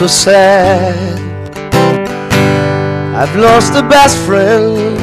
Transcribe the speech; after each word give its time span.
so 0.00 0.06
sad. 0.06 0.96
I've 3.14 3.36
lost 3.36 3.74
the 3.74 3.82
best 3.82 4.16
friend 4.24 4.96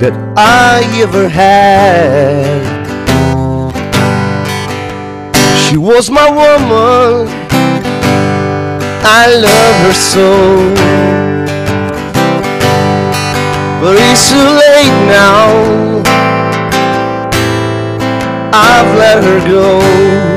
that 0.00 0.14
I 0.36 0.84
ever 1.02 1.28
had. 1.28 2.62
She 5.66 5.76
was 5.76 6.10
my 6.12 6.30
woman. 6.30 7.26
I 9.04 9.26
love 9.46 9.76
her 9.86 9.92
so. 9.92 10.30
But 13.80 13.96
it's 13.98 14.30
too 14.30 14.48
late 14.62 14.96
now. 15.10 16.02
I've 18.54 18.96
let 18.96 19.24
her 19.24 19.40
go. 19.48 20.31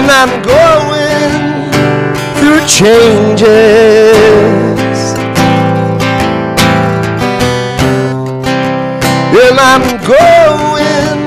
And 0.00 0.08
I'm 0.12 0.30
going 0.42 1.60
through 2.38 2.60
changes. 2.68 3.48
And 9.34 9.58
I'm 9.58 9.82
going 10.06 11.18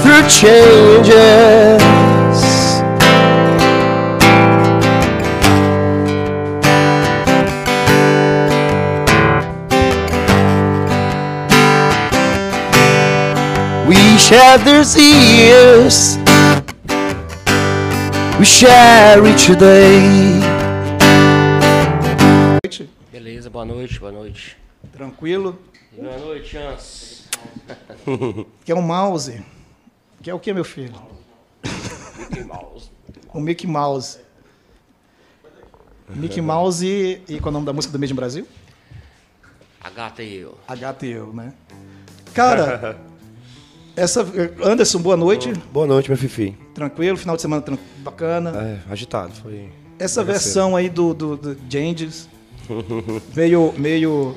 through 0.00 0.24
changes. 0.30 1.82
We 13.86 14.16
shed 14.16 14.60
their 14.64 14.84
years. 15.36 16.16
We 18.40 18.46
share 18.46 19.22
each 19.28 19.54
day. 19.56 20.40
Beleza, 23.12 23.50
boa 23.50 23.66
noite, 23.66 24.00
boa 24.00 24.10
noite. 24.10 24.56
Tranquilo? 24.90 25.58
Boa 25.92 26.16
noite, 26.16 26.48
Chance. 26.48 27.24
Que 28.64 28.72
é 28.72 28.74
um 28.74 28.80
mouse. 28.80 29.42
Que 30.22 30.30
é 30.30 30.34
o 30.34 30.40
que, 30.40 30.54
meu 30.54 30.64
filho? 30.64 30.94
Mickey 32.18 32.44
Mouse. 32.44 32.90
O 33.34 33.40
Mickey 33.40 33.66
Mouse. 33.66 34.18
Mickey 36.08 36.40
Mouse 36.40 36.86
e, 36.86 37.22
e 37.28 37.40
qual 37.40 37.48
é 37.48 37.50
o 37.50 37.52
nome 37.52 37.66
da 37.66 37.74
música 37.74 37.92
do 37.92 37.98
Made 37.98 38.14
in 38.14 38.16
Brasil? 38.16 38.48
A 39.82 39.90
gata 39.90 40.22
e 40.22 40.36
eu. 40.36 40.56
A 40.66 40.74
gata 40.74 41.04
e 41.04 41.10
eu, 41.10 41.30
né? 41.34 41.52
Cara, 42.32 42.98
essa 43.94 44.22
Anderson, 44.64 44.98
boa 44.98 45.18
noite. 45.18 45.52
Boa 45.70 45.86
noite, 45.86 46.08
meu 46.08 46.16
Fifi. 46.16 46.56
Tranquilo, 46.74 47.16
final 47.16 47.36
de 47.36 47.42
semana 47.42 47.62
tran- 47.62 47.78
bacana. 47.98 48.50
É, 48.86 48.92
agitado, 48.92 49.32
foi. 49.42 49.68
Essa 49.98 50.24
versão 50.24 50.74
aí 50.76 50.88
do, 50.88 51.12
do, 51.12 51.36
do 51.36 51.56
Changes, 51.70 52.28
meio, 53.34 53.72
meio... 53.76 54.34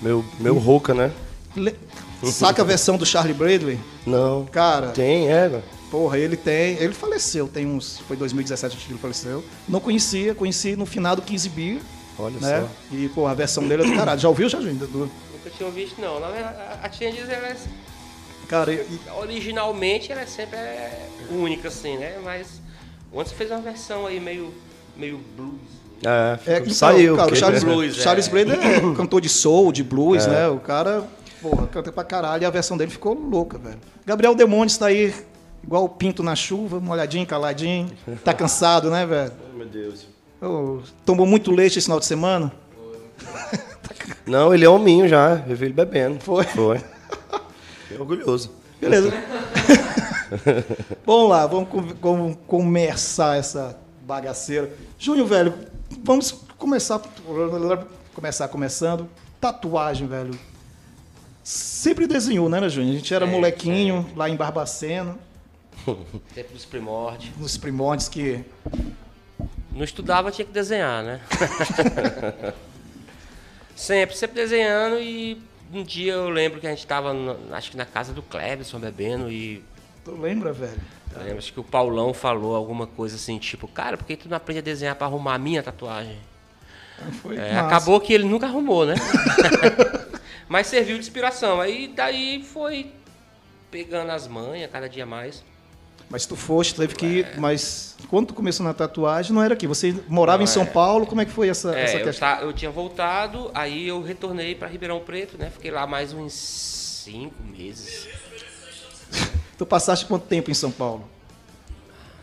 Meu, 0.00 0.24
meu 0.40 0.58
rouca, 0.58 0.92
né? 0.94 1.10
le- 1.56 1.74
Saca 2.24 2.62
a 2.62 2.64
versão 2.64 2.96
do 2.96 3.04
Charlie 3.04 3.34
Bradley? 3.34 3.78
Não. 4.06 4.46
Cara, 4.46 4.88
Tem, 4.88 5.30
é. 5.30 5.62
porra, 5.90 6.18
ele 6.18 6.36
tem... 6.36 6.76
Ele 6.78 6.92
faleceu, 6.94 7.46
tem 7.48 7.66
uns... 7.66 7.98
Foi 8.08 8.16
2017 8.16 8.76
que 8.76 8.92
ele 8.92 8.98
faleceu. 8.98 9.44
Não 9.68 9.78
conhecia, 9.80 10.34
conheci 10.34 10.74
no 10.76 10.86
final 10.86 11.14
do 11.16 11.22
15 11.22 11.48
Beer, 11.50 11.80
Olha 12.18 12.38
né? 12.40 12.60
só. 12.62 12.96
E, 12.96 13.08
porra, 13.08 13.32
a 13.32 13.34
versão 13.34 13.66
dele 13.66 13.82
é 13.82 13.86
do 13.86 13.94
caralho. 13.94 14.20
Já 14.20 14.28
ouviu? 14.28 14.48
Do- 14.48 14.58
Nunca 15.32 15.50
tinha 15.56 15.70
visto, 15.70 16.00
não. 16.00 16.18
Na 16.20 16.28
verdade, 16.28 16.56
a- 16.58 16.86
a 16.86 16.90
Changes, 16.90 17.28
ela 17.28 17.48
é, 17.48 17.56
Cara, 18.48 18.72
e- 18.72 18.86
originalmente, 19.20 20.12
ela 20.12 20.22
é 20.22 20.26
sempre 20.26 20.56
é 20.58 21.06
única, 21.30 21.68
assim, 21.68 21.96
né? 21.96 22.16
Mas 22.22 22.60
ontem 23.12 23.28
você 23.30 23.34
fez 23.34 23.50
uma 23.50 23.60
versão 23.60 24.06
aí 24.06 24.20
meio, 24.20 24.52
meio 24.96 25.20
blues. 25.36 25.60
É, 26.04 26.38
É, 26.54 26.58
então, 26.58 26.70
saiu. 26.74 27.16
cara, 27.16 27.32
o 27.32 27.36
Charles, 27.36 27.62
Blues, 27.64 27.98
é. 27.98 28.02
Charles 28.02 28.28
Bradley 28.28 28.58
é 28.58 28.80
cantor 28.94 29.20
de 29.20 29.28
soul, 29.28 29.72
de 29.72 29.82
blues, 29.82 30.26
né? 30.26 30.48
O 30.48 30.58
cara, 30.58 31.04
porra, 31.40 31.66
canta 31.66 31.90
pra 31.90 32.04
caralho 32.04 32.42
e 32.42 32.46
a 32.46 32.50
versão 32.50 32.76
dele 32.76 32.90
ficou 32.90 33.14
louca, 33.14 33.56
velho. 33.58 33.78
Gabriel 34.04 34.34
Demontes 34.34 34.76
tá 34.76 34.86
aí, 34.86 35.14
igual 35.62 35.84
o 35.84 35.88
pinto 35.88 36.22
na 36.22 36.36
chuva, 36.36 36.78
molhadinho, 36.78 37.24
caladinho. 37.26 37.90
Tá 38.22 38.32
cansado, 38.34 38.90
né, 38.90 39.06
velho? 39.06 39.32
Meu 39.56 39.66
Deus. 39.66 40.06
Ô, 40.42 40.80
tomou 41.06 41.24
muito 41.24 41.50
leite 41.50 41.78
esse 41.78 41.86
final 41.86 41.98
de 42.00 42.04
semana? 42.06 42.52
Não, 44.26 44.54
ele 44.54 44.64
é 44.64 44.68
hominho 44.68 45.08
já. 45.08 45.42
Eu 45.46 45.56
vi 45.56 45.66
ele 45.66 45.74
bebendo. 45.74 46.18
Foi? 46.20 46.44
Foi. 46.44 46.80
Fiquei 47.84 47.98
orgulhoso. 47.98 48.50
Beleza. 48.80 49.12
vamos 51.06 51.30
lá, 51.30 51.46
vamos, 51.46 51.68
vamos 52.00 52.36
começar 52.46 53.36
essa 53.36 53.78
bagaceira. 54.02 54.72
Júnior, 54.98 55.26
velho, 55.26 55.54
vamos 56.02 56.32
começar. 56.58 57.00
Começar 58.14 58.48
começando. 58.48 59.08
Tatuagem, 59.40 60.06
velho. 60.06 60.38
Sempre 61.42 62.06
desenhou, 62.06 62.48
né, 62.48 62.60
né, 62.60 62.68
Júnior? 62.68 62.94
A 62.94 62.96
gente 62.98 63.12
era 63.14 63.26
É, 63.26 63.30
molequinho 63.30 64.10
lá 64.16 64.28
em 64.30 64.36
Barbacena, 64.36 65.16
Tempo 66.34 66.52
dos 66.54 66.64
primórdios. 66.64 67.36
nos 67.36 67.56
primórdios 67.56 68.08
que. 68.08 68.42
Não 69.72 69.84
estudava, 69.84 70.30
tinha 70.30 70.46
que 70.46 70.52
desenhar, 70.52 71.02
né? 71.02 71.20
sempre, 73.74 74.16
sempre 74.16 74.36
desenhando 74.36 74.98
e 75.00 75.36
um 75.78 75.82
dia 75.82 76.12
eu 76.12 76.28
lembro 76.28 76.60
que 76.60 76.66
a 76.66 76.70
gente 76.70 76.86
tava, 76.86 77.12
na- 77.12 77.56
acho 77.56 77.70
que 77.70 77.76
na 77.76 77.84
casa 77.86 78.12
do 78.12 78.22
Clebson 78.22 78.78
bebendo 78.78 79.30
e 79.30 79.62
Tu 80.04 80.12
lembra, 80.12 80.52
velho? 80.52 80.80
eu 81.14 81.22
lembro 81.22 81.38
acho 81.38 81.52
que 81.52 81.60
o 81.60 81.64
Paulão 81.64 82.12
falou 82.12 82.54
alguma 82.54 82.86
coisa 82.86 83.16
assim, 83.16 83.38
tipo, 83.38 83.66
cara, 83.66 83.96
por 83.96 84.04
que 84.06 84.16
tu 84.16 84.28
não 84.28 84.36
aprende 84.36 84.58
a 84.58 84.62
desenhar 84.62 84.94
pra 84.96 85.06
arrumar 85.06 85.34
a 85.34 85.38
minha 85.38 85.62
tatuagem? 85.62 86.18
É, 87.36 87.56
acabou 87.58 88.00
que 88.00 88.12
ele 88.12 88.24
nunca 88.24 88.46
arrumou, 88.46 88.86
né? 88.86 88.94
Mas 90.48 90.68
serviu 90.68 90.94
de 90.96 91.02
inspiração. 91.02 91.60
Aí 91.60 91.88
daí 91.88 92.42
foi 92.44 92.92
pegando 93.70 94.10
as 94.12 94.28
manhas 94.28 94.70
cada 94.70 94.88
dia 94.88 95.04
mais. 95.04 95.42
Mas 96.14 96.26
tu 96.26 96.36
foste, 96.36 96.76
teve 96.76 96.94
que 96.94 97.04
ir. 97.04 97.40
Mas 97.40 97.96
quando 98.08 98.28
tu 98.28 98.34
começou 98.34 98.64
na 98.64 98.72
tatuagem, 98.72 99.32
não 99.32 99.42
era 99.42 99.54
aqui. 99.54 99.66
Você 99.66 99.92
morava 100.06 100.44
em 100.44 100.46
São 100.46 100.64
Paulo, 100.64 101.06
como 101.08 101.20
é 101.20 101.24
que 101.24 101.32
foi 101.32 101.48
essa, 101.48 101.74
essa 101.76 101.96
É, 101.96 102.00
eu, 102.02 102.04
questão? 102.04 102.28
ta- 102.36 102.40
eu 102.40 102.52
tinha 102.52 102.70
voltado, 102.70 103.50
aí 103.52 103.88
eu 103.88 104.00
retornei 104.00 104.54
pra 104.54 104.68
Ribeirão 104.68 105.00
Preto, 105.00 105.36
né? 105.36 105.50
Fiquei 105.50 105.72
lá 105.72 105.88
mais 105.88 106.12
uns 106.12 106.32
cinco 106.32 107.34
meses, 107.42 108.06
Tu 109.58 109.66
passaste 109.66 110.06
quanto 110.06 110.26
tempo 110.26 110.52
em 110.52 110.54
São 110.54 110.70
Paulo? 110.70 111.04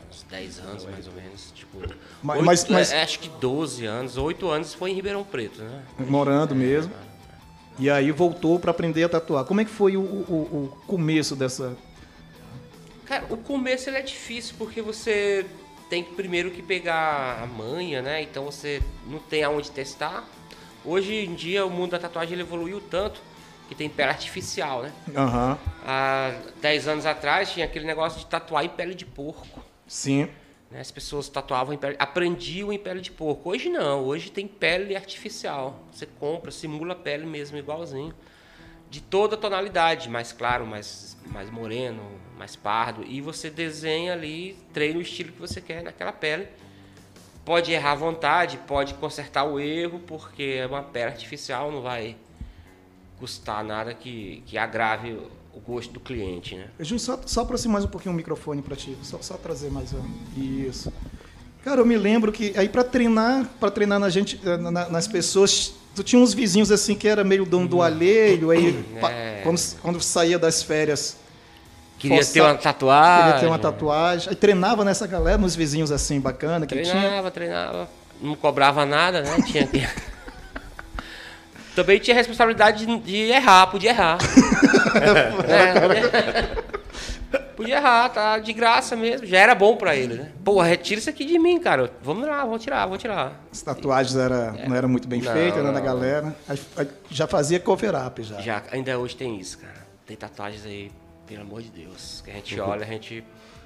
uns 0.09 0.23
10 0.29 0.59
anos 0.59 0.85
mais 0.85 1.05
ou 1.07 1.13
menos. 1.13 1.51
Tipo, 1.53 1.79
Mas- 2.23 2.41
mas- 2.43 2.69
mas- 2.69 2.91
é, 2.93 3.03
acho 3.03 3.19
que 3.19 3.27
12 3.41 3.85
anos, 3.85 4.15
8 4.15 4.49
anos 4.49 4.73
foi 4.73 4.91
em 4.91 4.93
Ribeirão 4.93 5.25
Preto, 5.25 5.61
né? 5.61 5.81
Morando 5.99 6.55
mesmo. 6.55 6.93
E 7.77 7.89
aí 7.89 8.09
voltou 8.09 8.57
para 8.57 8.71
aprender 8.71 9.03
a 9.03 9.09
tatuar. 9.09 9.43
Como 9.43 9.59
é 9.59 9.65
que 9.65 9.71
foi 9.71 9.97
o, 9.97 10.01
o- 10.01 10.71
o 10.71 10.77
começo 10.87 11.35
dessa. 11.35 11.75
Cara, 13.05 13.25
o 13.29 13.37
começo 13.37 13.89
ele 13.89 13.97
é 13.97 14.01
difícil 14.01 14.55
porque 14.57 14.81
você 14.81 15.45
tem 15.89 16.03
que 16.03 16.13
primeiro 16.13 16.51
que 16.51 16.61
pegar 16.61 17.41
a 17.43 17.45
manha, 17.45 18.01
né? 18.01 18.21
Então 18.21 18.45
você 18.45 18.81
não 19.05 19.19
tem 19.19 19.43
aonde 19.43 19.71
testar. 19.71 20.23
Hoje 20.85 21.13
em 21.13 21.35
dia 21.35 21.65
o 21.65 21.69
mundo 21.69 21.91
da 21.91 21.99
tatuagem 21.99 22.39
evoluiu 22.39 22.79
tanto 22.79 23.21
que 23.67 23.75
tem 23.75 23.89
pele 23.89 24.09
artificial, 24.09 24.83
né? 24.83 24.91
Aham. 25.15 25.57
Há 25.85 26.33
10 26.61 26.87
anos 26.87 27.05
atrás 27.05 27.51
tinha 27.51 27.65
aquele 27.65 27.85
negócio 27.85 28.19
de 28.19 28.25
tatuar 28.25 28.65
em 28.65 28.69
pele 28.69 28.93
de 28.95 29.05
porco. 29.05 29.63
Sim. 29.87 30.29
né? 30.69 30.79
As 30.79 30.91
pessoas 30.91 31.27
tatuavam 31.29 31.73
em 31.73 31.77
pele, 31.77 31.95
aprendiam 31.99 32.71
em 32.71 32.79
pele 32.79 33.01
de 33.01 33.11
porco. 33.11 33.49
Hoje 33.49 33.69
não, 33.69 34.03
hoje 34.05 34.31
tem 34.31 34.47
pele 34.47 34.95
artificial. 34.95 35.83
Você 35.91 36.05
compra, 36.05 36.51
simula 36.51 36.93
a 36.93 36.95
pele 36.95 37.25
mesmo, 37.25 37.57
igualzinho. 37.57 38.13
De 38.89 39.01
toda 39.01 39.37
tonalidade, 39.37 40.09
mais 40.09 40.33
claro, 40.33 40.65
mais, 40.65 41.17
mais 41.27 41.49
moreno, 41.49 42.03
mais 42.41 42.55
pardo. 42.55 43.03
E 43.07 43.21
você 43.21 43.51
desenha 43.51 44.13
ali, 44.13 44.57
treina 44.73 44.97
o 44.97 45.01
estilo 45.01 45.31
que 45.31 45.39
você 45.39 45.61
quer 45.61 45.83
naquela 45.83 46.11
pele. 46.11 46.47
Pode 47.45 47.71
errar 47.71 47.91
à 47.91 47.95
vontade, 47.95 48.57
pode 48.67 48.95
consertar 48.95 49.43
o 49.43 49.59
erro, 49.59 49.99
porque 50.07 50.57
é 50.57 50.65
uma 50.65 50.81
pele 50.81 51.05
artificial, 51.11 51.71
não 51.71 51.83
vai 51.83 52.15
custar 53.19 53.63
nada 53.63 53.93
que, 53.93 54.41
que 54.47 54.57
agrave 54.57 55.11
o 55.53 55.59
gosto 55.59 55.93
do 55.93 55.99
cliente, 55.99 56.55
né? 56.55 56.65
Júnior, 56.79 56.99
só, 56.99 57.19
só 57.27 57.41
aproximar 57.41 57.73
mais 57.73 57.85
um 57.85 57.89
pouquinho 57.89 58.11
o 58.13 58.17
microfone 58.17 58.61
pra 58.63 58.75
ti. 58.75 58.97
Só, 59.03 59.21
só 59.21 59.35
trazer 59.37 59.69
mais 59.69 59.93
um. 59.93 60.03
Isso. 60.35 60.91
Cara, 61.63 61.81
eu 61.81 61.85
me 61.85 61.95
lembro 61.95 62.31
que 62.31 62.53
aí 62.57 62.67
pra 62.67 62.83
treinar, 62.83 63.45
para 63.59 63.69
treinar 63.69 63.99
na 63.99 64.09
gente, 64.09 64.39
eh, 64.43 64.57
na- 64.57 64.89
nas 64.89 65.07
pessoas, 65.07 65.75
tu 65.95 66.03
tinha 66.03 66.19
uns 66.19 66.33
vizinhos 66.33 66.71
assim 66.71 66.95
que 66.95 67.07
era 67.07 67.23
meio 67.23 67.45
dono 67.45 67.67
do 67.67 67.83
alheio, 67.83 68.49
aí 68.49 68.81
pa- 68.99 69.11
É. 69.11 69.41
quando, 69.43 69.59
quando 69.79 70.01
saía 70.01 70.39
das 70.39 70.63
férias, 70.63 71.17
Queria 72.01 72.17
Forçar- 72.17 72.33
ter 72.33 72.41
uma 72.41 72.55
tatuagem. 72.55 73.23
queria 73.25 73.39
ter 73.39 73.45
uma 73.45 73.59
tatuagem. 73.59 74.29
Aí 74.31 74.35
treinava 74.35 74.83
nessa 74.83 75.05
galera, 75.05 75.37
nos 75.37 75.55
vizinhos 75.55 75.91
assim 75.91 76.19
bacana 76.19 76.65
que 76.65 76.81
tinha. 76.81 76.99
Treinava, 76.99 77.29
treinava. 77.29 77.87
Não 78.19 78.33
cobrava 78.35 78.83
nada, 78.87 79.21
né? 79.21 79.37
Tinha 79.45 79.67
que. 79.67 79.87
Também 81.75 81.99
tinha 81.99 82.15
responsabilidade 82.15 82.85
de, 82.87 82.99
de 82.99 83.15
errar, 83.31 83.67
podia 83.67 83.91
errar. 83.91 84.17
É, 87.31 87.41
podia 87.55 87.77
errar, 87.77 88.09
tá 88.09 88.37
de 88.39 88.51
graça 88.51 88.95
mesmo. 88.95 89.25
Já 89.25 89.39
era 89.39 89.55
bom 89.55 89.77
pra 89.77 89.95
ele, 89.95 90.15
né? 90.15 90.31
Pô, 90.43 90.59
retira 90.61 90.99
isso 90.99 91.09
aqui 91.09 91.23
de 91.23 91.39
mim, 91.39 91.59
cara. 91.59 91.89
Vamos 92.03 92.27
lá, 92.27 92.43
vou 92.43 92.59
tirar, 92.59 92.85
vou 92.87 92.97
tirar. 92.97 93.39
As 93.51 93.61
tatuagens 93.61 94.15
era, 94.17 94.51
não 94.67 94.75
eram 94.75 94.89
muito 94.89 95.07
bem 95.07 95.21
Não, 95.21 95.31
feitas, 95.31 95.63
né, 95.63 95.71
da 95.71 95.79
galera. 95.79 96.35
Já 97.09 97.25
fazia 97.27 97.59
cover 97.59 97.93
up 97.95 98.21
já. 98.23 98.41
Já, 98.41 98.63
ainda 98.71 98.97
hoje 98.99 99.15
tem 99.15 99.39
isso, 99.39 99.59
cara. 99.59 99.71
Tem 100.05 100.17
tatuagens 100.17 100.65
aí, 100.65 100.91
pelo 101.31 101.41
amor 101.43 101.61
de 101.61 101.69
Deus. 101.69 102.21
Que 102.23 102.31
a 102.31 102.33
gente 102.35 102.59
olha, 102.59 102.83
a 102.83 102.87
gente. 102.87 103.23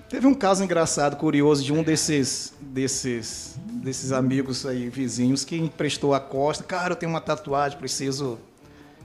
Teve 0.07 0.27
um 0.27 0.33
caso 0.35 0.63
engraçado, 0.63 1.15
curioso, 1.17 1.63
de 1.63 1.73
um 1.73 1.81
desses, 1.81 2.53
desses, 2.62 3.56
desses 3.67 4.12
amigos 4.12 4.63
aí, 4.65 4.88
vizinhos, 4.88 5.44
que 5.44 5.56
emprestou 5.57 6.13
a 6.13 6.19
costa. 6.19 6.63
Cara, 6.63 6.91
eu 6.94 6.95
tenho 6.95 7.12
uma 7.12 7.19
tatuagem, 7.21 7.77
preciso, 7.77 8.38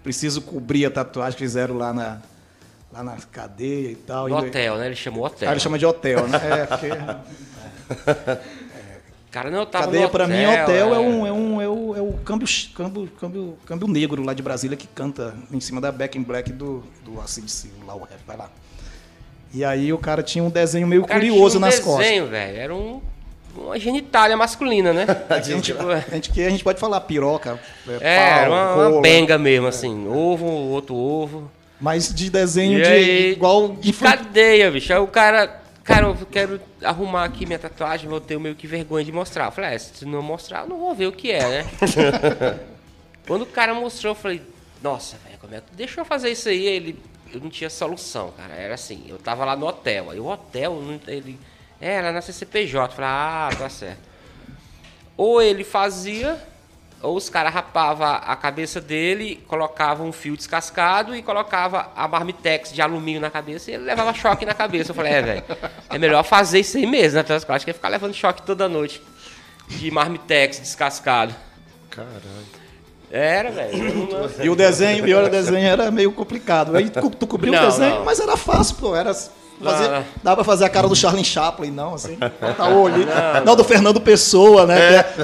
preciso 0.02 0.42
cobrir 0.42 0.84
a 0.84 0.90
tatuagem 0.90 1.38
que 1.38 1.44
fizeram 1.44 1.74
lá 1.78 1.94
na, 1.94 2.20
lá 2.92 3.02
na 3.02 3.16
cadeia 3.32 3.92
e 3.92 3.96
tal. 3.96 4.28
No 4.28 4.38
E- 4.44 4.48
hotel, 4.48 4.76
né? 4.76 4.86
Ele 4.86 4.94
chamou 4.96 5.24
hotel. 5.24 5.48
Ah, 5.48 5.52
ele 5.52 5.60
chama 5.60 5.78
de 5.78 5.86
hotel, 5.86 6.28
né? 6.28 6.38
É, 6.60 6.66
porque 6.66 6.88
Cara, 9.30 9.48
não, 9.48 9.60
eu 9.60 9.66
tava 9.66 9.84
cadeia 9.84 10.06
hotel, 10.06 10.28
mim, 10.28 10.44
hotel 10.44 10.94
é, 10.94 10.98
um, 10.98 11.26
é, 11.26 11.32
um, 11.32 11.60
é 11.60 11.68
o, 11.68 11.96
é 11.96 12.00
o 12.00 12.12
câmbio, 12.24 12.48
câmbio, 12.74 13.08
câmbio, 13.20 13.58
câmbio 13.64 13.86
negro 13.86 14.24
lá 14.24 14.34
de 14.34 14.42
Brasília 14.42 14.76
que 14.76 14.88
canta 14.88 15.34
em 15.52 15.60
cima 15.60 15.80
da 15.80 15.92
Back 15.92 16.18
in 16.18 16.22
Black 16.22 16.52
do, 16.52 16.82
do 17.04 17.20
ACDC, 17.20 17.70
lá 17.86 17.94
o 17.94 18.00
rap, 18.00 18.18
vai 18.26 18.36
lá. 18.36 18.50
E 19.54 19.64
aí 19.64 19.92
o 19.92 19.98
cara 19.98 20.22
tinha 20.22 20.42
um 20.42 20.50
desenho 20.50 20.86
meio 20.86 21.06
curioso 21.06 21.58
um 21.58 21.60
nas 21.60 21.78
costas. 21.78 22.06
desenho, 22.06 22.26
velho. 22.26 22.56
Era 22.56 22.74
um, 22.74 23.00
uma 23.56 23.78
genitália 23.78 24.36
masculina, 24.36 24.92
né? 24.92 25.06
A 25.28 25.40
gente, 25.40 25.72
Tipo, 25.72 25.88
a 25.88 25.98
gente, 26.00 26.30
que 26.30 26.42
a 26.42 26.50
gente 26.50 26.64
pode 26.64 26.80
falar 26.80 27.00
piroca, 27.02 27.58
é, 27.88 27.98
É, 28.00 28.16
pau, 28.16 28.38
era 28.38 28.50
uma, 28.50 28.88
uma 28.88 29.00
benga 29.00 29.38
mesmo, 29.38 29.66
assim. 29.66 30.08
Ovo, 30.08 30.46
outro 30.46 30.94
ovo. 30.94 31.50
mas 31.80 32.12
de 32.12 32.30
desenho 32.30 32.78
E 32.78 32.82
de 32.82 32.88
aí, 32.88 33.32
igual 33.32 33.76
de 33.80 33.92
cadeia, 33.92 34.70
bicho. 34.70 34.92
Aí 34.92 34.98
o 34.98 35.06
cara, 35.06 35.59
cara, 35.84 36.06
eu 36.06 36.26
quero 36.26 36.60
arrumar 36.82 37.24
aqui 37.24 37.46
minha 37.46 37.58
tatuagem, 37.58 38.08
vou 38.08 38.20
ter 38.20 38.38
meio 38.38 38.54
que 38.54 38.66
vergonha 38.66 39.04
de 39.04 39.12
mostrar. 39.12 39.46
Eu 39.46 39.52
falei, 39.52 39.74
é, 39.74 39.78
se 39.78 40.04
não 40.04 40.22
mostrar, 40.22 40.62
eu 40.62 40.68
não 40.68 40.78
vou 40.78 40.94
ver 40.94 41.06
o 41.06 41.12
que 41.12 41.30
é, 41.30 41.62
né? 41.62 41.70
Quando 43.26 43.42
o 43.42 43.46
cara 43.46 43.74
mostrou, 43.74 44.12
eu 44.12 44.14
falei, 44.14 44.42
nossa, 44.82 45.16
velho, 45.18 45.38
como 45.38 45.54
é 45.54 45.60
que. 45.60 45.74
Deixa 45.74 46.00
eu 46.00 46.04
fazer 46.04 46.30
isso 46.30 46.48
aí. 46.48 46.66
Ele, 46.66 46.98
eu 47.32 47.40
não 47.40 47.50
tinha 47.50 47.68
solução, 47.68 48.32
cara. 48.32 48.54
Era 48.54 48.74
assim, 48.74 49.04
eu 49.08 49.18
tava 49.18 49.44
lá 49.44 49.54
no 49.54 49.66
hotel. 49.66 50.10
Aí 50.10 50.18
o 50.18 50.26
hotel, 50.26 50.82
ele. 51.06 51.38
É, 51.80 51.94
era 51.94 52.12
na 52.12 52.20
CCPJ. 52.20 52.92
Eu 52.92 52.96
falei, 52.96 53.10
ah, 53.10 53.50
tá 53.56 53.68
certo. 53.68 54.08
Ou 55.16 55.42
ele 55.42 55.64
fazia, 55.64 56.42
ou 57.02 57.16
os 57.16 57.30
caras 57.30 57.52
rapavam 57.54 58.06
a 58.06 58.36
cabeça 58.36 58.80
dele, 58.80 59.42
colocavam 59.48 60.06
um 60.08 60.12
fio 60.12 60.36
descascado 60.36 61.14
e 61.16 61.22
colocava 61.22 61.88
a 61.96 62.06
marmitex 62.06 62.72
de 62.72 62.82
alumínio 62.82 63.20
na 63.20 63.30
cabeça 63.30 63.70
e 63.70 63.74
ele 63.74 63.84
levava 63.84 64.12
choque 64.12 64.44
na 64.44 64.52
cabeça. 64.54 64.90
Eu 64.90 64.94
falei, 64.94 65.12
é, 65.14 65.22
velho, 65.22 65.44
é 65.88 65.98
melhor 65.98 66.22
fazer 66.24 66.60
isso 66.60 66.76
aí 66.76 66.86
mesmo, 66.86 67.18
né? 67.18 67.24
Acho 67.48 67.64
que 67.64 67.70
ia 67.70 67.74
ficar 67.74 67.88
levando 67.88 68.12
choque 68.14 68.42
toda 68.42 68.68
noite 68.68 69.02
de 69.68 69.90
marmitex 69.90 70.60
descascado. 70.60 71.34
Caralho. 71.88 72.60
Era, 73.10 73.50
velho. 73.50 74.08
E 74.42 74.48
o 74.48 74.54
desenho, 74.54 75.06
e 75.06 75.12
olha, 75.14 75.26
o 75.26 75.30
desenho 75.30 75.66
era 75.66 75.90
meio 75.90 76.12
complicado. 76.12 76.76
Aí 76.76 76.88
tu, 76.90 77.10
tu 77.10 77.26
cobriu 77.26 77.52
o 77.52 77.56
Não, 77.56 77.64
desenho, 77.66 77.96
não. 77.96 78.04
mas 78.04 78.20
era 78.20 78.36
fácil, 78.36 78.76
pô. 78.76 78.94
Era 78.94 79.12
fazer, 79.12 79.34
Não, 79.88 79.90
não. 79.98 80.04
dava 80.22 80.36
pra 80.36 80.44
fazer 80.44 80.64
a 80.64 80.68
cara 80.68 80.86
do 80.86 80.94
Charlie 80.94 81.24
Chaplin, 81.24 81.70
não, 81.72 81.94
assim. 81.94 82.16
Botar 82.16 82.68
o 82.68 82.82
olho. 82.82 83.04
Não, 83.44 83.56
do 83.56 83.64
Fernando 83.64 84.00
Pessoa, 84.00 84.64
né? 84.66 84.96
é- 84.98 85.14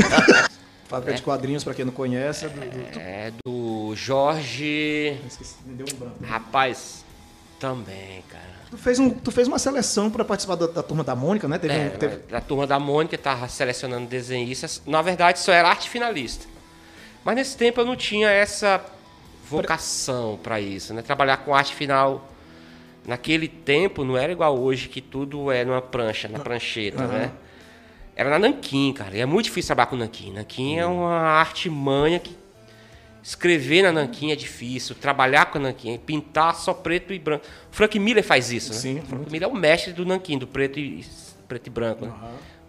Fábrica 0.88 1.14
de 1.14 1.22
quadrinhos, 1.22 1.64
pra 1.64 1.74
quem 1.74 1.84
não 1.84 1.92
conhece. 1.92 2.44
é 2.46 2.48
do- 2.48 2.60
do- 2.60 2.98
É 3.00 3.32
do 3.44 3.92
Jorge. 3.96 5.18
Esqueci, 5.26 5.56
me 5.66 5.74
deu 5.74 5.86
um 5.92 5.96
branco. 5.98 6.24
Rapaz, 6.24 7.04
também, 7.58 8.22
cara. 8.28 8.44
Tu 8.70 8.76
fez, 8.78 8.98
um, 8.98 9.10
tu 9.10 9.30
fez 9.30 9.46
uma 9.48 9.58
seleção 9.58 10.10
pra 10.10 10.24
participar 10.24 10.54
da, 10.56 10.66
da 10.66 10.82
turma 10.82 11.02
da 11.04 11.14
Mônica, 11.16 11.46
né? 11.48 11.58
Teve, 11.58 11.74
É, 11.74 11.86
um- 11.94 11.98
teve- 11.98 12.34
A 12.36 12.40
turma 12.40 12.66
da 12.66 12.78
Mônica 12.78 13.16
tava 13.18 13.48
selecionando 13.48 14.06
desenhistas. 14.06 14.82
Na 14.86 15.02
verdade, 15.02 15.38
só 15.38 15.52
era 15.52 15.68
arte 15.68 15.88
finalista. 15.88 16.46
Mas 17.24 17.34
nesse 17.36 17.56
tempo 17.56 17.80
eu 17.80 17.84
não 17.86 17.96
tinha 17.96 18.28
essa 18.30 18.80
vocação 19.48 20.38
para 20.42 20.60
isso, 20.60 20.92
né? 20.94 21.02
Trabalhar 21.02 21.38
com 21.38 21.54
arte 21.54 21.74
final 21.74 22.28
naquele 23.06 23.46
tempo 23.48 24.04
não 24.04 24.16
era 24.16 24.32
igual 24.32 24.58
hoje 24.58 24.88
que 24.88 25.00
tudo 25.00 25.50
é 25.50 25.64
numa 25.64 25.80
prancha, 25.82 26.28
na 26.28 26.38
prancheta, 26.40 27.06
né? 27.06 27.32
Era 28.16 28.30
na 28.30 28.38
nanquim, 28.38 28.94
cara. 28.94 29.14
E 29.14 29.20
é 29.20 29.26
muito 29.26 29.44
difícil 29.44 29.68
trabalhar 29.68 29.90
com 29.90 29.96
nanquim. 29.96 30.32
Nanquim 30.32 30.78
é 30.78 30.86
uma 30.86 31.12
arte 31.12 31.68
manha 31.68 32.18
que 32.18 32.34
escrever 33.22 33.82
na 33.82 33.92
nanquim 33.92 34.30
é 34.30 34.36
difícil, 34.36 34.94
trabalhar 34.94 35.46
com 35.46 35.58
a 35.58 35.60
nanquim, 35.60 35.98
pintar 35.98 36.54
só 36.54 36.72
preto 36.72 37.12
e 37.12 37.18
branco. 37.18 37.44
Frank 37.72 37.98
Miller 37.98 38.22
faz 38.24 38.52
isso, 38.52 38.72
né? 38.72 38.78
Sim, 38.78 39.02
Frank 39.06 39.30
Miller 39.30 39.48
é 39.48 39.52
o 39.52 39.54
mestre 39.54 39.92
do 39.92 40.06
nanquim, 40.06 40.38
do 40.38 40.46
preto 40.46 40.78
e 40.78 41.04
preto 41.48 41.66
e 41.66 41.70
branco, 41.70 42.06
né? 42.06 42.12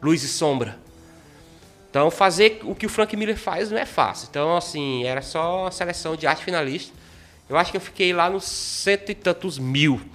Luz 0.01 0.23
e 0.23 0.27
sombra. 0.27 0.77
Então 1.89 2.09
fazer 2.09 2.59
o 2.63 2.73
que 2.73 2.87
o 2.87 2.89
Frank 2.89 3.15
Miller 3.15 3.37
faz 3.37 3.69
não 3.69 3.77
é 3.77 3.85
fácil. 3.85 4.27
Então 4.29 4.57
assim, 4.57 5.03
era 5.05 5.21
só 5.21 5.61
uma 5.61 5.71
seleção 5.71 6.15
de 6.15 6.25
arte 6.25 6.43
finalista. 6.43 6.91
Eu 7.47 7.55
acho 7.55 7.71
que 7.71 7.77
eu 7.77 7.81
fiquei 7.81 8.11
lá 8.11 8.29
nos 8.29 8.43
cento 8.43 9.11
e 9.11 9.15
tantos 9.15 9.57
mil. 9.59 10.01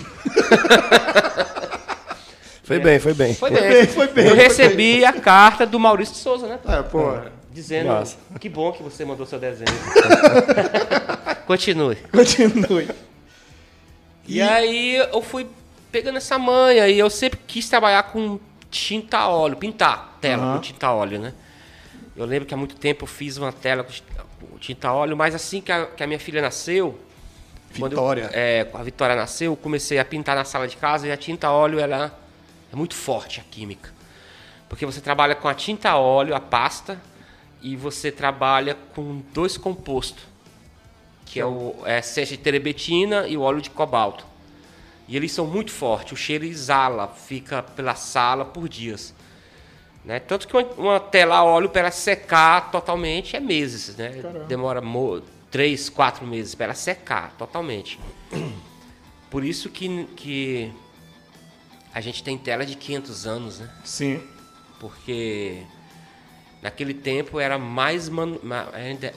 Foi 2.62 2.78
bem, 2.78 2.98
foi 3.00 3.12
bem. 3.14 3.34
Foi, 3.34 3.50
bem, 3.50 3.68
bem. 3.68 3.86
foi 3.86 4.06
bem, 4.08 4.24
Eu 4.24 4.36
foi 4.36 4.44
recebi 4.44 5.04
a 5.04 5.12
carta 5.12 5.66
do 5.66 5.80
Maurício 5.80 6.14
de 6.14 6.20
Souza, 6.20 6.46
né? 6.46 6.58
É, 6.68 6.82
pô. 6.82 7.14
Dizendo 7.50 7.88
Massa. 7.88 8.16
que 8.40 8.48
bom 8.48 8.72
que 8.72 8.82
você 8.82 9.04
mandou 9.04 9.26
seu 9.26 9.38
desenho. 9.38 9.66
Continue. 11.46 11.96
Continue. 12.10 12.88
E 14.26 14.40
aí 14.40 14.96
eu 14.96 15.20
fui 15.20 15.46
pegando 15.90 16.16
essa 16.16 16.38
manha 16.38 16.88
e 16.88 16.98
eu 16.98 17.10
sempre 17.10 17.38
quis 17.46 17.68
trabalhar 17.68 18.04
com 18.04 18.38
tinta 18.70 19.18
a 19.18 19.28
óleo, 19.28 19.56
pintar 19.56 20.16
tela 20.20 20.42
Aham. 20.42 20.54
com 20.54 20.60
tinta 20.60 20.86
a 20.86 20.94
óleo, 20.94 21.18
né? 21.18 21.34
Eu 22.16 22.24
lembro 22.24 22.46
que 22.46 22.54
há 22.54 22.56
muito 22.56 22.76
tempo 22.76 23.04
eu 23.04 23.08
fiz 23.08 23.36
uma 23.36 23.52
tela 23.52 23.84
com 23.84 24.58
tinta 24.58 24.88
a 24.88 24.94
óleo, 24.94 25.16
mas 25.16 25.34
assim 25.34 25.60
que 25.60 25.70
a, 25.72 25.86
que 25.86 26.02
a 26.02 26.06
minha 26.06 26.18
filha 26.20 26.40
nasceu, 26.40 26.98
quando 27.78 27.92
eu- 27.92 27.98
Vitória. 27.98 28.30
é, 28.32 28.66
a 28.72 28.82
Vitória 28.82 29.16
nasceu, 29.16 29.52
eu 29.52 29.56
comecei 29.56 29.98
a 29.98 30.04
pintar 30.04 30.36
na 30.36 30.44
sala 30.44 30.66
de 30.68 30.76
casa 30.76 31.06
e 31.06 31.12
a 31.12 31.16
tinta 31.16 31.48
a 31.48 31.52
óleo 31.52 31.78
ela 31.78 32.16
é 32.72 32.76
muito 32.76 32.94
forte 32.94 33.40
a 33.40 33.44
química. 33.44 33.92
Porque 34.68 34.86
você 34.86 35.00
trabalha 35.00 35.34
com 35.34 35.48
a 35.48 35.54
tinta 35.54 35.90
a 35.90 35.98
óleo, 35.98 36.34
a 36.34 36.40
pasta, 36.40 37.00
e 37.60 37.76
você 37.76 38.10
trabalha 38.10 38.76
com 38.94 39.22
dois 39.32 39.56
compostos, 39.56 40.24
que 41.26 41.38
é 41.38 41.46
o 41.46 41.76
é, 41.84 42.00
de 42.00 42.36
terebetina 42.36 43.28
e 43.28 43.36
o 43.36 43.42
óleo 43.42 43.60
de 43.60 43.70
cobalto. 43.70 44.26
E 45.06 45.16
eles 45.16 45.32
são 45.32 45.46
muito 45.46 45.70
fortes, 45.70 46.12
o 46.12 46.16
cheiro 46.16 46.44
exala, 46.44 47.08
fica 47.08 47.62
pela 47.62 47.94
sala 47.94 48.44
por 48.44 48.68
dias. 48.68 49.14
Né? 50.04 50.18
Tanto 50.18 50.48
que 50.48 50.56
uma, 50.56 50.64
uma 50.76 51.00
tela 51.00 51.36
a 51.36 51.44
óleo 51.44 51.68
para 51.68 51.82
ela 51.82 51.90
secar 51.90 52.70
totalmente 52.70 53.36
é 53.36 53.40
meses, 53.40 53.94
né? 53.96 54.08
Demora 54.48 54.80
mo- 54.80 55.22
três, 55.50 55.88
quatro 55.88 56.26
meses 56.26 56.54
para 56.54 56.66
ela 56.66 56.74
secar 56.74 57.34
totalmente. 57.38 58.00
Por 59.30 59.44
isso 59.44 59.68
que, 59.70 60.04
que 60.16 60.72
a 61.94 62.00
gente 62.00 62.22
tem 62.22 62.36
tela 62.38 62.64
de 62.64 62.74
500 62.74 63.26
anos, 63.26 63.58
né? 63.60 63.70
Sim. 63.84 64.22
Porque 64.80 65.62
naquele 66.62 66.94
tempo 66.94 67.38
era 67.38 67.58
mais 67.58 68.08
manu- 68.08 68.40
ma- 68.42 68.68
ainda 68.72 69.12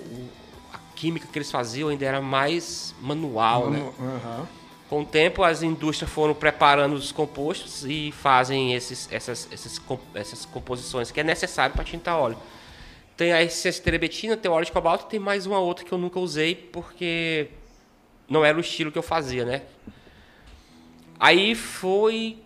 a 0.73 0.77
química 0.95 1.27
que 1.31 1.37
eles 1.37 1.51
faziam 1.51 1.89
ainda 1.89 2.05
era 2.05 2.21
mais 2.21 2.93
manual, 3.01 3.69
né? 3.69 3.91
Aham. 3.99 4.47
Com 4.89 5.01
o 5.01 5.05
tempo, 5.05 5.43
as 5.43 5.63
indústrias 5.63 6.11
foram 6.11 6.35
preparando 6.35 6.93
os 6.93 7.11
compostos 7.11 7.83
e 7.85 8.11
fazem 8.11 8.75
esses, 8.75 9.07
essas, 9.11 9.47
essas, 9.51 9.81
essas 10.13 10.45
composições 10.45 11.09
que 11.09 11.19
é 11.19 11.23
necessário 11.23 11.73
para 11.73 11.83
tintar 11.83 12.15
óleo. 12.17 12.37
Tem 13.17 13.33
a 13.33 13.41
esterebetina, 13.41 14.37
tem 14.37 14.51
o 14.51 14.53
óleo 14.53 14.65
de 14.65 14.71
cobalto, 14.71 15.05
tem 15.05 15.19
mais 15.19 15.45
uma 15.47 15.57
outra 15.57 15.83
que 15.83 15.91
eu 15.91 15.97
nunca 15.97 16.19
usei 16.19 16.53
porque 16.53 17.47
não 18.29 18.45
era 18.45 18.55
o 18.57 18.61
estilo 18.61 18.91
que 18.91 18.97
eu 18.97 19.01
fazia, 19.03 19.43
né? 19.43 19.63
Aí 21.19 21.55
foi 21.55 22.37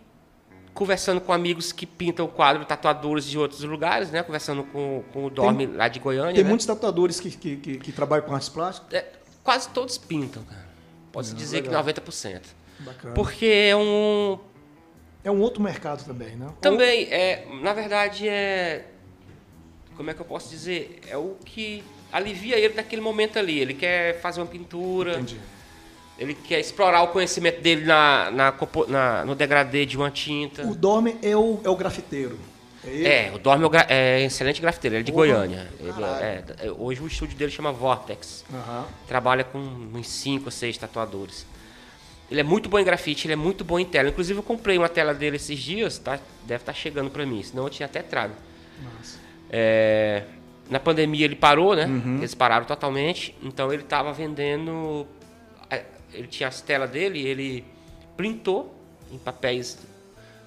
conversando 0.79 1.19
com 1.19 1.33
amigos 1.33 1.73
que 1.73 1.85
pintam 1.85 2.25
o 2.25 2.29
quadro, 2.29 2.63
tatuadores 2.63 3.25
de 3.25 3.37
outros 3.37 3.61
lugares, 3.63 4.11
né? 4.11 4.23
Conversando 4.23 4.63
com, 4.63 5.03
com 5.11 5.25
o 5.25 5.29
Dorme 5.29 5.65
lá 5.65 5.89
de 5.89 5.99
Goiânia. 5.99 6.33
Tem 6.33 6.41
né? 6.41 6.49
muitos 6.49 6.65
tatuadores 6.65 7.19
que, 7.19 7.31
que, 7.31 7.57
que, 7.57 7.77
que 7.79 7.91
trabalham 7.91 8.25
com 8.25 8.33
artes 8.33 8.47
plásticas. 8.47 8.93
É, 8.93 9.05
quase 9.43 9.67
todos 9.69 9.97
pintam, 9.97 10.41
cara. 10.43 10.69
Posso 11.11 11.35
dizer 11.35 11.63
legal. 11.63 11.83
que 11.83 11.91
90%. 11.91 12.43
Bacana. 12.79 13.13
Porque 13.13 13.45
é 13.45 13.75
um. 13.75 14.39
É 15.21 15.29
um 15.29 15.41
outro 15.41 15.61
mercado 15.61 16.05
também, 16.05 16.37
né? 16.37 16.47
Também, 16.61 17.11
é, 17.11 17.45
na 17.61 17.73
verdade, 17.73 18.29
é. 18.29 18.85
Como 19.97 20.09
é 20.09 20.13
que 20.13 20.21
eu 20.21 20.25
posso 20.25 20.49
dizer? 20.49 21.01
É 21.09 21.17
o 21.17 21.35
que 21.43 21.83
alivia 22.09 22.57
ele 22.57 22.75
naquele 22.75 23.01
momento 23.01 23.37
ali. 23.37 23.59
Ele 23.59 23.73
quer 23.73 24.21
fazer 24.21 24.39
uma 24.39 24.47
pintura, 24.47 25.15
Entendi. 25.15 25.41
Ele 26.19 26.33
quer 26.35 26.59
explorar 26.59 27.01
o 27.03 27.07
conhecimento 27.07 27.61
dele 27.61 27.85
na, 27.85 28.29
na, 28.31 28.53
na- 28.87 29.25
no 29.25 29.33
degradê 29.35 29.85
de 29.85 29.95
uma 29.97 30.11
tinta. 30.11 30.63
O 30.67 30.75
Dorme 30.75 31.15
é 31.21 31.35
o, 31.35 31.59
é 31.63 31.69
o 31.69 31.75
grafiteiro. 31.75 32.37
É? 32.85 33.27
É, 33.27 33.31
o 33.35 33.39
Dorme 33.39 33.65
é 33.87 34.19
é 34.21 34.25
excelente 34.25 34.61
grafiteiro, 34.61 34.95
ele 34.95 35.01
é 35.01 35.05
de 35.05 35.11
Porra, 35.11 35.27
Goiânia. 35.27 35.67
Ele 35.79 35.91
caralho. 35.93 36.23
é- 36.23 36.43
é, 36.67 36.71
hoje 36.71 37.01
o 37.01 37.07
estúdio 37.07 37.37
dele 37.37 37.51
chama 37.51 37.71
Vortex. 37.71 38.45
Aham. 38.53 38.85
trabalha 39.07 39.43
com 39.43 39.57
uns 39.59 40.07
5 40.07 40.45
ou 40.45 40.51
6 40.51 40.77
tatuadores. 40.77 41.45
Ele 42.31 42.39
é 42.41 42.43
muito 42.43 42.69
bom 42.69 42.77
em 42.77 42.83
grafite, 42.83 43.25
ele 43.25 43.33
é 43.33 43.35
muito 43.35 43.63
bom 43.65 43.79
em 43.79 43.85
tela. 43.85 44.09
Inclusive 44.09 44.37
eu 44.39 44.43
comprei 44.43 44.77
uma 44.77 44.87
tela 44.87 45.13
dele 45.15 45.37
esses 45.37 45.57
dias, 45.59 45.97
tá? 45.97 46.19
Deve 46.45 46.61
estar 46.61 46.73
chegando 46.73 47.09
para 47.09 47.25
mim, 47.25 47.41
senão 47.41 47.63
eu 47.63 47.69
tinha 47.69 47.87
até 47.87 48.01
trago. 48.03 48.33
É, 49.49 50.23
na 50.69 50.79
pandemia 50.79 51.25
ele 51.25 51.35
parou, 51.35 51.75
né? 51.75 51.89
Eles 52.19 52.35
pararam 52.35 52.65
totalmente, 52.65 53.35
então 53.41 53.73
ele 53.73 53.81
estava 53.83 54.13
vendendo. 54.13 55.07
Ele 56.13 56.27
tinha 56.27 56.47
as 56.49 56.61
telas 56.61 56.89
dele, 56.89 57.25
ele 57.25 57.65
printou 58.17 58.75
em 59.11 59.17
papéis 59.17 59.77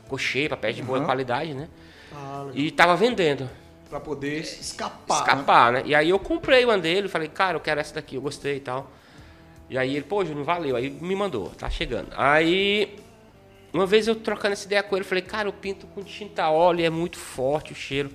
cochê, 0.09 0.49
papéis 0.49 0.76
de 0.76 0.83
boa 0.83 0.99
Uhum. 0.99 1.04
qualidade, 1.04 1.54
né? 1.54 1.69
Ah. 2.12 2.49
E 2.54 2.66
estava 2.69 2.95
vendendo 2.97 3.49
Pra 3.88 4.00
poder 4.00 4.40
escapar. 4.40 5.16
né? 5.16 5.21
escapar, 5.21 5.73
né? 5.73 5.83
E 5.87 5.95
aí 5.95 6.09
eu 6.09 6.19
comprei 6.19 6.64
uma 6.64 6.78
dele, 6.78 7.09
falei, 7.09 7.28
cara, 7.28 7.57
eu 7.57 7.61
quero 7.61 7.81
essa 7.81 7.95
daqui, 7.95 8.16
eu 8.16 8.23
gostei 8.23 8.57
e 8.57 8.61
tal. 8.61 8.90
E 9.69 9.76
aí 9.78 9.97
ele, 9.97 10.04
pô, 10.04 10.23
não 10.25 10.45
valeu. 10.45 10.76
Aí 10.76 10.90
me 10.90 11.14
mandou, 11.14 11.50
tá 11.50 11.69
chegando. 11.71 12.09
Aí, 12.16 12.99
uma 13.73 13.87
vez 13.87 14.07
eu 14.09 14.14
trocando 14.16 14.52
essa 14.54 14.66
ideia 14.66 14.83
com 14.83 14.97
ele, 14.97 15.04
falei, 15.04 15.23
cara, 15.23 15.49
eu 15.49 15.52
pinto 15.52 15.87
com 15.88 16.02
tinta 16.02 16.49
óleo, 16.50 16.85
é 16.85 16.90
muito 16.90 17.19
forte 17.19 17.73
o 17.73 17.75
cheiro. 17.75 18.11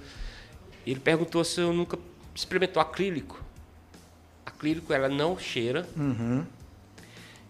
E 0.85 0.91
ele 0.91 0.99
perguntou 0.99 1.43
se 1.43 1.61
eu 1.61 1.71
nunca 1.73 1.97
experimentou 2.33 2.81
acrílico. 2.81 3.43
Acrílico, 4.45 4.93
ela 4.93 5.09
não 5.09 5.37
cheira. 5.37 5.87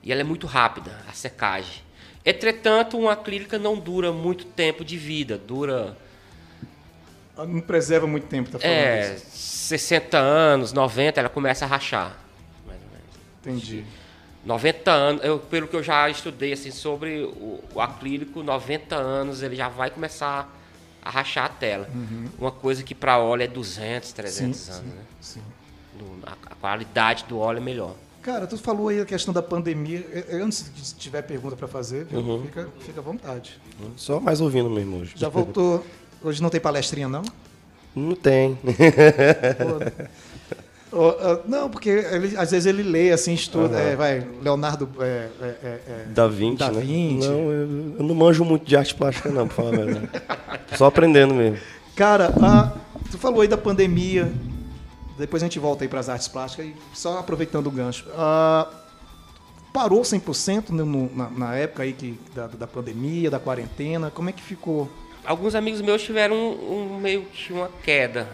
E 0.07 0.11
ela 0.13 0.21
é 0.21 0.23
muito 0.23 0.47
rápida, 0.47 0.97
a 1.05 1.11
secagem. 1.11 1.83
Entretanto, 2.25 2.97
uma 2.97 3.11
acrílica 3.11 3.59
não 3.59 3.77
dura 3.77 4.09
muito 4.09 4.45
tempo 4.45 4.85
de 4.85 4.95
vida, 4.97 5.37
dura 5.37 5.97
Não 7.37 7.59
preserva 7.59 8.07
muito 8.07 8.25
tempo, 8.27 8.49
tá 8.49 8.57
falando 8.57 8.73
é, 8.73 9.15
isso. 9.15 9.25
60 9.67 10.17
anos, 10.17 10.71
90, 10.71 11.19
ela 11.19 11.27
começa 11.27 11.65
a 11.65 11.67
rachar. 11.67 12.17
Mais 12.65 12.79
ou 12.81 12.87
menos. 12.89 13.59
Entendi. 13.65 13.83
90 14.45 14.91
anos, 14.91 15.23
eu, 15.25 15.39
pelo 15.39 15.67
que 15.67 15.75
eu 15.75 15.83
já 15.83 16.09
estudei 16.09 16.53
assim, 16.53 16.71
sobre 16.71 17.23
o, 17.23 17.61
o 17.75 17.81
acrílico, 17.81 18.41
90 18.41 18.95
anos 18.95 19.43
ele 19.43 19.57
já 19.57 19.67
vai 19.67 19.89
começar 19.89 20.49
a 21.01 21.09
rachar 21.09 21.43
a 21.43 21.49
tela. 21.49 21.89
Uma 22.39 22.51
coisa 22.51 22.81
que 22.81 22.95
para 22.95 23.17
óleo 23.19 23.43
é 23.43 23.47
200, 23.47 24.13
300 24.13 24.69
Uhum. 24.69 24.73
Sim, 24.73 24.79
anos. 24.79 24.87
sim, 25.19 25.39
né? 25.39 25.45
sim. 25.99 26.23
A, 26.25 26.31
a 26.53 26.55
qualidade 26.55 27.25
do 27.27 27.37
óleo 27.39 27.57
é 27.57 27.61
melhor. 27.61 27.93
Cara, 28.27 28.45
tu 28.45 28.57
falou 28.57 28.89
aí 28.89 28.99
a 28.99 29.05
questão 29.05 29.33
da 29.33 29.41
pandemia. 29.41 30.05
É, 30.11 30.35
é, 30.35 30.41
Antes 30.41 30.69
de 30.75 30.95
tiver 30.95 31.21
pergunta 31.21 31.55
pra 31.55 31.65
fazer? 31.65 32.05
Uhum. 32.11 32.41
Fica, 32.43 32.67
fica 32.81 32.99
à 32.99 33.03
vontade. 33.03 33.57
Só 33.95 34.19
mais 34.19 34.41
ouvindo 34.41 34.69
mesmo 34.69 34.97
hoje. 34.99 35.13
Já 35.15 35.29
voltou. 35.29 35.81
Hoje 36.21 36.41
não 36.43 36.49
tem 36.49 36.59
palestrinha, 36.59 37.07
não? 37.07 37.21
Não 37.95 38.13
tem. 38.15 38.57
Não, 41.47 41.69
porque 41.69 41.89
ele- 41.89 42.35
às 42.37 42.51
vezes 42.51 42.65
ele 42.65 42.83
lê 42.83 43.11
assim, 43.11 43.33
estuda. 43.33 43.77
é, 43.79 43.95
vai, 43.95 44.27
Leonardo. 44.41 44.89
É, 44.99 45.29
é, 45.41 45.45
é, 45.87 46.05
Da 46.09 46.27
Vinci, 46.27 46.57
Da 46.57 46.71
né? 46.71 46.81
Vinci. 46.81 47.27
Não, 47.29 47.39
eu, 47.51 47.95
eu 47.99 48.03
não 48.03 48.13
manjo 48.13 48.43
muito 48.43 48.65
de 48.65 48.75
arte 48.75 48.93
plástica, 48.93 49.29
não, 49.29 49.47
pra 49.47 49.55
falar 49.55 49.69
a 49.69 49.77
verdade. 49.85 50.09
Só 50.75 50.87
aprendendo 50.87 51.33
mesmo. 51.33 51.57
Cara, 51.95 52.33
a- 52.41 52.73
tu 53.09 53.17
falou 53.17 53.39
aí 53.39 53.47
da 53.47 53.57
pandemia. 53.57 54.29
Depois 55.17 55.41
a 55.41 55.45
gente 55.45 55.59
volta 55.59 55.83
aí 55.83 55.87
para 55.87 55.99
as 55.99 56.09
artes 56.09 56.27
plásticas. 56.27 56.67
E 56.67 56.75
só 56.93 57.17
aproveitando 57.19 57.67
o 57.67 57.71
gancho. 57.71 58.05
Ah, 58.15 58.67
parou 59.73 60.01
100% 60.01 60.69
no, 60.69 60.85
no- 60.85 61.15
na, 61.15 61.29
na 61.29 61.55
época 61.55 61.83
aí 61.83 61.93
que, 61.93 62.19
da, 62.33 62.47
da 62.47 62.67
pandemia, 62.67 63.29
da 63.29 63.39
quarentena? 63.39 64.09
Como 64.11 64.29
é 64.29 64.31
que 64.33 64.41
ficou? 64.41 64.89
Alguns 65.25 65.55
amigos 65.55 65.81
meus 65.81 66.01
tiveram 66.03 66.35
um, 66.35 66.95
um- 66.95 66.99
meio 66.99 67.23
que 67.25 67.51
uma 67.51 67.69
queda. 67.83 68.27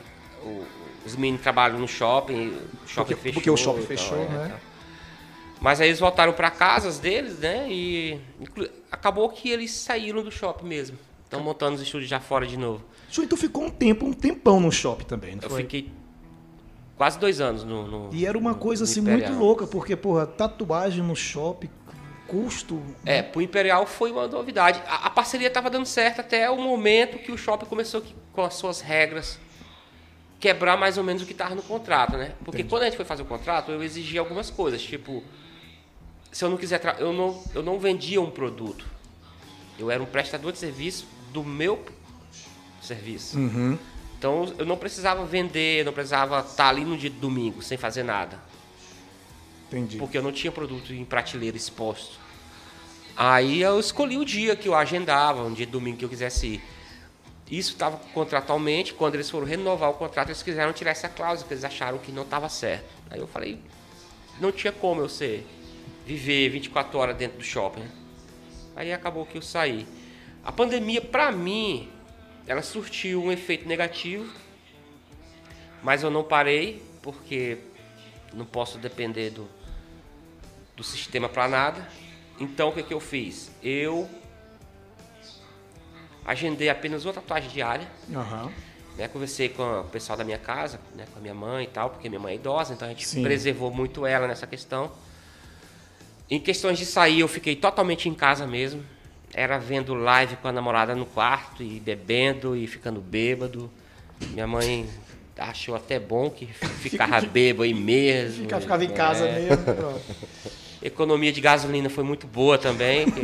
Os 1.05 1.15
meninos 1.15 1.41
trabalham 1.41 1.79
no 1.79 1.87
shopping, 1.87 2.49
o 2.83 2.87
shopping 2.87 3.13
Porque- 3.13 3.15
fechou. 3.15 3.33
porque 3.33 3.49
o 3.49 3.57
shopping 3.57 3.79
e 3.81 3.85
tal, 3.87 3.97
fechou, 3.97 4.17
é, 4.17 4.27
né? 4.27 4.59
Mas 5.59 5.79
aí 5.79 5.87
eles 5.87 5.99
voltaram 5.99 6.33
para 6.33 6.51
casas 6.51 6.99
deles, 6.99 7.39
né? 7.39 7.67
E 7.69 8.19
acabou 8.91 9.29
que 9.29 9.49
eles 9.49 9.71
saíram 9.71 10.21
do 10.23 10.29
shopping 10.31 10.65
mesmo. 10.67 10.97
Estão 11.23 11.39
montando 11.41 11.75
os 11.75 11.81
estúdios 11.81 12.09
já 12.09 12.19
fora 12.19 12.45
de 12.45 12.57
novo. 12.57 12.83
Tu 13.11 13.37
ficou 13.37 13.63
um 13.63 13.69
tempo, 13.69 14.05
um 14.05 14.13
tempão 14.13 14.59
no 14.59 14.71
shopping 14.71 15.05
também, 15.05 15.35
não 15.35 15.43
Eu 15.43 15.49
foi? 15.49 15.61
fiquei 15.61 15.89
quase 16.97 17.17
dois 17.19 17.39
anos 17.41 17.63
no. 17.63 17.87
no- 17.87 18.09
E 18.13 18.25
era 18.25 18.37
uma 18.37 18.53
coisa 18.55 18.83
assim 18.83 19.01
Imperial. 19.01 19.29
muito 19.31 19.43
louca, 19.43 19.67
porque, 19.67 19.95
porra, 19.95 20.25
tatuagem 20.25 21.03
no 21.03 21.15
shopping, 21.15 21.69
custo. 22.27 22.81
É, 23.05 23.21
pro 23.21 23.41
Imperial 23.41 23.85
foi 23.85 24.11
uma 24.11 24.27
novidade. 24.27 24.81
A, 24.87 25.07
a 25.07 25.09
parceria 25.09 25.47
estava 25.47 25.69
dando 25.69 25.85
certo 25.85 26.21
até 26.21 26.49
o 26.49 26.57
momento 26.57 27.17
que 27.19 27.31
o 27.31 27.37
shopping 27.37 27.65
começou 27.65 28.01
que- 28.01 28.15
com 28.31 28.41
as 28.43 28.53
suas 28.55 28.81
regras 28.81 29.39
quebrar 30.39 30.75
mais 30.77 30.97
ou 30.97 31.03
menos 31.05 31.21
o 31.23 31.25
que 31.25 31.31
estava 31.31 31.55
no 31.55 31.61
contrato, 31.61 32.17
né? 32.17 32.33
Porque 32.43 32.63
quando 32.65 32.81
a 32.81 32.85
gente 32.85 32.97
foi 32.97 33.05
fazer 33.05 33.21
o 33.21 33.25
contrato, 33.25 33.71
eu 33.71 33.81
exigia 33.81 34.19
algumas 34.19 34.49
coisas, 34.49 34.81
tipo, 34.81 35.23
se 36.31 36.43
eu 36.43 36.49
não 36.49 36.57
quiser, 36.57 36.81
eu 36.99 37.13
não, 37.13 37.41
eu 37.55 37.63
não 37.63 37.79
vendia 37.79 38.19
um 38.21 38.29
produto. 38.29 38.85
Eu 39.79 39.89
era 39.89 40.03
um 40.03 40.05
prestador 40.05 40.51
de 40.51 40.57
serviço 40.57 41.07
do 41.31 41.43
meu 41.45 41.83
serviço. 42.81 43.37
Uhum. 43.39 43.77
Então 44.23 44.55
eu 44.57 44.65
não 44.65 44.77
precisava 44.77 45.25
vender, 45.25 45.83
não 45.83 45.91
precisava 45.91 46.39
estar 46.39 46.69
ali 46.69 46.85
no 46.85 46.95
dia 46.95 47.09
de 47.09 47.17
domingo 47.17 47.61
sem 47.61 47.77
fazer 47.77 48.03
nada 48.03 48.39
Entendi. 49.67 49.97
porque 49.97 50.17
eu 50.17 50.23
não 50.23 50.31
tinha 50.31 50.49
produto 50.49 50.93
em 50.93 51.03
prateleira 51.03 51.57
exposto. 51.57 52.17
Aí 53.17 53.61
eu 53.61 53.77
escolhi 53.77 54.17
o 54.17 54.23
dia 54.23 54.55
que 54.55 54.69
eu 54.69 54.75
agendava, 54.75 55.43
um 55.43 55.53
dia 55.53 55.65
de 55.65 55.73
domingo 55.73 55.97
que 55.97 56.05
eu 56.05 56.09
quisesse 56.09 56.47
ir. 56.47 56.63
Isso 57.51 57.73
estava 57.73 57.97
contratualmente, 58.13 58.93
quando 58.93 59.15
eles 59.15 59.29
foram 59.29 59.45
renovar 59.45 59.89
o 59.89 59.95
contrato, 59.95 60.29
eles 60.29 60.41
quiseram 60.41 60.71
tirar 60.71 60.91
essa 60.91 61.09
cláusula, 61.09 61.45
que 61.45 61.53
eles 61.53 61.65
acharam 61.65 61.97
que 61.97 62.09
não 62.13 62.23
estava 62.23 62.47
certo. 62.47 62.89
Aí 63.11 63.19
eu 63.19 63.27
falei, 63.27 63.59
não 64.39 64.53
tinha 64.53 64.71
como 64.71 65.01
eu 65.01 65.09
ser, 65.09 65.45
viver 66.05 66.47
24 66.47 66.97
horas 66.97 67.17
dentro 67.17 67.39
do 67.39 67.43
shopping. 67.43 67.83
Aí 68.73 68.93
acabou 68.93 69.25
que 69.25 69.37
eu 69.37 69.41
saí. 69.41 69.85
A 70.45 70.51
pandemia, 70.51 71.01
para 71.01 71.29
mim, 71.29 71.91
ela 72.47 72.61
surtiu 72.61 73.23
um 73.23 73.31
efeito 73.31 73.67
negativo, 73.67 74.31
mas 75.81 76.03
eu 76.03 76.09
não 76.09 76.23
parei, 76.23 76.83
porque 77.01 77.57
não 78.33 78.45
posso 78.45 78.77
depender 78.77 79.29
do, 79.29 79.47
do 80.75 80.83
sistema 80.83 81.29
para 81.29 81.47
nada. 81.47 81.87
Então 82.39 82.69
o 82.69 82.73
que, 82.73 82.83
que 82.83 82.93
eu 82.93 82.99
fiz? 82.99 83.51
Eu 83.61 84.09
agendei 86.25 86.69
apenas 86.69 87.05
uma 87.05 87.13
tatuagem 87.13 87.49
diária. 87.49 87.87
Aham. 88.13 88.51
Né? 88.97 89.07
Conversei 89.07 89.49
com 89.49 89.81
o 89.81 89.83
pessoal 89.85 90.17
da 90.17 90.23
minha 90.23 90.37
casa, 90.37 90.79
né? 90.95 91.05
com 91.11 91.19
a 91.19 91.21
minha 91.21 91.33
mãe 91.33 91.65
e 91.65 91.67
tal, 91.67 91.89
porque 91.89 92.09
minha 92.09 92.19
mãe 92.19 92.33
é 92.33 92.35
idosa, 92.35 92.73
então 92.73 92.87
a 92.87 92.91
gente 92.91 93.07
Sim. 93.07 93.23
preservou 93.23 93.71
muito 93.71 94.05
ela 94.05 94.27
nessa 94.27 94.45
questão. 94.45 94.91
Em 96.29 96.39
questões 96.39 96.77
de 96.77 96.85
sair, 96.85 97.19
eu 97.19 97.27
fiquei 97.27 97.55
totalmente 97.55 98.07
em 98.07 98.13
casa 98.13 98.47
mesmo. 98.47 98.83
Era 99.33 99.57
vendo 99.57 99.93
live 99.93 100.35
com 100.37 100.47
a 100.47 100.51
namorada 100.51 100.95
no 100.95 101.05
quarto 101.05 101.63
e 101.63 101.79
bebendo 101.79 102.55
e 102.55 102.67
ficando 102.67 103.01
bêbado. 103.01 103.69
Minha 104.29 104.45
mãe 104.47 104.87
achou 105.37 105.75
até 105.75 105.99
bom 105.99 106.29
que 106.29 106.45
ficava 106.81 107.19
bêbado 107.21 107.63
aí 107.63 107.73
mesmo. 107.73 108.43
Fica, 108.43 108.61
ficava 108.61 108.83
em 108.85 108.89
casa 108.91 109.25
É. 109.25 109.39
mesmo. 109.39 109.63
pronto. 109.63 110.01
Economia 110.83 111.31
de 111.31 111.39
gasolina 111.41 111.89
foi 111.89 112.03
muito 112.03 112.27
boa 112.27 112.57
também. 112.57 113.05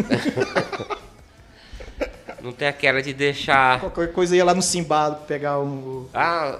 Não 2.41 2.53
tem 2.53 2.67
aquela 2.69 3.01
de 3.01 3.13
deixar. 3.13 3.79
Qualquer 3.81 4.13
coisa 4.13 4.35
ia 4.35 4.45
lá 4.45 4.53
no 4.53 4.61
Simbado 4.61 5.25
pegar 5.27 5.59
um. 5.59 6.07
Ah, 6.13 6.57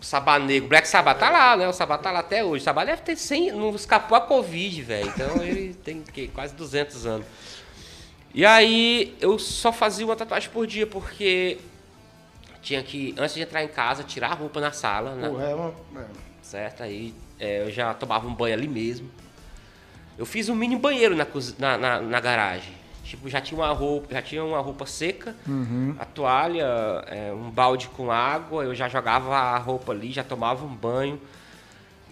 o 0.00 0.04
Sabá 0.04 0.38
Negro, 0.40 0.68
Black 0.68 0.88
Sabbath 0.88 1.18
tá 1.20 1.30
lá, 1.30 1.56
né? 1.56 1.68
O 1.68 1.72
Sabá 1.72 1.96
tá 1.96 2.10
lá 2.10 2.18
até 2.18 2.44
hoje. 2.44 2.62
O 2.62 2.64
Sabá 2.64 2.84
deve 2.84 3.02
ter 3.02 3.14
100, 3.16 3.52
não 3.52 3.72
escapou 3.76 4.18
a 4.18 4.20
Covid, 4.20 4.82
velho. 4.82 5.06
Então 5.06 5.36
ele 5.42 5.72
tem 5.84 6.02
que, 6.02 6.26
quase 6.28 6.52
200 6.54 7.06
anos. 7.06 7.26
E 8.34 8.44
aí 8.44 9.16
eu 9.20 9.38
só 9.38 9.72
fazia 9.72 10.04
uma 10.04 10.16
tatuagem 10.16 10.50
por 10.50 10.66
dia, 10.66 10.86
porque 10.86 11.58
tinha 12.60 12.82
que, 12.82 13.14
antes 13.16 13.34
de 13.34 13.42
entrar 13.42 13.62
em 13.62 13.68
casa, 13.68 14.02
tirar 14.02 14.32
a 14.32 14.34
roupa 14.34 14.60
na 14.60 14.72
sala, 14.72 15.14
né? 15.14 15.28
Porra, 15.28 15.44
é 15.44 15.54
uma- 15.54 15.74
é. 16.00 16.04
certo? 16.42 16.82
Aí 16.82 17.14
é, 17.38 17.62
eu 17.62 17.70
já 17.70 17.94
tomava 17.94 18.26
um 18.26 18.34
banho 18.34 18.54
ali 18.54 18.66
mesmo. 18.66 19.08
Eu 20.18 20.26
fiz 20.26 20.48
um 20.48 20.54
mini 20.54 20.76
banheiro 20.76 21.14
na, 21.16 21.26
na, 21.58 21.78
na, 21.78 22.00
na 22.00 22.20
garagem. 22.20 22.72
Tipo, 23.04 23.28
já 23.28 23.40
tinha 23.40 23.60
uma 23.60 23.70
roupa, 23.72 24.14
já 24.14 24.22
tinha 24.22 24.42
uma 24.42 24.58
roupa 24.60 24.86
seca, 24.86 25.36
a 26.00 26.04
toalha, 26.04 26.64
é, 27.06 27.32
um 27.32 27.50
balde 27.50 27.88
com 27.88 28.10
água, 28.10 28.64
eu 28.64 28.74
já 28.74 28.88
jogava 28.88 29.36
a 29.36 29.58
roupa 29.58 29.92
ali, 29.92 30.10
já 30.10 30.24
tomava 30.24 30.64
um 30.64 30.74
banho. 30.74 31.20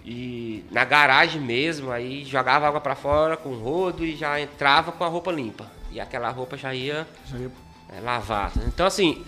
E 0.04 0.64
na 0.70 0.84
garagem 0.84 1.40
mesmo, 1.40 1.90
aí 1.90 2.24
jogava 2.24 2.66
água 2.68 2.80
pra 2.80 2.94
fora 2.94 3.36
com 3.36 3.54
rodo 3.54 4.04
e 4.04 4.14
já 4.16 4.38
entrava 4.40 4.92
com 4.92 5.02
a 5.04 5.08
roupa 5.08 5.32
limpa. 5.32 5.66
E 5.92 6.00
aquela 6.00 6.30
roupa 6.30 6.56
já 6.56 6.74
ia 6.74 7.06
Já 7.26 7.38
ia- 7.38 7.50
é, 7.96 8.00
lavar. 8.00 8.52
Então, 8.66 8.86
assim, 8.86 9.24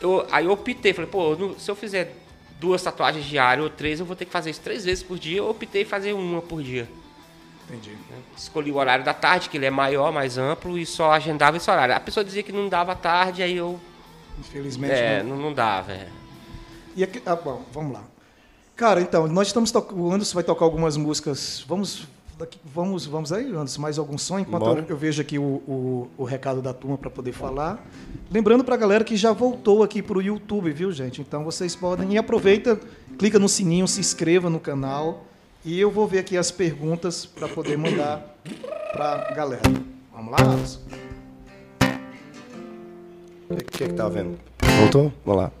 eu, 0.00 0.26
aí 0.30 0.46
eu 0.46 0.52
optei, 0.52 0.92
falei, 0.92 1.10
pô, 1.10 1.36
se 1.58 1.70
eu 1.70 1.76
fizer 1.76 2.16
duas 2.58 2.82
tatuagens 2.82 3.24
diárias 3.24 3.64
ou 3.64 3.70
três, 3.70 4.00
eu 4.00 4.06
vou 4.06 4.16
ter 4.16 4.24
que 4.24 4.32
fazer 4.32 4.50
isso 4.50 4.60
três 4.60 4.84
vezes 4.84 5.02
por 5.04 5.18
dia. 5.18 5.38
Eu 5.38 5.48
optei 5.50 5.84
fazer 5.84 6.12
uma 6.12 6.40
por 6.42 6.62
dia. 6.62 6.88
Entendi. 7.68 7.96
Escolhi 8.36 8.70
o 8.72 8.76
horário 8.76 9.04
da 9.04 9.12
tarde, 9.12 9.50
que 9.50 9.58
ele 9.58 9.66
é 9.66 9.70
maior, 9.70 10.10
mais 10.10 10.38
amplo, 10.38 10.78
e 10.78 10.86
só 10.86 11.12
agendava 11.12 11.58
esse 11.58 11.70
horário. 11.70 11.94
A 11.94 12.00
pessoa 12.00 12.24
dizia 12.24 12.42
que 12.42 12.50
não 12.52 12.68
dava 12.68 12.94
tarde, 12.94 13.42
aí 13.42 13.56
eu. 13.56 13.78
Infelizmente. 14.38 14.92
É, 14.94 15.22
não. 15.22 15.36
não, 15.36 15.52
dava. 15.52 15.92
É. 15.92 16.08
E 16.96 17.04
aqui, 17.04 17.20
ah, 17.26 17.36
bom, 17.36 17.64
vamos 17.70 17.92
lá. 17.92 18.02
Cara, 18.74 19.02
então, 19.02 19.26
nós 19.26 19.48
estamos 19.48 19.70
tocando. 19.70 20.00
O 20.00 20.12
Anderson 20.12 20.34
vai 20.34 20.44
tocar 20.44 20.64
algumas 20.64 20.96
músicas. 20.96 21.62
Vamos. 21.68 22.06
Daqui- 22.38 22.58
Vamos, 22.74 23.04
vamos 23.06 23.32
aí, 23.32 23.46
Anderson, 23.48 23.80
mais 23.80 23.98
algum 23.98 24.16
som? 24.16 24.38
Enquanto 24.38 24.66
eu, 24.78 24.84
eu 24.88 24.96
vejo 24.96 25.20
aqui 25.20 25.38
o, 25.38 25.42
o, 25.42 26.08
o 26.16 26.24
recado 26.24 26.62
da 26.62 26.72
turma 26.72 26.96
para 26.96 27.10
poder 27.10 27.32
falar. 27.32 27.84
Lembrando 28.30 28.62
para 28.64 28.74
a 28.74 28.78
galera 28.78 29.04
que 29.04 29.16
já 29.16 29.32
voltou 29.32 29.82
aqui 29.82 30.02
para 30.02 30.18
o 30.18 30.22
YouTube, 30.22 30.70
viu, 30.72 30.92
gente? 30.92 31.20
Então 31.20 31.44
vocês 31.44 31.74
podem. 31.74 32.12
E 32.12 32.18
aproveita, 32.18 32.78
clica 33.18 33.38
no 33.38 33.48
sininho, 33.48 33.88
se 33.88 34.00
inscreva 34.00 34.48
no 34.48 34.60
canal. 34.60 35.24
E 35.64 35.78
eu 35.78 35.90
vou 35.90 36.06
ver 36.06 36.20
aqui 36.20 36.36
as 36.36 36.50
perguntas 36.50 37.26
para 37.26 37.48
poder 37.48 37.76
mandar 37.76 38.36
para 38.92 39.28
a 39.28 39.34
galera. 39.34 39.62
Vamos 40.14 40.32
lá, 40.32 40.42
Anderson? 40.42 40.80
O 43.50 43.56
que, 43.56 43.64
que 43.64 43.84
é 43.84 43.88
que 43.88 43.94
tá 43.94 44.08
vendo? 44.08 44.38
Voltou? 44.80 45.12
Vamos 45.24 45.42
lá. 45.42 45.52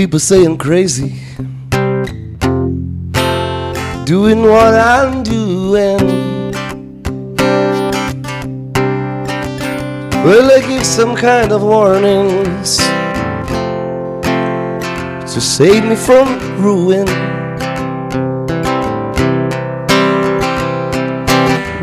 People 0.00 0.18
say 0.18 0.46
I'm 0.46 0.56
crazy 0.56 1.12
Doing 4.06 4.40
what 4.40 4.72
I'm 4.74 5.22
doing 5.22 6.00
Well, 10.24 10.50
I 10.50 10.66
give 10.66 10.86
some 10.86 11.14
kind 11.14 11.52
of 11.52 11.62
warnings 11.62 12.78
to 15.34 15.38
save 15.38 15.84
me 15.84 15.96
from 15.96 16.28
ruin. 16.62 17.06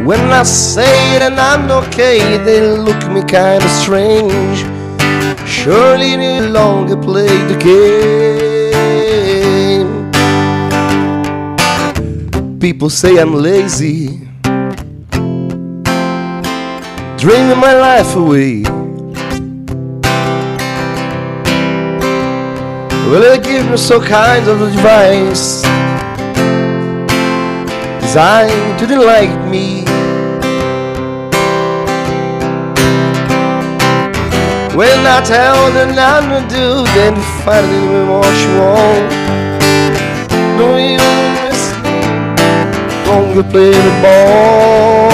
When 0.08 0.22
I 0.32 0.42
say 0.42 1.20
that 1.20 1.38
I'm 1.38 1.70
okay, 1.84 2.38
they 2.44 2.62
look 2.68 3.08
me 3.12 3.22
kinda 3.22 3.70
strange. 3.70 4.77
Surely 5.60 6.16
no 6.16 6.48
longer 6.50 6.96
play 6.96 7.34
the 7.52 7.58
game. 7.58 7.88
People 12.60 12.90
say 12.90 13.20
I'm 13.20 13.34
lazy, 13.34 14.20
dreaming 17.18 17.60
my 17.60 17.74
life 17.74 18.16
away. 18.16 18.64
Will 23.10 23.22
they 23.22 23.40
give 23.40 23.70
me 23.72 23.78
some 23.78 24.04
kind 24.04 24.48
of 24.50 24.62
advice 24.62 25.64
Designed 28.02 28.80
to 28.80 28.86
delight 28.86 29.50
me 29.50 29.86
When 34.78 35.08
I 35.08 35.22
tell 35.26 35.74
them 35.74 35.96
not 35.96 36.22
to 36.30 36.40
do 36.54 36.84
Then 36.94 37.16
find 37.42 37.66
it 37.66 37.82
even 37.82 38.06
more 38.06 38.22
wrong 38.54 39.10
Don't 40.60 40.78
even 40.78 41.18
miss 41.34 41.62
me 41.82 41.98
Don't 43.04 43.36
you 43.36 43.42
play 43.42 43.72
the 43.72 43.94
ball 44.04 45.08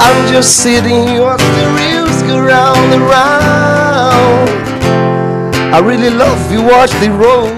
I'm 0.00 0.32
just 0.32 0.62
sitting, 0.62 1.18
watch 1.18 1.40
the 1.40 1.66
reels 1.78 2.22
go 2.22 2.38
round 2.40 2.92
and 2.94 3.02
round. 3.02 4.50
I 5.74 5.80
really 5.80 6.10
love 6.10 6.52
you, 6.52 6.62
watch 6.62 6.90
the 7.02 7.10
road. 7.10 7.56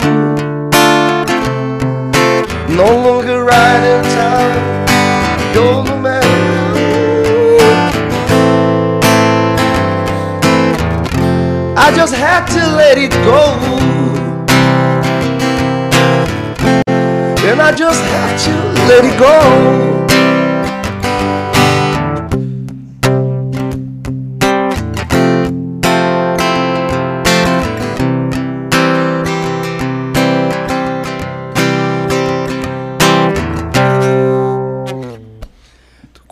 No 2.74 2.88
longer 3.04 3.44
riding 3.44 4.02
time, 4.14 5.54
go 5.54 5.91
I 11.92 11.94
just 11.94 12.14
had 12.14 12.46
to 12.46 12.74
let 12.74 12.96
it 12.96 13.10
go. 13.22 13.52
And 17.46 17.60
I 17.60 17.74
just 17.76 18.00
had 18.00 18.38
to 18.46 18.52
let 18.88 19.04
it 19.04 19.18
go. 19.20 20.01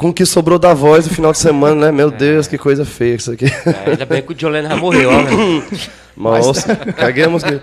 Com 0.00 0.08
o 0.08 0.14
que 0.14 0.24
sobrou 0.24 0.58
da 0.58 0.72
voz 0.72 1.06
no 1.06 1.12
final 1.12 1.30
de 1.30 1.36
semana, 1.38 1.86
né? 1.86 1.92
Meu 1.92 2.10
Deus, 2.10 2.46
que 2.48 2.56
coisa 2.56 2.86
feia 2.86 3.16
isso 3.16 3.32
aqui. 3.32 3.44
É, 3.44 3.90
ainda 3.90 4.06
bem 4.06 4.22
que 4.22 4.32
o 4.32 4.38
Jolene 4.38 4.66
já 4.66 4.74
morreu, 4.74 5.10
ó, 5.10 5.22
velho. 5.22 5.64
Nossa, 6.16 6.74
caguei 6.74 7.24
a 7.24 7.28
música. 7.28 7.62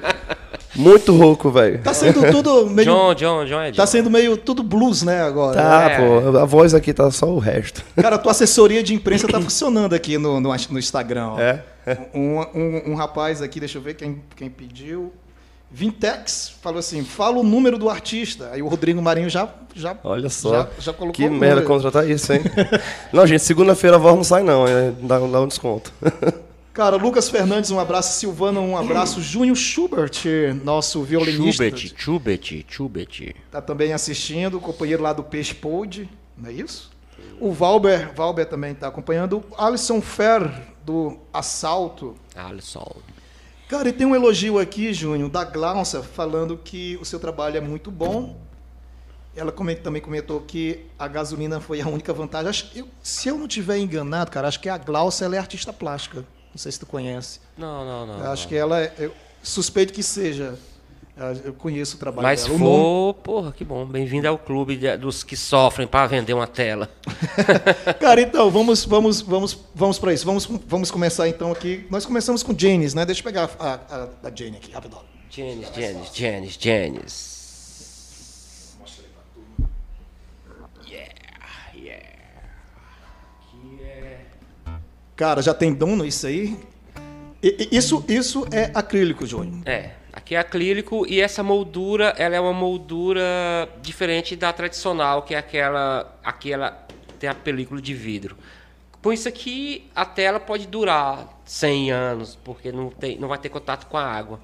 Muito 0.75 1.11
rouco, 1.15 1.49
velho. 1.49 1.81
Tá 1.81 1.95
sendo 1.95 2.31
tudo 2.31 2.67
meio. 2.69 2.87
John, 2.87 3.15
John, 3.15 3.43
John 3.45 3.61
é 3.61 3.71
John. 3.71 3.77
Tá 3.77 3.87
sendo 3.87 4.11
meio 4.11 4.37
tudo 4.37 4.61
blues, 4.61 5.01
né, 5.01 5.23
agora? 5.23 5.55
Tá, 5.55 5.89
É. 5.89 5.97
pô, 5.97 6.37
a 6.37 6.45
voz 6.45 6.75
aqui 6.75 6.93
tá 6.93 7.09
só 7.09 7.25
o 7.25 7.39
resto. 7.39 7.83
Cara, 7.95 8.17
a 8.17 8.19
tua 8.19 8.33
assessoria 8.33 8.83
de 8.83 8.93
imprensa 8.93 9.27
tá 9.27 9.41
funcionando 9.41 9.95
aqui 9.95 10.19
no, 10.19 10.39
no, 10.39 10.53
no 10.69 10.77
Instagram. 10.77 11.29
Ó. 11.29 11.39
É? 11.39 11.63
Um, 12.13 12.39
um, 12.53 12.91
um 12.91 12.93
rapaz 12.93 13.41
aqui, 13.41 13.59
deixa 13.59 13.79
eu 13.79 13.81
ver 13.81 13.95
quem, 13.95 14.21
quem 14.35 14.47
pediu. 14.47 15.11
Vintex 15.69 16.53
falou 16.61 16.79
assim: 16.79 17.03
fala 17.03 17.37
o 17.37 17.43
número 17.43 17.77
do 17.77 17.89
artista. 17.89 18.49
Aí 18.51 18.61
o 18.61 18.67
Rodrigo 18.67 19.01
Marinho 19.01 19.29
já, 19.29 19.49
já, 19.75 19.97
Olha 20.03 20.29
só. 20.29 20.51
já, 20.51 20.69
já 20.79 20.93
colocou 20.93 21.13
Que 21.13 21.27
o 21.27 21.31
merda 21.31 21.61
contratar 21.61 22.09
isso, 22.09 22.31
hein? 22.33 22.41
não, 23.11 23.27
gente, 23.27 23.43
segunda-feira 23.43 23.97
a 23.97 23.99
voz 23.99 24.15
não 24.15 24.23
sai, 24.23 24.43
não. 24.43 24.67
é, 24.67 24.91
Dá, 25.01 25.19
dá 25.19 25.41
um 25.41 25.47
desconto. 25.47 25.91
Cara, 26.73 26.95
Lucas 26.95 27.27
Fernandes, 27.27 27.71
um 27.71 27.79
abraço. 27.79 28.19
Silvana, 28.19 28.59
um 28.59 28.77
abraço. 28.77 29.19
Júnior 29.19 29.55
Schubert, 29.57 30.11
nosso 30.63 31.01
violinista, 31.01 31.63
Chubet, 31.63 31.95
Chubet, 31.97 32.65
Chubet. 32.69 33.35
tá 33.51 33.59
também 33.59 33.93
assistindo. 33.93 34.59
Companheiro 34.59 35.01
lá 35.01 35.11
do 35.11 35.23
Peixe 35.23 35.55
Pod, 35.55 36.07
não 36.37 36.49
é 36.49 36.53
isso? 36.53 36.91
O 37.39 37.51
Valber, 37.51 38.11
Valber 38.15 38.45
também 38.45 38.75
tá 38.75 38.87
acompanhando. 38.87 39.43
O 39.49 39.61
Alisson 39.61 39.99
Fer, 40.01 40.51
do 40.85 41.17
Assalto. 41.33 42.15
Alisson. 42.35 42.95
Cara, 43.67 43.89
e 43.89 43.93
tem 43.93 44.07
um 44.07 44.15
elogio 44.15 44.57
aqui, 44.59 44.93
Júnior, 44.93 45.29
da 45.29 45.43
Glaucia, 45.43 46.01
falando 46.01 46.57
que 46.57 46.97
o 47.01 47.05
seu 47.05 47.19
trabalho 47.19 47.57
é 47.57 47.61
muito 47.61 47.91
bom. 47.91 48.39
Ela 49.35 49.51
também 49.83 50.01
comentou 50.01 50.39
que 50.41 50.85
a 50.97 51.07
gasolina 51.07 51.59
foi 51.59 51.81
a 51.81 51.87
única 51.87 52.11
vantagem. 52.13 52.49
Acho- 52.49 52.71
eu- 52.73 52.87
se 53.03 53.27
eu 53.27 53.37
não 53.37 53.47
tiver 53.47 53.77
enganado, 53.77 54.31
cara, 54.31 54.47
acho 54.47 54.59
que 54.59 54.69
a 54.69 54.77
Glaucia 54.77 55.25
ela 55.25 55.35
é 55.35 55.39
artista 55.39 55.71
plástica. 55.73 56.19
Não 56.51 56.57
sei 56.57 56.71
se 56.71 56.79
tu 56.79 56.85
conhece. 56.85 57.39
Não, 57.57 57.85
não, 57.85 58.07
não. 58.07 58.23
Eu 58.25 58.31
acho 58.31 58.43
não. 58.43 58.49
que 58.49 58.55
ela 58.55 58.79
é. 58.81 58.93
Eu 58.97 59.13
suspeito 59.43 59.93
que 59.93 60.01
seja. 60.01 60.57
Ah, 61.19 61.33
eu 61.43 61.51
conheço 61.51 61.95
o 61.95 61.99
trabalho 61.99 62.27
Mas 62.27 62.43
dela. 62.43 62.53
Mas 62.53 62.67
for, 62.67 63.13
porra, 63.15 63.51
que 63.51 63.65
bom. 63.65 63.83
Bem-vindo 63.87 64.27
ao 64.27 64.37
clube 64.37 64.75
de, 64.75 64.95
dos 64.97 65.23
que 65.23 65.35
sofrem 65.35 65.87
para 65.87 66.05
vender 66.05 66.33
uma 66.33 66.45
tela. 66.45 66.91
Cara, 67.99 68.21
então, 68.21 68.51
vamos 68.51 68.85
vamos 68.85 69.21
vamos 69.21 69.57
vamos 69.73 69.97
para 69.97 70.13
isso. 70.13 70.23
Vamos, 70.23 70.45
vamos 70.45 70.91
começar 70.91 71.27
então 71.27 71.51
aqui. 71.51 71.87
Nós 71.89 72.05
começamos 72.05 72.43
com 72.43 72.53
Janis, 72.55 72.93
né? 72.93 73.03
Deixa 73.03 73.21
eu 73.21 73.23
pegar 73.23 73.49
a, 73.57 73.73
a, 73.73 74.27
a 74.27 74.35
Jane 74.35 74.57
aqui, 74.57 74.71
rapidão. 74.71 75.01
Janis, 75.31 75.67
Janis, 75.75 76.09
Janis, 76.13 76.57
Janis. 76.59 77.37
Cara, 85.15 85.41
já 85.41 85.51
tem 85.51 85.73
dono 85.73 86.05
isso 86.05 86.27
aí? 86.27 86.55
Isso, 87.41 88.05
isso 88.07 88.47
é 88.51 88.69
acrílico, 88.71 89.25
Júnior. 89.25 89.67
É 89.67 89.93
aqui 90.27 90.35
é 90.35 90.39
acrílico 90.39 91.05
e 91.07 91.21
essa 91.21 91.41
moldura, 91.41 92.13
ela 92.17 92.35
é 92.35 92.39
uma 92.39 92.51
moldura 92.51 93.21
diferente 93.81 94.35
da 94.35 94.51
tradicional, 94.51 95.21
que 95.21 95.33
é 95.33 95.37
aquela, 95.37 96.19
aquela 96.21 96.85
tem 97.17 97.29
a 97.29 97.33
película 97.33 97.81
de 97.81 97.93
vidro. 97.93 98.37
Com 99.01 99.13
isso 99.13 99.29
aqui, 99.29 99.89
a 99.95 100.05
tela 100.05 100.39
pode 100.39 100.67
durar 100.67 101.41
100 101.45 101.91
anos, 101.91 102.37
porque 102.43 102.71
não, 102.73 102.89
tem, 102.89 103.17
não 103.17 103.29
vai 103.29 103.37
ter 103.37 103.47
contato 103.47 103.87
com 103.87 103.95
a 103.95 104.03
água. 104.03 104.39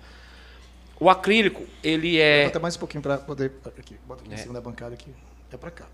O 0.99 1.09
acrílico, 1.09 1.65
ele 1.83 2.17
é... 2.17 2.45
Bota 2.45 2.59
mais 2.59 2.77
um 2.77 2.79
pouquinho 2.79 3.03
pra 3.03 3.17
poder. 3.17 3.51
Aqui, 3.65 3.97
bota 4.07 4.23
aqui 4.23 4.33
em 4.33 4.37
cima 4.37 4.53
da 4.53 4.61
bancada 4.61 4.93
aqui. 4.93 5.13
É 5.51 5.57
pra 5.57 5.69
cá. 5.69 5.85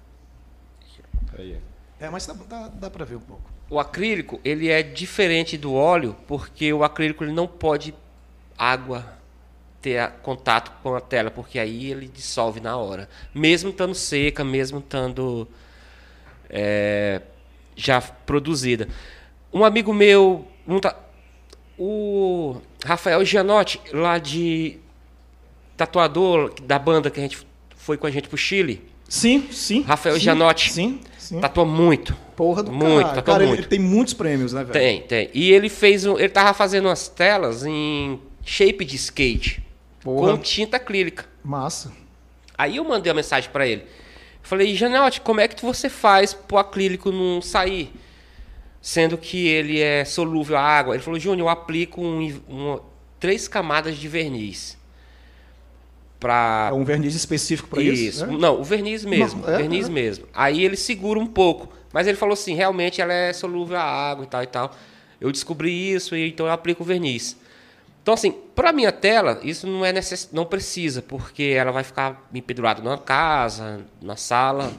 Aí. 1.38 1.60
É, 2.00 2.10
mas 2.10 2.28
dá, 2.28 2.34
dá, 2.34 2.68
dá 2.68 2.90
pra 2.90 3.06
ver 3.06 3.16
um 3.16 3.22
pouco. 3.22 3.50
O 3.70 3.80
acrílico, 3.80 4.40
ele 4.44 4.70
é 4.70 4.84
diferente 4.84 5.58
do 5.58 5.74
óleo, 5.74 6.16
porque 6.28 6.72
o 6.72 6.84
acrílico 6.84 7.24
ele 7.24 7.34
não 7.34 7.48
pode 7.48 7.96
água 8.58 9.19
ter 9.82 10.10
contato 10.22 10.72
com 10.84 10.96
a 10.96 11.02
tela, 11.02 11.32
porque 11.32 11.58
aí 11.60 11.90
ele 11.92 12.08
dissolve 12.08 12.60
na 12.60 12.76
hora. 12.78 13.08
Mesmo 13.34 13.70
estando 13.70 13.96
seca, 13.96 14.44
mesmo 14.44 14.80
estando 14.80 15.48
é, 16.50 17.22
já 17.76 18.02
produzida. 18.02 18.88
Um 19.54 19.64
amigo 19.64 19.94
meu, 19.94 20.48
um 20.68 20.80
ta- 20.80 20.96
o 21.78 22.58
Rafael 22.84 23.24
Gianotti, 23.24 23.80
lá 23.94 24.18
de 24.18 24.78
tatuador 25.78 26.54
da 26.64 26.78
banda 26.78 27.10
que 27.10 27.20
a 27.20 27.24
gente 27.24 27.38
foi 27.76 27.98
com 27.98 28.06
a 28.06 28.12
gente 28.12 28.28
pro 28.28 28.38
Chile, 28.38 28.88
Sim, 29.08 29.48
sim. 29.52 29.82
Rafael 29.82 30.16
sim, 30.16 30.22
Gianotti. 30.22 30.72
Sim, 30.72 31.00
sim. 31.18 31.40
tatua 31.40 31.66
muito. 31.66 32.16
Porra 32.36 32.62
do 32.62 32.72
muito, 32.72 33.22
Cara, 33.24 33.40
ele, 33.44 33.48
muito. 33.48 33.62
ele 33.62 33.68
tem 33.68 33.80
muitos 33.80 34.14
prêmios, 34.14 34.54
né, 34.54 34.64
velho? 34.64 34.72
Tem, 34.72 35.02
tem. 35.02 35.30
E 35.34 35.52
ele 35.52 35.68
fez 35.68 36.06
um. 36.06 36.18
Ele 36.18 36.30
tava 36.30 36.54
fazendo 36.54 36.86
umas 36.86 37.08
telas 37.08 37.66
em 37.66 38.20
shape 38.46 38.86
de 38.86 38.96
skate. 38.96 39.64
Porra. 40.02 40.32
Com 40.32 40.38
tinta 40.38 40.78
acrílica. 40.78 41.26
Massa. 41.44 41.92
Aí 42.58 42.78
eu 42.78 42.84
mandei 42.84 43.12
uma 43.12 43.18
mensagem 43.18 43.50
pra 43.50 43.68
ele. 43.68 43.86
Falei, 44.42 44.74
Janelte, 44.76 45.22
como 45.22 45.40
é 45.42 45.48
que 45.48 45.64
você 45.64 45.90
faz 45.90 46.34
pro 46.34 46.58
acrílico 46.58 47.12
não 47.12 47.42
sair? 47.42 47.92
Sendo 48.82 49.18
que 49.18 49.48
ele 49.48 49.80
é 49.80 50.06
solúvel 50.06 50.58
à 50.58 50.62
água. 50.62 50.96
Ele 50.96 51.04
falou, 51.04 51.20
Júnior, 51.20 51.48
eu 51.48 51.50
aplico 51.50 52.02
um, 52.02 52.22
um- 52.50 52.80
três 53.20 53.48
camadas 53.48 53.98
de 53.98 54.08
verniz. 54.08 54.78
Pra 56.20 56.68
É 56.72 56.74
um 56.74 56.84
verniz 56.84 57.16
específico 57.16 57.70
pra 57.70 57.82
isso? 57.82 58.04
isso. 58.04 58.26
né? 58.28 58.38
Não, 58.38 58.60
o 58.60 58.64
verniz 58.64 59.06
mesmo. 59.06 59.42
Não, 59.42 59.54
é, 59.54 59.58
verniz 59.58 59.88
é. 59.88 59.92
mesmo. 59.92 60.26
Aí 60.34 60.64
ele 60.64 60.76
segura 60.76 61.20
um 61.20 61.28
pouco. 61.28 61.70
Mas 61.94 62.08
ele 62.08 62.18
falou 62.18 62.34
assim, 62.34 62.54
realmente 62.54 63.02
ela 63.02 63.14
é 63.14 63.32
solúvel 63.34 63.78
à 63.78 63.84
água 63.84 64.26
e 64.26 64.28
tal 64.28 64.44
e 64.44 64.48
tal. 64.48 64.76
Eu 65.20 65.32
descobri 65.32 65.92
isso 65.94 66.16
e 66.16 66.28
então 66.30 66.46
eu 66.46 66.52
aplico 66.52 66.84
o 66.84 66.86
verniz. 66.86 67.38
Então 68.02 68.14
assim, 68.14 68.32
para 68.32 68.72
minha 68.72 68.92
tela, 68.92 69.40
isso 69.44 69.68
não 69.68 69.86
é 69.86 69.92
necess... 69.94 70.30
não 70.32 70.46
precisa, 70.46 71.02
porque 71.02 71.44
ela 71.56 71.72
vai 71.72 71.84
ficar 71.84 72.28
pendurada 72.46 72.82
na 72.82 72.98
casa, 72.98 73.86
na 74.02 74.16
sala. 74.16 74.72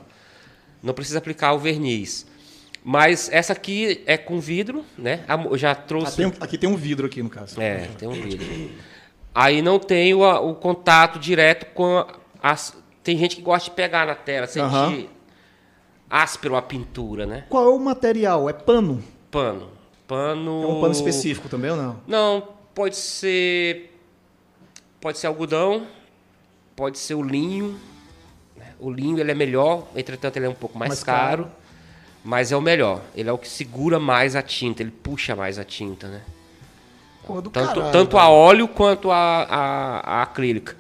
Não 0.82 0.94
precisa 0.94 1.18
aplicar 1.18 1.52
o 1.52 1.58
verniz. 1.58 2.26
Mas 2.82 3.28
essa 3.30 3.52
aqui 3.52 4.02
é 4.06 4.16
com 4.16 4.40
vidro, 4.40 4.84
né? 4.96 5.20
Eu 5.50 5.58
já 5.58 5.74
trouxe 5.74 6.16
tem 6.16 6.26
um- 6.26 6.32
aqui 6.40 6.56
tem 6.56 6.68
um 6.68 6.76
vidro 6.76 7.06
aqui, 7.06 7.22
no 7.22 7.28
caso. 7.28 7.60
é, 7.60 7.88
tem 7.98 8.08
um 8.08 8.12
vídeo. 8.12 8.70
Aí 9.34 9.60
não 9.62 9.78
tem 9.78 10.14
o, 10.14 10.22
o 10.22 10.54
contato 10.54 11.18
direto 11.18 11.66
com 11.74 12.04
as. 12.42 12.74
Tem 13.04 13.16
gente 13.18 13.36
que 13.36 13.42
gosta 13.42 13.68
de 13.70 13.76
pegar 13.76 14.06
na 14.06 14.14
tela, 14.14 14.46
sentir 14.46 14.64
Aham. 14.64 15.04
áspero 16.08 16.56
a 16.56 16.62
pintura, 16.62 17.26
né? 17.26 17.44
Qual 17.48 17.64
é 17.64 17.68
o 17.68 17.78
material? 17.78 18.48
É 18.48 18.52
pano? 18.52 19.02
Pano. 19.30 19.70
Pano. 20.08 20.62
É 20.62 20.66
um 20.66 20.80
pano 20.80 20.92
específico 20.92 21.48
também 21.48 21.70
ou 21.70 21.76
não? 21.76 22.00
Não, 22.06 22.48
pode 22.74 22.96
ser. 22.96 23.86
Pode 25.00 25.18
ser 25.18 25.26
algodão, 25.28 25.86
pode 26.76 26.98
ser 26.98 27.14
o 27.14 27.22
linho. 27.22 27.78
né? 28.56 28.74
O 28.78 28.90
linho 28.90 29.18
ele 29.18 29.30
é 29.30 29.34
melhor, 29.34 29.86
entretanto 29.96 30.36
ele 30.36 30.46
é 30.46 30.48
um 30.48 30.54
pouco 30.54 30.78
mais, 30.78 30.90
Mais 30.90 31.02
caro, 31.04 31.44
caro. 31.44 31.56
mas 32.24 32.52
é 32.52 32.56
o 32.56 32.60
melhor. 32.60 33.00
Ele 33.14 33.28
é 33.28 33.32
o 33.32 33.38
que 33.38 33.48
segura 33.48 33.98
mais 33.98 34.36
a 34.36 34.42
tinta, 34.42 34.82
ele 34.82 34.90
puxa 34.90 35.34
mais 35.34 35.58
a 35.58 35.64
tinta, 35.64 36.06
né? 36.08 36.22
Do 37.26 37.34
Tanto, 37.48 37.50
caralho, 37.50 37.92
tanto 37.92 38.18
a 38.18 38.28
óleo 38.28 38.66
quanto 38.66 39.10
a, 39.10 39.42
a, 39.44 40.00
a 40.18 40.22
acrílica. 40.22 40.76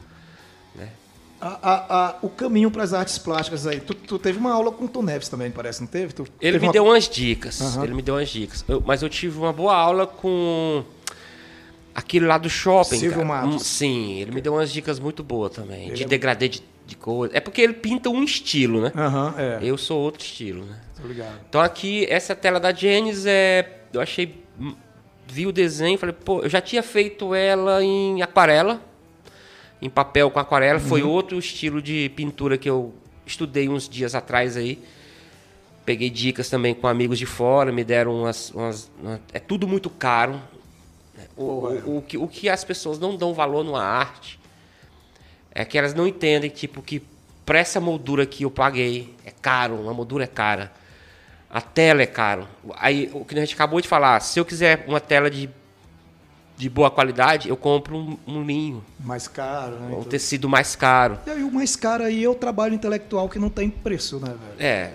A- 1.42 1.58
a- 1.62 2.16
o 2.20 2.28
caminho 2.28 2.70
para 2.70 2.82
as 2.82 2.92
artes 2.92 3.16
plásticas 3.16 3.66
aí. 3.66 3.80
Tu, 3.80 3.94
tu 3.94 4.18
teve 4.18 4.38
uma 4.38 4.52
aula 4.52 4.70
com 4.70 4.84
o 4.84 4.88
Tom 4.88 5.00
Neves 5.02 5.26
também, 5.28 5.50
parece, 5.50 5.80
não 5.80 5.86
teve? 5.86 6.12
Tu 6.12 6.22
Ele 6.22 6.52
teve 6.52 6.58
me 6.58 6.66
uma- 6.66 6.72
deu 6.74 6.84
umas 6.84 7.08
dicas. 7.08 7.76
Ele 7.82 7.94
me 7.94 8.02
deu 8.02 8.16
umas 8.16 8.28
dicas. 8.28 8.62
Mas 8.84 9.00
eu 9.02 9.08
tive 9.08 9.38
uma 9.38 9.50
boa 9.52 9.74
aula 9.74 10.06
com 10.06 10.84
aquele 11.94 12.26
lá 12.26 12.38
do 12.38 12.48
shopping. 12.50 12.96
Silvio 12.98 13.12
cara. 13.12 13.24
Matos. 13.24 13.54
Hum, 13.54 13.58
sim, 13.58 14.12
ele 14.20 14.30
me 14.32 14.40
deu 14.40 14.54
umas 14.54 14.72
dicas 14.72 14.98
muito 14.98 15.22
boas 15.22 15.52
também. 15.52 15.86
Ele 15.86 15.94
de 15.94 16.04
é- 16.04 16.06
degradê 16.06 16.48
de, 16.48 16.62
de 16.86 16.96
coisa. 16.96 17.36
É 17.36 17.40
porque 17.40 17.60
ele 17.60 17.72
pinta 17.74 18.08
um 18.10 18.22
estilo, 18.24 18.80
né? 18.82 18.92
Aham, 18.96 19.34
é. 19.38 19.58
Eu 19.62 19.76
sou 19.78 20.00
outro 20.00 20.22
estilo, 20.24 20.64
né? 20.64 20.80
Tô 21.00 21.06
ligado. 21.08 21.38
Então 21.48 21.60
aqui, 21.60 22.06
essa 22.10 22.34
tela 22.34 22.58
da 22.60 22.72
Janis 22.72 23.24
é. 23.26 23.78
Eu 23.92 24.00
achei. 24.00 24.42
hum, 24.60 24.74
Vi 25.32 25.46
o 25.46 25.52
desenho, 25.52 25.96
falei, 25.96 26.12
pô, 26.24 26.40
eu 26.42 26.48
já 26.48 26.60
tinha 26.60 26.82
feito 26.82 27.32
ela 27.36 27.84
em 27.84 28.20
aquarela, 28.20 28.82
em 29.80 29.88
papel 29.88 30.28
com 30.28 30.40
aquarela. 30.40 30.80
Foi 30.80 31.02
outro 31.04 31.38
estilo 31.38 31.80
de 31.80 32.08
pintura 32.16 32.58
que 32.58 32.68
eu 32.68 32.92
estudei 33.24 33.68
uns 33.68 33.88
dias 33.88 34.16
atrás 34.16 34.56
aí. 34.56 34.78
Peguei 35.86 36.10
dicas 36.10 36.50
também 36.50 36.74
com 36.74 36.86
amigos 36.88 37.16
de 37.18 37.26
fora, 37.26 37.70
me 37.72 37.82
deram 37.84 38.22
umas. 38.22 38.50
umas- 38.50 38.90
uma- 39.00 39.20
é 39.32 39.38
tudo 39.38 39.66
muito 39.68 39.88
caro. 39.88 40.40
O, 41.42 41.90
o, 41.92 41.96
o 41.98 42.02
que, 42.02 42.18
o 42.18 42.28
que 42.28 42.48
as 42.48 42.62
pessoas 42.64 42.98
não 42.98 43.16
dão 43.16 43.32
valor 43.32 43.64
numa 43.64 43.82
arte 43.82 44.38
é 45.52 45.64
que 45.64 45.78
elas 45.78 45.94
não 45.94 46.06
entendem, 46.06 46.50
tipo, 46.50 46.82
que 46.82 47.02
pra 47.46 47.58
essa 47.58 47.80
moldura 47.80 48.24
que 48.26 48.44
eu 48.44 48.50
paguei 48.50 49.14
é 49.24 49.30
caro, 49.30 49.74
uma 49.76 49.94
moldura 49.94 50.24
é 50.24 50.26
cara. 50.26 50.70
A 51.48 51.60
tela 51.60 52.02
é 52.02 52.06
caro. 52.06 52.46
Aí, 52.76 53.10
o 53.12 53.24
que 53.24 53.34
a 53.36 53.40
gente 53.40 53.54
acabou 53.54 53.80
de 53.80 53.88
falar, 53.88 54.20
se 54.20 54.38
eu 54.38 54.44
quiser 54.44 54.84
uma 54.86 55.00
tela 55.00 55.28
de, 55.28 55.50
de 56.56 56.68
boa 56.68 56.88
qualidade, 56.90 57.48
eu 57.48 57.56
compro 57.56 57.96
um, 57.96 58.16
um 58.24 58.44
linho, 58.44 58.84
Mais 59.00 59.26
caro, 59.26 59.74
né? 59.80 59.86
um 59.86 59.90
Então- 59.98 60.04
tecido 60.04 60.48
mais 60.48 60.76
caro. 60.76 61.18
E 61.26 61.30
aí 61.30 61.42
o 61.42 61.50
mais 61.50 61.74
caro 61.74 62.04
aí 62.04 62.22
é 62.22 62.28
o 62.28 62.34
trabalho 62.36 62.74
intelectual 62.74 63.28
que 63.28 63.38
não 63.40 63.50
tem 63.50 63.68
preço, 63.68 64.20
né, 64.20 64.28
velho? 64.28 64.40
É, 64.60 64.92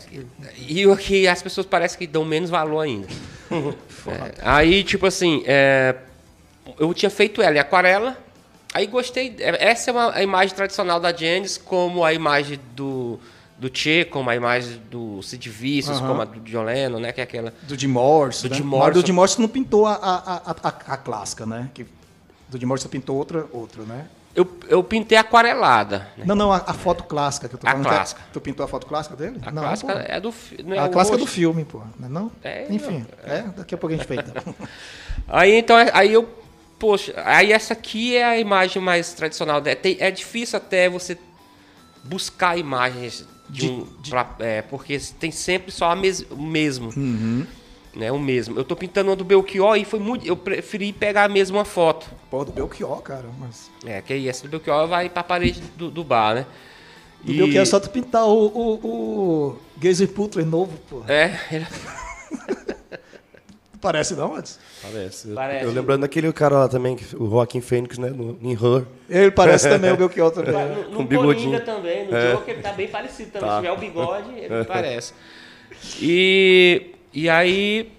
e 0.60 0.88
o 0.88 0.96
que 0.96 1.28
as 1.28 1.42
pessoas 1.42 1.68
parecem 1.68 1.98
que 2.00 2.08
dão 2.08 2.24
menos 2.24 2.50
valor 2.50 2.82
ainda. 2.82 3.08
É, 4.08 4.34
aí, 4.44 4.84
tipo 4.84 5.08
assim, 5.08 5.42
é, 5.48 5.96
eu 6.80 6.94
tinha 6.94 7.10
feito 7.10 7.42
ela 7.42 7.56
em 7.56 7.60
aquarela, 7.60 8.18
aí 8.74 8.88
gostei. 8.88 9.36
é, 9.40 9.70
Essa 9.70 9.92
é 9.92 9.94
uma, 9.94 10.16
a 10.16 10.24
imagem 10.24 10.56
tradicional 10.56 11.00
da 11.00 11.12
Janis, 11.14 11.58
como 11.58 12.04
a 12.04 12.14
imagem 12.14 12.60
do, 12.76 13.20
do 13.58 13.70
Che, 13.76 14.06
como 14.06 14.30
a 14.30 14.36
imagem 14.36 14.82
do 14.90 15.22
Sid 15.22 15.50
Vicious, 15.50 15.98
Aham. 16.00 16.08
como 16.08 16.22
a 16.22 16.26
do 16.26 16.40
John 16.42 16.64
Lennon, 16.64 17.00
né? 17.00 17.12
Que 17.12 17.22
é 17.22 17.24
aquela. 17.24 17.54
Do 17.64 17.78
Jim 17.80 17.88
Morrison, 17.88 18.48
Do 18.48 18.52
né? 18.52 18.58
Jim 18.58 18.64
Mas 18.64 18.72
Morrison. 18.72 19.02
do 19.02 19.06
Jim 19.08 19.14
Morrison 19.14 19.42
não 19.42 19.50
pintou 19.50 19.86
a, 19.86 19.94
a, 19.94 20.16
a, 20.16 20.52
a, 20.64 20.68
a 20.94 20.98
clássica, 20.98 21.46
né? 21.46 21.70
Que, 21.74 21.86
do 22.50 22.60
Jim 22.60 22.66
Morrison 22.66 22.90
pintou 22.90 23.16
outra, 23.18 23.46
outra, 23.52 23.84
né? 23.84 24.08
Eu, 24.36 24.46
eu 24.68 24.84
pintei 24.84 25.18
aquarelada. 25.18 26.10
né? 26.18 26.26
Não, 26.28 26.36
não, 26.36 26.52
a, 26.52 26.58
a 26.58 26.74
foto 26.74 27.06
clássica 27.06 27.48
que 27.48 27.56
eu 27.56 27.60
tô 27.60 27.66
A 27.68 27.72
falando. 27.72 27.86
é- 27.86 27.90
clássica. 27.90 28.22
Tu 28.34 28.42
pintou 28.42 28.66
a 28.66 28.68
foto 28.68 28.86
clássica 28.86 29.16
dele? 29.16 29.40
A 29.46 29.50
não, 29.50 29.62
clássica 29.64 29.94
pô. 29.94 30.00
é 30.00 30.20
do. 30.20 30.34
Não 30.66 30.76
é 30.76 30.80
A 30.80 30.90
clássica 30.90 31.16
do 31.18 31.24
rosto. 31.24 31.34
filme, 31.34 31.64
pô. 31.64 31.82
Não 31.98 32.08
é 32.08 32.12
não? 32.12 32.32
É, 32.44 32.68
Enfim, 32.70 33.06
é, 33.24 33.44
daqui 33.56 33.74
a 33.74 33.78
pouco 33.78 33.94
a 33.96 33.98
gente 33.98 34.06
feita. 34.08 34.34
Aí 35.28 35.56
então, 35.56 35.78
aí 35.94 36.12
eu, 36.12 36.28
poxa, 36.80 37.14
aí 37.26 37.52
essa 37.52 37.74
aqui 37.74 38.16
é 38.16 38.24
a 38.24 38.38
imagem 38.40 38.82
mais 38.82 39.14
tradicional. 39.14 39.62
né? 39.62 39.76
Tem- 39.76 39.98
é 40.00 40.10
difícil 40.12 40.58
até 40.58 40.90
você 40.90 41.18
buscar 42.04 42.58
imagens 42.58 43.26
de, 43.50 43.62
De- 43.68 43.72
um, 43.72 43.86
pra- 44.10 44.36
é, 44.40 44.62
porque 44.62 45.00
tem 45.20 45.32
sempre 45.32 45.72
só 45.72 45.92
a 45.92 45.96
mes, 45.96 46.26
o 46.32 46.36
mesmo, 46.42 46.92
né, 47.96 48.12
o 48.12 48.20
mesmo. 48.20 48.58
Eu 48.58 48.64
tô 48.64 48.76
pintando 48.76 49.10
uma 49.10 49.16
do 49.16 49.24
Belchior 49.24 49.78
e 49.78 49.86
foi 49.86 50.00
muito, 50.00 50.26
eu 50.26 50.36
preferi 50.36 50.92
pegar 50.92 51.24
a 51.26 51.30
mesma 51.30 51.64
foto. 51.64 52.08
Pô, 52.30 52.44
do 52.44 52.52
Belchior, 52.52 53.02
cara. 53.02 53.26
Mas... 53.40 53.70
É, 53.86 54.02
que 54.02 54.14
aí 54.14 54.28
essa 54.28 54.44
do 54.44 54.50
Belchior 54.50 54.88
vai 54.88 55.10
pra 55.10 55.24
parede 55.24 55.62
do, 55.78 55.90
do 55.90 56.04
bar, 56.04 56.36
né? 56.36 56.46
Do 57.24 57.34
Belchior 57.34 57.62
é 57.62 57.66
só 57.66 57.80
tu 57.80 57.90
pintar 57.90 58.26
o, 58.28 58.46
o, 58.48 58.74
o 59.54 59.58
Geyser 59.82 60.08
Putler 60.10 60.46
novo, 60.46 60.78
pô. 60.90 61.04
É, 61.08 61.40
ele- 61.52 61.66
Parece 63.86 64.16
não, 64.16 64.34
Mads? 64.34 64.60
Parece. 64.82 65.28
Parece. 65.30 65.66
Eu 65.66 65.72
lembrando 65.72 66.02
daquele 66.02 66.34
cara 66.34 66.58
lá 66.58 66.68
também, 66.68 66.96
que- 66.96 67.16
o 67.16 67.30
Joaquim 67.30 67.62
Fênix, 67.62 67.98
né? 67.98 68.10
No, 68.10 68.38
em 68.42 68.54
Her. 68.54 68.86
Ele 69.10 69.30
parece 69.32 69.70
também 69.70 69.92
o 69.92 69.98
Belchior 69.98 70.32
também. 70.32 70.54
No, 70.92 71.02
no. 71.04 71.08
Coringa 71.08 71.60
também, 71.62 72.08
no 72.08 72.16
É. 72.16 72.32
Joker 72.34 72.54
ele 72.56 72.64
tá 72.64 72.74
bem 72.74 72.88
parecido 72.88 73.32
também. 73.32 73.48
Tá. 73.48 73.56
Se 73.58 73.62
tiver 73.62 73.72
o 73.72 73.78
bigode, 73.78 74.30
ele 74.38 74.64
parece. 74.66 75.14
E, 76.02 76.92
e 77.14 77.30
aí 77.30 77.92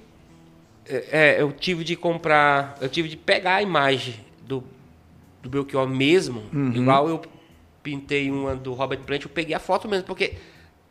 é, 0.89 1.41
eu 1.41 1.53
tive 1.53 1.85
de 1.85 1.95
comprar, 1.97 2.77
eu 2.81 2.89
tive 2.89 3.09
de 3.09 3.17
pegar 3.17 3.57
a 3.57 3.63
imagem 3.63 4.15
do, 4.47 4.63
do 5.43 5.49
Belchior 5.49 5.87
mesmo, 5.87 6.43
igual 6.75 7.09
eu 7.09 7.23
pintei 7.83 8.31
uma 8.31 8.55
do 8.57 8.73
Robert 8.73 9.01
Plant, 9.01 9.23
eu 9.23 9.29
peguei 9.29 9.55
a 9.55 9.61
foto 9.61 9.89
mesmo, 9.89 10.05
porque 10.07 10.35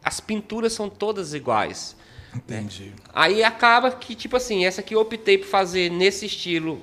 as 0.03 0.19
pinturas 0.19 0.71
são 0.73 0.89
todas 0.89 1.33
iguais. 1.33 1.95
Entendi. 2.35 2.91
Aí 3.13 3.43
acaba 3.43 3.91
que, 3.91 4.13
tipo 4.15 4.35
assim, 4.35 4.65
essa 4.65 4.81
aqui 4.81 4.93
eu 4.95 4.99
optei 5.01 5.37
por 5.37 5.47
fazer 5.47 5.89
nesse 5.89 6.25
estilo 6.25 6.81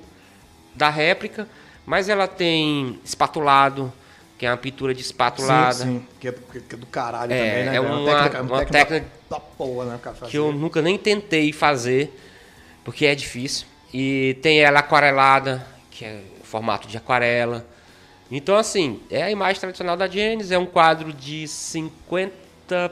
da 0.75 0.89
réplica, 0.89 1.47
mas 1.85 2.09
ela 2.09 2.27
tem 2.27 2.99
espatulado, 3.03 3.91
que 4.37 4.45
é 4.45 4.49
uma 4.49 4.57
pintura 4.57 4.93
de 4.93 5.01
espatulada, 5.01 5.73
Sim, 5.75 5.99
sim. 5.99 6.07
Que 6.19 6.27
é, 6.29 6.31
do- 6.31 6.41
que 6.41 6.75
é 6.75 6.77
do 6.77 6.85
caralho 6.87 7.31
É, 7.31 7.37
também, 7.37 7.63
né? 7.65 7.75
é 7.75 7.79
velho? 7.79 7.83
uma- 7.83 8.41
uma 8.41 8.65
técnica 8.65 9.05
da 9.29 9.39
porra, 9.39 9.85
né? 9.85 9.99
cara 10.01 10.15
que 10.27 10.37
eu 10.37 10.51
nunca 10.51 10.81
nem 10.81 10.97
tentei 10.97 11.51
fazer, 11.53 12.11
porque 12.83 13.05
é 13.05 13.13
difícil. 13.15 13.67
E 13.93 14.37
tem 14.41 14.59
ela 14.59 14.79
aquarelada, 14.79 15.65
que 15.91 16.03
é 16.03 16.21
o 16.41 16.43
formato 16.45 16.87
de 16.87 16.97
aquarela. 16.97 17.65
Então, 18.31 18.55
assim, 18.55 18.99
é 19.11 19.21
a 19.21 19.29
imagem 19.29 19.59
tradicional 19.59 19.95
da 19.95 20.07
Genesis, 20.07 20.51
é 20.51 20.57
um 20.57 20.65
quadro 20.65 21.13
de 21.13 21.47
50 21.47 22.91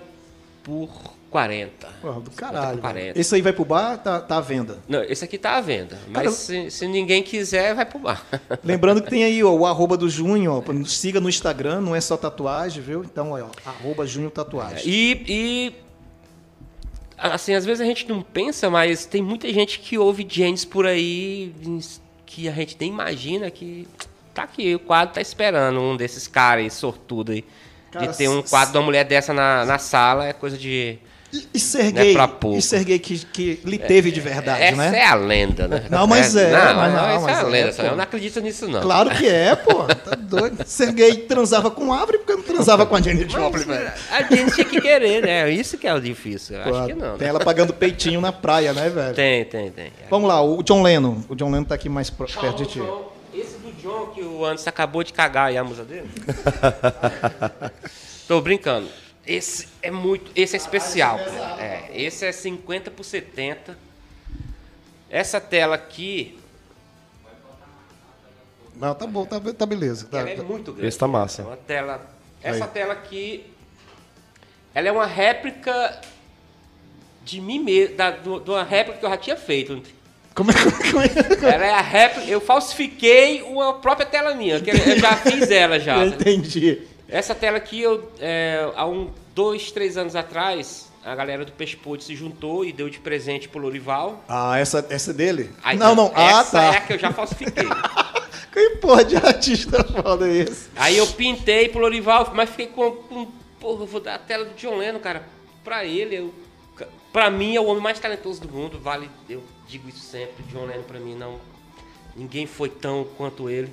por 0.63 0.89
40. 1.31 1.87
Porra, 2.01 2.19
do 2.19 2.29
50 2.29 2.35
caralho. 2.35 2.71
por 2.73 2.81
40. 2.81 2.99
velho. 3.05 3.19
Esse 3.19 3.35
aí 3.35 3.41
vai 3.41 3.53
pro 3.53 3.63
bar, 3.65 3.97
tá, 3.97 4.19
tá 4.19 4.37
à 4.37 4.41
venda. 4.41 4.79
Não, 4.87 5.01
esse 5.03 5.23
aqui 5.23 5.37
tá 5.37 5.55
à 5.55 5.61
venda. 5.61 5.97
Mas 6.09 6.33
se, 6.33 6.69
se 6.69 6.87
ninguém 6.87 7.23
quiser, 7.23 7.73
vai 7.73 7.85
pro 7.85 7.99
bar. 7.99 8.23
Lembrando 8.63 9.01
que 9.01 9.09
tem 9.09 9.23
aí 9.23 9.41
ó, 9.41 9.51
o 9.51 9.65
arroba 9.65 9.95
do 9.95 10.09
Junho, 10.09 10.51
ó, 10.51 10.85
siga 10.85 11.21
no 11.21 11.29
Instagram, 11.29 11.79
não 11.81 11.95
é 11.95 12.01
só 12.01 12.17
tatuagem, 12.17 12.83
viu? 12.83 13.03
Então, 13.03 13.31
ó, 13.31 13.49
arroba 13.65 14.05
Junho 14.05 14.29
Tatuagem. 14.29 14.83
E, 14.85 15.23
e, 15.25 15.75
assim, 17.17 17.53
às 17.53 17.65
vezes 17.65 17.79
a 17.79 17.85
gente 17.85 18.07
não 18.09 18.21
pensa, 18.21 18.69
mas 18.69 19.05
tem 19.05 19.23
muita 19.23 19.51
gente 19.53 19.79
que 19.79 19.97
ouve 19.97 20.27
James 20.29 20.65
por 20.65 20.85
aí 20.85 21.55
que 22.25 22.47
a 22.47 22.51
gente 22.51 22.77
nem 22.79 22.89
imagina 22.89 23.49
que 23.49 23.87
tá 24.33 24.43
aqui, 24.43 24.75
o 24.75 24.79
quadro 24.79 25.15
tá 25.15 25.21
esperando 25.21 25.79
um 25.79 25.95
desses 25.95 26.27
caras 26.27 26.63
aí, 26.63 26.69
sortudo 26.69 27.31
aí. 27.31 27.45
Cara, 27.91 28.07
de 28.07 28.17
ter 28.17 28.29
um 28.29 28.41
quadro 28.41 28.71
de 28.71 28.77
uma 28.77 28.85
mulher 28.85 29.03
dessa 29.03 29.33
na, 29.33 29.65
na 29.65 29.77
sala 29.77 30.25
é 30.25 30.33
coisa 30.33 30.57
de. 30.57 30.97
E, 31.33 31.47
e 31.53 31.59
Serguei, 31.59 32.17
é 32.17 32.27
pouco. 32.27 32.57
e 32.57 32.61
Serguei 32.61 32.99
que, 32.99 33.19
que 33.19 33.61
lhe 33.63 33.77
teve 33.77 34.11
de 34.11 34.19
verdade, 34.19 34.61
Essa 34.63 34.75
né? 34.75 34.99
é 34.99 35.05
a 35.05 35.15
lenda, 35.15 35.67
né? 35.67 35.85
Não, 35.89 36.05
mas 36.05 36.35
é, 36.35 36.51
Não, 36.51 36.75
mas 36.75 36.93
não, 36.93 37.01
não, 37.01 37.09
essa 37.09 37.19
mas 37.19 37.37
é 37.37 37.39
a 37.39 37.41
é, 37.41 37.49
lenda. 37.49 37.73
pô. 37.73 37.81
eu 37.83 37.95
não 37.95 38.03
acredito 38.03 38.41
nisso, 38.41 38.67
não. 38.67 38.81
Claro 38.81 39.09
que 39.11 39.27
é, 39.27 39.55
pô. 39.55 39.83
Tá 39.85 40.15
doido. 40.15 40.65
Serguei 40.65 41.15
transava 41.17 41.71
com 41.71 41.93
árvore 41.93 42.17
porque 42.17 42.33
não 42.33 42.43
transava 42.43 42.85
com 42.85 42.95
a 42.95 43.01
Jenny 43.01 43.29
Joplin, 43.29 43.63
velho. 43.63 43.91
A 44.11 44.23
gente 44.23 44.55
tinha 44.55 44.65
que 44.65 44.81
querer, 44.81 45.21
né? 45.23 45.49
Isso 45.49 45.77
que 45.77 45.87
é 45.87 45.93
o 45.93 46.01
difícil. 46.01 46.57
Pô, 46.63 46.75
acho 46.75 46.87
que 46.87 46.93
não. 46.93 47.17
Tem 47.17 47.27
né? 47.27 47.29
ela 47.29 47.39
pagando 47.39 47.73
peitinho 47.73 48.19
na 48.19 48.31
praia, 48.31 48.73
né, 48.73 48.89
velho? 48.89 49.15
Tem, 49.15 49.45
tem, 49.45 49.71
tem. 49.71 49.91
Vamos 50.09 50.27
lá, 50.27 50.41
o 50.41 50.61
John 50.63 50.81
Lennon. 50.81 51.17
O 51.29 51.35
John 51.35 51.49
Lennon 51.49 51.63
tá 51.63 51.75
aqui 51.75 51.87
mais 51.87 52.09
perto 52.09 52.55
de 52.55 52.65
ti. 52.65 52.81
Esse 53.33 53.57
do 53.57 53.71
John 53.81 54.07
que 54.07 54.21
o 54.21 54.43
Anderson 54.45 54.69
acabou 54.69 55.03
de 55.03 55.13
cagar 55.13 55.47
aí 55.47 55.57
a 55.57 55.63
musa 55.63 55.85
dele. 55.85 56.09
Tô 58.27 58.41
brincando. 58.41 58.87
Esse 59.25 59.67
é 59.81 59.91
muito. 59.91 60.31
Esse 60.35 60.55
é 60.55 60.59
especial. 60.59 61.17
cara. 61.17 61.61
É, 61.61 61.89
esse 61.93 62.25
é 62.25 62.31
50 62.31 62.91
por 62.91 63.03
70. 63.03 63.77
Essa 65.09 65.41
tela 65.41 65.75
aqui, 65.75 66.37
Não, 68.75 68.95
tá 68.95 69.05
bom, 69.05 69.25
tá, 69.25 69.39
tá 69.39 69.65
beleza. 69.65 70.07
Tá, 70.07 70.19
ela 70.19 70.29
é 70.29 70.35
tá. 70.35 70.43
muito 70.43 70.71
grande. 70.71 70.87
Esse 70.87 70.97
tá 70.97 71.07
massa. 71.07 71.43
Uma 71.43 71.57
tela. 71.57 72.09
Essa 72.41 72.63
Aí. 72.65 72.71
tela 72.71 72.93
aqui. 72.93 73.45
Ela 74.73 74.87
é 74.87 74.91
uma 74.91 75.05
réplica 75.05 76.01
de 77.23 77.39
mim 77.41 77.59
mesmo. 77.59 77.95
Da, 77.95 78.09
do- 78.11 78.39
de 78.39 78.49
uma 78.49 78.63
réplica 78.63 78.99
que 78.99 79.05
eu 79.05 79.09
já 79.09 79.17
tinha 79.17 79.35
feito. 79.37 79.83
Como 80.33 80.49
é 80.49 80.53
como 80.53 81.01
é- 81.03 81.09
como 81.35 81.45
é- 81.47 81.53
Ela 81.53 81.65
é 81.65 81.73
a 81.73 81.81
réplica. 81.81 82.27
Eu 82.27 82.41
falsifiquei 82.41 83.41
uma 83.43 83.75
própria 83.75 84.05
tela 84.07 84.33
minha. 84.33 84.59
Que 84.61 84.71
eu 84.71 84.97
já 84.99 85.15
fiz 85.17 85.51
ela 85.51 85.79
já. 85.79 85.97
Eu 86.03 86.07
entendi. 86.07 86.81
Essa 87.07 87.35
tela 87.35 87.57
aqui, 87.57 87.81
eu, 87.81 88.09
é, 88.21 88.71
há 88.73 88.87
um, 88.87 89.11
dois, 89.33 89.71
três 89.71 89.97
anos 89.97 90.15
atrás, 90.15 90.91
a 91.03 91.15
galera 91.15 91.43
do 91.43 91.51
Peixe 91.51 91.75
Podre 91.75 92.03
se 92.03 92.15
juntou 92.15 92.63
e 92.63 92.71
deu 92.71 92.89
de 92.89 92.99
presente 92.99 93.49
pro 93.49 93.59
Lorival. 93.59 94.23
Ah, 94.27 94.57
essa, 94.57 94.85
essa 94.89 95.11
é 95.11 95.13
dele? 95.13 95.51
Aí, 95.63 95.77
não, 95.77 95.95
não. 95.95 96.11
Ah, 96.15 96.41
essa 96.41 96.51
tá. 96.51 96.63
é 96.63 96.77
a 96.77 96.81
que 96.81 96.93
eu 96.93 96.99
já 96.99 97.11
falsifiquei. 97.11 97.65
Que 98.51 98.71
porra 98.81 99.05
de 99.05 99.15
artista 99.15 99.81
foda 99.81 100.27
é 100.27 100.39
esse? 100.39 100.69
Aí 100.75 100.97
eu 100.97 101.07
pintei 101.07 101.69
pro 101.69 101.79
Lorival, 101.79 102.31
mas 102.35 102.49
fiquei 102.49 102.67
com. 102.67 102.91
com 102.91 103.25
porra, 103.57 103.83
eu 103.83 103.87
vou 103.87 104.01
dar 104.01 104.15
a 104.15 104.19
tela 104.19 104.43
do 104.43 104.53
John 104.55 104.75
Lennon, 104.75 104.99
cara. 104.99 105.25
Pra 105.63 105.85
ele, 105.85 106.15
eu, 106.17 106.33
pra 107.13 107.29
mim, 107.29 107.55
é 107.55 107.61
o 107.61 107.65
homem 107.65 107.81
mais 107.81 107.97
talentoso 107.97 108.41
do 108.41 108.49
mundo. 108.49 108.77
Vale, 108.77 109.09
eu 109.29 109.41
digo 109.67 109.87
isso 109.87 109.99
sempre. 109.99 110.43
John 110.51 110.65
Lennon, 110.65 110.83
pra 110.83 110.99
mim, 110.99 111.15
não. 111.15 111.39
Ninguém 112.13 112.45
foi 112.45 112.67
tão 112.67 113.05
quanto 113.15 113.49
ele. 113.49 113.71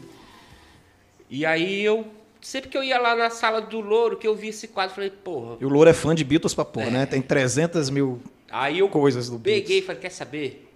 E 1.29 1.45
aí 1.45 1.83
eu. 1.83 2.07
Sempre 2.41 2.71
que 2.71 2.79
eu 2.79 2.83
ia 2.85 2.99
lá 3.01 3.17
na 3.17 3.31
sala 3.31 3.61
do 3.61 3.81
Louro, 3.81 4.17
que 4.17 4.27
eu 4.27 4.35
vi 4.35 4.49
esse 4.49 4.69
quadro, 4.69 4.95
falei, 4.95 5.11
porra. 5.11 5.57
E 5.61 5.65
o 5.65 5.69
Louro 5.69 5.91
é 5.91 5.93
fã 5.93 6.15
de 6.15 6.23
Beatles 6.25 6.55
pra 6.55 6.65
porra, 6.65 6.91
né? 6.91 7.07
Tem 7.07 7.21
300 7.21 7.91
mil 7.91 8.21
Aí 8.51 8.79
eu 8.79 8.89
coisas 8.89 9.29
do 9.29 9.39
peguei 9.39 9.61
Beatles. 9.61 9.79
e 9.83 9.87
falei, 9.87 10.01
quer 10.03 10.11
saber? 10.11 10.68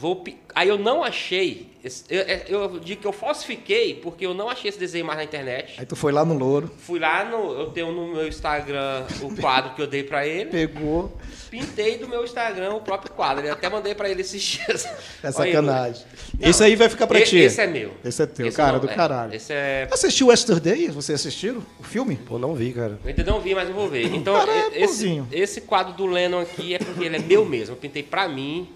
Vou 0.00 0.16
pi- 0.16 0.38
Aí 0.54 0.68
eu 0.68 0.78
não 0.78 1.04
achei. 1.04 1.68
esse- 1.84 2.04
Eu, 2.08 2.22
eu, 2.22 2.60
eu 2.72 2.80
digo 2.80 3.02
que 3.02 3.06
eu 3.06 3.12
falsifiquei 3.12 3.94
porque 3.96 4.24
eu 4.24 4.32
não 4.32 4.48
achei 4.48 4.68
esse 4.70 4.78
desenho 4.78 5.04
mais 5.04 5.18
na 5.18 5.24
internet. 5.24 5.74
Aí 5.78 5.84
tu 5.84 5.94
foi 5.94 6.10
lá 6.10 6.24
no 6.24 6.36
Louro, 6.36 6.70
Fui 6.78 6.98
lá 6.98 7.24
no. 7.24 7.52
Eu 7.52 7.66
tenho 7.70 7.92
no 7.92 8.08
meu 8.14 8.26
Instagram 8.26 9.04
o 9.22 9.34
quadro 9.40 9.74
que 9.74 9.82
eu 9.82 9.86
dei 9.86 10.02
pra 10.02 10.26
ele. 10.26 10.50
pegou. 10.50 11.12
Pintei 11.50 11.98
do 11.98 12.06
meu 12.08 12.24
Instagram 12.24 12.74
o 12.74 12.80
próprio 12.80 13.12
quadro. 13.12 13.44
Eu 13.44 13.52
até 13.52 13.68
mandei 13.68 13.94
pra 13.94 14.08
ele 14.08 14.20
esses 14.22 14.40
dias. 14.42 14.84
É 15.22 15.26
aí, 15.26 15.32
sacanagem. 15.32 16.02
Não, 16.38 16.48
Esse 16.48 16.62
aí 16.64 16.76
vai 16.76 16.88
ficar 16.88 17.06
pra 17.06 17.18
e- 17.20 17.24
ti. 17.24 17.36
Esse 17.38 17.60
é 17.60 17.66
meu. 17.66 17.92
Esse 18.04 18.22
é 18.22 18.26
teu, 18.26 18.50
cara, 18.52 18.72
não, 18.74 18.80
do 18.80 18.88
caralho. 18.88 19.34
Esse 19.34 19.52
é. 19.52 19.88
Assistiu 19.92 20.30
Yesterday? 20.30 20.88
Vocês 20.88 21.20
assistiram 21.20 21.62
o 21.78 21.82
filme? 21.82 22.16
Pô, 22.16 22.38
não 22.38 22.54
vi, 22.54 22.72
cara. 22.72 22.98
Eu 23.04 23.08
ainda 23.08 23.24
não 23.24 23.40
vi, 23.40 23.54
mas 23.54 23.68
eu 23.68 23.74
vou 23.74 23.88
ver. 23.88 24.06
Então, 24.14 24.34
Cara, 24.38 24.50
é 24.52 24.68
esse, 24.68 24.78
bonzinho. 25.04 25.28
esse 25.32 25.60
quadro 25.60 25.92
do 25.94 26.06
Lennon 26.06 26.40
aqui 26.40 26.74
é 26.74 26.78
porque 26.78 27.04
ele 27.04 27.16
é 27.16 27.18
meu 27.18 27.44
mesmo. 27.44 27.74
Eu 27.74 27.78
pintei 27.78 28.02
pra 28.02 28.28
mim, 28.28 28.68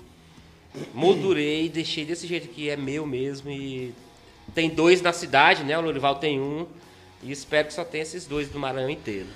moldurei, 0.92 1.68
deixei 1.68 2.04
desse 2.04 2.26
jeito 2.26 2.50
aqui, 2.50 2.68
é 2.68 2.76
meu 2.76 3.06
mesmo. 3.06 3.50
E 3.50 3.94
tem 4.54 4.70
dois 4.70 5.00
na 5.00 5.12
cidade, 5.12 5.64
né? 5.64 5.76
O 5.78 5.80
Lorival 5.80 6.16
tem 6.16 6.40
um. 6.40 6.66
E 7.22 7.30
espero 7.32 7.68
que 7.68 7.74
só 7.74 7.84
tenha 7.84 8.02
esses 8.02 8.26
dois 8.26 8.48
do 8.48 8.58
Maranhão 8.58 8.90
inteiro. 8.90 9.26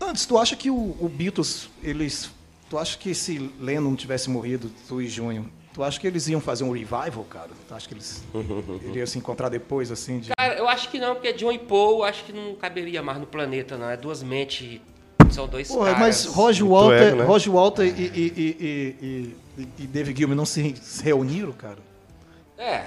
Antes, 0.00 0.26
tu 0.26 0.38
acha 0.38 0.56
que 0.56 0.70
o, 0.70 0.96
o 1.00 1.08
Beatles, 1.08 1.68
eles. 1.82 2.30
Tu 2.68 2.78
acha 2.78 2.96
que 2.96 3.14
se 3.14 3.50
Lennon 3.58 3.96
tivesse 3.96 4.30
morrido, 4.30 4.70
tu 4.86 5.02
e 5.02 5.08
Junho, 5.08 5.50
tu 5.74 5.82
acha 5.82 5.98
que 5.98 6.06
eles 6.06 6.28
iam 6.28 6.40
fazer 6.40 6.62
um 6.62 6.70
revival, 6.70 7.24
cara? 7.28 7.50
Tu 7.66 7.74
acha 7.74 7.88
que 7.88 7.94
eles 7.94 8.22
iriam 8.88 9.06
se 9.06 9.18
encontrar 9.18 9.48
depois, 9.48 9.90
assim? 9.90 10.20
De... 10.20 10.30
Cara, 10.36 10.54
eu 10.54 10.68
acho 10.68 10.88
que 10.88 10.98
não, 10.98 11.14
porque 11.14 11.32
John 11.32 11.50
e 11.50 11.58
Paul 11.58 12.04
acho 12.04 12.24
que 12.24 12.32
não 12.32 12.54
caberia 12.54 13.02
mais 13.02 13.18
no 13.18 13.26
planeta, 13.26 13.76
não. 13.76 13.90
É 13.90 13.96
duas 13.96 14.22
mentes, 14.22 14.80
são 15.30 15.48
dois 15.48 15.68
Porra, 15.68 15.94
caras. 15.94 16.00
mas 16.00 16.24
Roger 16.26 16.66
Walter, 16.66 17.02
ego, 17.02 17.16
né? 17.16 17.24
Roger 17.24 17.52
Walter 17.52 17.84
e, 17.84 17.88
e, 17.88 18.32
e, 18.36 18.96
e, 19.00 19.36
e, 19.78 19.86
David 19.86 20.16
Gilmour 20.16 20.36
não 20.36 20.44
se, 20.44 20.74
reuniram, 21.02 21.52
cara? 21.52 21.78
É, 22.58 22.84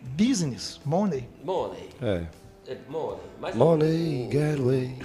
Business, 0.00 0.80
money. 0.84 1.28
Money. 1.42 1.88
É. 2.00 2.24
É, 2.66 2.76
Money. 2.88 3.18
Mas 3.40 3.54
Money, 3.54 4.28
get 4.30 4.58
away, 4.58 4.96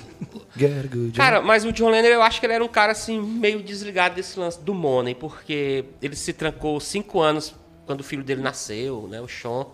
get 0.56 0.72
a 0.72 0.88
good 0.88 1.12
job. 1.12 1.18
Cara, 1.18 1.42
mas 1.42 1.66
o 1.66 1.72
John 1.72 1.90
Lennon, 1.90 2.08
eu 2.08 2.22
acho 2.22 2.40
que 2.40 2.46
ele 2.46 2.54
era 2.54 2.64
um 2.64 2.70
cara 2.70 2.92
assim, 2.92 3.20
meio 3.22 3.62
desligado 3.62 4.16
desse 4.16 4.40
lance 4.40 4.60
do 4.62 4.74
Money, 4.74 5.16
porque 5.16 5.86
ele 6.02 6.16
se 6.16 6.32
trancou 6.32 6.80
cinco 6.80 7.20
anos 7.20 7.54
quando 7.86 8.02
o 8.02 8.04
filho 8.04 8.24
dele 8.24 8.42
nasceu, 8.42 9.08
né? 9.10 9.20
O 9.20 9.28
Sean. 9.28 9.66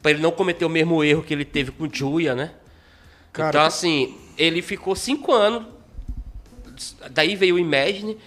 Pra 0.00 0.10
ele 0.10 0.20
não 0.20 0.32
cometer 0.32 0.64
o 0.64 0.68
mesmo 0.68 1.02
erro 1.02 1.22
que 1.22 1.32
ele 1.32 1.44
teve 1.44 1.70
com 1.70 1.88
Julia, 1.90 2.34
né? 2.34 2.52
Cara, 3.32 3.48
então, 3.48 3.62
assim, 3.62 4.16
ele 4.36 4.60
ficou 4.60 4.94
cinco 4.94 5.32
anos. 5.32 5.66
Daí 7.10 7.34
veio 7.36 7.54
o 7.54 7.58
Imagine. 7.58 8.18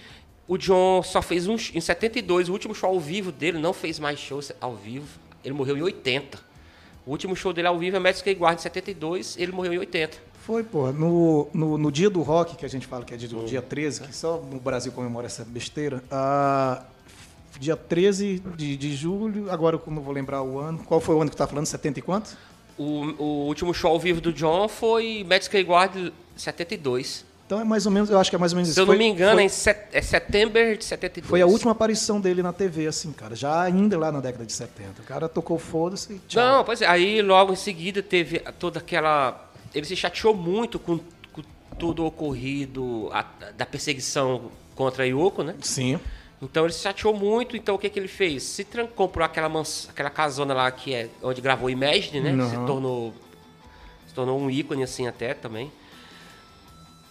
O 0.48 0.56
John 0.56 1.02
só 1.02 1.20
fez 1.20 1.46
um. 1.48 1.54
Em 1.74 1.80
72, 1.80 2.48
o 2.48 2.52
último 2.52 2.74
show 2.74 2.90
ao 2.90 3.00
vivo 3.00 3.32
dele, 3.32 3.58
não 3.58 3.72
fez 3.72 3.98
mais 3.98 4.18
shows 4.18 4.52
ao 4.60 4.76
vivo. 4.76 5.06
Ele 5.44 5.54
morreu 5.54 5.76
em 5.76 5.82
80. 5.82 6.38
O 7.04 7.10
último 7.10 7.36
show 7.36 7.52
dele 7.52 7.68
ao 7.68 7.78
vivo 7.78 7.96
é 7.96 8.00
Magic 8.00 8.28
Guard 8.32 8.58
em 8.58 8.62
72, 8.62 9.36
ele 9.38 9.52
morreu 9.52 9.72
em 9.72 9.78
80. 9.78 10.16
Foi, 10.44 10.62
pô. 10.64 10.92
No, 10.92 11.48
no, 11.52 11.78
no 11.78 11.92
dia 11.92 12.10
do 12.10 12.22
rock, 12.22 12.56
que 12.56 12.64
a 12.64 12.68
gente 12.68 12.86
fala 12.86 13.04
que 13.04 13.14
é 13.14 13.16
dia, 13.16 13.28
Hum. 13.36 13.44
dia 13.44 13.62
13, 13.62 14.02
que 14.02 14.14
só 14.14 14.38
no 14.38 14.58
Brasil 14.60 14.92
comemora 14.92 15.26
essa 15.26 15.44
besteira, 15.44 16.02
ah, 16.10 16.82
dia 17.58 17.76
13 17.76 18.42
de, 18.56 18.76
de 18.76 18.94
julho, 18.94 19.50
agora 19.50 19.76
eu 19.76 19.92
não 19.92 20.02
vou 20.02 20.12
lembrar 20.12 20.42
o 20.42 20.58
ano. 20.58 20.78
Qual 20.84 21.00
foi 21.00 21.14
o 21.14 21.20
ano 21.22 21.30
que 21.30 21.36
tá 21.36 21.46
falando? 21.46 21.66
70 21.66 21.98
e 21.98 22.02
quanto? 22.02 22.36
O, 22.78 22.84
o 23.22 23.46
último 23.46 23.72
show 23.72 23.90
ao 23.92 23.98
vivo 24.00 24.20
do 24.20 24.32
John 24.32 24.68
foi 24.68 25.24
Magic 25.28 25.60
Guard 25.62 26.12
72. 26.36 27.24
Então 27.46 27.60
é 27.60 27.64
mais 27.64 27.86
ou 27.86 27.92
menos, 27.92 28.10
eu 28.10 28.18
acho 28.18 28.28
que 28.28 28.34
é 28.34 28.38
mais 28.38 28.52
ou 28.52 28.56
menos 28.56 28.68
Se 28.68 28.72
isso. 28.72 28.80
eu 28.80 28.86
não 28.86 28.92
Foi- 28.94 28.98
me 28.98 29.06
engano, 29.06 29.34
foi, 29.34 29.42
é, 29.44 29.46
em 29.46 29.48
set, 29.48 29.78
é 29.92 30.02
setembro 30.02 30.76
de 30.76 30.84
72. 30.84 31.30
foi 31.30 31.40
a 31.40 31.46
última 31.46 31.70
aparição 31.72 32.20
dele 32.20 32.42
na 32.42 32.52
TV, 32.52 32.88
assim, 32.88 33.12
cara. 33.12 33.36
Já 33.36 33.62
ainda 33.62 33.96
lá 33.96 34.10
na 34.10 34.18
década 34.20 34.44
de 34.44 34.52
70. 34.52 35.00
O 35.02 35.04
cara 35.04 35.28
tocou 35.28 35.56
foda-se 35.58 36.14
e 36.14 36.18
tchau. 36.26 36.42
Não, 36.44 36.64
pois 36.64 36.82
é. 36.82 36.86
Aí 36.86 37.22
logo 37.22 37.52
em 37.52 37.56
seguida 37.56 38.02
teve 38.02 38.40
toda 38.58 38.80
aquela. 38.80 39.48
Ele 39.72 39.86
se 39.86 39.94
chateou 39.94 40.34
muito 40.34 40.78
com, 40.80 40.98
com 41.32 41.42
tudo 41.78 42.02
o 42.02 42.06
ocorrido 42.06 43.08
a- 43.12 43.24
da 43.56 43.64
perseguição 43.64 44.50
contra 44.74 45.04
a 45.04 45.06
Yoko, 45.06 45.44
né? 45.44 45.54
Sim. 45.62 46.00
Então 46.42 46.64
ele 46.64 46.72
se 46.72 46.80
chateou 46.80 47.14
muito, 47.16 47.56
então 47.56 47.76
o 47.76 47.78
que, 47.78 47.88
que 47.88 47.98
ele 47.98 48.08
fez? 48.08 48.42
Se 48.42 48.64
tran- 48.64 48.86
comprou 48.88 49.24
aquela, 49.24 49.48
mans... 49.48 49.86
aquela 49.88 50.10
casona 50.10 50.52
lá 50.52 50.70
que 50.70 50.92
é 50.92 51.08
onde 51.22 51.40
gravou 51.40 51.70
Imagine, 51.70 52.20
né? 52.20 52.32
Uhum. 52.32 52.50
Se 52.50 52.56
tornou. 52.66 53.14
Se 54.08 54.14
tornou 54.14 54.38
um 54.38 54.50
ícone 54.50 54.82
assim 54.82 55.06
até 55.06 55.32
também. 55.32 55.70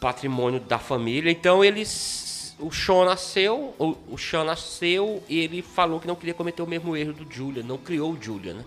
Patrimônio 0.05 0.59
da 0.59 0.77
família. 0.77 1.31
Então 1.31 1.63
ele 1.65 1.81
s- 1.81 2.53
o 2.59 2.71
Sean 2.71 3.05
nasceu, 3.05 3.73
o, 3.79 3.95
o 4.07 4.17
Sean 4.19 4.43
nasceu 4.43 5.23
e 5.27 5.39
ele 5.39 5.63
falou 5.63 5.99
que 5.99 6.05
não 6.05 6.13
queria 6.13 6.33
cometer 6.35 6.61
o 6.61 6.67
mesmo 6.67 6.95
erro 6.95 7.11
do 7.11 7.25
Julia, 7.33 7.63
não 7.63 7.75
criou 7.75 8.11
o 8.13 8.21
Julia, 8.21 8.53
né? 8.53 8.63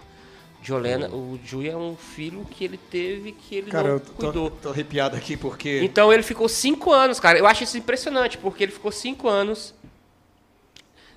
Jolena, 0.60 1.08
o 1.10 1.38
Julia 1.44 1.72
é 1.72 1.76
um 1.76 1.94
filho 1.96 2.44
que 2.50 2.64
ele 2.64 2.76
teve 2.76 3.30
que 3.30 3.54
ele 3.54 3.70
Cara, 3.70 3.86
não 3.86 3.94
eu 3.94 4.00
tô, 4.00 4.12
cuidou. 4.14 4.50
tô 4.50 4.70
arrepiado 4.70 5.16
aqui 5.16 5.36
porque. 5.36 5.80
Então 5.84 6.12
ele 6.12 6.24
ficou 6.24 6.48
cinco 6.48 6.90
anos, 6.92 7.20
cara. 7.20 7.38
Eu 7.38 7.46
acho 7.46 7.62
isso 7.62 7.78
impressionante, 7.78 8.36
porque 8.36 8.64
ele 8.64 8.72
ficou 8.72 8.90
cinco 8.90 9.28
anos 9.28 9.72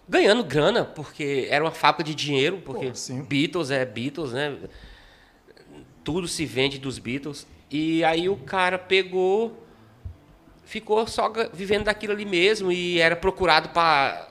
ganhando 0.07 0.43
grana, 0.43 0.85
porque 0.85 1.47
era 1.49 1.63
uma 1.63 1.71
fábrica 1.71 2.03
de 2.03 2.13
dinheiro, 2.13 2.61
porque 2.63 2.89
Pô, 2.89 2.95
sim. 2.95 3.23
Beatles 3.23 3.71
é 3.71 3.83
Beatles, 3.83 4.33
né? 4.33 4.55
Tudo 6.03 6.27
se 6.27 6.45
vende 6.45 6.77
dos 6.77 6.99
Beatles. 6.99 7.47
E 7.71 8.03
aí 8.03 8.29
o 8.29 8.35
cara 8.35 8.77
pegou, 8.77 9.57
ficou 10.71 11.05
só 11.05 11.29
vivendo 11.53 11.83
daquilo 11.83 12.13
ali 12.13 12.23
mesmo 12.23 12.71
e 12.71 12.97
era 12.99 13.15
procurado 13.15 13.69
para 13.69 14.27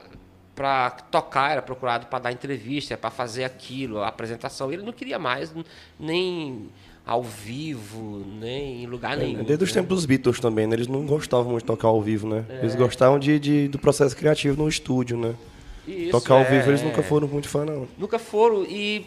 para 0.55 0.89
tocar, 0.89 1.51
era 1.51 1.61
procurado 1.61 2.07
para 2.07 2.19
dar 2.19 2.31
entrevista, 2.31 2.97
para 2.97 3.09
fazer 3.09 3.43
aquilo, 3.45 3.99
a 3.99 4.07
apresentação. 4.07 4.71
Ele 4.71 4.83
não 4.83 4.91
queria 4.91 5.17
mais 5.17 5.51
nem 5.99 6.67
ao 7.05 7.23
vivo, 7.23 8.23
nem 8.39 8.83
em 8.83 8.85
lugar 8.85 9.15
nenhum. 9.17 9.43
Desde 9.43 9.63
os 9.63 9.73
né? 9.73 9.81
tempos 9.81 9.97
dos 9.99 10.05
Beatles 10.05 10.39
também, 10.39 10.67
né? 10.67 10.75
Eles 10.75 10.87
não 10.87 11.05
gostavam 11.05 11.51
muito 11.51 11.63
de 11.63 11.67
tocar 11.67 11.87
ao 11.87 12.01
vivo, 12.01 12.27
né? 12.27 12.45
É. 12.49 12.59
Eles 12.59 12.75
gostavam 12.75 13.17
de, 13.17 13.39
de- 13.39 13.67
do 13.69 13.79
processo 13.79 14.15
criativo 14.15 14.61
no 14.61 14.67
estúdio, 14.67 15.17
né? 15.17 15.33
Isso, 15.87 16.11
tocar 16.11 16.35
ao 16.35 16.41
é, 16.41 16.49
vivo 16.49 16.69
eles 16.69 16.81
é. 16.81 16.83
nunca 16.83 17.01
foram 17.01 17.27
muito 17.27 17.47
fã, 17.47 17.65
não. 17.65 17.87
Nunca 17.97 18.19
foram 18.19 18.63
e 18.63 19.05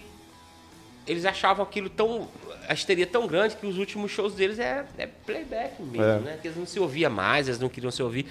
eles 1.07 1.25
achavam 1.25 1.63
aquilo 1.65 1.89
tão. 1.91 2.27
A 2.69 2.75
histeria 2.75 3.07
tão 3.07 3.27
grande 3.27 3.57
que 3.57 3.67
os 3.67 3.79
últimos 3.79 4.11
shows 4.11 4.35
deles 4.35 4.59
é, 4.59 4.85
é 4.99 5.07
playback 5.27 5.81
mesmo, 5.83 6.03
É. 6.03 6.19
né? 6.21 6.39
Que 6.41 6.49
eles 6.49 6.57
não 6.59 6.67
se 6.67 6.79
ouvia 6.81 7.09
mais, 7.11 7.49
eles 7.49 7.61
não 7.61 7.69
queriam 7.69 7.91
se 7.91 8.03
ouvir. 8.03 8.27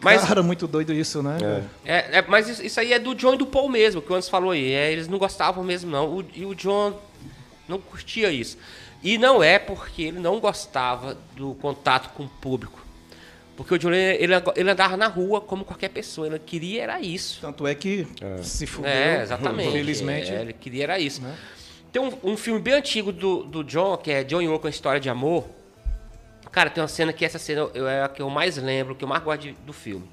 Mas, 0.00 0.22
Cara, 0.24 0.42
muito 0.42 0.66
doido 0.68 0.92
isso, 0.92 1.22
né? 1.22 1.38
velho? 1.40 1.64
é, 1.84 2.18
é- 2.18 2.24
mas 2.28 2.48
isso, 2.48 2.64
isso 2.64 2.78
aí 2.78 2.92
é 2.92 2.98
do 2.98 3.14
John 3.14 3.34
e 3.34 3.38
do 3.38 3.46
Paul 3.46 3.68
mesmo, 3.68 4.00
que 4.00 4.10
o 4.10 4.14
Anderson 4.14 4.30
falou 4.30 4.50
aí. 4.52 4.72
É, 4.72 4.92
eles 4.92 5.08
não 5.08 5.18
gostavam 5.18 5.64
mesmo, 5.64 5.90
não. 5.90 6.06
O- 6.18 6.24
e 6.34 6.44
o 6.46 6.54
John 6.54 6.96
não 7.68 7.78
curtia 7.80 8.30
isso. 8.30 8.56
E 9.02 9.18
não 9.18 9.42
é 9.42 9.58
porque 9.58 10.02
ele 10.02 10.18
não 10.20 10.38
gostava 10.40 11.16
do 11.36 11.54
contato 11.56 12.12
com 12.14 12.24
o 12.24 12.28
público. 12.28 12.84
Porque 13.56 13.74
o 13.74 13.78
John 13.78 13.92
ele, 13.92 14.32
ele 14.54 14.70
andava 14.70 14.96
na 14.96 15.08
rua 15.08 15.40
como 15.40 15.64
qualquer 15.64 15.88
pessoa. 15.88 16.28
Ele 16.28 16.38
queria 16.38 16.82
era 16.84 17.00
isso. 17.00 17.38
Tanto 17.40 17.66
é 17.66 17.74
que 17.74 18.06
se 18.40 18.66
fudeu. 18.66 18.88
É, 18.88 19.20
exatamente. 19.22 19.68
Infelizmente. 19.70 20.30
É, 20.32 20.42
ele 20.42 20.52
queria 20.52 20.84
era 20.84 20.98
isso. 21.00 21.20
Né? 21.20 21.34
Tem 21.92 22.00
um, 22.02 22.12
um 22.22 22.36
filme 22.36 22.60
bem 22.60 22.74
antigo 22.74 23.12
do, 23.12 23.42
do 23.44 23.64
John, 23.64 23.96
que 23.96 24.10
é 24.10 24.22
John 24.24 24.40
Yoko, 24.42 24.66
a 24.66 24.70
História 24.70 25.00
de 25.00 25.08
Amor. 25.08 25.46
Cara, 26.52 26.70
tem 26.70 26.82
uma 26.82 26.88
cena 26.88 27.12
que 27.12 27.24
essa 27.24 27.38
cena 27.38 27.68
eu- 27.74 27.88
é 27.88 28.02
a 28.04 28.08
que 28.08 28.20
eu 28.20 28.28
mais 28.30 28.56
lembro, 28.56 28.94
que 28.94 29.04
eu 29.04 29.08
mais 29.08 29.22
gosto 29.22 29.42
de- 29.42 29.52
do 29.52 29.72
filme. 29.72 30.08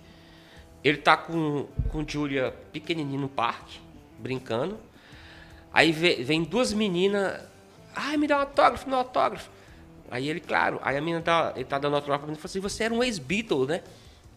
Ele 0.84 0.98
tá 0.98 1.18
com, 1.18 1.66
com 1.90 2.06
Julia 2.08 2.54
pequenininho 2.72 3.22
no 3.22 3.30
parque, 3.30 3.80
brincando. 4.20 4.78
Aí 5.74 5.92
vê- 5.92 6.16
vem 6.24 6.44
duas 6.44 6.72
meninas. 6.74 7.42
Ai, 7.96 8.18
me 8.18 8.28
dá 8.28 8.38
um 8.38 8.42
autógrafo, 8.42 8.86
me 8.86 8.92
dá 8.92 8.98
um 8.98 9.00
autógrafo. 9.02 9.50
Aí 10.12 10.30
ele, 10.30 10.40
claro, 10.40 10.80
aí 10.84 10.96
a 10.96 11.02
menina 11.02 11.22
tá, 11.22 11.54
ele 11.56 11.66
tá 11.66 11.80
dando 11.80 11.96
autógrafo 11.96 12.24
pra 12.26 12.32
mim 12.32 12.38
e 12.38 12.42
falou 12.42 12.50
assim: 12.52 12.60
Você 12.60 12.84
era 12.84 12.94
um 12.94 13.04
ex-Beatle, 13.04 13.66
né? 13.66 13.82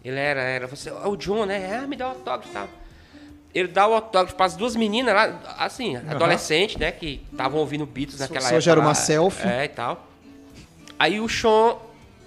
Ele 0.04 0.18
era, 0.18 0.40
era. 0.40 0.66
Você, 0.66 0.88
é 0.88 0.92
o 1.06 1.16
John, 1.16 1.44
né? 1.44 1.78
Ah, 1.82 1.86
me 1.86 1.94
dá 1.96 2.06
um 2.06 2.10
autógrafo 2.10 2.48
e 2.48 2.52
tal. 2.52 2.68
Ele 3.54 3.68
dá 3.68 3.86
o 3.88 3.94
autógrafo 3.94 4.36
para 4.36 4.46
as 4.46 4.56
duas 4.56 4.76
meninas 4.76 5.14
lá, 5.14 5.56
assim, 5.58 5.96
adolescentes, 5.96 6.76
né? 6.76 6.92
Que 6.92 7.22
estavam 7.32 7.60
ouvindo 7.60 7.86
Beatles 7.86 8.20
naquela 8.20 8.40
Só 8.40 8.46
época. 8.48 8.60
gera 8.60 8.80
uma 8.80 8.88
lá. 8.88 8.94
selfie. 8.94 9.48
É, 9.48 9.64
e 9.64 9.68
tal. 9.68 10.06
Aí 10.98 11.20
o 11.20 11.28
Sean 11.28 11.76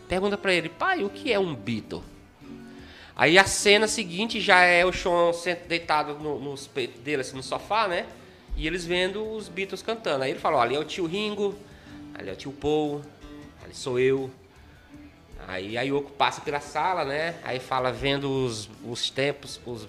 pergunta 0.07 0.37
pra 0.37 0.53
ele, 0.53 0.69
pai, 0.69 1.03
o 1.03 1.09
que 1.09 1.31
é 1.31 1.39
um 1.39 1.53
Beatle? 1.55 2.03
Aí 3.15 3.37
a 3.37 3.45
cena 3.45 3.87
seguinte 3.87 4.41
já 4.41 4.61
é 4.61 4.83
o 4.85 4.91
Sean 4.91 5.31
deitado 5.67 6.15
no, 6.15 6.39
nos 6.39 6.67
peitos 6.67 7.01
dele, 7.01 7.21
assim, 7.21 7.35
no 7.35 7.43
sofá, 7.43 7.87
né? 7.87 8.05
E 8.57 8.65
eles 8.65 8.85
vendo 8.85 9.23
os 9.35 9.47
Beatles 9.47 9.81
cantando. 9.81 10.23
Aí 10.23 10.31
ele 10.31 10.39
fala, 10.39 10.57
ó, 10.57 10.61
ali 10.61 10.75
é 10.75 10.79
o 10.79 10.83
tio 10.83 11.05
Ringo, 11.05 11.55
ali 12.13 12.29
é 12.29 12.33
o 12.33 12.35
tio 12.35 12.51
Paul, 12.51 13.01
ali 13.63 13.75
sou 13.75 13.99
eu. 13.99 14.29
Aí 15.47 15.77
a 15.77 15.81
Yoko 15.81 16.11
passa 16.11 16.41
pela 16.41 16.59
sala, 16.59 17.03
né? 17.03 17.35
Aí 17.43 17.59
fala, 17.59 17.91
vendo 17.91 18.29
os, 18.29 18.69
os 18.85 19.09
tempos, 19.09 19.59
os, 19.65 19.87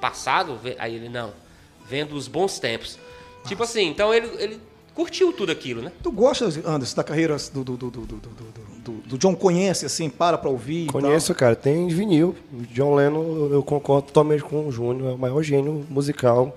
passado, 0.00 0.58
aí 0.78 0.94
ele, 0.94 1.08
não, 1.08 1.32
vendo 1.88 2.14
os 2.14 2.28
bons 2.28 2.58
tempos. 2.58 2.98
Tipo 3.46 3.62
assim, 3.62 3.86
então 3.88 4.12
ele, 4.12 4.28
ele 4.38 4.60
curtiu 4.94 5.32
tudo 5.32 5.52
aquilo, 5.52 5.80
né? 5.82 5.92
Tu 6.02 6.10
gosta, 6.10 6.46
Anderson, 6.66 6.96
da 6.96 7.04
carreira 7.04 7.36
do, 7.52 7.64
do, 7.64 7.76
do, 7.76 7.90
do, 7.90 8.00
do, 8.06 8.16
do- 8.16 8.68
do- 8.84 8.92
do 9.06 9.18
John? 9.18 9.34
Conhece, 9.34 9.84
assim, 9.86 10.08
para 10.08 10.36
pra 10.38 10.48
ouvir? 10.50 10.84
e 10.84 10.86
tal? 10.86 11.00
Conheço, 11.02 11.34
cara, 11.34 11.54
tem 11.54 11.88
vinil. 11.88 12.34
John 12.72 12.94
Lennon, 12.94 13.48
eu 13.52 13.62
concordo 13.62 14.06
totalmente 14.08 14.42
com 14.42 14.66
o 14.66 14.72
Júnior, 14.72 15.10
é 15.10 15.14
o 15.14 15.18
maior 15.18 15.42
gênio 15.42 15.86
musical. 15.90 16.56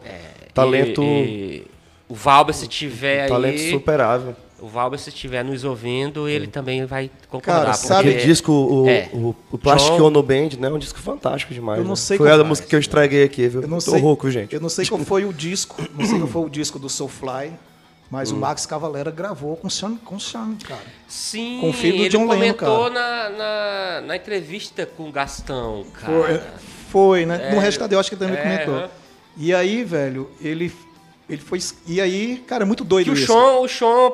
talento, 0.53 1.01
E- 1.03 1.05
e 1.05 1.67
o 2.09 2.15
Valber, 2.15 2.53
se 2.55 2.67
tiver 2.67 3.27
talento 3.27 3.59
aí, 3.61 3.71
superável. 3.71 4.35
O 4.61 4.67
Valber, 4.67 4.99
se 4.99 5.09
estiver 5.09 5.43
nos 5.43 5.63
ouvindo, 5.63 6.29
ele 6.29 6.47
também 6.47 6.85
vai 6.85 7.09
concordar. 7.29 7.59
Cara, 7.65 7.71
porque- 7.71 7.87
sabe- 7.87 8.09
Aquele 8.09 8.25
disco, 8.25 8.51
o, 8.51 8.87
É. 8.87 9.09
o, 9.11 9.35
o 9.51 9.57
Plastic 9.57 9.95
John- 9.97 10.05
Ono 10.05 10.21
Band, 10.23 10.49
né? 10.59 10.67
É 10.67 10.71
um 10.71 10.77
disco 10.79 10.99
fantástico 10.99 11.53
demais. 11.53 11.79
Eu 11.79 11.83
não 11.83 11.91
né? 11.91 11.95
sei 11.95 12.17
Foi 12.17 12.27
qual- 12.29 12.39
a 12.39 12.43
música 12.43 12.67
que 12.67 12.75
eu 12.75 12.79
estraguei 12.79 13.23
aqui, 13.23 13.47
viu? 13.47 13.61
Eu 13.63 13.67
não 13.67 13.79
Tô 13.79 13.91
sei, 13.91 13.99
rouco, 13.99 14.29
gente. 14.31 14.53
Eu 14.53 14.61
não 14.61 14.69
sei 14.69 14.85
qual 14.85 15.01
foi 15.01 15.25
o 15.25 15.33
disco, 15.33 15.81
não 15.97 16.05
sei 16.05 16.17
qual 16.19 16.27
foi 16.29 16.41
o 16.45 16.49
disco 16.49 16.77
do 16.79 16.87
Soulfly, 16.89 17.51
mas 18.09 18.31
Hum. 18.31 18.35
o 18.35 18.39
Max 18.39 18.65
Cavalera 18.65 19.09
gravou 19.09 19.55
com 19.55 19.67
o 19.67 19.71
Sean, 19.71 19.95
com 20.03 20.15
o 20.15 20.19
Sean, 20.19 20.55
cara. 20.67 20.81
Sim, 21.07 21.59
Com 21.61 21.69
o 21.69 21.73
filho 21.73 21.97
do 21.97 22.01
ele 22.03 22.09
John 22.09 22.19
Lennon, 22.27 22.53
comentou 22.53 22.89
cara. 22.91 22.93
na, 22.93 23.29
na, 23.29 24.01
na 24.07 24.15
entrevista 24.15 24.85
com 24.85 25.09
o 25.09 25.11
Gastão, 25.11 25.85
cara. 25.93 26.13
Foi, 26.13 26.41
foi, 26.91 27.25
né? 27.25 27.49
É, 27.49 27.55
no 27.55 27.59
Restado 27.59 27.93
eu 27.95 27.99
acho 27.99 28.09
que 28.09 28.15
ele 28.15 28.25
também 28.25 28.37
é, 28.39 28.57
comentou. 28.65 28.89
E 29.37 29.53
aí, 29.55 29.83
velho, 29.85 30.29
ele, 30.41 30.71
ele 31.29 31.41
foi. 31.41 31.57
E 31.87 32.01
aí, 32.01 32.43
cara, 32.45 32.63
é 32.63 32.65
muito 32.65 32.83
doido 32.83 33.05
Que 33.05 33.11
o 33.11 33.13
isso. 33.13 33.27
Sean, 33.31 33.59
o 33.59 33.67
Sean, 33.67 34.11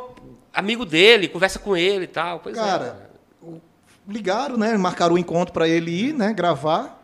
amigo 0.57 0.85
dele, 0.85 1.27
conversa 1.27 1.59
com 1.59 1.75
ele 1.77 2.05
e 2.05 2.07
tal. 2.07 2.39
Pois 2.39 2.57
é. 2.57 2.59
Cara, 2.59 3.09
o- 3.41 3.59
ligaram, 4.07 4.57
né? 4.57 4.75
Marcaram 4.77 5.15
o 5.15 5.17
encontro 5.17 5.53
para 5.53 5.67
ele 5.67 5.91
ir, 5.91 6.13
né? 6.13 6.33
Gravar. 6.33 7.03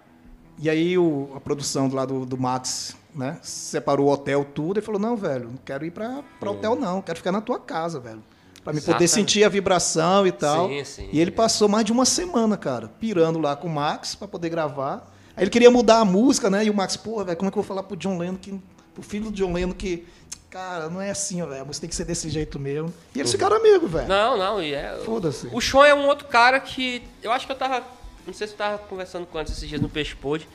E 0.60 0.70
aí 0.70 0.98
o, 0.98 1.32
a 1.36 1.40
produção 1.40 1.90
lá 1.92 2.06
do, 2.06 2.26
do 2.26 2.38
Max, 2.38 2.96
né? 3.16 3.38
Separou 3.42 4.08
o 4.08 4.12
hotel, 4.12 4.46
tudo. 4.46 4.80
E 4.80 4.82
falou, 4.82 5.00
não, 5.00 5.16
velho, 5.16 5.50
não 5.50 5.58
quero 5.64 5.86
ir 5.86 5.92
pra, 5.92 6.24
pra 6.40 6.52
hotel, 6.52 6.76
não. 6.76 7.02
Quero 7.02 7.18
ficar 7.18 7.32
na 7.32 7.42
tua 7.42 7.60
casa, 7.60 8.00
velho. 8.00 8.24
Pra 8.64 8.72
me 8.72 8.80
poder 8.80 9.08
sentir 9.10 9.44
a 9.44 9.50
vibração 9.50 10.26
e 10.26 10.32
tal. 10.32 10.70
Sim, 10.70 10.84
sim. 10.86 11.10
E 11.12 11.20
ele 11.20 11.32
passou 11.32 11.68
mais 11.68 11.84
de 11.84 11.92
uma 11.92 12.06
semana, 12.06 12.56
cara, 12.56 12.88
pirando 12.88 13.38
lá 13.40 13.56
com 13.58 13.68
o 13.68 13.70
Max 13.70 14.16
pra 14.16 14.26
poder 14.28 14.48
gravar. 14.50 15.12
Aí 15.36 15.44
ele 15.44 15.50
queria 15.50 15.70
mudar 15.70 16.00
a 16.00 16.06
música, 16.06 16.50
né? 16.50 16.64
E 16.64 16.70
o 16.70 16.74
Max, 16.74 16.96
pô, 16.96 17.24
velho, 17.26 17.36
como 17.36 17.50
é 17.50 17.52
que 17.52 17.58
eu 17.58 17.62
vou 17.64 17.68
falar 17.68 17.84
pro 17.84 17.98
John 17.98 18.18
Lennon, 18.18 18.38
que, 18.38 18.58
pro 18.94 19.04
filho 19.04 19.26
do 19.26 19.32
John 19.32 19.52
Lennon 19.52 19.74
que... 19.74 20.06
Cara, 20.54 20.88
não 20.88 21.02
é 21.02 21.10
assim, 21.10 21.44
velho. 21.44 21.64
A 21.64 21.66
música 21.66 21.82
tem 21.82 21.90
que 21.90 21.96
ser 21.96 22.06
desse 22.06 22.30
jeito 22.30 22.60
mesmo. 22.60 22.94
E 23.16 23.20
eles 23.20 23.32
ficaram 23.32 23.58
amigos, 23.58 23.90
velho. 23.92 24.08
Não, 24.08 24.38
não, 24.38 24.62
e 24.62 24.72
é. 24.72 25.02
Foda-se. 25.04 25.50
O 25.52 25.60
Sean 25.60 25.88
é 25.88 25.96
um 25.96 26.06
outro 26.06 26.28
cara 26.28 26.60
que. 26.60 27.02
Eu 27.24 27.32
acho 27.32 27.48
que 27.48 27.52
eu 27.52 27.56
tava. 27.56 27.84
Não 28.28 28.36
sei 28.36 28.46
se 28.46 28.54
eu 28.54 28.58
tava 28.58 28.78
conversando 28.78 29.26
com 29.26 29.40
antes 29.40 29.52
esses 29.58 29.68
dias 29.68 29.82
no 29.82 29.90
Peixe 29.90 30.16
Pod. 30.16 30.48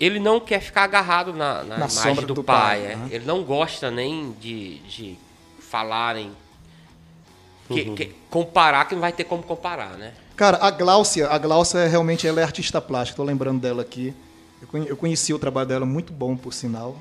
Ele 0.00 0.18
não 0.18 0.40
quer 0.40 0.60
ficar 0.60 0.82
agarrado 0.82 1.32
na, 1.32 1.62
na, 1.62 1.76
imagem 1.76 1.96
sombra 1.96 2.26
do, 2.26 2.34
do 2.34 2.42
pai. 2.42 2.80
pai, 2.80 2.92
é. 2.92 2.96
né? 2.96 3.08
Ele 3.12 3.24
não 3.24 3.44
gosta 3.44 3.88
nem 3.88 4.32
de, 4.32 4.80
de 4.80 5.18
falarem. 5.60 6.32
Que, 7.68 7.82
Uhum. 7.82 7.94
que- 7.94 8.14
comparar, 8.28 8.88
que 8.88 8.94
não 8.94 9.00
vai 9.00 9.12
ter 9.12 9.24
como 9.24 9.44
comparar, 9.44 9.96
né? 9.96 10.12
Cara, 10.34 10.58
a 10.60 10.72
Gláucia, 10.72 11.28
a 11.28 11.38
Gláucia 11.38 11.86
realmente 11.86 12.26
ela 12.26 12.40
é 12.40 12.42
artista 12.42 12.80
plástica, 12.80 13.16
tô 13.16 13.22
lembrando 13.22 13.60
dela 13.60 13.82
aqui. 13.82 14.12
Eu 14.88 14.96
conheci 14.96 15.32
o 15.32 15.38
trabalho 15.38 15.68
dela, 15.68 15.86
muito 15.86 16.12
bom, 16.12 16.36
por 16.36 16.52
sinal. 16.52 16.96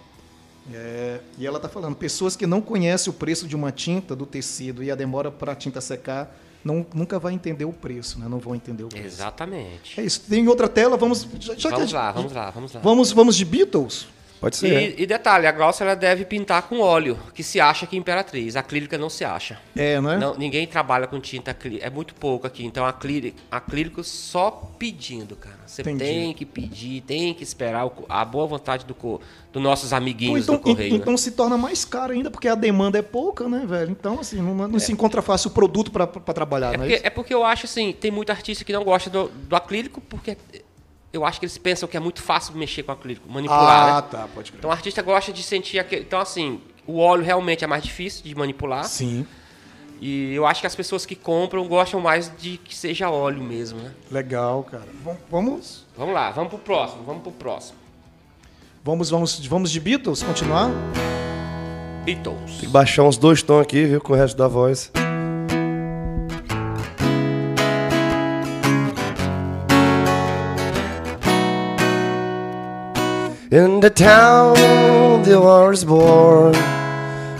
É, 0.74 1.20
e 1.38 1.48
ela 1.48 1.60
tá 1.60 1.70
falando, 1.70 1.96
pessoas 1.96 2.36
que 2.36 2.46
não 2.46 2.60
conhecem 2.62 3.10
o 3.10 3.14
preço 3.14 3.48
de 3.48 3.56
uma 3.56 3.72
tinta, 3.72 4.16
do 4.16 4.26
tecido, 4.26 4.84
e 4.84 4.92
a 4.92 4.96
demora 4.96 5.32
para 5.32 5.54
a 5.54 5.56
tinta 5.56 5.80
secar, 5.80 6.36
não, 6.64 6.86
nunca 6.94 7.18
vai 7.18 7.34
entender 7.34 7.64
o 7.66 7.72
preço, 7.72 8.20
né? 8.20 8.28
Não 8.28 8.40
vão 8.40 8.54
entender 8.54 8.84
o 8.84 8.90
preço. 8.90 9.06
Exatamente. 9.06 10.00
É 10.00 10.04
isso. 10.04 10.22
Tem 10.28 10.46
outra 10.48 10.68
tela, 10.68 10.98
vamos... 10.98 11.26
Já, 11.40 11.54
já 11.56 11.56
que 11.56 11.62
Vamos 11.76 11.80
gente- 11.80 11.94
lá, 11.94 12.12
vamos 12.12 12.34
lá, 12.34 12.50
vamos 12.52 12.74
lá. 12.74 12.82
Vamos, 12.82 13.12
vamos 13.12 13.36
de 13.38 13.46
Beatles? 13.46 14.08
Pode 14.40 14.56
ser. 14.58 14.96
E, 14.98 15.04
e 15.04 15.06
detalhe, 15.06 15.48
a 15.48 15.52
Glaucia 15.52 15.84
ela 15.84 15.96
deve 15.96 16.24
pintar 16.26 16.62
com 16.64 16.80
óleo, 16.80 17.18
que 17.34 17.42
se 17.44 17.60
acha 17.60 17.88
que 17.88 17.96
é 17.96 18.00
imperatriz. 18.00 18.56
A 18.56 18.60
acrílica 18.60 18.98
não 18.98 19.10
se 19.10 19.26
acha. 19.26 19.60
É, 19.76 20.00
né? 20.00 20.18
Não, 20.18 20.36
ninguém 20.36 20.68
trabalha 20.68 21.08
com 21.08 21.20
tinta 21.20 21.52
acrílica. 21.52 21.86
É 21.86 21.90
muito 21.90 22.14
pouco 22.16 22.46
aqui. 22.46 22.64
Então, 22.66 22.86
acrílico, 22.86 23.38
acrílico 23.50 24.04
só 24.04 24.52
pedindo, 24.78 25.36
cara. 25.36 25.58
Você 25.66 25.82
Entendi. 25.82 26.00
tem 26.04 26.34
que 26.34 26.46
pedir, 26.46 27.02
tem 27.02 27.34
que 27.34 27.44
esperar 27.44 27.86
o 27.86 28.06
a 28.08 28.24
boa 28.24 28.48
vontade 28.48 28.86
do 28.86 28.94
co- 28.96 29.20
dos 29.52 29.62
nossos 29.62 29.92
amiguinhos 29.92 30.44
então, 30.44 30.56
do 30.56 30.62
correio. 30.62 30.90
en- 30.90 30.94
né? 30.94 30.98
então 31.02 31.18
se 31.18 31.32
torna 31.32 31.58
mais 31.58 31.84
caro 31.84 32.14
ainda, 32.14 32.30
porque 32.32 32.48
a 32.48 32.56
demanda 32.56 32.98
é 32.98 33.02
pouca, 33.02 33.50
né, 33.50 33.66
velho? 33.68 33.92
Então, 33.92 34.20
assim, 34.20 34.38
não, 34.42 34.56
não 34.68 34.80
se 34.80 34.92
encontra 34.92 35.22
fácil 35.22 35.50
o 35.50 35.54
produto 35.54 35.92
para 35.92 36.08
trabalhar, 36.08 36.74
É 36.74 36.78
não 36.78 36.86
é 36.86 37.10
porque, 37.10 37.34
é 37.34 37.36
eu 37.36 37.44
acho 37.44 37.66
assim, 37.66 37.92
tem 37.92 38.12
muito 38.12 38.30
artista 38.30 38.64
que 38.64 38.72
não 38.72 38.84
gosta 38.84 39.10
do, 39.10 39.28
do 39.30 39.56
acrílico, 39.56 40.00
porque 40.02 40.38
eu 41.14 41.26
acho 41.26 41.40
que 41.40 41.46
eles 41.46 41.58
pensam 41.58 41.88
que 41.88 41.96
é 41.98 42.00
muito 42.00 42.22
fácil 42.22 42.54
mexer 42.56 42.84
com 42.84 42.92
acrílico, 42.92 43.30
manipular, 43.32 43.90
Ah, 43.90 44.02
né? 44.02 44.08
tá, 44.10 44.28
pode 44.34 44.52
crer. 44.52 44.60
Então 44.60 44.70
o 44.70 44.74
artista 44.74 45.02
gosta 45.02 45.32
de 45.34 45.42
sentir 45.44 45.80
aquele. 45.80 46.02
Então, 46.02 46.20
assim, 46.20 46.62
o 46.86 47.00
óleo 47.00 47.24
realmente 47.24 47.64
é 47.64 47.68
mais 47.68 47.84
difícil 47.84 48.24
de 48.24 48.36
manipular. 48.36 48.84
Sim. 48.86 49.26
E 50.00 50.34
eu 50.36 50.46
acho 50.46 50.62
que 50.62 50.68
as 50.68 50.76
pessoas 50.76 51.06
que 51.08 51.16
compram 51.16 51.68
gostam 51.68 52.00
mais 52.00 52.32
de 52.38 52.58
que 52.58 52.76
seja 52.76 53.10
óleo 53.10 53.42
mesmo, 53.42 53.80
né? 53.80 53.92
Legal, 54.12 54.64
cara. 54.64 54.86
Vam- 55.04 55.18
Vamos, 55.32 55.86
Vamos 55.98 56.14
lá, 56.14 56.30
vamos 56.30 56.50
pro 56.50 56.60
próximo, 56.60 57.04
vamos 57.04 57.24
pro 57.24 57.32
próximo. 57.32 57.78
vamos, 58.84 59.10
vamos, 59.10 59.44
vamos 59.48 59.72
de 59.72 59.80
Beatles 59.80 60.22
continuar? 60.22 60.70
Beatles. 62.06 62.38
Tem 62.52 62.60
que 62.60 62.68
baixar 62.68 63.04
uns 63.04 63.18
dois 63.18 63.42
tons 63.42 63.62
aqui, 63.62 63.86
viu? 63.86 64.00
Com 64.00 64.14
o 64.14 64.16
resto 64.16 64.38
da 64.38 64.48
voz. 64.48 64.92
In 73.50 73.80
the 73.80 73.90
town 73.90 75.24
the 75.24 75.40
war 75.40 75.72
is 75.72 75.86
born. 75.86 76.52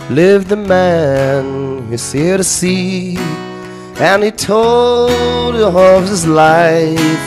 Lived 0.08 0.50
a 0.50 0.56
man 0.56 1.86
who 1.86 1.98
sailed 1.98 2.40
the 2.40 2.44
sea 2.44 3.18
And 4.00 4.22
he 4.22 4.30
told 4.30 5.54
of 5.56 6.08
his 6.08 6.26
life. 6.26 7.20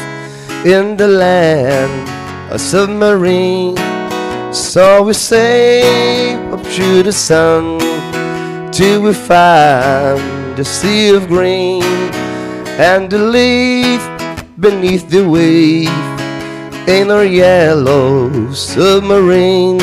In 0.65 0.97
the 0.97 1.07
land 1.07 2.09
a 2.51 2.57
submarine 2.57 3.77
So 4.51 5.03
we 5.03 5.13
sail 5.13 6.51
up 6.51 6.63
to 6.63 7.03
the 7.03 7.13
sun 7.13 7.77
Till 8.71 9.03
we 9.03 9.13
find 9.13 10.57
the 10.57 10.65
sea 10.65 11.09
of 11.15 11.27
green 11.27 11.83
And 12.81 13.11
the 13.11 13.19
leaf 13.19 14.01
beneath 14.57 15.07
the 15.07 15.29
wave 15.29 16.10
In 16.87 17.11
our 17.11 17.23
yellow 17.23 18.51
submarine. 18.53 19.77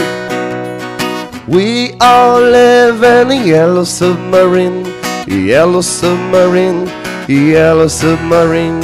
We 1.47 1.93
all 2.01 2.41
live 2.41 3.05
in 3.05 3.31
a 3.31 3.47
yellow 3.47 3.85
submarine 3.85 4.85
Yellow 5.29 5.81
submarine 5.81 6.87
Yellow 7.29 7.87
submarine. 7.87 8.81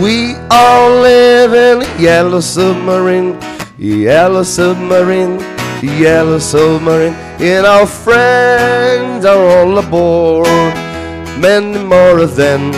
We 0.00 0.36
all 0.48 1.00
live 1.00 1.52
in 1.52 1.82
a 1.82 2.00
yellow 2.00 2.40
submarine 2.40 3.36
Yellow 3.76 4.44
submarine 4.44 5.40
Yellow 5.82 6.38
submarine. 6.38 7.14
And 7.40 7.66
our 7.66 7.86
friends 7.86 9.24
are 9.24 9.44
all 9.58 9.76
aboard. 9.76 10.46
Many 11.40 11.82
more 11.82 12.20
of 12.20 12.36
them 12.36 12.70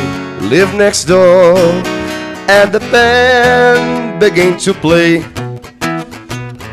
live 0.48 0.74
next 0.74 1.04
door 1.04 1.56
And 2.48 2.72
the 2.72 2.80
band 2.90 4.20
began 4.20 4.58
to 4.58 4.74
play 4.74 5.24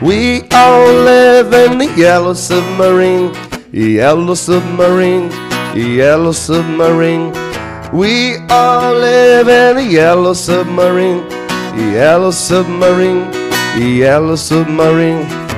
we 0.02 0.44
all 0.52 0.94
live 0.94 1.52
in 1.52 1.78
the 1.78 1.94
yellow 1.98 2.34
submarine, 2.34 3.34
yellow 3.74 4.34
submarine, 4.34 5.30
yellow 5.76 6.32
submarine. 6.32 7.34
We 7.92 8.38
all 8.50 8.94
live 8.94 9.50
in 9.50 9.86
a 9.86 9.92
yellow 9.92 10.32
submarine, 10.32 11.30
yellow 11.92 12.32
submarine, 12.32 13.30
yellow 13.78 14.38
submarine. 14.38 15.49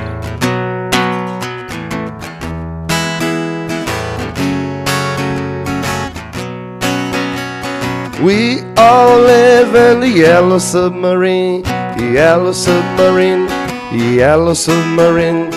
We 8.22 8.60
all 8.76 9.18
live 9.18 9.74
in 9.74 9.98
the 9.98 10.08
yellow 10.08 10.58
submarine, 10.58 11.62
the 11.62 12.12
yellow 12.14 12.52
submarine, 12.52 13.46
the 13.90 14.14
yellow 14.18 14.54
submarine. 14.54 15.50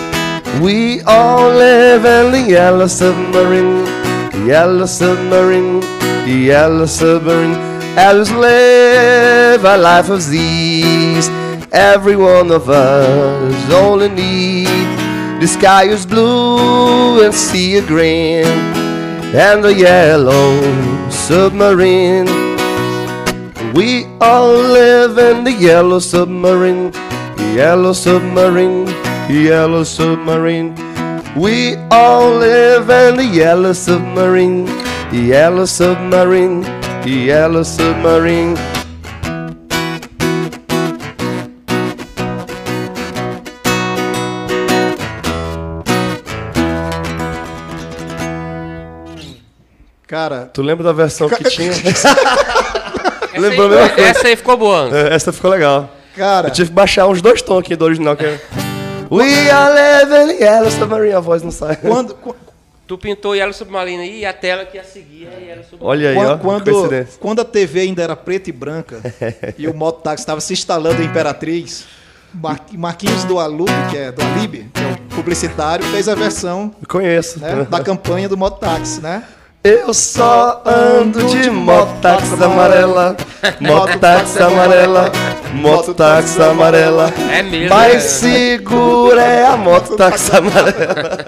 We 0.60 1.00
all 1.02 1.50
live 1.50 2.04
in 2.04 2.32
the 2.32 2.50
yellow 2.50 2.88
submarine, 2.88 3.84
the 4.32 4.46
yellow 4.48 4.86
submarine, 4.86 5.78
the 6.26 6.46
yellow 6.46 6.86
submarine. 6.86 7.54
We 7.94 8.36
live 8.36 9.64
a 9.64 9.76
life 9.78 10.10
of 10.10 10.28
these, 10.28 11.28
every 11.70 12.16
one 12.16 12.50
of 12.50 12.68
us 12.68 13.70
only 13.70 14.08
need. 14.08 14.66
The 15.40 15.46
sky 15.46 15.84
is 15.84 16.04
blue 16.04 17.24
and 17.24 17.32
sea 17.32 17.80
green, 17.82 18.44
and 19.36 19.62
the 19.62 19.72
yellow 19.72 21.10
submarine. 21.10 22.45
We 23.74 24.06
all 24.20 24.52
live 24.52 25.18
in 25.18 25.44
the 25.44 25.52
yellow 25.52 25.98
submarine, 25.98 26.92
yellow 27.54 27.92
submarine, 27.92 28.86
yellow 29.28 29.84
submarine. 29.84 30.74
We 31.36 31.76
all 31.90 32.30
live 32.36 32.88
in 32.88 33.16
the 33.16 33.24
yellow 33.24 33.74
submarine, 33.74 34.66
yellow 35.12 35.66
submarine, 35.66 36.62
yellow 37.04 37.62
submarine. 37.62 38.56
Cara, 50.06 50.46
Tu 50.54 50.62
lembra 50.62 50.84
da 50.84 50.92
versão 50.92 51.28
que 51.28 51.44
tinha? 51.44 51.72
Essa 53.36 53.48
Lembrou 53.48 53.66
a 53.66 53.70
aí, 53.70 53.78
mesma 53.80 53.94
coisa. 53.94 54.10
essa 54.10 54.28
aí 54.28 54.36
ficou 54.36 54.56
boa. 54.56 54.90
É, 54.96 55.14
Essa 55.14 55.32
ficou 55.32 55.50
legal. 55.50 55.90
cara, 56.16 56.48
Eu 56.48 56.52
tive 56.52 56.68
que 56.70 56.74
baixar 56.74 57.06
uns 57.06 57.20
dois 57.22 57.42
tons 57.42 57.58
aqui 57.60 57.76
do 57.76 57.84
original. 57.84 58.16
Que 58.16 58.24
é... 58.24 58.40
We 59.10 59.50
are 59.50 59.74
living 60.04 60.42
yellow 60.42 60.70
submarine. 60.70 61.14
A 61.14 61.20
voz 61.20 61.42
não 61.42 61.50
sai. 61.50 61.76
quando, 61.76 62.14
qu- 62.14 62.34
Tu 62.86 62.96
pintou 62.96 63.34
Yellow 63.34 63.52
Submarino 63.52 64.00
aí 64.00 64.20
e 64.20 64.24
a 64.24 64.32
tela 64.32 64.64
que 64.64 64.76
ia 64.76 64.84
seguir 64.84 65.26
é 65.26 65.48
Yellow 65.48 65.64
Submarino. 65.64 65.80
Olha 65.90 66.08
aí, 66.10 66.14
quando, 66.14 66.30
ó. 66.30 66.38
quando, 66.38 67.06
quando 67.18 67.40
a 67.40 67.44
TV 67.44 67.80
ainda 67.80 68.00
era 68.00 68.14
preta 68.14 68.48
e 68.48 68.52
branca 68.52 69.00
e 69.58 69.66
o 69.66 69.74
mototáxi 69.74 70.22
estava 70.22 70.40
se 70.40 70.52
instalando 70.52 71.02
em 71.02 71.06
Imperatriz, 71.06 71.84
Mar- 72.32 72.60
Marquinhos 72.74 73.24
do 73.24 73.40
Alub, 73.40 73.68
que 73.90 73.96
é 73.98 74.12
do 74.12 74.22
Alib, 74.22 74.70
que 74.72 74.80
é 74.80 74.86
o 74.86 75.16
publicitário, 75.16 75.84
fez 75.86 76.08
a 76.08 76.14
versão 76.14 76.72
Eu 76.80 76.86
Conheço. 76.86 77.40
né, 77.40 77.66
da 77.68 77.80
campanha 77.80 78.28
do 78.28 78.36
mototáxi, 78.36 79.00
né? 79.00 79.24
Eu 79.66 79.92
só 79.92 80.62
ando 80.64 81.26
de 81.26 81.50
mototáxi 81.50 82.34
amarela, 82.40 83.16
mototáxi 83.60 84.40
amarela, 84.40 85.10
mototáxi 85.54 86.40
amarela. 86.40 87.12
É 87.32 87.42
mesmo. 87.42 87.74
Mais 87.74 87.94
né? 87.94 87.98
segura 88.00 89.22
é 89.22 89.44
a 89.44 89.56
mototáxi 89.56 90.36
amarela. 90.36 91.18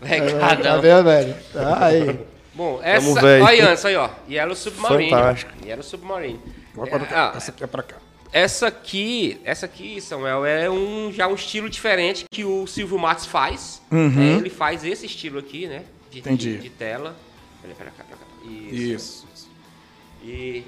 Recadão. 0.00 0.62
Tá 0.62 0.76
vendo, 0.78 1.04
velho? 1.04 1.36
Tá 1.52 1.84
aí. 1.84 2.18
Bom, 2.54 2.80
essa. 2.82 3.04
Vamos 3.04 3.20
ver 3.20 3.34
aí. 3.34 3.42
Olha 3.42 3.70
antes 3.72 3.84
aí, 3.84 3.96
ó. 3.96 4.08
Yellow 4.30 4.56
Submarine. 4.56 5.10
Fantástico. 5.10 5.52
Yellow 5.62 5.82
Submarine. 5.82 6.40
Agora 6.74 7.02
É, 7.02 7.14
ah, 7.14 7.32
essa 7.36 7.50
aqui 7.50 7.64
é 7.64 7.66
pra 7.66 7.82
cá. 7.82 7.96
essa 8.32 8.66
aqui, 8.68 9.38
essa 9.44 9.66
aqui, 9.66 10.00
Samuel, 10.00 10.46
é 10.46 10.70
um 10.70 11.12
já 11.12 11.28
um 11.28 11.34
estilo 11.34 11.68
diferente 11.68 12.24
que 12.30 12.46
o 12.46 12.66
Silvio 12.66 12.98
Matos 12.98 13.26
faz. 13.26 13.82
né? 13.90 14.38
Ele 14.38 14.48
faz 14.48 14.82
esse 14.86 15.04
estilo 15.04 15.38
aqui, 15.38 15.66
né? 15.66 15.82
De, 16.10 16.18
Entendi. 16.20 16.56
De, 16.56 16.62
de 16.62 16.70
tela. 16.70 17.16
Cá, 17.62 17.74
pra 18.04 18.16
cá. 18.16 18.24
Isso. 18.44 19.26
Isso. 19.34 19.48
E 20.22 20.64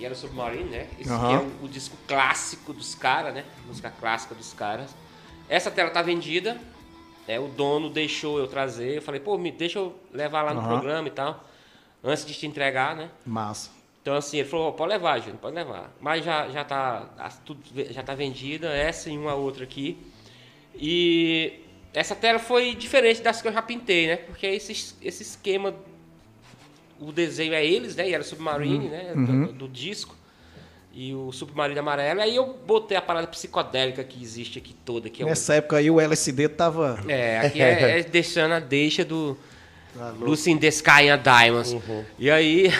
Yellow 0.00 0.16
Submarine, 0.16 0.70
né? 0.70 0.88
Esse 0.98 1.12
aqui 1.12 1.32
é 1.34 1.38
o, 1.38 1.64
o 1.64 1.68
disco 1.68 1.96
clássico 2.06 2.72
dos 2.72 2.94
caras, 2.94 3.34
né? 3.34 3.44
Música 3.66 3.90
clássica 3.90 4.34
dos 4.34 4.52
caras. 4.52 4.94
Essa 5.48 5.70
tela 5.70 5.90
tá 5.90 6.02
vendida. 6.02 6.60
né? 7.26 7.38
o 7.38 7.48
dono 7.48 7.90
deixou 7.90 8.38
eu 8.38 8.46
trazer. 8.46 8.96
Eu 8.96 9.02
falei, 9.02 9.20
pô, 9.20 9.36
me 9.36 9.50
deixa 9.50 9.78
eu 9.78 9.94
levar 10.12 10.42
lá 10.42 10.54
no 10.54 10.60
Aham. 10.60 10.68
programa 10.68 11.08
e 11.08 11.10
tal. 11.10 11.44
Antes 12.02 12.24
de 12.24 12.32
te 12.34 12.46
entregar, 12.46 12.94
né? 12.96 13.10
Massa. 13.26 13.70
Então 14.00 14.14
assim, 14.16 14.38
ele 14.38 14.48
falou, 14.48 14.68
"Ó, 14.68 14.70
pode 14.72 14.90
levar, 14.90 15.18
Júnior, 15.18 15.38
pode 15.38 15.54
levar. 15.54 15.90
Mas 16.00 16.24
já, 16.24 16.48
já, 16.48 16.64
tá, 16.64 17.30
tudo, 17.44 17.60
já 17.92 18.02
tá 18.02 18.14
vendida, 18.14 18.68
essa 18.74 19.10
e 19.10 19.18
uma 19.18 19.34
outra 19.34 19.64
aqui. 19.64 19.98
E 20.74 21.60
essa 21.94 22.14
tela 22.14 22.38
foi 22.38 22.74
diferente 22.74 23.20
das 23.22 23.40
que 23.42 23.48
eu 23.48 23.52
já 23.52 23.62
pintei, 23.62 24.06
né? 24.06 24.16
Porque 24.16 24.46
esse, 24.46 24.72
esse 25.02 25.22
esquema, 25.22 25.74
o 27.00 27.10
desenho 27.12 27.54
é 27.54 27.64
eles, 27.64 27.96
né? 27.96 28.08
E 28.08 28.14
era 28.14 28.22
Submarine, 28.22 28.88
né? 28.88 29.12
Do, 29.14 29.52
do 29.52 29.68
disco. 29.68 30.16
E 30.92 31.14
o 31.14 31.30
Submarino 31.32 31.78
amarelo. 31.80 32.20
Aí 32.20 32.34
eu 32.34 32.58
botei 32.66 32.96
a 32.96 33.02
parada 33.02 33.26
psicodélica 33.28 34.02
que 34.02 34.20
existe 34.22 34.58
aqui 34.58 34.74
toda, 34.84 35.08
que 35.08 35.22
é 35.22 35.24
o 35.24 35.28
Nessa 35.28 35.54
época 35.54 35.76
aí 35.76 35.90
o 35.90 36.00
LSD 36.00 36.48
tava. 36.48 36.98
é, 37.08 37.38
aqui 37.46 37.62
é, 37.62 38.00
é 38.00 38.02
deixando 38.02 38.52
a 38.54 38.58
deixa 38.58 39.04
do 39.04 39.36
Lucy 40.20 40.50
in 40.50 40.58
the 40.58 40.66
Sky 40.68 41.08
and 41.08 41.22
Diamonds. 41.22 41.76
E 42.18 42.28
aí, 42.30 42.72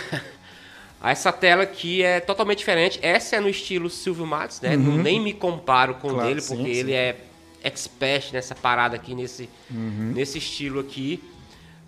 essa 1.03 1.31
tela 1.33 1.63
aqui 1.63 2.03
é 2.03 2.19
totalmente 2.19 2.59
diferente. 2.59 2.99
Essa 3.03 3.37
é 3.37 3.41
no 3.41 3.49
estilo 3.49 3.89
Silvio 3.89 4.27
Matos, 4.27 4.61
né? 4.61 4.77
Não- 4.77 4.97
Nem 4.97 5.21
me 5.21 5.33
comparo 5.33 5.95
com 5.95 6.09
o 6.09 6.15
Claro, 6.15 6.29
dele, 6.29 6.41
sim, 6.41 6.57
porque 6.57 6.75
sim. 6.75 6.81
ele 6.81 6.93
é 6.93 7.17
expert 7.63 8.33
nessa 8.33 8.55
parada 8.55 8.97
aqui, 8.97 9.15
nesse, 9.15 9.49
nesse 9.71 10.39
estilo 10.39 10.81
aqui, 10.81 11.23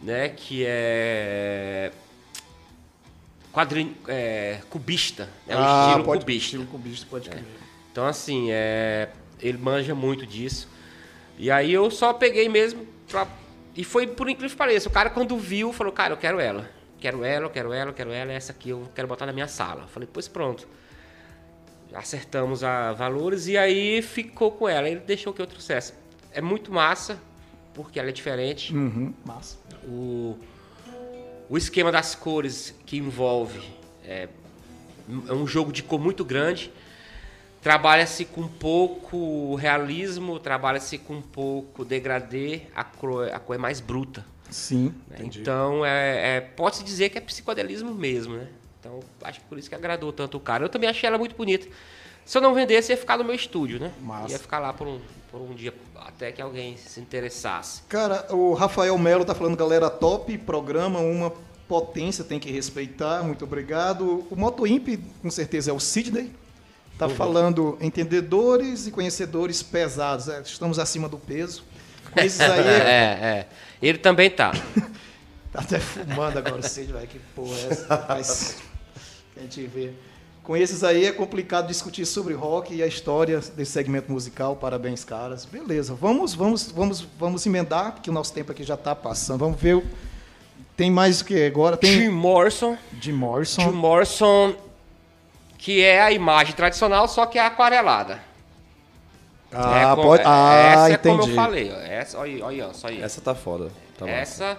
né? 0.02 0.28
Que 0.28 0.64
é... 0.66 1.92
Quadrin... 3.52 3.96
É, 4.06 4.60
cubista. 4.70 5.28
É 5.48 5.56
o 5.56 5.60
estilo 5.60 6.02
Ah, 6.02 6.04
pode, 6.04 6.20
cubista. 6.20 6.44
Estilo 6.46 6.66
cubista, 6.66 7.06
pode 7.10 7.28
crer. 7.28 7.44
Então, 7.90 8.06
assim, 8.06 8.48
é, 8.50 9.08
ele 9.40 9.58
manja 9.58 9.94
muito 9.94 10.24
disso. 10.26 10.68
E 11.36 11.50
aí 11.50 11.72
eu 11.72 11.90
só 11.90 12.12
peguei 12.12 12.48
mesmo 12.48 12.86
pra 13.08 13.26
e 13.76 13.84
foi 13.84 14.06
por 14.06 14.28
incrível 14.28 14.50
que 14.50 14.56
pareça. 14.56 14.88
O 14.88 14.92
cara, 14.92 15.10
quando 15.10 15.38
viu, 15.38 15.72
falou: 15.72 15.92
Cara, 15.92 16.12
eu 16.12 16.16
quero 16.16 16.40
ela. 16.40 16.68
Quero 16.98 17.24
ela, 17.24 17.46
eu 17.46 17.50
quero 17.50 17.72
ela, 17.72 17.90
eu 17.90 17.94
quero 17.94 18.10
ela. 18.10 18.32
Essa 18.32 18.52
aqui 18.52 18.70
eu 18.70 18.88
quero 18.94 19.08
botar 19.08 19.26
na 19.26 19.32
minha 19.32 19.48
sala. 19.48 19.82
Eu 19.82 19.88
falei: 19.88 20.08
Pois 20.12 20.28
pronto. 20.28 20.68
Acertamos 21.94 22.62
a 22.62 22.92
valores 22.92 23.46
e 23.46 23.56
aí 23.58 24.00
ficou 24.02 24.52
com 24.52 24.68
ela. 24.68 24.88
Ele 24.88 25.00
deixou 25.00 25.32
que 25.32 25.42
eu 25.42 25.46
trouxesse. 25.46 25.92
É 26.32 26.40
muito 26.40 26.72
massa, 26.72 27.18
porque 27.74 27.98
ela 27.98 28.08
é 28.08 28.12
diferente. 28.12 28.74
Uhum, 28.74 29.12
massa. 29.24 29.58
O, 29.84 30.38
o 31.48 31.58
esquema 31.58 31.90
das 31.90 32.14
cores 32.14 32.74
que 32.86 32.96
envolve 32.98 33.60
é, 34.04 34.28
é 35.28 35.32
um 35.32 35.46
jogo 35.46 35.72
de 35.72 35.82
cor 35.82 35.98
muito 35.98 36.24
grande. 36.24 36.70
Trabalha-se 37.60 38.24
com 38.24 38.48
pouco 38.48 39.54
realismo, 39.56 40.38
trabalha-se 40.38 40.96
com 40.96 41.20
pouco 41.20 41.84
degradê, 41.84 42.62
a 42.74 42.82
cor, 42.84 43.28
a 43.30 43.38
cor 43.38 43.56
é 43.56 43.58
mais 43.58 43.80
bruta. 43.80 44.24
Sim. 44.48 44.94
né? 45.08 45.18
Então, 45.20 45.84
é, 45.84 46.36
é- 46.36 46.40
pode-se 46.40 46.82
dizer 46.82 47.10
que 47.10 47.18
é 47.18 47.20
psicodelismo 47.20 47.94
mesmo, 47.94 48.36
né? 48.36 48.48
Então, 48.80 49.00
acho 49.22 49.40
que 49.40 49.46
por 49.46 49.58
isso 49.58 49.68
que 49.68 49.74
agradou 49.74 50.12
tanto 50.12 50.38
o 50.38 50.40
cara. 50.40 50.64
Eu 50.64 50.68
também 50.68 50.88
achei 50.88 51.06
ela 51.06 51.18
muito 51.18 51.36
bonita. 51.36 51.68
Se 52.24 52.38
eu 52.38 52.42
não 52.42 52.54
vendesse, 52.54 52.92
ia 52.92 52.96
ficar 52.96 53.18
no 53.18 53.24
meu 53.24 53.34
estúdio, 53.34 53.78
né? 53.78 53.92
Massa. 54.00 54.32
Ia 54.32 54.38
ficar 54.38 54.58
lá 54.58 54.72
por 54.72 54.86
um, 54.86 55.00
por 55.30 55.40
um 55.40 55.54
dia, 55.54 55.74
até 55.96 56.32
que 56.32 56.40
alguém 56.40 56.76
se 56.76 57.00
interessasse. 57.00 57.82
Cara, 57.88 58.26
o 58.30 58.54
Rafael 58.54 58.96
Melo 58.98 59.24
tá 59.24 59.34
falando, 59.34 59.56
galera, 59.56 59.90
top, 59.90 60.36
programa, 60.38 60.98
uma 61.00 61.32
potência, 61.68 62.24
tem 62.24 62.38
que 62.38 62.50
respeitar, 62.50 63.22
muito 63.22 63.44
obrigado. 63.44 64.26
O 64.30 64.36
Moto 64.36 64.66
Imp, 64.66 64.98
com 65.22 65.30
certeza, 65.30 65.70
é 65.70 65.74
o 65.74 65.80
Sidney. 65.80 66.32
Tá 66.98 67.08
falando 67.08 67.78
entendedores 67.80 68.86
e 68.86 68.90
conhecedores 68.90 69.62
pesados. 69.62 70.28
É, 70.28 70.40
estamos 70.42 70.78
acima 70.78 71.08
do 71.08 71.16
peso. 71.16 71.64
Com 72.12 72.20
esses 72.20 72.40
aí, 72.40 72.60
É, 72.68 73.18
é. 73.22 73.46
Ele 73.80 73.98
também 73.98 74.30
tá. 74.30 74.52
Tá 75.52 75.62
até 75.62 75.80
fumando 75.80 76.38
agora 76.38 76.60
o 76.60 76.62
Cid, 76.62 76.92
velho. 76.92 77.08
Que 77.08 77.18
porra 77.34 77.56
é 77.56 77.72
essa? 77.72 78.06
Mas, 78.08 78.58
a 79.40 79.44
gente 79.44 79.66
vê. 79.66 79.90
Com 80.42 80.56
esses 80.56 80.82
aí 80.82 81.04
é 81.04 81.12
complicado 81.12 81.66
discutir 81.68 82.06
sobre 82.06 82.34
rock 82.34 82.74
e 82.74 82.82
a 82.82 82.86
história 82.86 83.40
desse 83.56 83.72
segmento 83.72 84.10
musical. 84.10 84.56
Parabéns, 84.56 85.04
caras. 85.04 85.44
Beleza, 85.44 85.94
vamos, 85.94 86.34
vamos, 86.34 86.70
vamos, 86.72 87.00
vamos 87.18 87.44
emendar, 87.46 87.92
porque 87.92 88.10
o 88.10 88.12
nosso 88.12 88.32
tempo 88.32 88.50
aqui 88.50 88.64
já 88.64 88.76
tá 88.76 88.94
passando. 88.94 89.40
Vamos 89.40 89.60
ver. 89.60 89.76
o- 89.76 89.84
Tem 90.76 90.90
mais 90.90 91.20
o 91.20 91.24
que 91.26 91.44
agora? 91.46 91.78
Jim 91.82 91.98
Tem 91.98 92.08
Morrison. 92.08 92.76
Jim 92.94 93.00
Jim 93.00 93.12
Morrison. 93.12 93.70
Morrison, 93.72 94.54
que 95.58 95.82
é 95.82 96.00
a 96.00 96.10
imagem 96.10 96.54
tradicional, 96.54 97.06
só 97.06 97.26
que 97.26 97.38
é 97.38 97.44
aquarelada. 97.44 98.18
Ah, 99.52 99.92
É 99.92 99.96
pode. 100.02 100.22
é- 100.22 100.26
Ah, 100.26 100.54
essa 100.72 100.90
é 100.90 100.94
entendi. 100.94 101.18
como 101.18 101.30
eu 101.30 101.34
falei. 101.34 101.70
Essa, 101.70 102.18
olha, 102.18 102.32
aí, 102.32 102.42
olha, 102.62 102.72
só 102.72 102.88
aí. 102.88 103.02
Essa 103.02 103.20
tá 103.20 103.34
foda. 103.34 103.70
Tá 103.98 104.06
massa. 104.06 104.56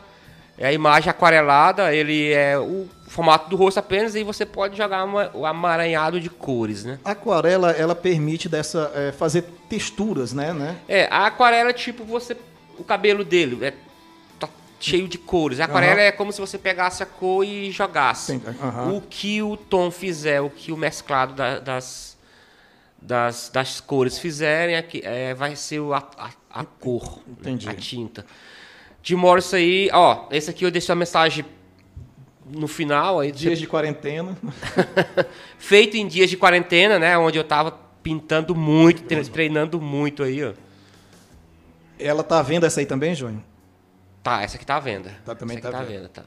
É 0.61 0.67
a 0.67 0.71
imagem 0.73 1.09
aquarelada, 1.09 1.91
ele 1.93 2.31
é 2.31 2.55
o 2.59 2.87
formato 3.07 3.49
do 3.49 3.55
rosto 3.55 3.79
apenas 3.79 4.13
e 4.13 4.23
você 4.23 4.45
pode 4.45 4.77
jogar 4.77 5.03
o 5.33 5.43
amaranhado 5.43 6.19
de 6.21 6.29
cores, 6.29 6.83
né? 6.83 6.99
A 7.03 7.11
aquarela, 7.11 7.71
ela 7.71 7.95
permite 7.95 8.47
dessa, 8.47 8.91
é, 8.93 9.11
fazer 9.11 9.41
texturas, 9.67 10.33
né? 10.33 10.53
né? 10.53 10.77
É, 10.87 11.07
a 11.09 11.25
aquarela 11.25 11.71
é 11.71 11.73
tipo 11.73 12.03
você. 12.03 12.37
O 12.77 12.83
cabelo 12.83 13.23
dele 13.25 13.57
é 13.65 13.73
tá 14.39 14.47
cheio 14.79 15.07
de 15.07 15.17
cores. 15.17 15.59
A 15.59 15.65
aquarela 15.65 15.93
Aham. 15.93 16.01
é 16.01 16.11
como 16.11 16.31
se 16.31 16.39
você 16.39 16.59
pegasse 16.59 17.01
a 17.01 17.07
cor 17.07 17.43
e 17.43 17.71
jogasse. 17.71 18.39
Aham. 18.61 18.93
O 18.97 19.01
que 19.01 19.41
o 19.41 19.57
tom 19.57 19.89
fizer, 19.89 20.41
o 20.41 20.49
que 20.51 20.71
o 20.71 20.77
mesclado 20.77 21.33
da- 21.33 21.57
das, 21.57 22.15
das, 23.01 23.49
das 23.51 23.81
cores 23.81 24.19
fizerem, 24.19 24.75
é 24.75 24.81
que- 24.83 25.01
é, 25.03 25.33
vai 25.33 25.55
ser 25.55 25.81
a, 25.91 26.03
a, 26.17 26.29
a 26.61 26.65
cor? 26.65 27.19
Entendi. 27.27 27.67
a 27.67 27.73
tinta. 27.73 28.23
De 29.01 29.15
Morris 29.15 29.53
aí, 29.53 29.89
ó, 29.91 30.27
esse 30.31 30.49
aqui 30.49 30.63
eu 30.65 30.71
deixo 30.71 30.91
a 30.91 30.95
mensagem 30.95 31.43
no 32.45 32.67
final. 32.67 33.19
Aí, 33.19 33.31
Dias 33.31 33.57
de 33.59 33.65
quarentena. 33.67 34.37
feito 35.57 35.97
em 35.97 36.07
dias 36.07 36.29
de 36.29 36.37
quarentena, 36.37 36.99
né? 36.99 37.17
Onde 37.17 37.37
eu 37.37 37.43
tava 37.43 37.71
pintando 38.03 38.53
muito, 38.55 39.03
tre- 39.03 39.23
treinando 39.25 39.79
muito 39.81 40.21
aí, 40.23 40.43
ó. 40.43 40.53
Ela 41.99 42.23
tá 42.23 42.41
vendo 42.41 42.65
essa 42.65 42.79
aí 42.79 42.85
também, 42.85 43.13
Júnior? 43.15 43.41
Tá, 44.23 44.41
essa 44.43 44.55
aqui 44.55 44.65
tá 44.65 44.75
à 44.75 44.79
venda. 44.79 45.11
Tá, 45.25 45.33
também 45.35 45.57
essa 45.57 45.67
aqui 45.67 45.71
tá 45.77 45.83
tá 45.83 45.83
à 45.83 45.87
à 45.87 45.91
venda, 45.97 46.09
tá. 46.09 46.23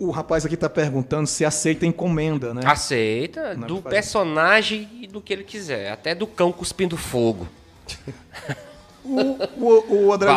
O 0.00 0.10
rapaz 0.12 0.46
aqui 0.46 0.56
tá 0.56 0.68
perguntando 0.68 1.26
se 1.26 1.44
aceita 1.44 1.84
encomenda, 1.84 2.54
né? 2.54 2.62
Aceita 2.64 3.54
Não, 3.54 3.66
do 3.66 3.82
personagem 3.82 4.88
e 5.00 5.06
do 5.08 5.20
que 5.20 5.32
ele 5.32 5.42
quiser. 5.44 5.90
Até 5.92 6.14
do 6.14 6.26
cão 6.26 6.52
cuspindo 6.52 6.96
fogo. 6.96 7.48
O, 9.04 9.38
o, 9.56 10.06
o 10.06 10.12
André, 10.12 10.30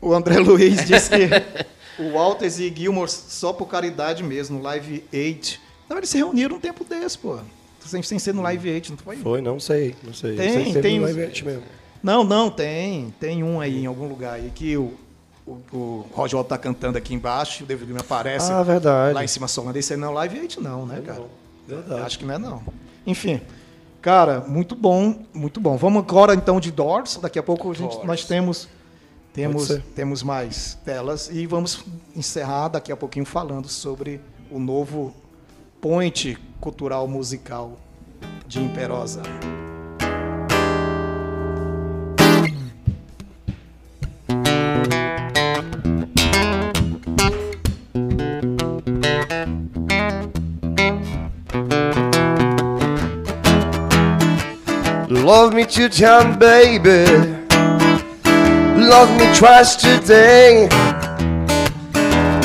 o 0.00 0.14
André 0.14 0.38
Luiz 0.38 0.86
disse 0.86 1.10
que 1.10 1.28
o 2.02 2.12
Walters 2.12 2.58
e 2.58 2.72
Gilmore 2.74 3.10
só 3.10 3.52
por 3.52 3.66
caridade 3.66 4.22
mesmo, 4.22 4.58
no 4.58 4.62
Live 4.64 5.04
8. 5.12 5.60
Não, 5.88 5.96
eles 5.96 6.08
se 6.10 6.16
reuniram 6.18 6.56
um 6.56 6.60
tempo 6.60 6.84
desse, 6.84 7.18
pô. 7.18 7.38
Sem, 7.84 8.02
sem 8.02 8.18
ser 8.18 8.34
no 8.34 8.42
Live 8.42 8.70
8, 8.70 8.90
não 8.90 8.98
foi? 8.98 9.16
Foi, 9.16 9.40
não 9.40 9.58
sei. 9.58 9.94
Não 10.02 10.12
sei. 10.12 10.36
Tem, 10.36 10.72
sei 10.72 10.82
tem 10.82 11.00
Live 11.00 11.22
Aid 11.22 11.44
mesmo. 11.44 11.62
Não, 12.02 12.22
não, 12.22 12.50
tem. 12.50 13.12
Tem 13.18 13.42
um 13.42 13.60
aí 13.60 13.82
em 13.82 13.86
algum 13.86 14.06
lugar 14.06 14.34
aí 14.34 14.52
que 14.54 14.76
o, 14.76 14.92
o, 15.46 15.52
o 15.72 16.06
Roger 16.12 16.36
Waters 16.36 16.48
tá 16.48 16.58
cantando 16.58 16.98
aqui 16.98 17.14
embaixo, 17.14 17.64
o 17.64 17.66
David 17.66 17.86
Gilmour 17.86 18.04
aparece 18.04 18.52
Ah, 18.52 18.62
verdade. 18.62 19.14
lá 19.14 19.24
em 19.24 19.28
cima 19.28 19.48
solando. 19.48 19.78
Esse 19.78 19.94
aí 19.94 19.98
não 19.98 20.10
é 20.10 20.14
Live 20.14 20.38
8 20.40 20.60
não, 20.60 20.86
né, 20.86 21.00
cara? 21.04 21.22
Verdade. 21.66 22.02
Acho 22.02 22.18
que 22.18 22.24
não 22.26 22.34
é 22.34 22.38
não. 22.38 22.62
Enfim, 23.06 23.40
cara, 24.08 24.40
muito 24.40 24.74
bom, 24.74 25.16
muito 25.34 25.60
bom. 25.60 25.76
Vamos 25.76 26.02
agora 26.02 26.34
então 26.34 26.58
de 26.58 26.72
Doors. 26.72 27.18
Daqui 27.20 27.38
a 27.38 27.42
pouco 27.42 27.70
a 27.70 27.74
gente, 27.74 28.06
nós 28.06 28.24
temos 28.24 28.66
temos 29.34 29.68
temos 29.94 30.22
mais 30.22 30.78
telas 30.82 31.28
e 31.30 31.46
vamos 31.46 31.84
encerrar 32.16 32.68
daqui 32.68 32.90
a 32.90 32.96
pouquinho 32.96 33.26
falando 33.26 33.68
sobre 33.68 34.18
o 34.50 34.58
novo 34.58 35.12
point 35.78 36.38
cultural 36.58 37.06
musical 37.06 37.76
de 38.46 38.60
Imperosa. 38.60 39.20
Love 55.28 55.52
me 55.52 55.66
two 55.66 55.90
times, 55.90 56.38
baby. 56.38 57.04
Love 58.80 59.10
me 59.18 59.26
twice 59.36 59.76
today. 59.76 60.66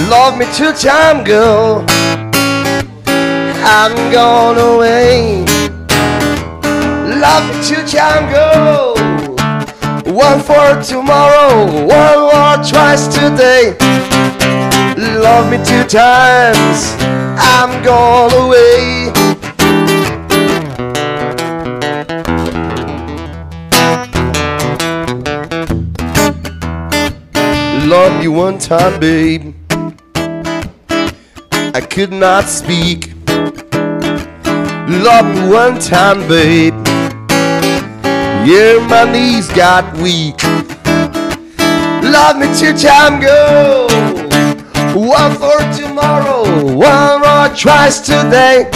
Love 0.10 0.38
me 0.38 0.46
two 0.54 0.74
times, 0.74 1.26
girl. 1.26 1.86
I'm 3.08 4.12
gone 4.12 4.58
away. 4.58 5.46
Love 7.24 7.48
me 7.48 7.64
two 7.64 7.88
times, 7.88 8.34
girl. 8.34 8.96
One 10.14 10.42
for 10.42 10.84
tomorrow, 10.84 11.64
one 11.88 12.20
more 12.20 12.58
twice 12.70 13.08
today. 13.08 13.78
Love 15.24 15.50
me 15.50 15.56
two 15.64 15.86
times. 15.88 16.98
I'm 17.40 17.82
gone 17.82 18.34
away. 18.34 19.03
Love 27.94 28.24
you 28.24 28.32
one 28.32 28.58
time, 28.58 29.00
babe. 29.00 29.54
I 30.90 31.88
could 31.88 32.12
not 32.12 32.46
speak. 32.46 33.14
Love 34.90 35.28
you 35.36 35.52
one 35.54 35.78
time, 35.78 36.28
babe. 36.28 36.74
Yeah, 38.50 38.84
my 38.90 39.04
knees 39.12 39.48
got 39.50 39.96
weak. 39.98 40.42
Love 42.02 42.38
me 42.38 42.48
two 42.58 42.76
time, 42.76 43.22
girl. 43.22 43.88
One 44.98 45.36
for 45.36 45.60
tomorrow, 45.78 46.50
one 46.74 47.22
more 47.22 47.50
twice 47.56 48.00
today. 48.00 48.72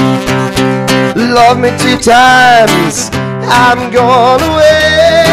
Love 1.15 1.57
me 1.57 1.72
two 1.80 1.97
times. 1.97 3.09
I'm 3.49 3.91
gone 3.91 4.43
away. 4.43 5.24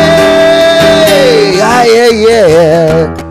Ah, 1.61 1.85
yeah, 1.85 2.09
yeah. 2.09 3.24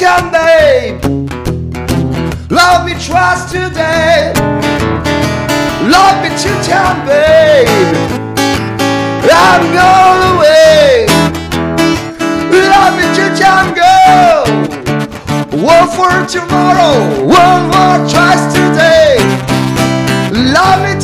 Love 0.00 0.24
me 0.24 0.30
babe. 0.30 1.00
Love 2.50 2.86
me 2.86 2.92
twice 3.04 3.50
today. 3.50 4.32
Love 5.90 6.22
me 6.22 6.28
two 6.38 6.54
time, 6.62 7.04
babe. 7.04 7.66
I'm 9.26 9.62
going 9.74 10.36
away. 10.36 11.06
Love 12.70 12.94
me 12.96 13.06
two 13.16 13.30
time, 13.42 13.74
girl. 13.74 14.46
One 15.66 15.88
for 15.88 16.14
tomorrow, 16.28 17.24
one 17.26 17.62
more 17.66 17.98
twice 18.08 18.54
today. 18.54 19.18
Love 20.30 20.78
me 20.84 21.00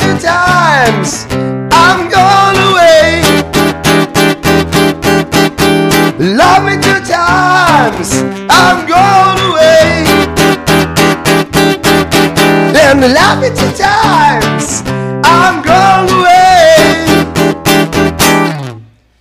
times. 7.91 8.11
I'm 8.49 8.85
going 8.87 9.39
away. 9.51 10.05
And 12.87 13.01
love 13.13 13.41
me 13.41 13.49
two 13.49 13.71
times. 13.77 14.81
I'm 15.23 15.61
going 15.61 16.09
away. 16.19 17.25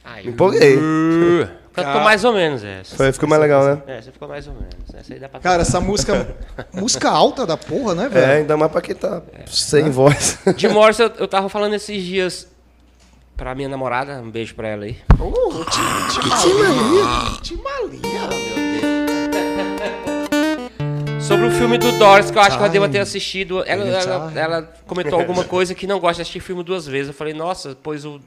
Ai, 0.05 0.23
Me 0.23 0.29
empolguei. 0.31 0.77
uh, 0.77 1.49
Cantou 1.75 2.01
mais 2.03 2.25
ou 2.25 2.33
menos 2.33 2.63
essa. 2.63 2.97
Foi, 2.97 3.13
ficou 3.13 3.29
mais 3.29 3.43
legal, 3.43 3.65
né? 3.65 3.83
É, 3.87 4.01
você 4.01 4.13
ficou 4.13 4.29
mais 4.29 4.47
ou 4.47 4.55
menos. 4.55 4.75
Essa 4.95 5.13
aí 5.15 5.19
dá 5.19 5.29
pra 5.29 5.41
Cara, 5.41 5.63
essa 5.63 5.81
música. 5.81 6.29
música 6.73 7.11
alta 7.11 7.45
da 7.45 7.57
porra, 7.57 7.95
né, 7.95 8.09
velho? 8.09 8.25
É, 8.27 8.37
ainda 8.37 8.57
mais 8.57 8.71
pra 8.71 8.81
quem 8.81 8.95
tá 8.95 9.21
sem 9.47 9.91
voz. 9.91 10.39
De 10.57 10.69
Morse, 10.69 11.03
eu, 11.03 11.11
eu 11.19 11.27
tava 11.27 11.49
falando 11.49 11.75
esses 11.75 12.01
dias 12.03 12.47
pra 13.37 13.55
minha 13.55 13.69
namorada, 13.69 14.21
um 14.21 14.31
beijo 14.31 14.55
pra 14.55 14.69
ela 14.69 14.85
aí. 14.85 14.97
Uh, 15.21 15.65
Timalia. 16.43 17.41
Timalia. 17.43 18.45
Sobre 21.21 21.47
o 21.47 21.51
filme 21.51 21.79
do 21.79 21.91
Doris, 21.99 22.31
que 22.31 22.37
eu 22.37 22.43
acho 22.43 22.57
que 22.57 22.63
ela 22.63 22.73
deva 22.73 22.89
ter 22.89 22.99
assistido. 22.99 23.65
Ela, 23.67 23.85
ela, 23.85 24.29
Time. 24.29 24.39
ela 24.39 24.63
comentou 24.87 25.19
alguma 25.19 25.45
coisa 25.45 25.75
que 25.75 25.87
não 25.87 25.99
gosta 25.99 26.17
de 26.17 26.23
assistir 26.23 26.41
filme 26.41 26.63
duas 26.63 26.87
vezes. 26.87 27.09
Eu 27.09 27.15
falei, 27.15 27.33
nossa, 27.33 27.77
pois 27.83 28.05
o, 28.05 28.21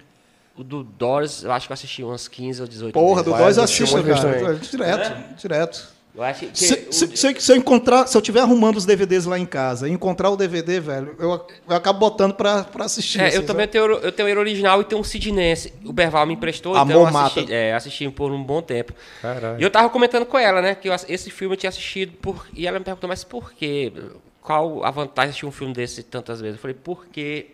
o 0.57 0.63
do 0.63 0.83
Doris, 0.83 1.43
eu 1.43 1.51
acho 1.51 1.67
que 1.67 1.71
eu 1.71 1.75
assisti 1.75 2.03
umas 2.03 2.27
15 2.27 2.61
ou 2.61 2.67
18 2.67 2.93
Porra, 2.93 3.21
do 3.23 3.31
Vai, 3.31 3.43
dois 3.43 3.57
eu 3.57 3.63
assisto, 3.63 4.03
cara. 4.03 4.15
também. 4.19 4.59
Direto, 4.59 5.35
direto. 5.37 5.96
Eu 6.18 6.24
acho 6.24 6.47
que. 6.47 6.57
Se, 6.57 6.74
o- 6.74 6.91
se, 6.91 7.15
se 7.15 7.28
eu- 7.28 7.39
se 7.39 7.51
eu 7.51 7.55
encontrar, 7.55 8.07
se 8.07 8.18
eu 8.18 8.22
tiver 8.24 8.39
arrumando 8.39 8.76
os 8.78 8.86
DVDs 8.88 9.26
lá 9.26 9.38
em 9.38 9.45
casa 9.45 9.88
e 9.88 9.91
encontrar 9.91 10.32
o 10.32 10.36
DVD, 10.36 10.80
velho, 10.80 11.15
eu, 11.20 11.30
eu 11.70 11.76
acabo 11.76 11.99
botando 11.99 12.34
pra, 12.34 12.63
pra 12.63 12.86
assistir. 12.86 13.22
É, 13.22 13.28
assim, 13.28 13.36
eu 13.38 13.45
também 13.45 13.68
tenho, 13.68 13.86
eu 13.86 14.11
tenho 14.11 14.28
ele 14.28 14.39
original 14.39 14.82
e 14.82 14.84
tenho 14.84 14.99
um 14.99 15.03
Sidnense. 15.03 15.72
O 15.86 15.93
Berval 15.93 16.26
me 16.26 16.34
emprestou, 16.34 16.76
Amor 16.76 16.89
então 16.89 17.01
eu 17.01 17.07
assisti, 17.18 17.39
mata. 17.41 17.53
é, 17.53 17.74
assisti 17.76 18.09
por 18.09 18.32
um 18.32 18.43
bom 18.43 18.63
tempo. 18.63 18.93
Caralho. 19.22 19.59
E 19.59 19.63
eu 19.63 19.70
tava 19.70 19.89
comentando 19.91 20.26
com 20.26 20.39
ela, 20.39 20.59
né, 20.59 20.74
que 20.74 20.89
eu 20.89 20.95
esse 21.07 21.30
filme 21.30 21.53
eu 21.53 21.57
tinha 21.59 21.70
assistido 21.70 22.13
por... 22.13 22.47
E 22.51 22.65
ela 22.65 22.80
me 22.80 22.84
perguntou, 22.86 23.07
mas 23.07 23.24
por 23.24 23.53
quê? 23.53 23.93
Qual 24.41 24.84
a 24.84 24.89
vantagem 24.89 25.28
de 25.28 25.30
assistir 25.30 25.45
um 25.45 25.51
filme 25.51 25.74
desse 25.74 26.01
tantas 26.01 26.41
vezes? 26.41 26.55
Eu 26.55 26.61
falei, 26.61 26.76
porque... 26.84 27.51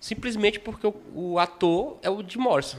Simplesmente 0.00 0.60
porque 0.60 0.86
o, 0.86 0.94
o 1.14 1.38
ator 1.38 1.96
é 2.02 2.10
o 2.10 2.22
de 2.22 2.36
Morrison. 2.36 2.76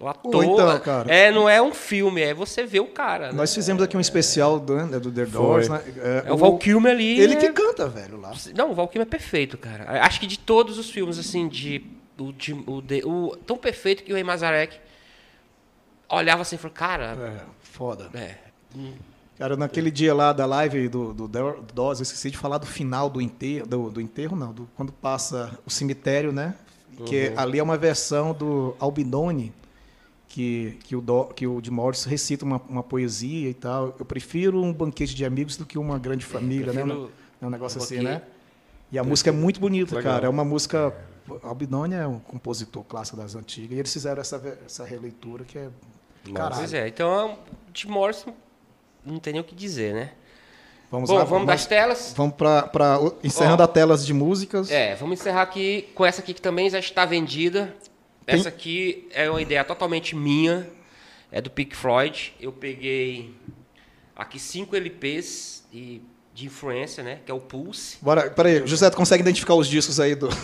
O 0.00 0.06
ator... 0.06 0.44
então, 0.44 0.80
cara. 0.80 1.12
É, 1.12 1.30
não 1.32 1.48
é 1.48 1.60
um 1.60 1.74
filme, 1.74 2.20
é 2.22 2.32
você 2.32 2.64
ver 2.64 2.80
o 2.80 2.86
cara. 2.86 3.28
né? 3.28 3.32
Nós 3.32 3.52
fizemos 3.52 3.82
aqui 3.82 3.96
um 3.96 4.00
especial 4.00 4.60
do, 4.60 4.76
né, 4.76 4.98
do 4.98 5.10
The 5.10 5.26
Doors, 5.26 5.68
né? 5.68 5.82
É 6.24 6.32
o 6.32 6.36
Val 6.36 6.56
Kilmer 6.56 6.92
ali... 6.92 7.18
Ele 7.18 7.34
é- 7.34 7.36
que 7.36 7.50
canta, 7.50 7.88
velho, 7.88 8.20
lá. 8.20 8.32
Não, 8.54 8.70
o 8.70 8.74
Val 8.74 8.86
Kilmer 8.86 9.06
é 9.06 9.10
perfeito, 9.10 9.58
cara. 9.58 10.02
Acho 10.04 10.20
que 10.20 10.26
de 10.26 10.38
todos 10.38 10.78
os 10.78 10.88
filmes, 10.90 11.18
assim, 11.18 11.48
de. 11.48 11.84
O, 12.16 12.32
de, 12.32 12.52
o, 12.52 12.80
de- 12.80 13.02
o- 13.04 13.36
tão 13.46 13.56
perfeito 13.56 14.02
que 14.04 14.12
o 14.12 14.14
Rei 14.14 14.24
Mazarek 14.24 14.76
olhava 16.08 16.42
assim 16.42 16.56
e 16.56 16.58
falou, 16.58 16.74
cara. 16.74 17.16
É, 17.20 17.44
foda. 17.60 18.08
É. 18.14 18.34
Cara, 19.38 19.56
naquele 19.56 19.90
dia 19.90 20.14
lá 20.14 20.32
da 20.32 20.44
live 20.46 20.88
do, 20.88 21.12
do, 21.14 21.28
do 21.28 21.62
Doors, 21.72 22.00
eu 22.00 22.02
esqueci 22.02 22.30
de 22.30 22.36
falar 22.36 22.58
do 22.58 22.66
final 22.66 23.08
do 23.08 23.20
enterro, 23.20 23.66
do, 23.66 23.90
do 23.90 24.00
enterro 24.00 24.36
não, 24.36 24.52
do, 24.52 24.68
quando 24.76 24.90
passa 24.92 25.56
o 25.64 25.70
cemitério, 25.70 26.32
né? 26.32 26.54
Que 27.06 27.32
ali 27.36 27.60
é 27.60 27.62
uma 27.62 27.76
versão 27.76 28.32
do 28.32 28.74
Albinoni, 28.80 29.52
que, 30.28 30.78
que, 30.84 30.94
o, 30.94 31.00
do, 31.00 31.24
que 31.26 31.46
o 31.46 31.60
de 31.60 31.70
Morris 31.70 32.04
recita 32.04 32.44
uma, 32.44 32.60
uma 32.68 32.82
poesia 32.82 33.48
e 33.48 33.54
tal. 33.54 33.96
Eu 33.98 34.04
prefiro 34.04 34.62
um 34.62 34.72
banquete 34.72 35.14
de 35.14 35.24
amigos 35.24 35.56
do 35.56 35.64
que 35.64 35.78
uma 35.78 35.98
grande 35.98 36.24
família, 36.24 36.72
né? 36.72 36.82
É 37.40 37.46
um 37.46 37.50
negócio 37.50 37.80
um 37.80 37.82
assim, 37.82 38.00
né? 38.00 38.22
E 38.92 38.98
a 38.98 39.04
música 39.04 39.30
é 39.30 39.32
muito 39.32 39.58
bonita, 39.58 39.96
Legal. 39.96 40.12
cara. 40.12 40.26
É 40.26 40.28
uma 40.28 40.44
música. 40.44 40.94
Albinoni 41.42 41.94
é 41.94 42.06
um 42.06 42.18
compositor 42.18 42.84
clássico 42.84 43.16
das 43.16 43.34
antigas. 43.34 43.76
E 43.76 43.80
eles 43.80 43.92
fizeram 43.92 44.20
essa, 44.20 44.58
essa 44.64 44.84
releitura 44.84 45.44
que 45.44 45.58
é. 45.58 45.68
Caralho. 46.34 46.56
Pois 46.56 46.74
é, 46.74 46.88
então, 46.88 47.38
de 47.72 47.88
Morrison, 47.88 48.34
não 49.04 49.18
tem 49.18 49.32
nem 49.32 49.40
o 49.40 49.44
que 49.44 49.54
dizer, 49.54 49.94
né? 49.94 50.12
Vamos 50.90 51.10
Bom, 51.10 51.16
lá, 51.16 51.24
vamos 51.24 51.46
das 51.46 51.66
telas? 51.66 52.14
Vamos 52.16 52.34
para 52.34 52.98
encerrando 53.22 53.62
Ó. 53.62 53.64
a 53.64 53.68
telas 53.68 54.06
de 54.06 54.14
músicas. 54.14 54.70
É, 54.70 54.94
vamos 54.94 55.20
encerrar 55.20 55.42
aqui 55.42 55.88
com 55.94 56.04
essa 56.04 56.20
aqui 56.20 56.32
que 56.32 56.40
também 56.40 56.68
já 56.68 56.78
está 56.78 57.04
vendida. 57.04 57.74
Tem- 58.28 58.40
Essa 58.40 58.50
aqui 58.50 59.08
é 59.12 59.30
uma 59.30 59.40
ideia 59.40 59.64
totalmente 59.64 60.14
minha, 60.14 60.68
é 61.32 61.40
do 61.40 61.48
Pink 61.50 61.74
Floyd. 61.74 62.34
Eu 62.38 62.52
peguei 62.52 63.34
aqui 64.14 64.38
cinco 64.38 64.76
LPs 64.76 65.64
e, 65.72 66.02
de 66.34 66.44
influência, 66.46 67.02
né? 67.02 67.20
Que 67.24 67.30
é 67.30 67.34
o 67.34 67.40
Pulse. 67.40 67.96
Bora, 68.02 68.28
peraí, 68.30 68.66
José, 68.66 68.90
tu 68.90 68.96
consegue 68.98 69.22
identificar 69.22 69.54
os 69.54 69.66
discos 69.66 69.98
aí 69.98 70.14
do. 70.14 70.28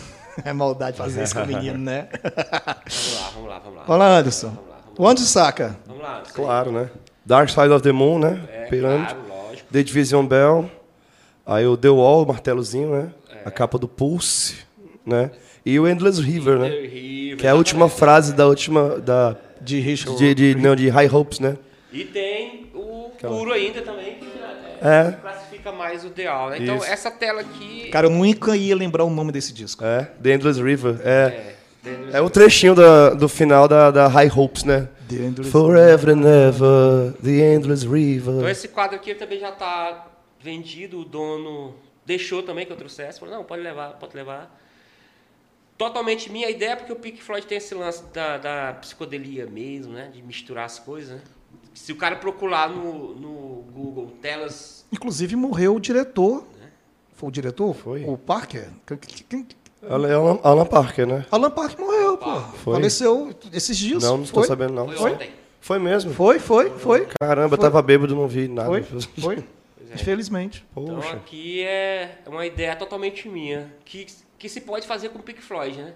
É 0.44 0.52
maldade 0.52 0.96
fazer 0.98 1.22
isso 1.22 1.32
com 1.32 1.42
o 1.42 1.46
menino, 1.46 1.78
né? 1.78 2.08
Vamos 2.90 3.14
lá, 3.14 3.30
vamos 3.32 3.48
lá, 3.48 3.58
vamos 3.60 3.76
lá. 3.78 3.84
Vamos 3.86 3.98
lá, 4.00 4.18
Anderson. 4.18 4.48
Vamos 4.48 4.68
lá, 4.68 4.76
vamos 4.84 4.98
O 4.98 5.06
Anderson 5.08 5.28
saca. 5.28 5.78
Vamos 5.86 6.02
lá. 6.02 6.22
aí. 6.26 6.32
Claro, 6.32 6.72
né? 6.72 6.90
Dark 7.24 7.48
Side 7.50 7.68
of 7.68 7.84
the 7.84 7.92
Moon, 7.92 8.18
né? 8.18 8.44
É, 8.50 8.64
Pirâmide. 8.66 9.14
claro, 9.14 9.28
lógico. 9.28 9.72
The 9.72 9.82
Division 9.84 10.26
Bell. 10.26 10.68
Aí 11.46 11.64
o 11.66 11.76
The 11.76 11.88
Wall, 11.88 12.24
o 12.24 12.26
martelozinho, 12.26 12.90
né? 12.90 13.12
É. 13.30 13.42
A 13.48 13.50
capa 13.52 13.78
do 13.78 13.86
Pulse, 13.86 14.56
né? 15.06 15.30
E 15.64 15.78
o 15.80 15.88
Endless 15.88 16.20
River, 16.20 16.58
né? 16.58 16.68
Terrível, 16.70 17.36
Que 17.38 17.46
é 17.46 17.50
a 17.50 17.54
última 17.54 17.88
frase 17.88 18.34
da 18.34 18.46
última. 18.46 18.98
Da, 19.00 19.36
De 19.60 19.80
Richard. 19.80 20.18
de, 20.18 20.34
de, 20.34 20.54
não, 20.60 20.76
de 20.76 20.88
High 20.88 21.08
Hopes, 21.08 21.40
né? 21.40 21.56
E 21.92 22.04
tem 22.04 22.66
o 22.74 23.10
puro 23.20 23.52
ainda 23.52 23.80
também, 23.82 24.16
que 24.16 24.26
É. 24.82 25.12
classifica 25.20 25.72
mais 25.72 26.04
o 26.04 26.10
Deal, 26.10 26.50
né? 26.50 26.58
Então, 26.60 26.76
Isso. 26.76 26.84
essa 26.86 27.10
tela 27.10 27.40
aqui... 27.40 27.88
Cara, 27.90 28.06
eu 28.06 28.10
nunca 28.10 28.54
ia 28.56 28.76
lembrar 28.76 29.04
o 29.04 29.10
nome 29.10 29.32
desse 29.32 29.52
disco. 29.54 29.82
É, 29.84 30.10
The 30.22 30.34
Endless 30.34 30.62
River. 30.62 30.96
É, 31.04 31.54
É, 32.12 32.16
é 32.18 32.20
o 32.20 32.28
trechinho 32.28 32.74
da, 32.74 33.10
do 33.10 33.28
final 33.28 33.66
da, 33.68 33.90
da 33.90 34.06
High 34.08 34.30
Hopes, 34.34 34.64
né? 34.64 34.88
The 35.08 35.16
Endless- 35.16 35.50
Forever 35.50 36.10
and 36.14 36.22
ever, 36.26 37.12
the 37.22 37.54
endless 37.54 37.84
Então 37.84 37.94
river. 37.94 38.48
esse 38.50 38.68
quadro 38.68 38.96
aqui 38.96 39.14
também 39.14 39.38
já 39.38 39.50
está 39.50 40.06
vendido, 40.42 41.00
o 41.00 41.04
dono 41.04 41.74
deixou 42.06 42.42
também 42.42 42.64
que 42.66 42.72
eu 42.72 42.76
trouxesse, 42.76 43.20
falou, 43.20 43.34
não, 43.36 43.44
pode 43.44 43.62
levar, 43.62 43.90
pode 44.00 44.14
levar. 44.16 44.50
Totalmente 45.76 46.30
minha 46.30 46.48
ideia, 46.48 46.76
porque 46.76 46.92
o 46.92 46.96
Pink 46.96 47.22
Floyd 47.22 47.46
tem 47.46 47.58
esse 47.58 47.74
lance 47.74 48.04
da, 48.12 48.38
da 48.38 48.74
psicodelia 48.74 49.46
mesmo, 49.46 49.92
né? 49.92 50.10
De 50.12 50.22
misturar 50.22 50.66
as 50.66 50.78
coisas, 50.78 51.16
né? 51.16 51.22
Se 51.72 51.90
o 51.92 51.96
cara 51.96 52.16
procurar 52.16 52.70
no, 52.70 53.14
no 53.14 53.62
Google 53.72 54.12
telas... 54.22 54.86
Inclusive 54.92 55.34
morreu 55.34 55.74
o 55.74 55.80
diretor. 55.80 56.46
Foi 57.14 57.28
o 57.28 57.32
diretor? 57.32 57.74
Foi. 57.74 58.04
O 58.04 58.16
Parker? 58.16 58.68
Alan, 59.88 60.38
Alan 60.42 60.66
Parker, 60.66 61.06
né? 61.06 61.26
Alan 61.30 61.50
Parker 61.50 61.84
morreu, 61.84 62.16
pô. 62.16 62.40
Foi? 62.40 62.74
Faleceu 62.74 63.34
esses 63.52 63.76
dias. 63.76 64.02
Não, 64.02 64.18
não 64.18 64.18
foi? 64.18 64.24
estou 64.24 64.44
sabendo, 64.44 64.72
não. 64.72 64.88
Foi 64.88 65.12
ontem. 65.12 65.30
Foi 65.60 65.78
mesmo. 65.78 66.12
Foi, 66.12 66.38
foi, 66.38 66.70
foi. 66.70 67.08
Caramba, 67.18 67.56
Foi. 67.56 67.64
tava 67.64 67.80
bêbado, 67.80 68.14
não 68.14 68.28
vi 68.28 68.48
nada. 68.48 68.68
Foi, 68.68 68.82
foi. 69.18 69.44
Infelizmente. 69.94 70.62
Então 70.72 70.96
Poxa. 70.96 71.14
aqui 71.14 71.62
é 71.62 72.18
uma 72.26 72.44
ideia 72.44 72.76
totalmente 72.76 73.28
minha, 73.28 73.72
que, 73.84 74.06
que 74.44 74.48
se 74.50 74.60
pode 74.60 74.86
fazer 74.86 75.08
com 75.08 75.20
o 75.20 75.22
Pink 75.22 75.40
Floyd, 75.40 75.78
né? 75.78 75.94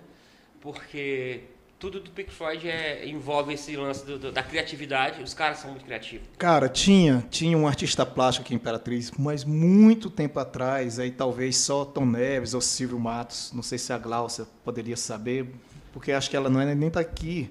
Porque 0.62 1.42
tudo 1.78 2.00
do 2.00 2.10
Pink 2.10 2.30
Floyd 2.32 2.66
é, 2.66 3.06
envolve 3.06 3.52
esse 3.52 3.76
lance 3.76 4.06
do- 4.06 4.18
do- 4.18 4.32
da 4.32 4.42
criatividade, 4.42 5.22
os 5.22 5.34
caras 5.34 5.58
são 5.58 5.70
muito 5.70 5.84
criativos. 5.84 6.26
Cara, 6.38 6.66
tinha, 6.66 7.22
tinha 7.30 7.58
um 7.58 7.68
artista 7.68 8.06
plástico 8.06 8.46
aqui 8.46 8.54
em 8.54 8.56
Imperatriz, 8.56 9.12
mas 9.18 9.44
muito 9.44 10.08
tempo 10.08 10.40
atrás, 10.40 10.98
aí 10.98 11.10
talvez 11.10 11.58
só 11.58 11.84
Tom 11.84 12.06
Neves 12.06 12.54
ou 12.54 12.62
Silvio 12.62 12.98
Matos, 12.98 13.52
não 13.52 13.62
sei 13.62 13.76
se 13.76 13.92
a 13.92 13.98
Glaucia 13.98 14.46
poderia 14.64 14.96
saber, 14.96 15.52
porque 15.92 16.10
acho 16.10 16.30
que 16.30 16.36
ela 16.36 16.48
não 16.48 16.58
é, 16.58 16.74
nem 16.74 16.88
tá 16.90 17.00
aqui. 17.00 17.50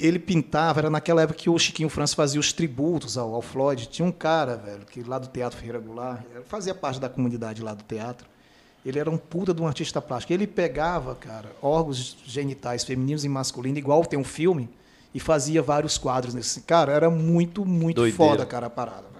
Ele 0.00 0.18
pintava, 0.18 0.80
era 0.80 0.90
naquela 0.90 1.22
época 1.22 1.38
que 1.38 1.48
o 1.48 1.56
Chiquinho 1.60 1.88
França 1.88 2.16
fazia 2.16 2.40
os 2.40 2.52
tributos 2.52 3.16
ao, 3.16 3.34
ao 3.34 3.42
Floyd. 3.42 3.86
Tinha 3.86 4.04
um 4.08 4.10
cara, 4.12 4.56
velho, 4.56 4.84
que 4.84 5.02
lá 5.04 5.18
do 5.18 5.28
Teatro 5.28 5.56
Ferreira 5.58 5.78
Goulart, 5.78 6.22
fazia 6.46 6.74
parte 6.74 6.98
da 6.98 7.08
comunidade 7.08 7.62
lá 7.62 7.72
do 7.72 7.84
teatro. 7.84 8.31
Ele 8.84 8.98
era 8.98 9.10
um 9.10 9.16
puta 9.16 9.54
de 9.54 9.62
um 9.62 9.66
artista 9.66 10.00
plástico. 10.02 10.32
Ele 10.32 10.46
pegava, 10.46 11.14
cara, 11.14 11.52
órgãos 11.62 12.16
genitais 12.26 12.82
femininos 12.84 13.24
e 13.24 13.28
masculinos, 13.28 13.78
igual 13.78 14.04
tem 14.04 14.18
um 14.18 14.24
filme, 14.24 14.68
e 15.14 15.20
fazia 15.20 15.62
vários 15.62 15.96
quadros 15.98 16.34
nesse. 16.34 16.62
Cara, 16.62 16.92
era 16.92 17.08
muito, 17.10 17.64
muito 17.64 17.96
Doideira. 17.96 18.16
foda, 18.32 18.46
cara, 18.46 18.66
a 18.66 18.70
parada, 18.70 19.02
velho. 19.02 19.12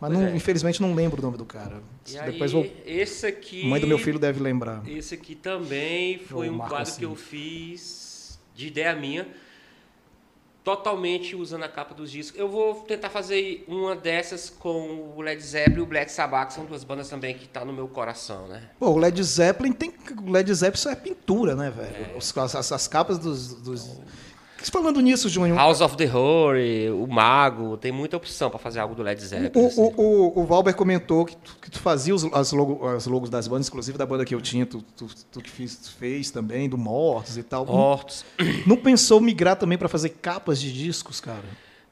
Mas 0.00 0.12
não- 0.12 0.26
é. 0.26 0.36
infelizmente 0.36 0.80
não 0.80 0.94
lembro 0.94 1.18
o 1.20 1.22
nome 1.22 1.36
do 1.36 1.44
cara. 1.44 1.80
E 2.08 2.12
Depois 2.12 2.54
aí, 2.54 2.62
vou. 2.62 2.72
esse 2.86 3.26
aqui... 3.26 3.64
A 3.64 3.68
mãe 3.68 3.80
do 3.80 3.86
meu 3.86 3.98
filho 3.98 4.18
deve 4.18 4.40
lembrar. 4.40 4.82
Esse 4.88 5.14
aqui 5.14 5.34
também 5.34 6.18
foi 6.18 6.48
Eu 6.48 6.52
um 6.54 6.58
quadro 6.58 6.76
assim. 6.78 6.98
que 7.00 7.04
eu 7.04 7.14
fiz 7.14 8.38
de 8.54 8.68
ideia 8.68 8.94
minha. 8.94 9.26
Totalmente 10.66 11.36
usando 11.36 11.62
a 11.62 11.68
capa 11.68 11.94
dos 11.94 12.10
discos. 12.10 12.36
Eu 12.40 12.48
vou 12.48 12.74
tentar 12.80 13.08
fazer 13.08 13.64
uma 13.68 13.94
dessas 13.94 14.50
com 14.50 15.12
o 15.16 15.22
Led 15.22 15.40
Zeppelin 15.40 15.78
e 15.78 15.80
o 15.80 15.86
Black 15.86 16.10
Sabbath, 16.10 16.48
que 16.48 16.54
são 16.54 16.64
duas 16.64 16.82
bandas 16.82 17.08
também 17.08 17.38
que 17.38 17.46
tá 17.46 17.64
no 17.64 17.72
meu 17.72 17.86
coração, 17.86 18.48
né? 18.48 18.68
Pô, 18.76 18.88
o 18.90 18.98
Led 18.98 19.22
Zeppelin 19.22 19.70
tem. 19.70 19.94
O 20.26 20.28
Led 20.28 20.52
Zeppelin 20.52 20.82
só 20.82 20.90
é 20.90 20.96
pintura, 20.96 21.54
né, 21.54 21.70
velho? 21.70 22.16
Os- 22.18 22.36
As, 22.36 22.72
as 22.72 22.88
capas 22.88 23.16
dos. 23.16 23.54
dos... 23.62 23.88
Falando 24.64 25.00
nisso, 25.00 25.28
Júnior. 25.28 25.56
House 25.56 25.80
of 25.80 25.96
the 25.96 26.06
Horror, 26.06 26.58
o 26.94 27.06
Mago, 27.06 27.76
tem 27.76 27.92
muita 27.92 28.16
opção 28.16 28.50
pra 28.50 28.58
fazer 28.58 28.80
algo 28.80 28.94
do 28.94 29.02
Led 29.02 29.20
Zeppelin. 29.22 29.50
O, 29.54 29.66
assim. 29.66 29.80
o, 29.80 30.02
o, 30.02 30.40
o 30.40 30.44
Valber 30.44 30.74
comentou 30.74 31.24
que 31.24 31.36
tu, 31.36 31.56
que 31.60 31.70
tu 31.70 31.78
fazia 31.78 32.14
os, 32.14 32.24
as, 32.32 32.52
logo, 32.52 32.86
as 32.86 33.06
logos 33.06 33.30
das 33.30 33.46
bandas, 33.46 33.68
inclusive 33.68 33.96
da 33.96 34.06
banda 34.06 34.24
que 34.24 34.34
eu 34.34 34.40
tinha, 34.40 34.66
tu, 34.66 34.82
tu, 34.96 35.06
tu 35.30 35.40
que 35.40 35.50
fiz, 35.50 35.76
tu 35.76 35.92
fez 35.92 36.30
também, 36.30 36.68
do 36.68 36.76
Mortos 36.76 37.36
e 37.36 37.42
tal. 37.42 37.64
Mortos. 37.66 38.24
Não 38.66 38.76
pensou 38.76 39.20
migrar 39.20 39.56
também 39.56 39.78
para 39.78 39.88
fazer 39.88 40.10
capas 40.10 40.60
de 40.60 40.72
discos, 40.72 41.20
cara? 41.20 41.44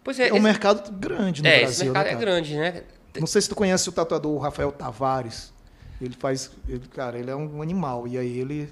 Pois 0.03 0.19
é, 0.19 0.29
É 0.29 0.33
um 0.33 0.37
esse, 0.37 0.45
mercado 0.45 0.93
grande 0.93 1.43
no 1.43 1.49
é, 1.49 1.61
Brasil, 1.61 1.71
esse 1.71 1.85
mercado 1.85 2.07
né, 2.07 2.13
é 2.13 2.17
grande, 2.17 2.57
né? 2.57 2.83
Não 3.19 3.27
sei 3.27 3.41
se 3.41 3.49
tu 3.49 3.55
conhece 3.55 3.89
o 3.89 3.93
tatuador 3.93 4.39
Rafael 4.39 4.73
Tavares. 4.73 5.53
Ele 6.01 6.15
faz, 6.19 6.51
ele, 6.69 6.83
cara, 6.89 7.19
ele 7.19 7.31
é 7.31 7.37
um 7.37 7.63
animal 7.63 8.07
e 8.09 8.19
aí 8.19 8.39
ele 8.39 8.71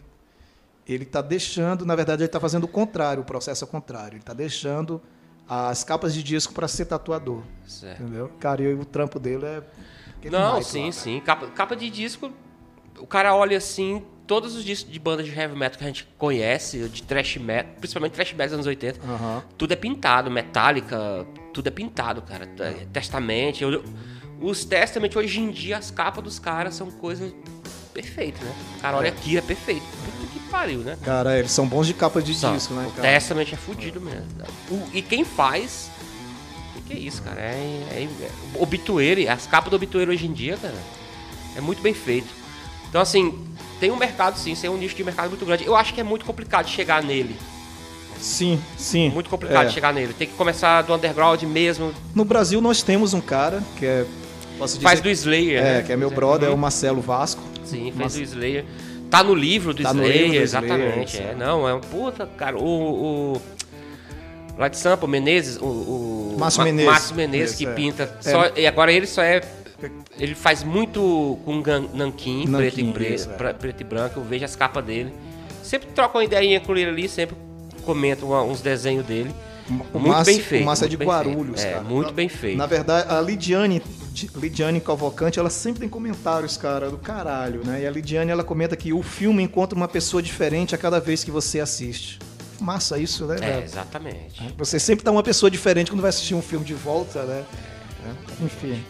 ele 0.92 1.04
tá 1.04 1.20
deixando, 1.22 1.84
na 1.86 1.94
verdade 1.96 2.22
ele 2.22 2.28
tá 2.28 2.40
fazendo 2.40 2.64
o 2.64 2.68
contrário, 2.68 3.22
o 3.22 3.26
processo 3.26 3.64
é 3.64 3.66
o 3.66 3.70
contrário. 3.70 4.16
Ele 4.16 4.22
tá 4.22 4.32
deixando 4.34 5.00
as 5.48 5.82
capas 5.84 6.14
de 6.14 6.22
disco 6.22 6.52
para 6.54 6.68
ser 6.68 6.84
tatuador, 6.86 7.42
Certo. 7.66 8.02
entendeu? 8.02 8.30
Cara, 8.40 8.62
e 8.62 8.72
o 8.74 8.84
trampo 8.84 9.18
dele 9.18 9.44
é 9.44 9.62
Não, 10.30 10.62
sim, 10.62 10.86
lá. 10.86 10.92
sim. 10.92 11.20
Capa, 11.20 11.46
capa 11.48 11.74
de 11.76 11.90
disco, 11.90 12.32
o 12.98 13.06
cara 13.06 13.34
olha 13.34 13.58
assim, 13.58 14.02
todos 14.26 14.54
os 14.54 14.64
discos 14.64 14.92
de 14.92 14.98
bandas 14.98 15.26
de 15.26 15.32
heavy 15.38 15.56
metal 15.56 15.76
que 15.78 15.84
a 15.84 15.86
gente 15.88 16.08
conhece, 16.16 16.88
de 16.88 17.02
thrash 17.02 17.36
metal, 17.38 17.72
principalmente 17.80 18.12
thrash 18.12 18.32
metal 18.32 18.46
dos 18.46 18.54
anos 18.54 18.66
80, 18.66 19.00
Aham. 19.04 19.42
tudo 19.58 19.72
é 19.72 19.76
pintado, 19.76 20.30
Metallica, 20.30 21.26
tudo 21.52 21.66
é 21.66 21.70
pintado, 21.70 22.22
cara. 22.22 22.48
É, 22.60 22.86
Testament, 22.92 23.60
eu- 23.60 23.82
os 24.40 24.64
Testament 24.64 25.10
hoje 25.16 25.40
em 25.40 25.50
dia, 25.50 25.76
as 25.76 25.90
capas 25.90 26.22
dos 26.24 26.38
caras 26.38 26.74
são 26.74 26.90
coisas 26.90 27.34
perfeitas, 27.92 28.40
né? 28.40 28.54
O 28.78 28.80
cara 28.80 28.96
olha 28.96 29.10
aqui, 29.10 29.36
é 29.36 29.40
perfeito. 29.42 29.84
Pariu, 30.52 30.80
né? 30.80 30.98
Cara, 31.02 31.38
eles 31.38 31.50
são 31.50 31.66
bons 31.66 31.86
de 31.86 31.94
capa 31.94 32.20
de 32.20 32.34
disco, 32.34 32.74
né, 32.74 32.86
o 32.86 32.90
cara? 32.92 33.08
Testament 33.08 33.46
é 33.52 33.56
fudido 33.56 34.00
mesmo. 34.02 34.26
O- 34.70 34.86
e 34.92 35.00
quem 35.00 35.24
faz. 35.24 35.90
O 36.76 36.82
que, 36.82 36.92
é 36.92 36.98
isso, 36.98 37.22
cara? 37.22 37.40
É, 37.40 37.54
é, 37.90 38.08
é- 38.20 38.30
obitueiro, 38.60 39.28
as 39.30 39.46
capas 39.46 39.70
do 39.70 39.76
obitueiro 39.76 40.12
hoje 40.12 40.26
em 40.26 40.32
dia, 40.32 40.58
cara, 40.58 40.74
é 41.56 41.60
muito 41.62 41.80
bem 41.82 41.94
feito. 41.94 42.28
Então, 42.88 43.00
assim, 43.00 43.42
tem 43.80 43.90
um 43.90 43.96
mercado 43.96 44.38
sim, 44.38 44.54
tem 44.54 44.68
um 44.68 44.76
nicho 44.76 44.94
de 44.94 45.02
mercado 45.02 45.30
muito 45.30 45.44
grande. 45.46 45.64
Eu 45.64 45.74
acho 45.74 45.94
que 45.94 46.00
é 46.00 46.04
muito 46.04 46.26
complicado 46.26 46.68
chegar 46.68 47.02
nele. 47.02 47.34
Sim, 48.20 48.60
sim. 48.76 49.08
Muito 49.10 49.30
complicado 49.30 49.66
É. 49.66 49.70
chegar 49.70 49.92
nele. 49.94 50.12
Tem 50.12 50.28
que 50.28 50.34
começar 50.34 50.82
do 50.82 50.94
underground 50.94 51.42
mesmo. 51.44 51.92
No 52.14 52.24
Brasil 52.26 52.60
nós 52.60 52.82
temos 52.82 53.14
um 53.14 53.20
cara 53.22 53.62
que 53.78 53.86
é 53.86 54.04
posso 54.58 54.74
dizer 54.74 54.84
Faz 54.84 55.00
do 55.00 55.08
Slayer, 55.08 55.58
é, 55.58 55.62
né? 55.78 55.82
que 55.82 55.92
é 55.92 55.96
meu 55.96 56.10
brother, 56.10 56.50
é 56.50 56.52
o 56.52 56.58
Marcelo 56.58 57.00
Vasco. 57.00 57.42
Sim, 57.64 57.84
fez 57.84 57.96
Mas- 57.96 58.14
do 58.14 58.22
Slayer. 58.22 58.64
Tá 59.12 59.22
no 59.22 59.34
livro 59.34 59.72
do 59.74 59.82
Tá 59.82 59.92
no 59.92 60.02
Slayer, 60.02 60.22
livro 60.22 60.38
do 60.38 60.44
Slayer, 60.44 60.72
exatamente. 60.72 61.14
isso. 61.14 61.22
é. 61.22 61.34
Não, 61.34 61.68
é 61.68 61.74
um 61.74 61.80
puta, 61.80 62.26
cara. 62.26 62.56
O. 62.58 63.34
o 63.36 63.42
lá 64.58 64.68
de 64.68 64.76
Sampa, 64.78 65.06
Menezes, 65.06 65.56
o. 65.58 65.64
o 65.66 66.36
Márcio 66.38 66.58
Ma- 66.60 66.64
Menezes. 66.64 66.90
Márcio 66.90 67.14
Menezes 67.16 67.56
que 67.56 67.66
é. 67.66 67.72
pinta. 67.74 68.16
É. 68.24 68.30
Só, 68.30 68.50
e 68.56 68.66
agora 68.66 68.90
ele 68.90 69.06
só 69.06 69.22
é. 69.22 69.42
Ele 70.18 70.34
faz 70.34 70.62
muito 70.64 71.38
com 71.44 71.56
nanquim, 71.94 72.46
Nanquim, 72.46 72.52
preto, 72.52 72.80
e 72.80 73.14
é. 73.48 73.52
preto 73.52 73.80
e 73.80 73.84
branco. 73.84 74.20
Eu 74.20 74.24
vejo 74.24 74.44
as 74.44 74.56
capas 74.56 74.84
dele. 74.84 75.12
Sempre 75.62 75.88
troco 75.94 76.18
uma 76.18 76.24
ideinha 76.24 76.60
com 76.60 76.74
ele 76.76 76.88
ali, 76.90 77.08
sempre 77.08 77.36
comento 77.84 78.24
uma- 78.26 78.42
uns 78.42 78.60
desenhos 78.60 79.04
dele. 79.04 79.30
O 79.68 79.72
muito 79.72 80.08
Márcio- 80.08 80.34
bem 80.34 80.42
feito. 80.42 80.62
o 80.62 80.66
Márcio 80.66 80.84
é 80.84 80.88
de 80.88 80.96
bem 80.96 81.08
feito. 81.08 81.28
Guarulhos, 81.28 81.60
É, 81.64 81.70
cara. 81.72 81.84
muito 81.84 82.12
bem 82.12 82.28
feito. 82.28 82.58
Na 82.58 82.66
verdade, 82.66 83.06
a 83.12 83.20
Lidiane, 83.20 83.82
Lidiane 84.36 84.80
Cavalcante, 84.80 85.38
ela 85.38 85.48
sempre 85.50 85.80
tem 85.80 85.88
comentários, 85.88 86.56
cara, 86.56 86.90
do 86.90 86.98
caralho, 86.98 87.62
né? 87.64 87.82
E 87.82 87.86
a 87.86 87.90
Lidiane, 87.90 88.30
ela 88.30 88.44
comenta 88.44 88.76
que 88.76 88.92
o 88.92 89.02
filme 89.02 89.42
encontra 89.42 89.76
uma 89.76 89.88
pessoa 89.88 90.22
diferente 90.22 90.74
a 90.74 90.78
cada 90.78 90.98
vez 91.00 91.22
que 91.24 91.30
você 91.30 91.60
assiste. 91.60 92.18
Massa 92.60 92.98
isso, 92.98 93.24
né, 93.26 93.36
É, 93.40 93.62
exatamente. 93.64 94.54
Você 94.58 94.78
sempre 94.78 95.04
tá 95.04 95.10
uma 95.10 95.22
pessoa 95.22 95.50
diferente 95.50 95.90
quando 95.90 96.00
vai 96.00 96.10
assistir 96.10 96.34
um 96.34 96.42
filme 96.42 96.64
de 96.64 96.74
volta, 96.74 97.22
né? 97.24 97.42
Enfim. 98.40 98.82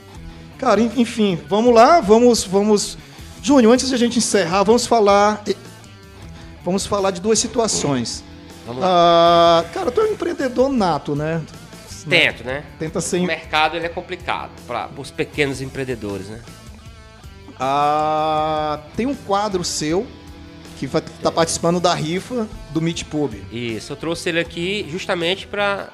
Cara, 0.59 0.81
en- 0.81 0.93
enfim, 0.97 1.39
vamos 1.49 1.75
lá, 1.75 2.01
vamos, 2.01 2.45
vamos... 2.45 2.97
Júnior, 3.43 3.73
antes 3.73 3.89
de 3.89 3.95
a 3.95 3.99
gente 3.99 4.18
encerrar, 4.18 4.62
vamos 4.62 4.87
falar... 4.87 5.43
Vamos 6.64 6.87
falar 6.87 7.11
de 7.11 7.20
duas 7.20 7.39
situações. 7.39 8.23
Vamos 8.66 8.82
lá. 8.82 8.88
Ah, 8.88 9.64
cara, 9.72 9.90
tu 9.90 10.00
é 10.00 10.04
um 10.04 10.12
empreendedor 10.12 10.68
nato, 10.70 11.16
né? 11.16 11.42
Tento, 12.08 12.44
né? 12.44 12.64
Tenta 12.78 12.98
O 12.98 13.02
ser... 13.02 13.20
mercado 13.20 13.76
ele 13.76 13.86
é 13.86 13.88
complicado 13.88 14.50
para 14.66 14.88
os 14.96 15.10
pequenos 15.10 15.60
empreendedores, 15.60 16.28
né? 16.28 16.40
Ah, 17.58 18.80
tem 18.96 19.06
um 19.06 19.14
quadro 19.14 19.62
seu 19.62 20.06
que 20.78 20.86
vai 20.86 21.00
estar 21.00 21.30
participando 21.30 21.78
da 21.78 21.94
rifa 21.94 22.48
do 22.70 22.80
Meet 22.80 23.04
Pub. 23.04 23.34
Isso, 23.52 23.92
eu 23.92 23.96
trouxe 23.96 24.28
ele 24.30 24.40
aqui 24.40 24.84
justamente 24.90 25.46
para 25.46 25.90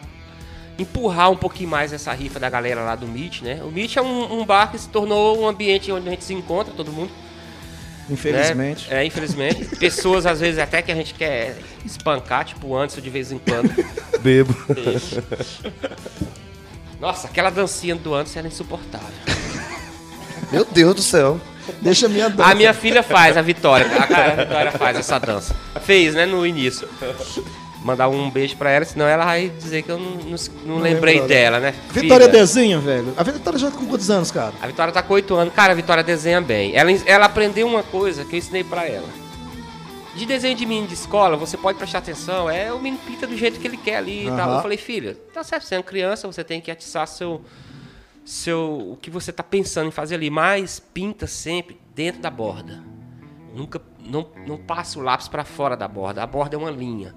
empurrar 0.79 1.31
um 1.31 1.37
pouquinho 1.37 1.69
mais 1.69 1.93
essa 1.93 2.13
rifa 2.13 2.39
da 2.41 2.49
galera 2.49 2.83
lá 2.83 2.95
do 2.95 3.07
Meet, 3.07 3.43
né? 3.43 3.61
O 3.63 3.71
Meet 3.71 3.97
é 3.97 4.03
um, 4.03 4.41
um 4.41 4.47
bar 4.47 4.71
que 4.71 4.79
se 4.79 4.89
tornou 4.89 5.39
um 5.39 5.47
ambiente 5.47 5.93
onde 5.93 6.09
a 6.09 6.11
gente 6.13 6.25
se 6.25 6.33
encontra, 6.33 6.73
todo 6.73 6.91
mundo. 6.93 7.11
Né? 8.09 8.15
Infelizmente. 8.15 8.93
É, 8.93 9.05
infelizmente. 9.05 9.77
Pessoas, 9.77 10.27
às 10.27 10.41
vezes, 10.41 10.59
até 10.59 10.83
que 10.83 10.91
a 10.91 10.95
gente 10.95 11.15
quer 11.15 11.57
espancar, 11.85 12.45
tipo 12.45 12.69
o 12.69 12.77
Anderson 12.77 13.01
de 13.01 13.11
vez 13.11 13.33
em 13.33 13.39
quando. 13.39 13.73
Bebo. 14.21 14.55
Nossa, 17.01 17.29
aquela 17.29 17.51
dancinha 17.51 17.95
do 17.95 18.15
Anderson 18.15 18.41
era 18.41 18.49
insuportável. 18.49 19.09
Meu 20.51 20.65
Deus 20.65 20.95
do 20.95 21.03
céu. 21.03 21.41
Deixa 21.81 22.07
a 22.07 22.09
minha 22.09 22.31
dança. 22.31 22.51
A 22.51 22.55
minha 22.55 22.73
filha 22.73 23.03
faz, 23.03 23.37
a 23.37 23.43
Vitória. 23.43 23.87
A 23.87 24.07
cara 24.07 24.35
da 24.35 24.45
Vitória 24.45 24.73
faz 24.73 24.97
essa 24.97 25.19
dança. 25.19 25.55
Fez, 25.83 26.15
né, 26.15 26.25
no 26.25 26.47
início. 26.47 26.89
Mandar 27.89 28.07
um 28.11 28.29
beijo 28.29 28.55
pra 28.55 28.71
ela, 28.71 28.85
senão 28.85 29.07
ela 29.07 29.25
vai 29.25 29.49
dizer 29.49 29.83
que 29.83 29.91
eu 29.91 29.99
não, 29.99 30.11
não, 30.17 30.37
não 30.67 30.77
lembrei 30.77 31.15
lembrou, 31.15 31.29
né? 31.29 31.35
dela, 31.35 31.59
né? 31.59 31.75
Vitória 31.89 32.27
Filha. 32.27 32.39
desenha, 32.39 32.79
velho. 32.79 33.15
A 33.17 33.23
Vitória 33.23 33.59
já 33.59 33.71
tá 33.71 33.79
com 33.79 33.87
quantos 33.87 34.11
anos, 34.11 34.31
cara? 34.31 34.53
A 34.61 34.67
Vitória 34.67 34.93
tá 34.93 35.03
com 35.03 35.15
8 35.15 35.35
anos. 35.35 35.55
Cara, 35.55 35.73
a 35.73 35.75
Vitória 35.75 36.05
desenha 36.05 36.39
bem. 36.39 36.77
Ela, 36.77 36.91
ela 37.07 37.25
aprendeu 37.25 37.67
uma 37.67 37.83
coisa 37.83 38.27
que 38.27 38.35
eu 38.35 38.39
ensinei 38.39 38.63
pra 38.63 38.87
ela. 38.87 39.09
De 40.15 40.27
desenho 40.27 40.55
de 40.55 40.67
menino 40.67 40.87
de 40.87 40.93
escola, 40.93 41.35
você 41.35 41.57
pode 41.57 41.79
prestar 41.79 42.01
atenção. 42.01 42.51
É 42.51 42.71
o 42.71 42.79
menino 42.79 43.01
pinta 43.07 43.27
do 43.27 43.35
jeito 43.35 43.59
que 43.59 43.67
ele 43.67 43.79
quer 43.79 43.97
ali 43.97 44.27
e 44.27 44.31
tal. 44.31 44.57
Eu 44.57 44.61
falei, 44.61 44.77
filha, 44.77 45.15
tá 45.33 45.43
certo, 45.43 45.63
você 45.63 45.77
é 45.77 45.79
uma 45.79 45.85
criança, 45.85 46.27
você 46.27 46.45
tem 46.45 46.61
que 46.61 46.71
atiçar 46.71 47.09
seu. 47.09 47.43
seu 48.23 48.91
o 48.93 48.99
que 49.01 49.11
você 49.11 49.33
tá 49.33 49.43
pensando 49.43 49.89
em 49.89 49.93
fazer 49.93 50.17
ali. 50.17 50.29
Mas 50.29 50.79
pinta 50.79 51.27
sempre 51.27 51.81
dentro 51.95 52.21
da 52.21 52.29
borda. 52.29 52.83
Nunca. 53.55 53.81
Não, 54.05 54.27
não 54.47 54.59
passe 54.59 54.99
o 54.99 55.03
lápis 55.03 55.27
pra 55.27 55.43
fora 55.43 55.75
da 55.75 55.89
borda. 55.89 56.23
A 56.23 56.27
borda 56.27 56.55
é 56.55 56.59
uma 56.59 56.71
linha. 56.71 57.15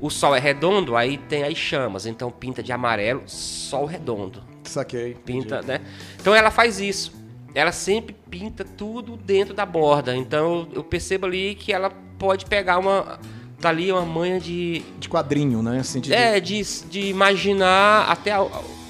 O 0.00 0.08
sol 0.08 0.34
é 0.34 0.38
redondo, 0.40 0.96
aí 0.96 1.18
tem 1.18 1.44
as 1.44 1.56
chamas. 1.56 2.06
Então 2.06 2.30
pinta 2.30 2.62
de 2.62 2.72
amarelo, 2.72 3.22
sol 3.26 3.84
redondo 3.84 4.42
Saquei. 4.64 5.14
pinta, 5.14 5.60
né? 5.62 5.80
Então 6.20 6.34
ela 6.34 6.50
faz 6.50 6.80
isso. 6.80 7.12
Ela 7.54 7.72
sempre 7.72 8.14
pinta 8.30 8.64
tudo 8.64 9.16
dentro 9.16 9.52
da 9.52 9.66
borda. 9.66 10.16
Então 10.16 10.68
eu 10.72 10.82
percebo 10.84 11.26
ali 11.26 11.54
que 11.54 11.72
ela 11.72 11.90
pode 12.18 12.46
pegar 12.46 12.78
uma. 12.78 13.18
Tá 13.60 13.68
ali 13.68 13.92
uma 13.92 14.02
manha 14.06 14.40
de. 14.40 14.82
De 14.98 15.08
quadrinho, 15.08 15.62
né? 15.62 15.80
Assim, 15.80 16.00
de... 16.00 16.14
É, 16.14 16.40
de, 16.40 16.62
de 16.88 17.00
imaginar 17.10 18.08
até 18.08 18.32
a- 18.32 18.46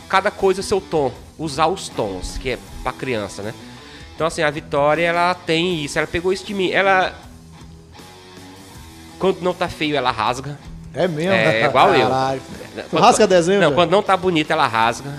cada 0.09 0.31
coisa 0.31 0.63
seu 0.63 0.81
tom. 0.81 1.11
Usar 1.39 1.67
os 1.69 1.89
tons, 1.89 2.37
que 2.39 2.51
é 2.51 2.59
pra 2.83 2.93
criança, 2.93 3.43
né? 3.43 3.55
Então 4.15 4.27
assim, 4.27 4.43
a 4.43 4.51
Vitória, 4.51 5.03
ela 5.07 5.35
tem 5.35 5.83
isso. 5.83 5.99
Ela 5.99 6.07
pegou 6.07 6.33
isso 6.33 6.45
de 6.47 6.53
mim. 6.55 6.71
Ela. 6.71 7.15
Quando 9.19 9.41
não 9.41 9.53
tá 9.55 9.69
feio, 9.69 9.97
ela 9.97 10.11
rasga. 10.11 10.59
É 10.95 11.07
mesmo? 11.09 11.32
É, 11.32 11.64
igual 11.64 11.95
eu. 11.95 12.09
Tu 12.09 12.82
Quando- 12.91 13.03
rasga 13.03 13.26
desenho, 13.26 13.61
Não, 13.61 13.68
velho? 13.68 13.74
quando 13.76 13.91
não 13.91 14.03
tá 14.03 14.16
bonita, 14.16 14.53
ela 14.53 14.66
rasga. 14.66 15.11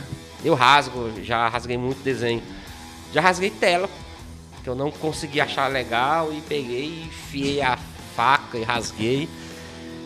Eu 0.44 0.54
rasgo, 0.54 1.12
já 1.24 1.48
rasguei 1.48 1.78
muito 1.78 2.04
desenho. 2.04 2.42
Já 3.14 3.22
rasguei 3.22 3.50
tela, 3.50 3.90
que 4.64 4.70
eu 4.70 4.76
não 4.76 4.90
consegui 4.92 5.40
achar 5.40 5.68
legal 5.68 6.30
e 6.34 6.42
peguei 6.42 6.86
e 6.86 7.04
enfiei 7.06 7.62
a 7.62 7.78
faca 8.16 8.58
e 8.58 8.64
rasguei. 8.64 9.30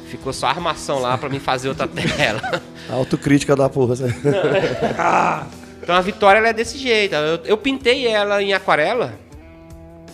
Ficou 0.10 0.32
só 0.34 0.48
armação 0.48 1.00
lá 1.00 1.18
pra 1.18 1.30
mim 1.30 1.40
fazer 1.40 1.70
outra 1.70 1.88
tela. 1.90 2.62
Autocrítica 2.90 3.56
da 3.56 3.68
porra. 3.70 3.96
Então 5.82 5.94
a 5.96 6.02
Vitória 6.02 6.40
ela 6.40 6.48
é 6.48 6.54
desse 6.54 6.80
jeito. 6.80 7.14
Eu, 7.14 7.40
eu 7.46 7.58
pintei 7.58 8.08
ela 8.08 8.42
em 8.42 8.54
aquarela 8.54 9.14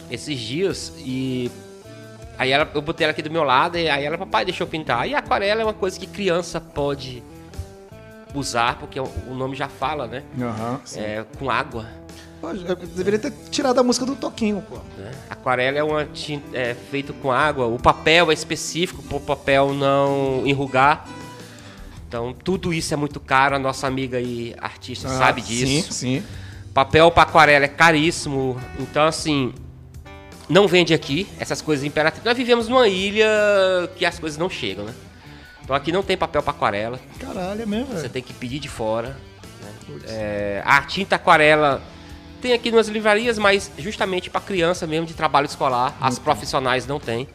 esses 0.10 0.38
dias 0.38 0.92
e 0.98 1.50
aí 2.42 2.52
ela, 2.52 2.68
eu 2.74 2.82
botei 2.82 3.06
ela 3.06 3.12
aqui 3.12 3.22
do 3.22 3.30
meu 3.30 3.44
lado 3.44 3.78
e 3.78 3.88
aí 3.88 4.04
ela, 4.04 4.18
papai, 4.18 4.44
deixa 4.44 4.64
eu 4.64 4.68
pintar. 4.68 5.08
E 5.08 5.14
a 5.14 5.20
aquarela 5.20 5.62
é 5.62 5.64
uma 5.64 5.74
coisa 5.74 6.00
que 6.00 6.08
criança 6.08 6.60
pode 6.60 7.22
usar, 8.34 8.80
porque 8.80 9.00
o, 9.00 9.08
o 9.28 9.36
nome 9.36 9.56
já 9.56 9.68
fala, 9.68 10.08
né? 10.08 10.24
Aham. 10.40 10.82
sim. 10.84 11.00
É, 11.00 11.24
com 11.38 11.52
água. 11.52 11.86
Eu 12.42 12.76
deveria 12.76 13.20
ter 13.20 13.32
tirado 13.52 13.78
a 13.78 13.84
música 13.84 14.04
do 14.08 14.16
Toquinho, 14.16 14.64
pô. 14.68 14.78
né? 14.98 15.12
Aquarela 15.30 15.78
é 15.78 15.84
uma 15.84 16.04
tinta 16.06 16.58
é, 16.58 16.74
feito 16.74 17.14
com 17.14 17.32
água. 17.32 17.68
O 17.68 17.78
papel 17.78 18.32
é 18.32 18.34
específico 18.34 19.04
para 19.04 19.18
o 19.18 19.22
papel 19.22 19.76
não 19.76 20.42
enrugar. 20.44 21.08
Então, 22.08 22.34
tudo 22.34 22.74
isso 22.74 22.92
é 22.92 22.98
muito 22.98 23.20
caro. 23.20 23.56
A 23.56 23.60
nossa 23.60 23.86
amiga 23.86 24.18
aí, 24.18 24.56
artista, 24.60 25.08
Ah, 25.08 25.18
sabe 25.20 25.42
disso. 25.44 25.94
Sim, 25.94 26.22
sim. 26.22 26.24
Papel 26.74 27.12
para 27.12 27.22
aquarela 27.22 27.66
é 27.66 27.68
caríssimo. 27.68 28.60
Então, 28.80 29.04
assim, 29.06 29.54
não 30.52 30.68
vende 30.68 30.94
aqui 30.94 31.28
essas 31.40 31.62
coisas 31.62 31.86
imperativas. 31.86 32.26
Nós 32.26 32.38
vivemos 32.38 32.68
numa 32.68 32.88
ilha 32.88 33.26
que 33.96 34.06
as 34.06 34.20
coisas 34.20 34.38
não 34.38 34.50
chegam, 34.50 34.84
né? 34.86 34.94
Então, 35.64 35.76
aqui 35.76 35.92
não 35.92 36.04
tem 36.04 36.18
papel 36.18 36.44
para 36.44 36.52
aquarela. 36.52 37.00
Caralho, 37.20 37.62
é 37.62 37.66
mesmo, 37.66 37.88
Você 37.88 38.02
velho. 38.02 38.10
tem 38.10 38.22
que 38.22 38.34
pedir 38.34 38.60
de 38.60 38.68
fora. 38.68 39.16
né? 39.62 40.00
É, 40.08 40.62
a 40.66 40.82
tinta 40.82 41.16
aquarela 41.16 41.82
tem 42.42 42.52
aqui 42.54 42.72
nas 42.72 42.88
livrarias, 42.88 43.38
mas 43.38 43.72
justamente 43.78 44.30
para 44.30 44.42
criança 44.42 44.86
mesmo 44.86 45.06
de 45.06 45.14
trabalho 45.14 45.46
escolar. 45.46 45.96
As 46.02 46.20
profissionais 46.20 46.86
não 46.86 47.00
tem. 47.00 47.30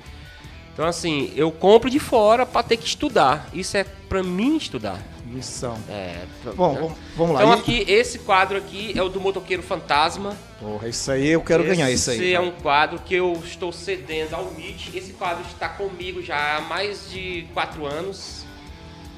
Então, 0.74 0.84
assim, 0.84 1.32
eu 1.34 1.50
compro 1.50 1.88
de 1.88 1.98
fora 1.98 2.44
para 2.44 2.62
ter 2.62 2.76
que 2.76 2.84
estudar. 2.86 3.48
Isso 3.54 3.76
é 3.78 3.84
para 3.84 4.22
mim 4.22 4.56
estudar. 4.58 5.00
Lição. 5.36 5.78
É, 5.88 6.24
Bom, 6.54 6.72
né? 6.74 6.80
vamos- 6.80 6.98
vamos 7.16 7.34
lá. 7.34 7.40
Então, 7.44 7.52
aqui, 7.52 7.84
esse 7.86 8.18
quadro 8.20 8.56
aqui 8.58 8.92
é 8.98 9.02
o 9.02 9.08
do 9.08 9.20
Motoqueiro 9.20 9.62
Fantasma. 9.62 10.36
Porra, 10.60 10.88
isso 10.88 11.10
aí 11.10 11.28
eu 11.28 11.42
quero 11.42 11.62
ganhar 11.62 11.90
isso 11.90 12.10
aí. 12.10 12.16
Esse 12.16 12.34
é 12.34 12.40
um 12.40 12.50
quadro 12.50 12.98
que 13.00 13.14
eu 13.14 13.32
estou 13.44 13.70
cedendo 13.70 14.34
ao 14.34 14.50
MIT. 14.52 14.96
Esse 14.96 15.12
quadro 15.12 15.44
está 15.52 15.68
comigo 15.68 16.22
já 16.22 16.56
há 16.56 16.60
mais 16.62 17.10
de 17.10 17.46
quatro 17.54 17.84
anos. 17.86 18.44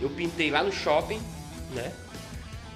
Eu 0.01 0.11
pintei 0.11 0.51
lá 0.51 0.63
no 0.63 0.73
shopping, 0.73 1.21
né? 1.75 1.93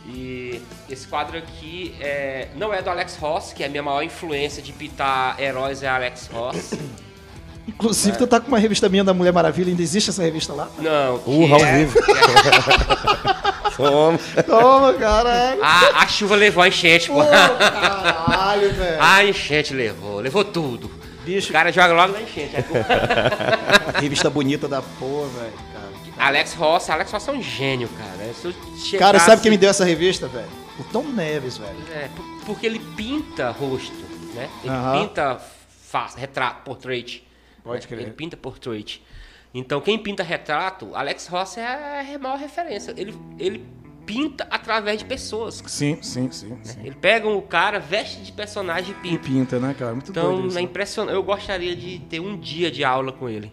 E 0.07 0.61
esse 0.91 1.07
quadro 1.07 1.39
aqui 1.39 1.95
é, 2.01 2.49
não 2.57 2.73
é 2.75 2.83
do 2.83 2.91
Alex 2.91 3.17
Ross, 3.17 3.53
que 3.53 3.63
é 3.63 3.67
a 3.67 3.69
minha 3.69 3.83
maior 3.83 4.03
influência 4.03 4.61
de 4.61 4.73
pintar 4.73 5.41
heróis 5.41 5.83
é 5.83 5.89
Alex 5.89 6.29
Ross. 6.33 6.73
Inclusive, 7.69 8.17
tu 8.19 8.27
tá 8.27 8.41
com 8.41 8.49
uma 8.49 8.59
revista 8.59 8.89
minha 8.89 9.05
da 9.05 9.15
Mulher 9.15 9.33
Maravilha, 9.33 9.71
ainda 9.71 9.83
existe 9.83 10.11
essa 10.11 10.23
revista 10.23 10.53
lá? 10.53 10.69
Não, 10.79 11.17
Uh, 11.27 11.55
ao 11.55 11.61
é- 11.65 11.79
vivo. 11.85 11.99
Toma. 13.77 14.19
Toma, 14.47 14.93
caralho. 14.95 15.63
a, 15.65 16.03
a 16.03 16.07
chuva 16.07 16.35
levou 16.37 16.63
a 16.63 16.69
enchente, 16.69 17.09
pô. 17.09 17.25
Caralho, 17.25 18.73
velho. 18.75 18.97
A 19.03 19.25
enchente 19.25 19.73
levou, 19.75 20.21
levou 20.21 20.45
tudo. 20.45 20.91
Bicho. 21.25 21.51
O 21.51 21.53
cara 21.53 21.73
joga 21.73 21.93
logo 21.95 22.13
na 22.13 22.23
enchente. 22.23 22.55
pô. 22.65 22.75
Revista 24.01 24.29
bonita 24.29 24.69
da 24.69 24.83
porra, 24.83 25.29
velho. 25.29 25.53
cara. 25.73 25.93
Alex 26.29 26.55
Ross, 26.55 26.91
Alex 26.91 27.11
Ross 27.11 27.29
é 27.29 27.33
um 27.33 27.43
gênio, 27.43 27.89
cara. 27.89 28.33
Chegasse- 28.77 28.99
Cara, 28.99 29.19
sabe 29.21 29.41
quem 29.43 29.51
me 29.51 29.57
deu 29.57 29.71
essa 29.71 29.85
revista, 29.85 30.27
velho? 30.29 30.47
O 30.79 30.85
Tom 30.85 31.05
Neves, 31.05 31.59
velho. 31.59 31.77
É, 31.95 32.09
por- 32.15 32.25
porque 32.47 32.67
ele 32.67 32.79
pinta 32.97 33.51
rosto, 33.51 33.93
né? 34.35 34.49
Ele 34.63 34.73
Aham. 34.73 35.01
pinta 35.01 35.41
face, 35.91 36.19
retrato, 36.19 36.63
portrait. 36.65 37.23
Pode 37.63 37.83
né? 37.83 37.89
crer. 37.89 38.01
Ele 38.03 38.11
pinta 38.11 38.37
portrait. 38.37 39.03
Então, 39.55 39.81
quem 39.81 39.99
pinta 39.99 40.23
retrato, 40.23 40.95
Alex 40.95 41.27
Ross 41.27 41.59
é 41.59 41.67
a 41.67 42.19
maior 42.19 42.39
referência. 42.39 42.95
Ele, 42.97 43.15
ele 43.39 43.65
pinta 44.07 44.47
através 44.51 44.99
de 44.99 45.05
pessoas. 45.05 45.63
Sim, 45.67 45.99
sim, 46.03 46.31
sim. 46.31 46.59
sim. 46.63 46.81
Ele 46.83 46.95
pega 46.95 47.29
o 47.29 47.43
cara, 47.43 47.79
veste 47.79 48.23
de 48.23 48.33
personagem 48.33 48.95
e 48.95 49.09
E 49.09 49.19
pinta. 49.19 49.29
pinta, 49.29 49.59
né, 49.59 49.75
cara? 49.79 49.93
Muito 49.93 50.11
Então, 50.11 50.49
é 50.57 50.61
impressionante. 50.61 51.15
Eu 51.15 51.23
gostaria 51.23 51.77
de 51.77 51.99
ter 52.01 52.21
um 52.21 52.39
dia 52.39 52.71
de 52.71 52.83
aula 52.83 53.13
com 53.13 53.29
ele. 53.29 53.53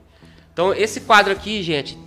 Então, 0.54 0.74
esse 0.74 1.02
quadro 1.02 1.32
aqui, 1.32 1.62
gente, 1.62 1.98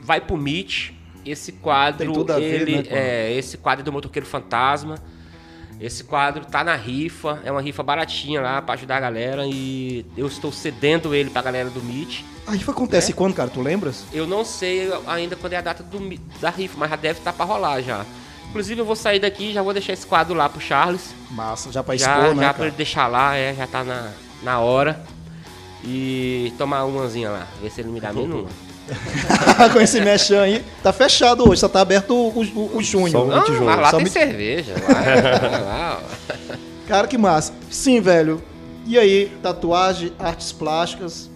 vai 0.00 0.20
pro 0.20 0.36
Meet. 0.36 0.92
Esse 1.24 1.52
quadro, 1.52 2.24
ver, 2.24 2.68
ele 2.68 2.76
né, 2.78 2.88
é 2.90 3.32
esse 3.32 3.56
quadro 3.56 3.82
é 3.82 3.84
do 3.84 3.92
Motoqueiro 3.92 4.26
Fantasma. 4.26 4.96
Esse 5.82 6.04
quadro 6.04 6.44
tá 6.44 6.62
na 6.62 6.76
rifa, 6.76 7.40
é 7.44 7.50
uma 7.50 7.60
rifa 7.60 7.82
baratinha 7.82 8.40
lá 8.40 8.62
pra 8.62 8.74
ajudar 8.74 8.98
a 8.98 9.00
galera 9.00 9.44
e 9.46 10.06
eu 10.16 10.28
estou 10.28 10.52
cedendo 10.52 11.12
ele 11.12 11.28
pra 11.28 11.42
galera 11.42 11.68
do 11.70 11.82
Meet. 11.82 12.20
A 12.46 12.52
rifa 12.52 12.70
acontece 12.70 13.10
É? 13.10 13.14
quando, 13.14 13.34
cara? 13.34 13.50
Tu 13.50 13.60
lembras? 13.60 14.04
Eu 14.12 14.24
não 14.24 14.44
sei 14.44 14.88
ainda 15.08 15.34
quando 15.34 15.54
é 15.54 15.56
a 15.56 15.60
data 15.60 15.82
do 15.82 15.98
da 16.40 16.50
rifa, 16.50 16.76
mas 16.78 16.88
já 16.88 16.94
deve 16.96 17.18
estar 17.18 17.32
pra 17.32 17.44
rolar 17.44 17.80
já. 17.82 18.06
Inclusive 18.50 18.80
eu 18.80 18.84
vou 18.84 18.94
sair 18.94 19.18
daqui 19.18 19.50
e 19.50 19.52
já 19.52 19.60
vou 19.62 19.72
deixar 19.72 19.92
esse 19.92 20.06
quadro 20.06 20.34
lá 20.34 20.48
pro 20.48 20.60
Charles. 20.60 21.14
Massa, 21.30 21.72
já 21.72 21.82
pra 21.82 21.96
já 21.96 22.06
expor, 22.14 22.28
já 22.28 22.34
né, 22.34 22.42
pra 22.44 22.52
cara? 22.52 22.66
ele 22.68 22.76
deixar 22.76 23.06
lá, 23.08 23.34
é, 23.34 23.52
já 23.52 23.66
tá 23.66 23.82
na, 23.82 24.12
na 24.42 24.60
hora. 24.60 25.02
E 25.84 26.52
tomar 26.58 26.84
umazinha 26.84 27.30
lá, 27.30 27.46
ver 27.60 27.70
se 27.70 27.80
ele 27.80 27.90
me 27.90 28.00
dá 28.00 28.12
menos 28.12 28.42
uma. 28.42 28.48
com 29.72 29.80
esse 29.80 30.00
mechan 30.00 30.42
aí. 30.42 30.64
Tá 30.82 30.92
fechado 30.92 31.48
hoje, 31.48 31.60
só 31.60 31.68
tá 31.68 31.80
aberto 31.80 32.12
o, 32.14 32.28
o, 32.42 32.76
o 32.78 32.82
junho. 32.82 33.10
Só 33.10 33.24
o? 33.24 33.26
Não, 33.28 33.40
20 33.40 33.46
junho. 33.48 33.64
mas 33.64 33.80
lá 33.80 33.90
Só 33.90 33.96
tem 33.96 34.04
me- 34.04 34.10
cerveja. 34.10 34.74
Lá. 35.64 36.00
Cara, 36.88 37.06
que 37.06 37.16
massa. 37.16 37.52
Sim, 37.70 38.00
velho. 38.00 38.42
E 38.86 38.98
aí, 38.98 39.30
tatuagem, 39.42 40.12
artes 40.18 40.52
plásticas. 40.52 41.30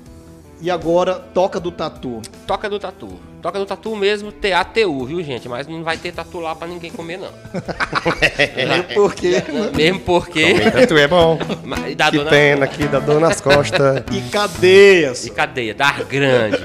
E 0.61 0.71
agora, 0.71 1.15
toca 1.15 1.61
do 1.61 1.71
tatu. 1.71 2.23
Toca 2.47 2.69
do 2.69 2.79
tatu. 2.79 3.21
Toca 3.43 3.59
do 3.59 3.67
tatu 3.67 3.95
mesmo, 3.95 4.33
T-A-T-U, 4.33 5.05
viu, 5.05 5.23
gente? 5.23 5.49
Mas 5.49 5.69
não 5.69 5.85
vai 5.85 5.99
ter 5.99 6.13
tatu 6.13 6.41
lá 6.41 6.55
pra 6.57 6.67
ninguém 6.67 6.91
comer, 6.91 7.19
não. 7.19 7.29
Por 8.95 9.15
quê? 9.15 9.43
Mesmo 9.75 10.01
porque. 10.01 10.55
Tu 10.89 10.97
é 10.97 11.07
bom. 11.07 11.39
Que 11.39 11.95
dor 12.11 12.25
na- 12.25 12.31
pena, 12.31 12.67
que 12.67 12.89
dá 12.89 12.99
dor 12.99 13.21
nas 13.21 13.41
costas. 13.41 14.03
E 14.11 14.21
cadeias. 14.31 15.27
E 15.27 15.31
cadeia, 15.31 15.75
dar 15.75 16.03
grande. 16.05 16.59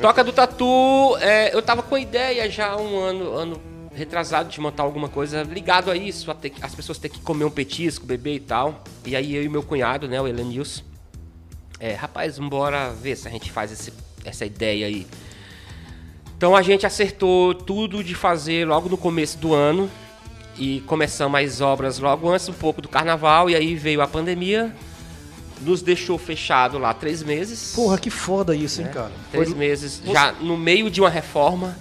Toca 0.00 0.22
do 0.22 0.32
Tatu, 0.32 1.16
é, 1.20 1.54
eu 1.54 1.60
tava 1.60 1.82
com 1.82 1.94
a 1.94 2.00
ideia 2.00 2.48
já 2.50 2.68
há 2.72 2.76
um 2.76 2.98
ano, 2.98 3.32
ano 3.34 3.60
retrasado 3.94 4.48
de 4.48 4.60
montar 4.60 4.84
alguma 4.84 5.08
coisa 5.08 5.42
ligado 5.42 5.90
a 5.90 5.96
isso, 5.96 6.30
a 6.30 6.34
ter 6.34 6.52
as 6.62 6.72
pessoas 6.74 6.98
ter 6.98 7.08
que 7.08 7.20
comer 7.20 7.44
um 7.44 7.50
petisco, 7.50 8.06
beber 8.06 8.34
e 8.36 8.40
tal. 8.40 8.84
E 9.04 9.16
aí 9.16 9.34
eu 9.34 9.42
e 9.42 9.48
meu 9.48 9.62
cunhado, 9.62 10.06
né, 10.06 10.20
o 10.20 10.28
Elenilson, 10.28 10.82
é, 11.80 11.94
rapaz, 11.94 12.38
bora 12.38 12.90
ver 12.90 13.16
se 13.16 13.26
a 13.26 13.30
gente 13.30 13.50
faz 13.50 13.72
esse- 13.72 13.92
essa 14.24 14.46
ideia 14.46 14.86
aí. 14.86 15.04
Então 16.36 16.54
a 16.54 16.62
gente 16.62 16.86
acertou 16.86 17.52
tudo 17.52 18.04
de 18.04 18.14
fazer 18.14 18.66
logo 18.68 18.88
no 18.88 18.96
começo 18.96 19.36
do 19.38 19.52
ano 19.52 19.90
e 20.56 20.80
começamos 20.86 21.40
as 21.40 21.60
obras 21.60 21.98
logo 21.98 22.28
antes 22.30 22.48
um 22.48 22.52
pouco 22.52 22.80
do 22.80 22.88
carnaval 22.88 23.50
e 23.50 23.56
aí 23.56 23.74
veio 23.74 24.00
a 24.00 24.06
pandemia, 24.06 24.72
nos 25.60 25.82
deixou 25.82 26.16
fechado 26.18 26.78
lá 26.78 26.92
três 26.94 27.22
meses. 27.22 27.72
Porra, 27.74 27.98
que 27.98 28.10
foda 28.10 28.54
isso, 28.54 28.80
hein, 28.80 28.88
cara? 28.92 29.12
Três 29.30 29.48
Foi- 29.50 29.58
meses 29.58 30.00
já 30.04 30.32
no 30.32 30.56
meio 30.56 30.90
de 30.90 31.00
uma 31.00 31.10
reforma, 31.10 31.76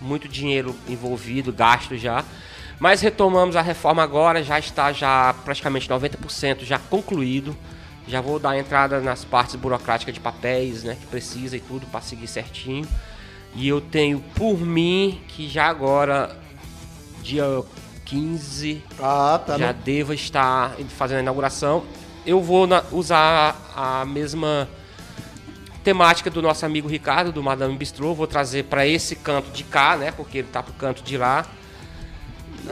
muito 0.00 0.28
dinheiro 0.28 0.74
envolvido, 0.88 1.52
gasto 1.52 1.96
já. 1.96 2.24
Mas 2.78 3.00
retomamos 3.02 3.56
a 3.56 3.60
reforma 3.62 4.02
agora, 4.02 4.42
já 4.42 4.58
está 4.58 4.90
já 4.92 5.34
praticamente 5.44 5.88
90% 5.88 6.64
já 6.64 6.78
concluído. 6.78 7.56
Já 8.08 8.20
vou 8.22 8.38
dar 8.38 8.58
entrada 8.58 8.98
nas 9.00 9.24
partes 9.24 9.54
burocráticas 9.56 10.14
de 10.14 10.20
papéis, 10.20 10.82
né, 10.82 10.96
que 10.98 11.06
precisa 11.06 11.56
e 11.56 11.60
tudo 11.60 11.86
para 11.86 12.00
seguir 12.00 12.26
certinho. 12.26 12.88
E 13.54 13.68
eu 13.68 13.80
tenho 13.80 14.20
por 14.34 14.58
mim 14.58 15.20
que 15.28 15.48
já 15.48 15.66
agora 15.66 16.34
dia 17.22 17.44
15 18.06 18.82
Ah, 18.98 19.38
tá. 19.44 19.58
já 19.58 19.72
no- 19.72 19.74
deva 19.82 20.14
estar 20.14 20.74
fazendo 20.96 21.18
a 21.18 21.22
inauguração. 21.22 21.84
Eu 22.26 22.40
vou 22.42 22.66
na- 22.66 22.84
usar 22.92 23.56
a 23.74 24.04
mesma 24.04 24.68
temática 25.82 26.30
do 26.30 26.42
nosso 26.42 26.64
amigo 26.66 26.86
Ricardo, 26.88 27.32
do 27.32 27.42
Madame 27.42 27.76
Bistrô. 27.76 28.14
Vou 28.14 28.26
trazer 28.26 28.64
para 28.64 28.86
esse 28.86 29.16
canto 29.16 29.50
de 29.50 29.64
cá, 29.64 29.96
né? 29.96 30.10
Porque 30.12 30.38
ele 30.38 30.48
tá 30.48 30.62
pro 30.62 30.72
canto 30.74 31.02
de 31.02 31.16
lá. 31.16 31.46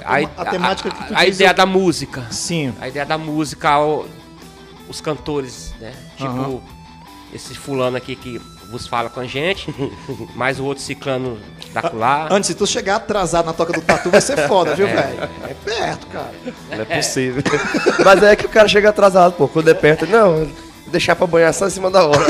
A 0.05 0.17
a 0.43 0.45
temática 0.45 0.91
que 0.91 1.05
tu 1.09 1.15
a 1.15 1.25
diz 1.25 1.37
ideia 1.37 1.51
é- 1.51 1.55
da 1.55 1.65
música. 1.67 2.27
Sim. 2.31 2.75
A 2.81 2.89
ideia 2.89 3.07
da 3.07 3.17
música, 3.17 3.81
o- 3.81 4.07
os 4.89 5.01
cantores, 5.01 5.75
né? 5.81 5.95
Tipo, 6.17 6.29
Aham. 6.31 6.61
esse 7.33 7.55
fulano 7.55 7.97
aqui 7.97 8.15
que 8.15 8.41
vos 8.71 8.87
fala 8.87 9.09
com 9.09 9.21
a 9.21 9.25
gente, 9.25 9.73
mais 10.35 10.61
o 10.61 10.65
outro 10.65 10.83
ciclano 10.83 11.39
da 11.73 11.91
lá. 11.93 12.29
Antes, 12.31 12.49
se 12.49 12.55
tu 12.55 12.67
chegar 12.67 12.97
atrasado 12.97 13.47
na 13.47 13.53
toca 13.53 13.73
do 13.73 13.81
tatu, 13.81 14.11
vai 14.11 14.21
ser 14.21 14.47
foda, 14.47 14.75
viu, 14.75 14.87
velho? 14.87 15.29
É 15.49 15.55
perto, 15.55 16.07
cara. 16.09 16.33
Não 16.71 16.83
é 16.83 16.85
possível. 16.85 17.43
Mas 18.05 18.23
é 18.23 18.37
que 18.37 18.47
o 18.47 18.49
cara 18.49 18.69
chega 18.69 18.91
atrasado, 18.91 19.33
pô. 19.33 19.49
Quando 19.49 19.69
é 19.69 19.75
perto, 19.75 20.07
não, 20.07 20.51
deixar 20.89 21.17
pra 21.17 21.27
banhar 21.27 21.53
só 21.55 21.67
em 21.67 21.71
cima 21.71 21.91
da 21.91 22.05
hora. 22.07 22.27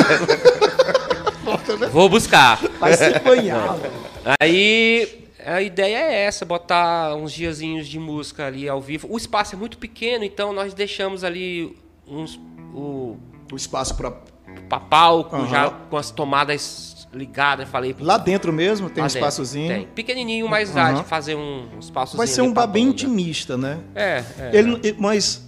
Vou 1.90 2.08
buscar. 2.08 2.60
Vai 2.78 2.94
se 2.94 3.18
banhar, 3.20 3.76
velho. 3.76 3.92
Aí 4.40 5.28
a 5.44 5.62
ideia 5.62 5.96
é 5.96 6.24
essa, 6.24 6.44
botar 6.44 7.14
uns 7.14 7.32
diazinhos 7.32 7.88
de 7.88 7.98
música 7.98 8.46
ali 8.46 8.68
ao 8.68 8.80
vivo. 8.80 9.08
O 9.10 9.16
espaço 9.16 9.54
é 9.54 9.58
muito 9.58 9.78
pequeno, 9.78 10.24
então 10.24 10.52
nós 10.52 10.74
deixamos 10.74 11.24
ali 11.24 11.76
uns 12.06 12.38
o 12.74 13.16
O 13.50 13.56
espaço 13.56 13.96
pra. 13.96 14.12
Pra 14.60 14.80
palco 14.80 15.36
Aham. 15.36 15.48
já 15.48 15.70
com 15.70 15.96
as 15.96 16.10
tomadas 16.10 17.06
ligadas, 17.12 17.68
falei. 17.68 17.94
Lá 17.98 18.18
dentro 18.18 18.52
mesmo 18.52 18.90
tem 18.90 19.02
um 19.02 19.06
dentro. 19.06 19.18
espaçozinho. 19.18 19.68
Tem. 19.68 19.86
Pequenininho, 19.86 20.48
mas 20.48 20.70
dá 20.72 20.92
de 20.92 21.04
fazer 21.04 21.34
um, 21.34 21.68
um 21.74 21.78
espaçozinho 21.78 22.18
Vai 22.18 22.26
ser 22.26 22.42
um 22.42 22.52
bar 22.52 22.66
bem 22.66 22.88
intimista, 22.88 23.56
né? 23.56 23.78
É, 23.94 24.24
é. 24.38 24.50
Ele, 24.52 24.94
mas. 24.98 25.46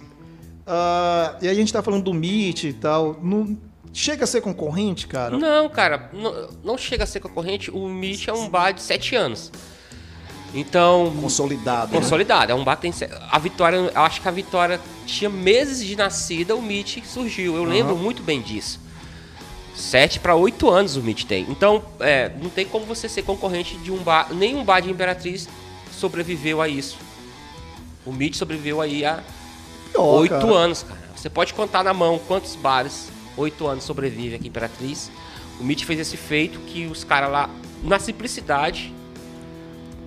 ah, 0.65 1.35
e 1.41 1.47
aí 1.47 1.51
a 1.51 1.55
gente 1.55 1.71
tá 1.71 1.81
falando 1.83 2.03
do 2.03 2.13
Meet 2.13 2.63
e 2.63 2.73
tal. 2.73 3.19
Não, 3.21 3.57
chega 3.93 4.23
a 4.23 4.27
ser 4.27 4.41
concorrente, 4.41 5.07
cara? 5.07 5.37
Não, 5.37 5.69
cara, 5.69 6.09
não, 6.13 6.49
não 6.63 6.77
chega 6.77 7.03
a 7.03 7.07
ser 7.07 7.19
concorrente. 7.19 7.69
O 7.69 7.87
Meet 7.87 8.27
é 8.27 8.33
um 8.33 8.49
bar 8.49 8.71
de 8.71 8.81
sete 8.81 9.15
anos. 9.15 9.51
Então, 10.53 11.13
Consolidado. 11.21 11.93
né? 11.93 11.99
Consolidado, 11.99 12.51
é 12.51 12.55
um 12.55 12.63
bar 12.63 12.75
que 12.75 12.81
tem. 12.81 12.93
A 13.29 13.39
Vitória, 13.39 13.77
eu 13.77 14.01
acho 14.01 14.21
que 14.21 14.27
a 14.27 14.31
Vitória 14.31 14.81
tinha 15.05 15.29
meses 15.29 15.85
de 15.85 15.95
nascida, 15.95 16.55
o 16.55 16.61
Meet 16.61 17.03
surgiu. 17.05 17.55
Eu 17.55 17.63
lembro 17.63 17.95
muito 17.95 18.21
bem 18.21 18.41
disso. 18.41 18.79
Sete 19.75 20.19
para 20.19 20.35
oito 20.35 20.69
anos 20.69 20.95
o 20.97 20.99
MIT 20.99 21.25
tem. 21.25 21.45
Então, 21.49 21.83
é, 21.99 22.31
não 22.41 22.49
tem 22.49 22.65
como 22.65 22.85
você 22.85 23.07
ser 23.07 23.23
concorrente 23.23 23.77
de 23.77 23.91
um 23.91 23.97
bar. 23.97 24.33
Nenhum 24.33 24.63
bar 24.63 24.81
de 24.81 24.89
Imperatriz 24.89 25.47
sobreviveu 25.91 26.61
a 26.61 26.67
isso. 26.67 26.97
O 28.05 28.11
MIT 28.11 28.37
sobreviveu 28.37 28.81
aí 28.81 29.05
há 29.05 29.23
Pior, 29.91 30.19
oito 30.19 30.31
cara. 30.31 30.53
anos, 30.53 30.83
cara. 30.83 30.99
Você 31.15 31.29
pode 31.29 31.53
contar 31.53 31.83
na 31.83 31.93
mão 31.93 32.19
quantos 32.27 32.55
bares 32.55 33.09
oito 33.37 33.67
anos 33.67 33.83
sobrevive 33.83 34.35
aqui 34.35 34.45
em 34.45 34.49
Imperatriz. 34.49 35.11
O 35.59 35.63
MIT 35.63 35.85
fez 35.85 35.99
esse 35.99 36.17
feito 36.17 36.59
que 36.59 36.85
os 36.87 37.03
caras 37.03 37.31
lá, 37.31 37.49
na 37.83 37.99
simplicidade, 37.99 38.93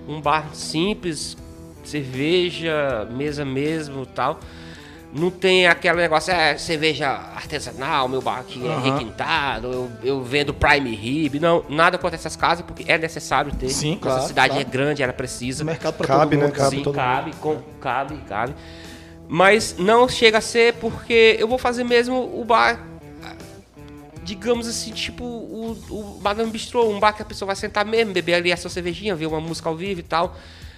um 0.07 0.21
bar 0.21 0.53
simples, 0.53 1.37
cerveja, 1.83 3.07
mesa 3.11 3.45
mesmo 3.45 4.05
tal. 4.05 4.39
Não 5.17 5.31
tem 5.31 5.65
aquele 5.65 5.95
negócio, 5.95 6.33
é 6.33 6.57
cerveja 6.57 7.07
artesanal, 7.07 8.09
meu 8.09 8.21
bar 8.21 8.39
aqui 8.39 8.67
é 8.67 8.77
requintado, 8.79 9.67
eu, 9.71 9.91
eu 10.03 10.21
vendo 10.21 10.53
prime 10.53 10.93
rib. 10.93 11.39
Não, 11.39 11.63
nada 11.69 11.97
contra 11.97 12.17
essas 12.17 12.35
casas, 12.35 12.65
porque 12.65 12.83
é 12.91 12.97
necessário 12.97 13.49
ter. 13.55 13.69
Sim, 13.69 13.93
Nossa 13.93 14.01
claro, 14.01 14.27
cidade 14.27 14.53
claro. 14.55 14.67
é 14.67 14.69
grande, 14.69 15.01
ela 15.01 15.13
precisa. 15.13 15.63
Mercado 15.63 15.93
pra 15.95 16.05
Cabe, 16.05 16.31
todo 16.31 16.39
né? 16.39 16.45
mundo. 16.47 16.55
Cabe 16.55 16.75
Sim, 16.75 16.83
todo 16.83 16.95
cabe, 16.95 17.31
com- 17.39 17.61
cabe, 17.79 18.17
cabe. 18.27 18.53
Mas 19.29 19.77
não 19.77 20.09
chega 20.09 20.39
a 20.39 20.41
ser 20.41 20.73
porque 20.73 21.37
eu 21.39 21.47
vou 21.47 21.57
fazer 21.57 21.85
mesmo 21.85 22.37
o 22.37 22.43
bar, 22.43 22.85
digamos 24.21 24.67
assim, 24.67 24.91
tipo 24.91 25.23
o, 25.23 25.71
o 25.89 26.19
Madame 26.21 26.51
Bistrô, 26.51 26.89
um 26.89 26.99
bar 26.99 27.13
que 27.13 27.21
a 27.21 27.25
pessoa 27.25 27.47
vai 27.47 27.55
sentar 27.55 27.85
mesmo, 27.85 28.11
beber 28.11 28.33
ali 28.33 28.51
a 28.51 28.57
sua 28.57 28.69
cervejinha, 28.69 29.15
ver 29.15 29.27
uma 29.27 29.39
música 29.39 29.69
ao 29.69 29.77
vivo 29.77 30.01
e 30.01 30.03
tal. 30.03 30.35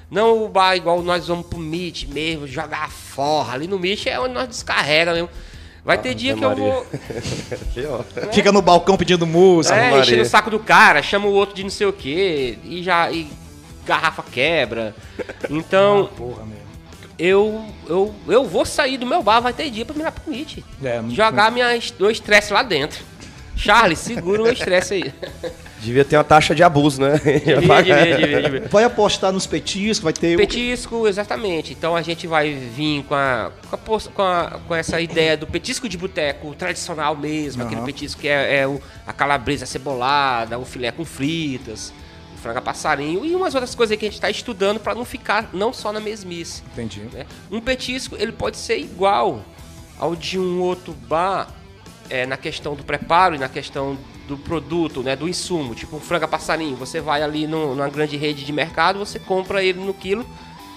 Não 0.09 0.43
o 0.43 0.47
bar 0.49 0.75
igual 0.75 1.01
nós 1.01 1.27
vamos 1.27 1.47
pro 1.47 1.59
Meet 1.59 2.05
mesmo, 2.07 2.47
jogar 2.47 2.83
a 2.85 2.89
forra. 2.89 3.53
Ali 3.53 3.67
no 3.67 3.77
Meet 3.77 4.07
é 4.07 4.19
onde 4.19 4.33
nós 4.33 4.47
descarrega 4.47 5.13
mesmo. 5.13 5.29
Vai 5.83 5.97
ter 5.97 6.13
dia 6.13 6.35
que 6.35 6.43
eu 6.43 6.49
Maria. 6.49 6.63
vou 6.65 6.81
Aqui, 7.51 7.85
ó. 7.85 8.31
Fica 8.33 8.51
no 8.51 8.61
balcão 8.61 8.97
pedindo 8.97 9.25
música. 9.25 9.75
é, 9.75 9.99
enchendo 9.99 10.21
o 10.21 10.25
saco 10.25 10.49
do 10.49 10.59
cara, 10.59 11.01
chama 11.01 11.27
o 11.27 11.31
outro 11.33 11.55
de 11.55 11.63
não 11.63 11.69
sei 11.69 11.87
o 11.87 11.93
que 11.93 12.57
e 12.63 12.83
já 12.83 13.09
e 13.11 13.27
garrafa 13.85 14.21
quebra. 14.23 14.93
Então, 15.49 16.09
Porra, 16.17 16.43
meu. 16.45 16.57
eu, 17.17 17.65
eu, 17.87 18.15
eu 18.27 18.45
vou 18.45 18.65
sair 18.65 18.97
do 18.97 19.05
meu 19.05 19.23
bar, 19.23 19.39
vai 19.39 19.53
ter 19.53 19.69
dia 19.69 19.85
pra 19.85 19.95
mirar 19.95 20.11
pro 20.11 20.29
Meet. 20.29 20.59
É, 20.83 21.01
Jogar 21.09 21.51
minha, 21.51 21.67
meu 21.99 22.11
estresse 22.11 22.51
lá 22.51 22.63
dentro. 22.63 23.01
Charlie, 23.55 23.95
segura 23.95 24.43
o 24.43 24.49
estresse 24.49 24.93
aí. 24.93 25.13
Devia 25.79 26.03
ter 26.03 26.17
uma 26.17 26.23
taxa 26.23 26.55
de 26.55 26.63
abuso, 26.63 26.99
né? 27.01 27.19
Devia, 27.23 27.59
devia, 27.83 28.17
devia, 28.17 28.41
devia. 28.41 28.67
Vai 28.69 28.83
apostar 28.83 29.31
nos 29.31 29.45
petiscos, 29.45 29.99
vai 30.03 30.11
ter. 30.13 30.35
o- 30.35 30.37
Petisco, 30.39 31.07
exatamente. 31.07 31.73
Então 31.73 31.95
a 31.95 32.01
gente 32.01 32.25
vai 32.25 32.53
vir 32.53 33.03
com, 33.03 33.13
a, 33.15 33.51
com, 33.69 33.75
a 33.95 33.99
com, 34.01 34.21
a- 34.23 34.59
com 34.67 34.75
essa 34.75 34.99
ideia 34.99 35.37
do 35.37 35.45
petisco 35.45 35.87
de 35.87 35.97
boteco 35.97 36.53
tradicional 36.55 37.15
mesmo, 37.15 37.61
aquele 37.63 37.77
Aham. 37.77 37.85
petisco 37.85 38.21
que 38.21 38.27
é, 38.27 38.61
é 38.61 38.67
o, 38.67 38.81
a 39.05 39.13
calabresa 39.13 39.65
cebolada, 39.65 40.57
o 40.57 40.65
filé 40.65 40.91
com 40.91 41.05
fritas, 41.05 41.93
o 42.35 42.37
frango 42.39 42.57
a 42.57 42.61
passarinho 42.61 43.23
e 43.23 43.35
umas 43.35 43.53
outras 43.53 43.75
coisas 43.75 43.95
que 43.97 44.05
a 44.05 44.07
gente 44.07 44.15
está 44.15 44.29
estudando 44.31 44.79
para 44.79 44.95
não 44.95 45.05
ficar 45.05 45.49
não 45.53 45.71
só 45.71 45.93
na 45.93 45.99
mesmice. 45.99 46.63
Entendi. 46.73 47.01
né? 47.13 47.25
Um 47.51 47.61
petisco 47.61 48.15
ele 48.17 48.31
pode 48.31 48.57
ser 48.57 48.77
igual 48.79 49.43
ao 49.99 50.15
de 50.15 50.39
um 50.39 50.59
outro 50.59 50.93
bar 50.93 51.49
é, 52.09 52.25
na 52.25 52.37
questão 52.37 52.75
do 52.75 52.83
preparo 52.83 53.35
e 53.35 53.37
na 53.37 53.49
questão 53.49 53.97
do 54.27 54.37
produto, 54.37 55.01
né, 55.01 55.15
do 55.15 55.27
insumo, 55.27 55.73
tipo 55.73 55.95
um 55.95 55.99
frango 55.99 56.25
a 56.25 56.27
passarinho. 56.27 56.75
Você 56.75 56.99
vai 56.99 57.23
ali 57.23 57.47
no- 57.47 57.73
numa 57.75 57.87
grande 57.89 58.17
rede 58.17 58.43
de 58.43 58.51
mercado, 58.51 58.99
você 58.99 59.19
compra 59.19 59.63
ele 59.63 59.79
no 59.79 59.93
quilo. 59.93 60.25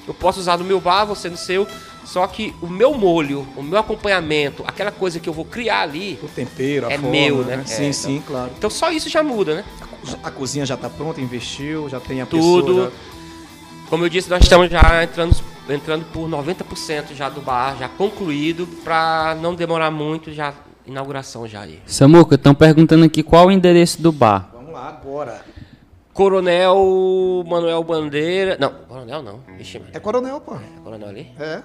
Eu 0.06 0.14
posso 0.14 0.40
usar 0.40 0.56
no 0.58 0.64
meu 0.64 0.80
bar, 0.80 1.04
você 1.04 1.28
no 1.28 1.36
seu. 1.36 1.66
Só 2.04 2.26
que 2.26 2.54
o 2.62 2.66
meu 2.66 2.94
molho, 2.94 3.46
o 3.56 3.62
meu 3.62 3.78
acompanhamento, 3.78 4.64
aquela 4.66 4.90
coisa 4.90 5.20
que 5.20 5.28
eu 5.28 5.32
vou 5.32 5.44
criar 5.44 5.82
ali, 5.82 6.18
O 6.22 6.28
tempero, 6.28 6.86
a 6.86 6.92
É 6.92 6.96
forma, 6.96 7.10
meu, 7.10 7.38
né? 7.44 7.62
Sim, 7.66 7.88
É, 7.88 7.92
sim, 7.92 8.22
claro. 8.26 8.50
então 8.56 8.70
só 8.70 8.90
isso 8.90 9.08
já 9.08 9.22
muda, 9.22 9.54
né? 9.56 9.64
A 10.24 10.30
cozinha 10.30 10.64
já 10.64 10.76
tá 10.76 10.88
pronta, 10.88 11.20
investiu, 11.20 11.88
já 11.88 12.00
tem 12.00 12.22
a 12.22 12.26
Tudo. 12.26 12.66
pessoa. 12.66 12.84
já- 12.90 13.10
Como 13.90 14.04
eu 14.04 14.08
disse, 14.08 14.30
nós 14.30 14.42
estamos 14.42 14.70
já 14.70 15.02
entrando, 15.04 15.36
entrando 15.68 16.04
por 16.12 16.28
90% 16.28 17.14
já 17.14 17.28
do 17.28 17.40
bar, 17.40 17.76
já 17.78 17.88
concluído, 17.88 18.66
para 18.82 19.36
não 19.40 19.54
demorar 19.54 19.90
muito, 19.90 20.32
já 20.32 20.54
inauguração 20.90 21.46
já 21.46 21.62
aí. 21.62 21.80
Samuca, 21.86 22.34
estão 22.34 22.54
perguntando 22.54 23.04
aqui 23.04 23.22
qual 23.22 23.46
o 23.46 23.50
endereço 23.50 24.00
do 24.02 24.10
bar. 24.12 24.50
Vamos 24.52 24.72
lá 24.72 24.88
agora. 24.88 25.40
Coronel 26.12 27.44
Manuel 27.48 27.82
Bandeira. 27.84 28.56
Não, 28.60 28.70
Coronel 28.86 29.22
não. 29.22 29.40
Vixe. 29.56 29.80
É 29.92 29.98
coronel, 30.00 30.40
pô. 30.40 30.54
É 30.56 30.80
Coronel 30.82 31.08
ali? 31.08 31.28
É. 31.38 31.62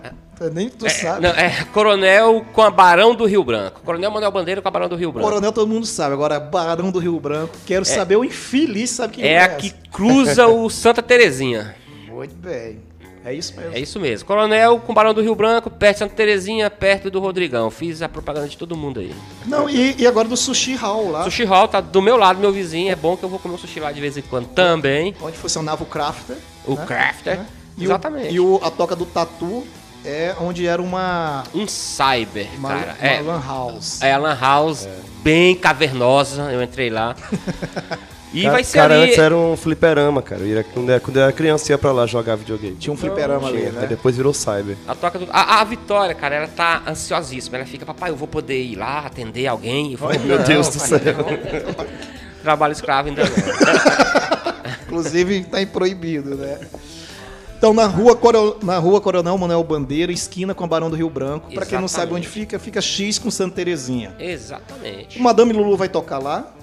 Nem 0.53 0.69
tu 0.69 0.85
É, 0.85 0.89
sabe. 0.89 1.21
não, 1.21 1.31
é 1.31 1.65
Coronel 1.73 2.45
com 2.53 2.61
a 2.61 2.69
Barão 2.69 3.13
do 3.15 3.25
Rio 3.25 3.43
Branco. 3.43 3.81
Coronel 3.83 4.11
Manuel 4.11 4.31
Bandeira 4.31 4.61
com 4.61 4.67
a 4.67 4.71
Barão 4.71 4.87
do 4.87 4.95
Rio 4.95 5.11
Branco. 5.11 5.27
Coronel 5.27 5.51
todo 5.51 5.67
mundo 5.67 5.85
sabe. 5.85 6.13
Agora, 6.13 6.39
Barão 6.39 6.91
do 6.91 6.99
Rio 6.99 7.19
Branco. 7.19 7.53
Quero 7.65 7.83
saber 7.83 8.15
o 8.17 8.23
infeliz 8.23 8.91
sabe 8.91 9.15
quem 9.15 9.25
É 9.25 9.39
a 9.43 9.49
que 9.55 9.71
cruza 9.91 10.47
o 10.47 10.69
Santa 10.69 11.01
Terezinha. 11.01 11.75
Muito 12.07 12.35
bem. 12.35 12.79
É 13.25 13.33
isso 13.33 13.55
mesmo. 13.57 13.73
É 13.75 13.79
isso 13.79 13.99
mesmo. 13.99 14.27
Coronel 14.27 14.79
com 14.79 14.93
Barão 14.93 15.13
do 15.13 15.21
Rio 15.21 15.33
Branco, 15.33 15.69
perto 15.69 15.93
de 15.95 15.99
Santa 15.99 16.13
Terezinha, 16.15 16.69
perto 16.69 17.09
do 17.09 17.19
Rodrigão. 17.19 17.71
Fiz 17.71 18.01
a 18.03 18.07
propaganda 18.07 18.47
de 18.47 18.55
todo 18.55 18.77
mundo 18.77 18.99
aí. 18.99 19.13
Não, 19.47 19.67
e, 19.67 19.95
e 19.99 20.05
agora 20.05 20.27
do 20.27 20.37
Sushi 20.37 20.75
Hall 20.75 21.09
lá, 21.09 21.23
Sushi 21.23 21.43
Hall 21.43 21.67
tá 21.67 21.81
do 21.81 22.01
meu 22.03 22.17
lado, 22.17 22.39
meu 22.39 22.51
vizinho. 22.53 22.91
É 22.91 22.95
bom 22.95 23.17
que 23.17 23.23
eu 23.23 23.29
vou 23.29 23.39
comer 23.39 23.55
um 23.55 23.57
sushi 23.57 23.79
lá 23.79 23.91
de 23.91 23.99
vez 23.99 24.15
em 24.15 24.21
quando 24.21 24.47
também. 24.49 25.15
onde 25.21 25.35
funcionava 25.37 25.81
o 25.83 25.87
Crafter. 25.87 26.37
O 26.65 26.75
né? 26.75 26.85
Crafter. 26.85 27.37
Né? 27.39 27.45
E 27.77 27.81
o- 27.81 27.83
Exatamente. 27.85 28.33
e 28.33 28.39
o- 28.39 28.59
a 28.63 28.69
toca 28.69 28.95
do 28.95 29.05
Tatu 29.07 29.65
é 30.05 30.35
onde 30.39 30.67
era 30.67 30.79
uma, 30.81 31.43
Um 31.53 31.67
cyber, 31.67 32.47
uma, 32.57 32.69
cara. 32.69 32.95
uma 33.01 33.07
é, 33.07 33.21
lan 33.21 33.41
house. 33.45 34.01
é 34.03 34.13
a 34.13 34.17
Lan 34.19 34.37
House, 34.39 34.87
bem 35.23 35.55
cavernosa. 35.55 36.43
Eu 36.51 36.61
entrei 36.61 36.91
lá. 36.91 37.15
E 38.35 38.41
Cara, 38.41 38.53
vai 38.53 38.63
ser 38.65 38.77
cara, 38.77 38.93
ali. 38.95 39.03
antes 39.05 39.17
era 39.17 39.35
um 39.35 39.55
fliperama, 39.55 40.21
cara. 40.21 40.41
Eu 40.41 40.47
ia- 40.47 40.63
quando, 40.63 40.89
eu, 40.89 40.99
quando 40.99 41.17
eu 41.17 41.23
era 41.23 41.31
criança, 41.31 41.71
ia 41.71 41.77
pra 41.77 41.91
lá 41.93 42.05
jogar 42.05 42.35
videogame. 42.35 42.75
Tinha 42.75 42.91
um 42.93 42.97
fliperama 42.97 43.47
ali, 43.47 43.59
Tinha, 43.59 43.71
né? 43.71 43.87
depois 43.87 44.17
virou 44.17 44.33
cyber. 44.33 44.75
A 44.87 44.93
toca 44.93 45.17
do. 45.19 45.27
A, 45.31 45.61
a 45.61 45.63
Vitória, 45.63 46.13
cara, 46.13 46.35
ela 46.35 46.47
tá 46.47 46.81
ansiosíssima. 46.85 47.55
Ela 47.57 47.65
fica, 47.65 47.85
papai, 47.85 48.09
eu 48.09 48.15
vou 48.17 48.27
poder 48.27 48.61
ir 48.61 48.75
lá 48.75 48.99
atender 49.05 49.47
alguém. 49.47 49.93
Eu 49.93 49.97
falo, 49.97 50.19
Meu 50.19 50.37
"Não, 50.37 50.43
Deus 50.45 50.67
do 50.67 50.79
céu. 50.79 50.99
não." 50.99 51.85
Trabalho 52.43 52.73
escravo 52.73 53.07
ainda 53.07 53.23
não. 53.23 53.29
Inclusive, 54.85 55.43
tá 55.45 55.61
em 55.61 55.65
proibido, 55.67 56.35
né? 56.35 56.59
Então, 57.57 57.73
na 57.73 57.85
rua, 57.87 58.15
Coro- 58.15 58.57
na 58.61 58.77
rua 58.77 58.99
Coronel 59.01 59.37
Manuel 59.37 59.63
Bandeira, 59.63 60.11
esquina 60.11 60.53
com 60.53 60.63
a 60.63 60.67
Barão 60.67 60.89
do 60.89 60.95
Rio 60.95 61.09
Branco. 61.09 61.51
Pra 61.53 61.65
quem 61.65 61.79
não 61.79 61.87
sabe 61.87 62.13
onde 62.13 62.27
fica, 62.27 62.59
fica 62.59 62.81
X 62.81 63.17
com 63.17 63.31
Santa 63.31 63.55
Terezinha. 63.55 64.13
Exatamente. 64.19 65.17
O 65.17 65.23
Madame 65.23 65.53
Lulu 65.53 65.75
vai 65.77 65.87
tocar 65.89 66.19
lá. 66.19 66.53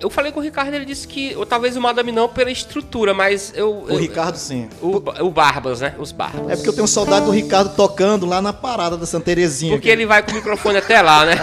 Eu 0.00 0.08
falei 0.08 0.30
com 0.30 0.38
o 0.38 0.42
Ricardo, 0.42 0.74
ele 0.74 0.84
disse 0.84 1.08
que. 1.08 1.34
Ou 1.36 1.44
talvez 1.44 1.76
o 1.76 1.80
Madame 1.80 2.12
não 2.12 2.28
pela 2.28 2.50
estrutura, 2.50 3.12
mas 3.12 3.52
eu. 3.56 3.82
O 3.82 3.90
eu- 3.90 3.96
Ricardo, 3.96 4.36
sim. 4.36 4.68
O, 4.80 5.02
o 5.24 5.30
Barbas, 5.30 5.80
né? 5.80 5.94
Os 5.98 6.12
Barbas. 6.12 6.48
É 6.50 6.54
porque 6.54 6.68
eu 6.68 6.72
tenho 6.72 6.86
saudade 6.86 7.26
do 7.26 7.32
Ricardo 7.32 7.74
tocando 7.74 8.24
lá 8.24 8.40
na 8.40 8.52
parada 8.52 8.96
da 8.96 9.06
Santa 9.06 9.24
Terezinha. 9.24 9.72
Porque 9.72 9.88
ele 9.88 10.06
vai 10.06 10.22
com 10.22 10.30
o 10.30 10.34
microfone 10.34 10.78
até 10.78 11.02
lá, 11.02 11.24
né? 11.24 11.34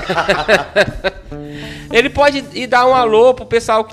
ele 1.92 2.10
pode 2.10 2.46
ir 2.54 2.68
dar 2.68 2.88
um 2.88 2.94
alô 2.96 3.34
pro 3.34 3.46
pessoal 3.46 3.86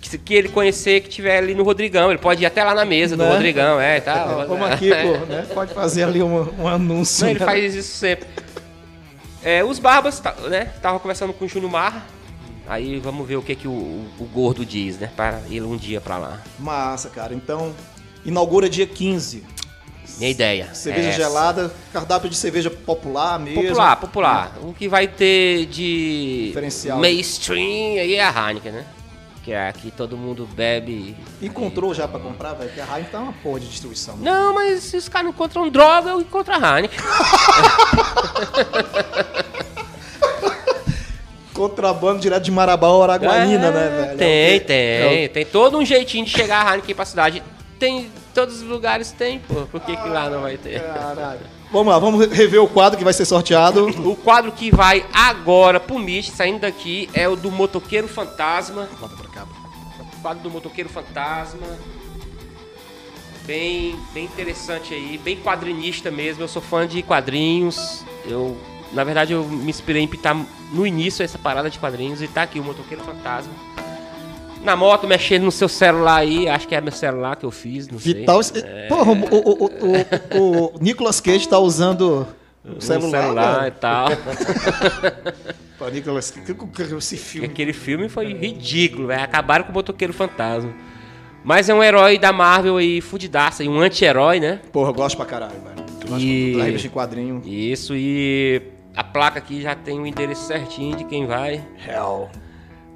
que, 0.00 0.16
que 0.16 0.34
ele 0.34 0.48
conhecer 0.48 1.02
que 1.02 1.10
tiver 1.10 1.36
ali 1.36 1.54
no 1.54 1.62
Rodrigão. 1.62 2.08
Ele 2.08 2.18
pode 2.18 2.42
ir 2.42 2.46
até 2.46 2.64
lá 2.64 2.74
na 2.74 2.86
mesa 2.86 3.18
do 3.18 3.22
Né? 3.22 3.32
Rodrigão, 3.32 3.78
é, 3.78 4.00
tá? 4.00 4.40
É, 4.42 4.46
Vamos 4.46 4.70
aqui, 4.70 4.88
pô, 4.88 5.26
né? 5.26 5.46
Pode 5.52 5.74
fazer 5.74 6.04
ali 6.04 6.22
um, 6.22 6.48
um 6.58 6.66
anúncio. 6.66 7.24
Não, 7.24 7.30
ele 7.32 7.38
né? 7.40 7.44
faz 7.44 7.74
isso 7.74 7.98
sempre. 7.98 8.26
É, 9.44 9.62
os 9.62 9.78
Barbas, 9.78 10.20
tá- 10.20 10.34
né? 10.48 10.70
Tava 10.80 10.98
conversando 10.98 11.34
com 11.34 11.44
o 11.44 11.48
Júnior 11.48 11.70
Mar. 11.70 12.06
Aí 12.66 12.98
vamos 13.00 13.26
ver 13.26 13.36
o 13.36 13.42
que, 13.42 13.54
que 13.56 13.66
o, 13.68 13.72
o- 13.72 14.28
gordo 14.32 14.64
diz, 14.64 14.98
né? 14.98 15.10
Para 15.16 15.40
ir 15.48 15.62
um 15.62 15.76
dia 15.76 16.00
pra 16.00 16.16
lá. 16.18 16.40
Massa, 16.58 17.08
cara. 17.10 17.34
Então, 17.34 17.74
inaugura 18.24 18.68
dia 18.68 18.86
15. 18.86 19.44
Minha 20.18 20.30
ideia. 20.30 20.74
Cerveja 20.74 21.08
é 21.08 21.12
gelada, 21.12 21.72
cardápio 21.92 22.28
de 22.28 22.36
cerveja 22.36 22.70
popular 22.70 23.38
mesmo. 23.38 23.62
Popular, 23.62 23.96
popular. 23.96 24.58
O 24.62 24.72
que 24.74 24.88
vai 24.88 25.08
ter 25.08 25.66
de 25.66 26.46
Diferencial. 26.48 26.98
mainstream 26.98 27.98
aí 28.00 28.14
é 28.14 28.24
a 28.24 28.30
Heineken, 28.48 28.72
né? 28.72 28.84
Que 29.42 29.52
é 29.52 29.68
aqui 29.68 29.90
todo 29.90 30.18
mundo 30.18 30.46
bebe. 30.52 31.16
Encontrou 31.40 31.94
já 31.94 32.06
pra 32.06 32.20
comprar, 32.20 32.52
velho? 32.54 32.68
Porque 32.68 32.80
a 32.82 32.84
Heineken 32.84 33.10
tá 33.10 33.20
uma 33.20 33.32
porra 33.32 33.60
de 33.60 33.68
distribuição. 33.68 34.16
Não, 34.18 34.54
mas 34.54 34.82
se 34.82 34.96
os 34.98 35.08
caras 35.08 35.24
não 35.24 35.32
encontram 35.32 35.68
droga, 35.70 36.10
eu 36.10 36.20
encontro 36.20 36.52
a 36.54 36.76
Heineken. 36.76 36.98
Contrabando 41.60 42.20
direto 42.20 42.42
de 42.44 42.50
Marabá, 42.50 42.88
Araguaína, 43.02 43.66
É, 43.66 43.70
né, 43.70 43.88
velho? 44.06 44.16
Tem, 44.18 44.56
É 44.56 44.60
tem. 44.60 45.24
É 45.24 45.28
Tem 45.28 45.44
todo 45.44 45.76
um 45.76 45.84
jeitinho 45.84 46.24
de 46.24 46.30
chegar 46.30 46.66
a 46.66 46.70
Heineken 46.70 46.94
pra 46.94 47.04
cidade. 47.04 47.42
Tem, 47.78 48.10
todos 48.32 48.62
os 48.62 48.62
lugares 48.62 49.12
tem, 49.12 49.40
pô. 49.40 49.66
Por 49.66 49.78
que, 49.82 49.94
que 49.94 50.08
lá 50.08 50.30
não 50.30 50.40
vai 50.40 50.56
ter? 50.56 50.80
Caralho. 50.82 51.40
Vamos 51.70 51.92
lá, 51.92 51.98
vamos 51.98 52.26
rever 52.28 52.62
o 52.62 52.66
quadro 52.66 52.96
que 52.96 53.04
vai 53.04 53.12
ser 53.12 53.26
sorteado. 53.26 53.88
O 54.08 54.16
quadro 54.16 54.50
que 54.52 54.74
vai 54.74 55.04
agora 55.12 55.78
pro 55.78 55.98
Mitch, 55.98 56.30
saindo 56.30 56.60
daqui, 56.60 57.10
é 57.12 57.28
o 57.28 57.36
do 57.36 57.50
Motoqueiro 57.50 58.08
Fantasma. 58.08 58.88
Bota 58.98 59.14
pra 59.16 59.28
cá. 59.28 59.46
O 60.00 60.22
quadro 60.22 60.42
do 60.42 60.50
Motoqueiro 60.50 60.88
Fantasma. 60.88 61.66
Bem, 63.44 63.96
bem 64.14 64.24
interessante 64.24 64.94
aí, 64.94 65.18
bem 65.22 65.36
quadrinista 65.36 66.10
mesmo. 66.10 66.42
Eu 66.42 66.48
sou 66.48 66.62
fã 66.62 66.86
de 66.86 67.02
quadrinhos. 67.02 68.02
Eu 68.24 68.56
na 68.92 69.04
verdade, 69.04 69.32
eu 69.32 69.44
me 69.44 69.70
inspirei 69.70 70.02
em 70.02 70.08
pintar 70.08 70.36
no 70.72 70.86
início 70.86 71.22
essa 71.24 71.38
parada 71.38 71.68
de 71.70 71.78
quadrinhos 71.78 72.20
e 72.22 72.28
tá 72.28 72.42
aqui 72.42 72.58
o 72.60 72.64
Motoqueiro 72.64 73.02
Fantasma. 73.04 73.52
Na 74.64 74.76
moto, 74.76 75.06
mexendo 75.06 75.44
no 75.44 75.50
seu 75.52 75.68
celular 75.68 76.16
aí, 76.16 76.46
acho 76.48 76.68
que 76.68 76.74
é 76.74 76.80
meu 76.82 76.92
celular 76.92 77.34
que 77.36 77.46
eu 77.46 77.50
fiz, 77.50 77.88
não 77.88 77.96
Vital. 77.98 78.42
sei. 78.42 78.62
Porra, 78.88 79.12
o, 79.12 79.14
o, 79.14 79.64
o, 79.64 80.38
o, 80.38 80.64
o 80.76 80.78
Nicolas 80.82 81.18
Cage 81.20 81.48
tá 81.48 81.58
usando 81.58 82.26
o 82.62 82.76
Um 82.76 82.80
celular. 82.80 83.22
celular 83.22 83.68
e 83.68 83.70
tal. 83.70 84.08
Pô, 85.78 85.88
Nicolas 85.88 86.30
esse 86.98 87.16
filme. 87.16 87.46
Aquele 87.46 87.72
filme 87.72 88.08
foi 88.10 88.34
ridículo, 88.34 89.06
velho. 89.06 89.22
Acabaram 89.22 89.64
com 89.64 89.70
o 89.70 89.74
Motoqueiro 89.74 90.12
Fantasma. 90.12 90.70
Mas 91.42 91.70
é 91.70 91.74
um 91.74 91.82
herói 91.82 92.18
da 92.18 92.30
Marvel 92.30 92.76
aí, 92.76 93.00
fudidaça, 93.00 93.64
e 93.64 93.68
um 93.68 93.80
anti-herói, 93.80 94.40
né? 94.40 94.60
Porra, 94.70 94.90
eu 94.90 94.94
gosto 94.94 95.16
pra 95.16 95.24
caralho, 95.24 95.52
velho. 95.52 95.86
Eu 96.02 96.08
gosto 96.08 96.22
E- 96.22 96.54
da 96.58 96.64
revista 96.64 96.86
de 96.88 96.94
quadrinho. 96.94 97.40
Isso, 97.46 97.94
e 97.96 98.60
a 98.94 99.04
placa 99.04 99.38
aqui 99.38 99.62
já 99.62 99.74
tem 99.74 100.00
o 100.00 100.06
endereço 100.06 100.46
certinho 100.46 100.96
de 100.96 101.04
quem 101.04 101.26
vai. 101.26 101.64
Hell. 101.86 102.28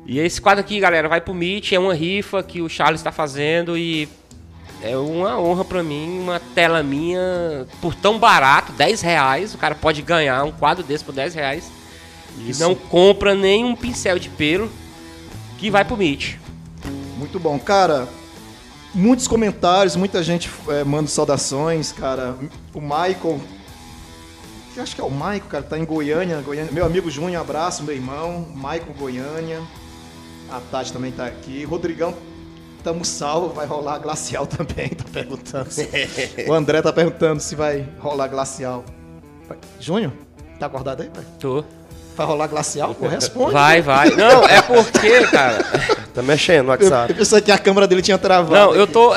E 0.07 0.19
esse 0.19 0.41
quadro 0.41 0.61
aqui, 0.61 0.79
galera, 0.79 1.09
vai 1.09 1.21
pro 1.21 1.33
Meet, 1.33 1.73
é 1.73 1.79
uma 1.79 1.95
rifa 1.95 2.43
que 2.43 2.61
o 2.61 2.69
Charles 2.69 3.01
está 3.01 3.11
fazendo 3.11 3.77
e 3.79 4.09
é 4.83 4.97
uma 4.97 5.41
honra 5.41 5.65
pra 5.65 5.83
mim, 5.83 6.19
uma 6.21 6.39
tela 6.39 6.83
minha 6.83 7.67
por 7.81 7.95
tão 7.95 8.19
barato, 8.19 8.73
10 8.73 9.01
reais. 9.01 9.55
O 9.55 9.59
cara 9.59 9.75
pode 9.75 10.03
ganhar 10.03 10.45
um 10.45 10.53
quadro 10.53 10.85
desse 10.85 11.03
por 11.03 11.15
10 11.15 11.35
reais. 11.35 11.73
E 12.39 12.53
não 12.59 12.75
compra 12.75 13.35
nem 13.35 13.65
um 13.65 13.75
pincel 13.75 14.19
de 14.19 14.29
pelo 14.29 14.71
que 15.57 15.71
vai 15.71 15.85
pro 15.85 15.97
Meet. 15.97 16.37
Muito 17.17 17.41
bom. 17.41 17.59
Cara, 17.59 18.07
muitos 18.95 19.27
comentários, 19.27 19.97
muita 19.97 20.23
gente 20.23 20.51
é, 20.69 20.85
manda 20.85 21.09
saudações, 21.09 21.93
cara. 21.93 22.37
O 22.75 22.81
Michael. 22.81 23.41
Eu 24.77 24.83
acho 24.83 24.95
que 24.95 25.01
é 25.01 25.05
o 25.05 25.11
Michael, 25.11 25.43
cara, 25.49 25.63
tá 25.63 25.79
em 25.79 25.85
Goiânia, 25.85 26.41
Goiânia. 26.41 26.73
Meu 26.73 26.85
amigo 26.85 27.09
Júnior, 27.11 27.41
abraço, 27.43 27.83
meu 27.85 27.95
irmão. 27.95 28.47
Michael 28.55 28.95
Goiânia. 28.99 29.61
A 30.51 30.61
Tati 30.71 30.93
também 30.93 31.13
tá 31.13 31.27
aqui. 31.27 31.65
Rodrigão, 31.65 32.13
tamo 32.83 33.05
salvo, 33.05 33.49
vai 33.55 33.67
rolar 33.67 33.99
glacial 33.99 34.47
também, 34.49 34.89
tá 34.89 35.05
perguntando. 35.13 35.71
se- 35.71 35.89
o 36.49 36.53
André 36.53 36.83
tá 36.83 36.93
perguntando 36.93 37.41
se 37.41 37.55
vai 37.55 37.89
rolar 38.01 38.27
glacial. 38.29 38.85
Júnior, 39.79 40.13
tá 40.59 40.67
acordado 40.67 41.03
aí, 41.03 41.09
pai? 41.09 41.25
Tô. 41.39 41.65
Vai 42.17 42.27
rolar 42.27 42.47
glacial? 42.49 42.95
Pô, 42.95 43.07
responde. 43.09 43.53
Vai, 43.53 43.81
vai. 43.83 44.11
Não, 44.11 44.45
é 44.47 44.61
porque, 44.63 45.27
cara. 45.29 45.59
Tá 46.15 46.23
mexendo 46.23 46.67
no 46.67 46.73
Eu, 46.75 46.79
eu 46.79 46.83
WhatsApp. 46.85 47.15
pensei 47.15 47.41
que 47.41 47.51
a 47.51 47.59
câmera 47.59 47.89
dele 47.89 48.01
tinha 48.01 48.17
travado. 48.17 48.53
Não, 48.53 48.73
eu 48.73 48.87
tô. 48.87 49.13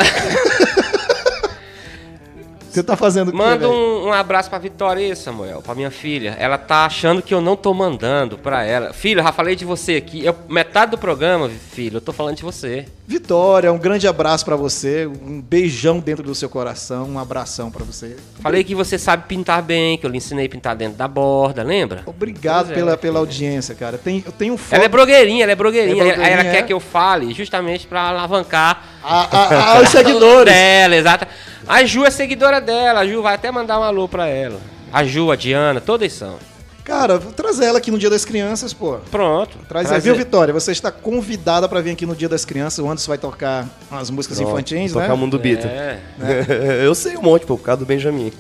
Você 2.72 2.82
tá 2.82 2.96
fazendo 2.96 3.28
o 3.30 3.32
quê, 3.32 3.38
Manda 3.38 3.70
um, 3.70 3.97
um 4.08 4.14
abraço 4.14 4.50
pra 4.50 4.58
Vitória 4.60 5.06
aí, 5.06 5.16
Samuel, 5.16 5.62
pra 5.62 5.76
minha 5.76 5.92
filha. 5.92 6.36
Ela 6.40 6.58
tá 6.58 6.86
achando 6.86 7.22
que 7.22 7.34
eu 7.34 7.42
não 7.42 7.56
tô 7.56 7.74
mandando 7.74 8.38
pra 8.38 8.64
ela. 8.64 8.94
Filha, 8.94 9.24
já 9.24 9.32
falei 9.32 9.56
de 9.56 9.66
você 9.66 9.96
aqui. 9.96 10.26
Eu- 10.26 10.36
metade 10.50 10.92
do 10.92 10.98
programa, 10.98 11.50
filho, 11.50 11.98
eu 11.98 12.02
tô 12.02 12.12
falando 12.14 12.36
de 12.36 12.44
você. 12.44 12.86
Vitória, 13.06 13.72
um 13.72 13.78
grande 13.78 14.08
abraço 14.08 14.44
pra 14.44 14.56
você, 14.56 15.06
um 15.08 15.42
beijão 15.42 16.00
dentro 16.00 16.24
do 16.24 16.36
seu 16.36 16.50
coração, 16.50 17.08
um 17.10 17.18
abração 17.18 17.72
pra 17.72 17.86
você. 17.86 18.18
Falei 18.42 18.64
que 18.64 18.76
você 18.76 18.98
sabe 18.98 19.28
pintar 19.28 19.62
bem, 19.62 19.98
que 19.98 20.06
eu 20.06 20.10
lhe 20.10 20.18
ensinei 20.18 20.46
a 20.46 20.50
pintar 20.50 20.76
dentro 20.76 20.98
da 20.98 21.08
borda, 21.08 21.64
lembra? 21.64 22.04
Obrigado 22.06 22.72
é, 22.72 22.76
pela, 22.76 22.98
pela 22.98 23.20
audiência, 23.20 23.74
cara. 23.76 23.98
Tem, 23.98 24.24
eu 24.26 24.32
tenho 24.32 24.58
foto. 24.58 24.76
Ela 24.76 24.86
é 24.86 24.90
blogueirinha, 24.90 25.44
ela 25.44 25.52
é 25.54 25.56
blogueirinha. 25.56 25.94
É 25.94 26.06
blogueirinha, 26.06 26.28
ela 26.28 26.50
é? 26.50 26.52
quer 26.52 26.64
que 26.64 26.74
eu 26.74 26.80
fale 26.80 27.34
justamente 27.34 27.88
pra 27.88 28.02
alavancar 28.02 28.97
Ah, 29.10 29.28
ah, 29.32 29.74
ah, 29.78 29.82
os 29.82 29.90
seguidores. 29.90 30.52
dela, 30.54 30.96
exata. 30.96 31.28
A 31.68 31.84
Ju 31.86 32.06
é 32.06 32.12
seguidora 32.12 32.60
dela, 32.60 33.00
a 33.02 33.08
Ju 33.08 33.22
vai 33.22 33.36
até 33.36 33.50
mandar 33.52 33.80
um 33.80 33.84
alô 33.84 34.08
pra 34.08 34.28
ela. 34.28 34.60
A 34.92 35.04
Ju, 35.04 35.32
a 35.32 35.36
Diana, 35.36 35.80
todas 35.80 36.12
são. 36.14 36.36
Cara, 36.84 37.18
vou 37.18 37.34
trazer 37.34 37.66
ela 37.66 37.80
aqui 37.80 37.92
no 37.92 38.00
Dia 38.00 38.10
das 38.10 38.24
Crianças, 38.24 38.72
pô. 38.74 38.98
Pronto. 39.12 39.58
Traz 39.68 39.88
aí, 39.88 39.92
Trazer. 39.94 40.10
viu, 40.10 40.16
Vitória? 40.16 40.54
Você 40.54 40.72
está 40.72 40.90
convidada 40.90 41.68
pra 41.68 41.82
vir 41.82 41.92
aqui 41.92 42.06
no 42.06 42.16
Dia 42.16 42.30
das 42.30 42.46
Crianças. 42.46 42.80
O 42.80 42.88
Anderson 42.90 43.10
vai 43.10 43.18
tocar 43.18 43.66
umas 43.92 44.10
músicas 44.10 44.38
Pronto, 44.38 44.54
infantis, 44.54 44.94
Tocar 44.94 45.10
né? 45.10 45.14
o 45.14 45.18
mundo 45.18 45.38
Beatle. 45.38 45.70
É, 45.70 46.00
Eu 46.86 46.96
sei 46.96 47.18
um 47.18 47.22
monte, 47.22 47.46
pô, 47.46 47.58
por 47.58 47.64
causa 47.66 47.80
do 47.80 47.86
Benjamin. 47.86 48.32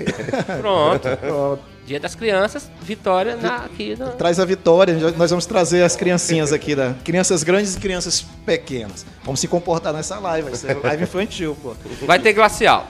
pronto. 0.61 1.07
Ó, 1.29 1.57
Dia 1.87 2.01
das 2.01 2.15
Crianças, 2.15 2.69
Vitória 2.81 3.37
na, 3.37 3.59
aqui 3.59 3.95
na... 3.97 4.07
Traz 4.07 4.41
a 4.41 4.45
Vitória, 4.45 4.93
nós 5.17 5.29
vamos 5.29 5.45
trazer 5.45 5.83
as 5.83 5.95
criancinhas 5.95 6.51
aqui, 6.51 6.75
da 6.75 6.93
crianças 7.01 7.43
grandes 7.43 7.75
e 7.75 7.79
crianças 7.79 8.25
pequenas. 8.45 9.05
Vamos 9.23 9.39
se 9.39 9.47
comportar 9.47 9.93
nessa 9.93 10.19
live, 10.19 10.49
vai 10.49 10.59
ser 10.59 10.77
live 10.83 11.03
infantil, 11.03 11.55
pô. 11.63 11.73
Vai 12.05 12.19
ter 12.19 12.33
glacial. 12.33 12.85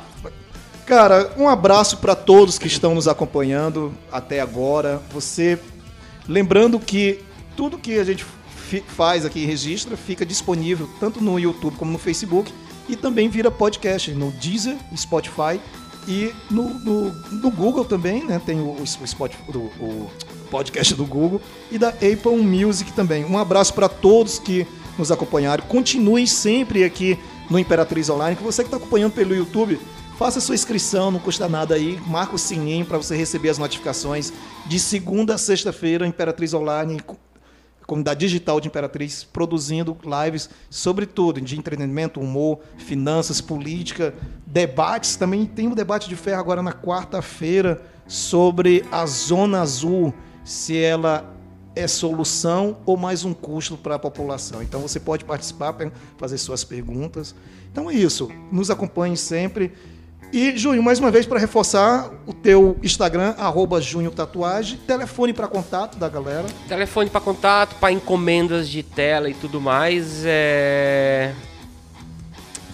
Cara, 0.83 1.31
um 1.37 1.47
abraço 1.47 1.97
para 1.97 2.15
todos 2.15 2.57
que 2.57 2.65
estão 2.65 2.95
nos 2.95 3.07
acompanhando 3.07 3.93
até 4.11 4.39
agora. 4.39 4.99
Você 5.11 5.59
lembrando 6.27 6.79
que 6.79 7.23
tudo 7.55 7.77
que 7.77 7.99
a 7.99 8.03
gente 8.03 8.25
faz 8.87 9.27
aqui 9.27 9.41
e 9.41 9.45
registra 9.45 9.95
fica 9.95 10.25
disponível 10.25 10.89
tanto 10.99 11.21
no 11.21 11.39
YouTube 11.39 11.77
como 11.77 11.91
no 11.91 11.99
Facebook 11.99 12.51
e 12.89 12.95
também 12.95 13.29
vira 13.29 13.51
podcast 13.51 14.11
no 14.11 14.31
Deezer, 14.31 14.75
Spotify 14.95 15.59
e 16.07 16.33
no, 16.49 16.69
no- 16.69 17.11
no 17.31 17.51
Google 17.51 17.83
também, 17.85 18.23
né? 18.25 18.41
Tem 18.45 18.59
o, 18.59 18.71
o 18.81 18.87
Spotify, 18.87 19.41
o, 19.53 19.57
o 19.83 20.11
podcast 20.49 20.95
do 20.95 21.05
Google 21.05 21.41
e 21.71 21.77
da 21.77 21.89
Apple 21.89 22.37
Music 22.37 22.91
também. 22.93 23.25
Um 23.25 23.37
abraço 23.37 23.73
para 23.73 23.89
todos 23.89 24.39
que 24.39 24.65
nos 24.97 25.11
acompanharam. 25.11 25.63
Continuem 25.65 26.25
sempre 26.25 26.83
aqui 26.83 27.19
no 27.49 27.59
Imperatriz 27.59 28.09
Online. 28.09 28.35
Que 28.35 28.43
você 28.43 28.63
que 28.63 28.67
está 28.67 28.77
acompanhando 28.77 29.11
pelo 29.13 29.35
YouTube, 29.35 29.79
faça 30.17 30.39
sua 30.39 30.55
inscrição, 30.55 31.11
não 31.11 31.19
custa 31.19 31.47
nada 31.49 31.75
aí. 31.75 31.99
Marca 32.07 32.35
o 32.35 32.39
sininho 32.39 32.85
para 32.85 32.97
você 32.97 33.15
receber 33.15 33.49
as 33.49 33.57
notificações 33.57 34.31
de 34.65 34.79
segunda 34.79 35.35
a 35.35 35.37
sexta-feira, 35.37 36.07
Imperatriz 36.07 36.53
Online, 36.53 37.01
comunidade 37.87 38.19
digital 38.19 38.59
de 38.59 38.67
Imperatriz, 38.67 39.23
produzindo 39.23 39.97
lives 40.03 40.49
sobre 40.69 41.05
tudo, 41.05 41.39
de 41.39 41.57
entretenimento, 41.57 42.19
humor, 42.19 42.59
finanças, 42.77 43.39
política, 43.39 44.13
debates. 44.45 45.15
Também 45.15 45.45
tem 45.45 45.67
um 45.67 45.73
debate 45.73 46.09
de 46.09 46.15
ferro 46.17 46.41
agora 46.41 46.61
na 46.61 46.73
quarta-feira 46.73 47.81
sobre 48.05 48.83
a 48.91 49.05
Zona 49.05 49.61
Azul, 49.61 50.13
se 50.43 50.77
ela 50.77 51.33
é 51.75 51.87
solução 51.87 52.77
ou 52.85 52.97
mais 52.97 53.23
um 53.23 53.33
custo 53.33 53.77
para 53.77 53.95
a 53.95 53.99
população. 53.99 54.61
Então 54.61 54.81
você 54.81 54.99
pode 54.99 55.23
participar, 55.23 55.75
fazer 56.17 56.37
suas 56.37 56.63
perguntas. 56.63 57.33
Então 57.71 57.89
é 57.89 57.93
isso. 57.93 58.29
Nos 58.51 58.69
acompanhe 58.69 59.15
sempre. 59.15 59.71
E, 60.31 60.57
Junho, 60.57 60.83
mais 60.83 60.99
uma 60.99 61.09
vez 61.09 61.25
para 61.25 61.39
reforçar 61.39 62.11
o 62.25 62.33
teu 62.33 62.77
Instagram, 62.83 63.33
arroba 63.37 63.79
Junho 63.79 64.11
Tatuagem, 64.11 64.77
telefone 64.85 65.33
para 65.33 65.47
contato 65.47 65.97
da 65.97 66.09
galera. 66.09 66.45
Telefone 66.67 67.09
para 67.09 67.21
contato, 67.21 67.75
para 67.75 67.91
encomendas 67.91 68.67
de 68.67 68.83
tela 68.83 69.29
e 69.29 69.33
tudo 69.33 69.61
mais 69.61 70.23
é 70.25 71.33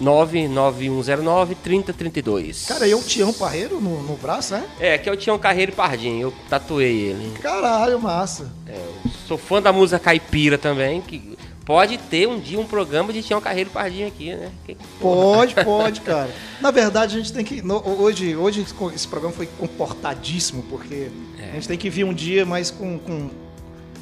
99109 0.00 1.54
3032. 1.54 2.66
Cara, 2.66 2.88
eu 2.88 3.02
Tião 3.02 3.32
Parreiro 3.32 3.80
no, 3.80 4.02
no 4.02 4.16
braço, 4.16 4.54
é? 4.54 4.64
É, 4.80 4.98
que 4.98 5.08
é 5.08 5.12
o 5.12 5.16
Tião 5.16 5.38
Carreiro 5.38 5.72
Pardinho, 5.72 6.20
eu 6.20 6.34
tatuei 6.48 7.10
ele. 7.10 7.38
Caralho, 7.40 8.00
massa. 8.00 8.52
É, 8.66 8.76
eu 8.76 9.10
sou 9.28 9.38
fã 9.38 9.62
da 9.62 9.72
música 9.72 9.98
caipira 9.98 10.58
também, 10.58 11.00
que 11.00 11.33
pode 11.64 11.98
ter 11.98 12.28
um 12.28 12.38
dia 12.38 12.58
um 12.60 12.66
programa 12.66 13.12
de 13.12 13.22
Tião 13.22 13.40
Carreiro 13.40 13.70
Pardinho 13.70 14.06
aqui, 14.08 14.34
né? 14.34 14.50
Que- 14.66 14.76
Pode, 15.00 15.54
pode, 15.54 16.00
cara. 16.02 16.30
Na 16.60 16.70
verdade, 16.70 17.14
a 17.16 17.18
gente 17.18 17.32
tem 17.32 17.44
que. 17.44 17.62
no- 17.62 17.82
hoje, 18.02 18.36
hoje 18.36 18.66
esse 18.94 19.06
programa 19.08 19.34
foi 19.34 19.46
comportadíssimo, 19.46 20.62
porque 20.70 21.10
É. 21.38 21.50
a 21.50 21.54
gente 21.54 21.68
tem 21.68 21.78
que 21.78 21.88
vir 21.90 22.04
um 22.04 22.12
dia 22.14 22.44
mais 22.46 22.70
com. 22.70 22.98
com 22.98 23.30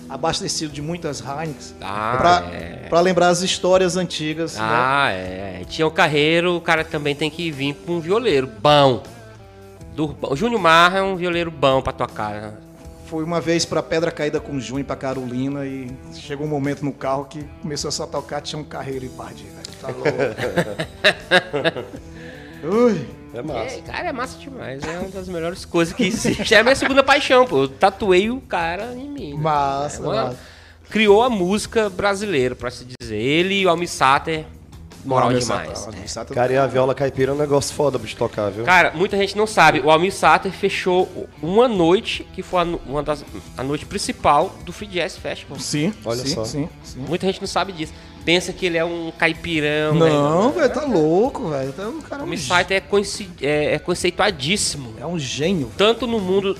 abastecido 0.08 0.70
de 0.72 0.82
muitas 0.82 1.20
Heineken. 1.20 1.54
Ah, 1.80 2.16
pra, 2.18 2.50
é. 2.54 2.86
pra 2.90 3.00
lembrar 3.00 3.28
as 3.28 3.40
histórias 3.40 3.96
antigas. 3.96 4.56
né? 4.56 4.60
Ah, 4.62 5.08
é. 5.10 5.62
Tião 5.66 5.90
Carreiro, 5.90 6.54
o 6.56 6.60
cara 6.60 6.84
também 6.84 7.14
tem 7.14 7.30
que 7.30 7.50
vir 7.50 7.74
com 7.86 7.92
um 7.94 8.00
violeiro 8.00 8.46
bom. 8.60 9.02
Do, 9.96 10.14
o 10.22 10.36
Júnior 10.36 10.60
Marra 10.60 10.98
é 10.98 11.02
um 11.02 11.16
violeiro 11.16 11.50
bom 11.50 11.80
pra 11.80 11.92
tocar. 11.94 12.54
Fui 13.12 13.22
uma 13.22 13.42
vez 13.42 13.66
pra 13.66 13.82
Pedra 13.82 14.10
Caída 14.10 14.40
com 14.40 14.52
o 14.56 14.58
Junho, 14.60 14.82
pra 14.86 14.96
Carolina, 14.96 15.66
e 15.66 15.86
chegou 16.14 16.46
um 16.46 16.48
momento 16.48 16.82
no 16.82 16.94
carro 16.94 17.26
que 17.26 17.44
começou 17.60 17.88
a 17.88 17.92
só 17.92 18.06
tocar 18.06 18.40
Tião 18.40 18.64
Carreiro 18.64 19.04
e 19.04 19.08
Pardinho, 19.10 19.50
velho. 19.52 19.66
Tá 19.82 19.88
louco. 19.88 20.08
Ui. 22.64 23.06
É 23.34 23.42
massa. 23.42 23.74
É, 23.76 23.80
cara, 23.82 24.08
é 24.08 24.12
massa 24.12 24.38
demais. 24.38 24.82
É 24.82 24.98
uma 24.98 25.10
das 25.10 25.28
melhores 25.28 25.66
coisas 25.66 25.92
que 25.92 26.04
existe. 26.04 26.54
É 26.54 26.60
a 26.60 26.62
minha 26.62 26.74
segunda 26.74 27.02
paixão, 27.02 27.44
pô. 27.46 27.64
Eu 27.64 27.68
tatuei 27.68 28.30
o 28.30 28.40
cara 28.40 28.94
em 28.94 29.10
mim. 29.10 29.34
né? 29.34 29.40
Massa, 29.42 29.98
É 29.98 30.06
uma- 30.06 30.24
massa. 30.24 30.38
Criou 30.88 31.22
a 31.22 31.28
música 31.28 31.90
brasileira, 31.90 32.54
pra 32.54 32.70
se 32.70 32.86
dizer. 32.98 33.16
Ele 33.16 33.60
e 33.60 33.66
o 33.66 33.68
Almi 33.68 33.86
Sater, 33.86 34.46
moral 35.04 35.30
Não, 35.30 35.38
demais. 35.38 35.60
Almir 35.60 35.76
Sater- 35.76 35.94
Almir 35.94 36.08
Sater- 36.10 36.34
Cara, 36.34 36.52
e 36.52 36.56
a 36.56 36.66
viola 36.66 36.94
caipira 36.94 37.32
é 37.32 37.34
um 37.34 37.38
negócio 37.38 37.74
foda 37.74 37.98
de 37.98 38.16
tocar, 38.16 38.50
viu? 38.50 38.64
Cara, 38.64 38.92
muita 38.94 39.16
gente 39.16 39.36
não 39.36 39.46
sabe. 39.46 39.80
O 39.80 39.90
Almir 39.90 40.12
Sater 40.12 40.52
fechou 40.52 41.28
uma 41.42 41.66
noite, 41.68 42.26
que 42.32 42.42
foi 42.42 42.60
a, 42.60 42.64
uma 42.86 43.02
das, 43.02 43.24
a 43.56 43.62
noite 43.62 43.84
principal 43.86 44.54
do 44.64 44.72
Free 44.72 44.86
Jazz 44.88 45.16
Festival. 45.16 45.58
Sim, 45.58 45.92
Olha 46.04 46.22
sim, 46.24 46.34
só. 46.34 46.44
sim, 46.44 46.68
sim. 46.82 47.00
Muita 47.08 47.26
gente 47.26 47.40
não 47.40 47.48
sabe 47.48 47.72
disso. 47.72 47.92
Pensa 48.24 48.52
que 48.52 48.64
ele 48.66 48.78
é 48.78 48.84
um 48.84 49.10
caipirão. 49.18 49.94
né? 49.96 50.08
Não, 50.10 50.52
velho, 50.52 50.72
tá 50.72 50.84
louco, 50.84 51.48
velho. 51.48 51.72
Tá, 51.72 51.88
o 51.88 52.00
cara 52.02 52.14
O 52.14 52.14
é 52.14 52.18
um, 52.18 52.20
Almir 52.22 52.38
Sater 52.38 52.76
é, 52.76 52.80
conheci- 52.80 53.28
é- 53.40 53.74
é 53.74 53.78
conceituadíssimo. 53.80 54.94
é 55.00 55.04
um 55.06 55.18
gênio. 55.18 55.70
Tanto 55.76 56.06
no 56.06 56.20
mundo 56.20 56.56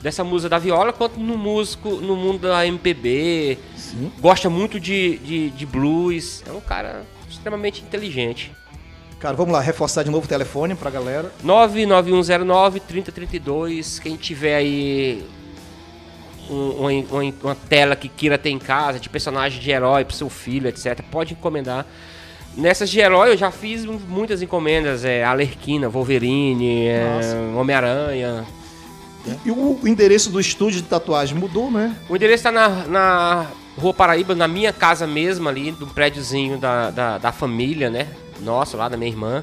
dessa 0.00 0.24
música 0.24 0.48
da 0.48 0.58
viola, 0.58 0.92
quanto 0.92 1.20
no 1.20 1.36
músico, 1.38 1.90
no 1.90 2.16
mundo 2.16 2.48
da 2.48 2.66
MPB. 2.66 3.58
Sim. 3.76 4.10
Gosta 4.18 4.50
muito 4.50 4.80
de, 4.80 5.18
de, 5.18 5.50
de 5.50 5.66
blues. 5.66 6.42
É 6.48 6.50
um 6.50 6.60
cara 6.60 7.04
extremamente 7.30 7.82
inteligente. 7.82 8.52
Cara, 9.18 9.36
vamos 9.36 9.52
lá, 9.52 9.60
reforçar 9.60 10.02
de 10.02 10.10
novo 10.10 10.24
o 10.24 10.28
telefone 10.28 10.74
pra 10.74 10.90
galera. 10.90 11.30
99109-3032. 11.44 13.98
Quem 14.00 14.16
tiver 14.16 14.56
aí 14.56 15.24
um- 16.48 16.70
uma, 16.70 16.90
uma- 16.90 17.34
uma 17.42 17.54
tela 17.54 17.94
que 17.94 18.08
queira 18.08 18.38
ter 18.38 18.50
em 18.50 18.58
casa, 18.58 18.98
de 18.98 19.08
personagem 19.08 19.60
de 19.60 19.70
herói 19.70 20.04
pro 20.04 20.16
seu 20.16 20.28
filho, 20.30 20.68
etc., 20.68 21.00
pode 21.10 21.34
encomendar. 21.34 21.86
Nessas 22.56 22.90
de 22.90 22.98
herói 22.98 23.30
eu 23.32 23.36
já 23.36 23.50
fiz 23.52 23.84
muitas 23.84 24.42
encomendas, 24.42 25.04
é 25.04 25.22
Alerquina, 25.22 25.88
Wolverine, 25.88 26.88
é. 26.88 27.20
Homem-Aranha. 27.56 28.44
E 29.44 29.50
o 29.50 29.78
endereço 29.84 30.30
do 30.30 30.40
estúdio 30.40 30.80
de 30.82 30.88
tatuagem 30.88 31.36
mudou, 31.38 31.70
né? 31.70 31.94
O 32.08 32.16
endereço 32.16 32.42
tá 32.44 32.50
na, 32.50 32.68
na 32.86 33.46
Rua 33.80 33.94
Paraíba, 33.94 34.34
na 34.34 34.46
minha 34.46 34.72
casa 34.72 35.06
mesmo 35.06 35.48
ali, 35.48 35.72
do 35.72 35.86
prédiozinho 35.86 36.58
da, 36.58 36.90
da, 36.90 37.18
da 37.18 37.32
família, 37.32 37.88
né? 37.90 38.08
Nosso, 38.40 38.76
lá 38.76 38.88
da 38.88 38.96
minha 38.96 39.10
irmã. 39.10 39.42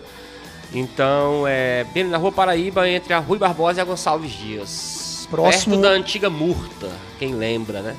Então, 0.73 1.45
é 1.47 1.85
bem 1.93 2.03
na 2.03 2.17
Rua 2.17 2.31
Paraíba, 2.31 2.87
entre 2.89 3.13
a 3.13 3.19
Rui 3.19 3.37
Barbosa 3.37 3.79
e 3.79 3.81
a 3.81 3.85
Gonçalves 3.85 4.31
Dias. 4.31 5.27
Próximo- 5.31 5.75
Perto 5.75 5.81
da 5.81 5.89
antiga 5.89 6.29
Murta, 6.29 6.89
quem 7.19 7.33
lembra, 7.35 7.81
né? 7.81 7.95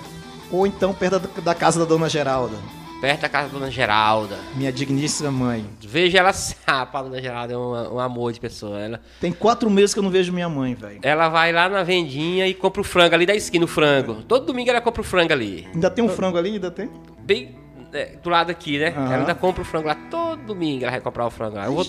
Ou 0.51 0.67
então 0.67 0.95
perto 0.95 1.19
da, 1.19 1.29
da 1.43 1.55
casa 1.55 1.79
da 1.79 1.85
dona 1.85 2.09
Geralda, 2.09 2.57
Perto 3.01 3.21
da 3.21 3.29
casa 3.29 3.49
da 3.49 3.59
Dona 3.59 3.71
Geralda. 3.71 4.37
minha 4.57 4.73
digníssima 4.73 5.31
mãe. 5.31 5.65
Veja 5.81 6.19
ela, 6.19 6.33
ah, 6.67 6.83
a 6.93 7.03
Dona 7.03 7.23
Geralda 7.23 7.55
é 7.55 7.57
um, 7.57 7.95
um 7.95 8.01
amor 8.01 8.33
de 8.33 8.41
pessoa. 8.41 8.79
Ela, 8.81 9.01
Tem 9.21 9.31
quatro 9.33 9.71
meses 9.71 9.95
que 9.95 10.01
eu 10.01 10.03
não 10.03 10.11
vejo 10.11 10.33
minha 10.33 10.49
mãe, 10.49 10.75
velho. 10.75 10.99
ela 11.03 11.29
vai 11.29 11.53
lá 11.53 11.69
na 11.69 11.85
vendinha 11.85 12.47
e 12.49 12.55
compra 12.55 12.81
o 12.81 12.85
frango 12.85 13.15
ali 13.15 13.25
da 13.25 13.37
esquina, 13.37 13.65
o 13.65 13.69
frango. 13.69 14.23
Todo 14.25 14.47
domingo 14.47 14.71
ela 14.71 14.81
compra 14.81 15.01
o 15.01 15.05
frango 15.05 15.33
ali. 15.33 15.69
Ainda 15.73 15.89
tem 15.91 16.05
um 16.05 16.09
frango 16.09 16.37
ali? 16.39 16.55
Ainda 16.55 16.71
tem? 16.71 16.91
bem 17.21 17.55
é, 17.93 18.17
do 18.23 18.29
lado 18.31 18.51
aqui, 18.51 18.79
né? 18.79 18.89
Aham. 18.89 19.05
Ela 19.07 19.17
ainda 19.19 19.35
compra 19.35 19.63
o 19.63 19.65
frango 19.65 19.87
lá 19.89 19.95
todo 20.11 20.43
domingo, 20.43 20.83
ela 20.83 20.91
vai 20.93 21.01
comprar 21.01 21.27
o 21.27 21.31
frango 21.31 21.57
lá. 21.57 21.67
Eu 21.67 21.75
vou 21.75 21.87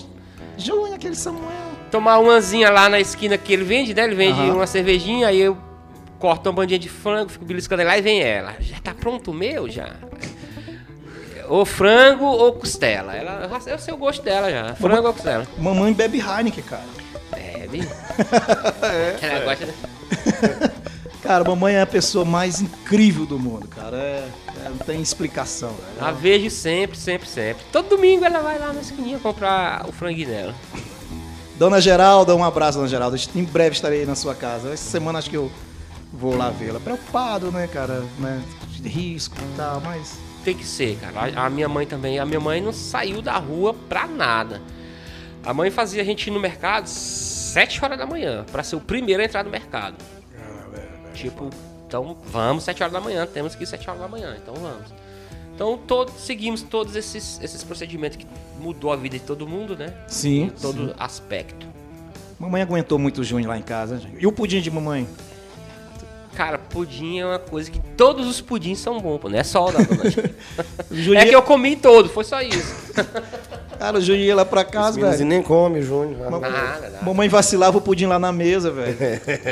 Júnior, 0.56 0.94
aquele 0.94 1.14
Samuel. 1.16 1.50
tomar 1.90 2.18
umazinha 2.18 2.70
lá 2.70 2.88
na 2.88 3.00
esquina 3.00 3.36
que 3.36 3.52
ele 3.52 3.64
vende, 3.64 3.94
né? 3.94 4.04
Ele 4.04 4.14
vende 4.14 4.38
Aham. 4.40 4.54
uma 4.56 4.66
cervejinha, 4.66 5.26
aí 5.28 5.40
eu 5.40 5.56
corto 6.18 6.48
uma 6.50 6.54
bandinha 6.54 6.78
de 6.78 6.88
frango, 6.88 7.30
fico 7.30 7.44
beliscando 7.44 7.82
lá 7.82 7.96
e 7.98 8.02
vem 8.02 8.20
ela. 8.20 8.54
Já 8.60 8.78
tá 8.78 8.94
pronto 8.94 9.30
o 9.30 9.34
meu 9.34 9.68
já? 9.68 9.96
Ou 11.50 11.66
frango 11.66 12.24
ou 12.24 12.52
costela. 12.52 13.12
Ela, 13.16 13.50
eu 13.66 13.78
sei 13.78 13.92
o 13.92 13.96
gosto 13.96 14.22
dela 14.22 14.48
já. 14.50 14.72
Frango 14.76 15.08
ou 15.08 15.12
costela? 15.12 15.44
Mamãe 15.58 15.92
bebe 15.92 16.20
Heineken, 16.20 16.62
cara. 16.62 16.84
Bebe. 17.32 17.80
Ela 19.20 19.44
gosta 19.44 19.66
de... 19.66 19.72
Cara, 21.22 21.44
mamãe 21.44 21.74
é 21.74 21.82
a 21.82 21.86
pessoa 21.86 22.24
mais 22.24 22.60
incrível 22.62 23.26
do 23.26 23.38
mundo, 23.38 23.68
cara. 23.68 23.96
É, 23.96 24.28
é- 24.64 24.68
não 24.70 24.78
tem 24.78 25.02
explicação, 25.02 25.68
velho. 25.70 26.08
A 26.08 26.10
vejo 26.12 26.48
sempre, 26.50 26.96
sempre, 26.96 27.28
sempre. 27.28 27.62
Todo 27.70 27.90
domingo 27.90 28.24
ela 28.24 28.40
vai 28.40 28.58
lá 28.58 28.72
na 28.72 28.80
esquininha 28.80 29.18
comprar 29.18 29.86
o 29.86 29.92
franguinho 29.92 30.28
dela. 30.28 30.54
Dona 31.56 31.80
Geralda, 31.80 32.34
um 32.34 32.42
abraço, 32.42 32.78
Dona 32.78 32.88
Geralda. 32.88 33.16
Em 33.34 33.44
breve 33.44 33.76
estarei 33.76 34.00
aí 34.00 34.06
na 34.06 34.14
sua 34.14 34.34
casa. 34.34 34.72
Essa 34.72 34.90
semana 34.90 35.18
acho 35.18 35.28
que 35.28 35.36
eu 35.36 35.52
vou 36.12 36.36
lá 36.36 36.48
vê-la. 36.48 36.80
Preocupado, 36.80 37.52
né, 37.52 37.66
cara? 37.66 38.02
Né? 38.18 38.40
De 38.80 38.88
risco 38.88 39.36
e 39.36 39.56
tal, 39.56 39.80
mas. 39.84 40.29
Tem 40.44 40.54
que 40.56 40.64
ser, 40.64 40.98
cara. 40.98 41.32
A, 41.40 41.46
a 41.46 41.50
minha 41.50 41.68
mãe 41.68 41.86
também. 41.86 42.18
A 42.18 42.24
minha 42.26 42.40
mãe 42.40 42.60
não 42.60 42.72
saiu 42.72 43.20
da 43.20 43.36
rua 43.36 43.74
pra 43.74 44.06
nada. 44.06 44.60
A 45.44 45.52
mãe 45.54 45.70
fazia 45.70 46.02
a 46.02 46.04
gente 46.04 46.26
ir 46.26 46.30
no 46.30 46.40
mercado 46.40 46.86
7 46.86 47.82
horas 47.84 47.98
da 47.98 48.06
manhã, 48.06 48.44
pra 48.52 48.62
ser 48.62 48.76
o 48.76 48.80
primeiro 48.80 49.22
a 49.22 49.24
entrar 49.24 49.42
no 49.44 49.50
mercado. 49.50 49.96
Tipo, 51.14 51.50
então 51.86 52.16
vamos 52.26 52.64
7 52.64 52.82
horas 52.82 52.92
da 52.92 53.00
manhã, 53.00 53.26
temos 53.26 53.54
que 53.54 53.64
ir 53.64 53.66
7 53.66 53.88
horas 53.88 54.02
da 54.02 54.08
manhã, 54.08 54.36
então 54.40 54.54
vamos. 54.54 54.86
Então 55.54 55.78
todos, 55.78 56.14
seguimos 56.20 56.62
todos 56.62 56.94
esses, 56.96 57.40
esses 57.42 57.62
procedimentos 57.64 58.16
que 58.16 58.26
mudou 58.60 58.92
a 58.92 58.96
vida 58.96 59.18
de 59.18 59.24
todo 59.24 59.46
mundo, 59.46 59.76
né? 59.76 59.92
Sim. 60.06 60.44
Em 60.44 60.50
todo 60.50 60.94
aspecto. 60.98 61.66
Mamãe 62.38 62.62
aguentou 62.62 62.98
muito 62.98 63.20
o 63.20 63.24
Júnior 63.24 63.50
lá 63.50 63.58
em 63.58 63.62
casa. 63.62 63.96
né? 63.96 64.10
E 64.18 64.26
o 64.26 64.32
pudim 64.32 64.60
de 64.60 64.70
mamãe? 64.70 65.06
Cara, 66.34 66.58
pudim 66.58 67.18
é 67.18 67.26
uma 67.26 67.38
coisa 67.38 67.70
que 67.70 67.78
todos 67.96 68.26
os 68.26 68.40
pudins 68.40 68.78
são 68.78 68.98
bons, 69.00 69.18
pô, 69.18 69.28
não 69.28 69.38
é 69.38 69.42
só 69.44 69.66
o 69.66 69.72
da 69.72 69.78
dona. 69.80 70.02
O 71.10 71.14
é 71.14 71.26
que 71.26 71.34
eu 71.34 71.42
comi 71.42 71.76
todo, 71.76 72.08
foi 72.08 72.24
só 72.24 72.40
isso. 72.40 72.92
Cara, 73.78 73.98
o 73.98 74.00
Júnior 74.00 74.24
ia 74.26 74.34
lá 74.36 74.44
pra 74.44 74.64
casa, 74.64 74.98
e 74.98 75.02
velho. 75.02 75.24
nem 75.24 75.42
come, 75.42 75.82
Júnior. 75.82 76.30
Nada, 76.30 76.48
nada. 76.50 76.98
Mamãe 77.02 77.28
vacilava 77.28 77.78
o 77.78 77.80
pudim 77.80 78.06
lá 78.06 78.18
na 78.18 78.32
mesa, 78.32 78.70
velho. 78.70 78.96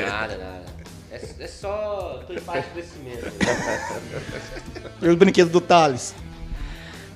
Nada, 0.07 0.37
nada. 0.37 0.63
É, 1.11 1.21
é 1.41 1.47
só. 1.47 2.23
tô 2.27 2.33
em 2.33 2.39
fase 2.39 2.63
de 2.63 2.73
crescimento. 2.73 3.33
E 5.01 5.09
os 5.09 5.15
brinquedos 5.15 5.53
do 5.53 5.61
Thales. 5.61 6.13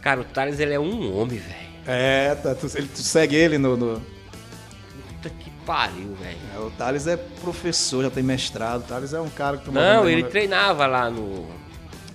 Cara, 0.00 0.20
o 0.20 0.24
Thales 0.24 0.60
ele 0.60 0.72
é 0.74 0.78
um 0.80 1.16
homem, 1.18 1.38
velho. 1.38 1.62
É, 1.86 2.34
tá, 2.36 2.54
tu, 2.54 2.70
ele, 2.76 2.86
tu 2.86 3.00
segue 3.02 3.34
ele 3.34 3.58
no. 3.58 3.76
no- 3.76 4.02
pariu, 5.66 6.14
velho. 6.20 6.36
É, 6.54 6.58
o 6.58 6.70
Thales 6.70 7.06
é 7.06 7.16
professor, 7.16 8.04
já 8.04 8.10
tem 8.10 8.22
mestrado. 8.22 8.80
O 8.80 8.84
Thales 8.84 9.12
é 9.12 9.20
um 9.20 9.28
cara 9.28 9.56
que 9.58 9.70
Não, 9.70 10.08
ele 10.08 10.24
treinava 10.24 10.86
lá 10.86 11.10
no. 11.10 11.46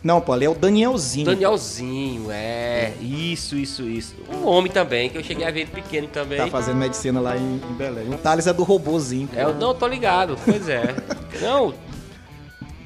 Não, 0.03 0.21
pô, 0.21 0.31
ali 0.31 0.45
é 0.45 0.49
o 0.49 0.53
Danielzinho. 0.53 1.25
Danielzinho, 1.25 2.31
é. 2.31 2.93
Isso, 3.01 3.55
isso, 3.57 3.83
isso. 3.83 4.15
Um 4.31 4.45
homem 4.45 4.71
também, 4.71 5.09
que 5.09 5.17
eu 5.17 5.23
cheguei 5.23 5.45
a 5.45 5.51
ver 5.51 5.61
ele 5.61 5.71
pequeno 5.71 6.07
também. 6.07 6.37
Tá 6.37 6.47
fazendo 6.47 6.77
medicina 6.77 7.19
lá 7.19 7.35
em, 7.35 7.55
em 7.55 7.73
Belém. 7.73 8.09
O 8.13 8.17
Thales 8.17 8.47
é 8.47 8.53
do 8.53 8.63
robôzinho. 8.63 9.27
É, 9.35 9.43
eu 9.43 9.53
não, 9.55 9.73
tô 9.73 9.87
ligado, 9.87 10.37
pois 10.45 10.69
é. 10.69 10.95
Não. 11.41 11.73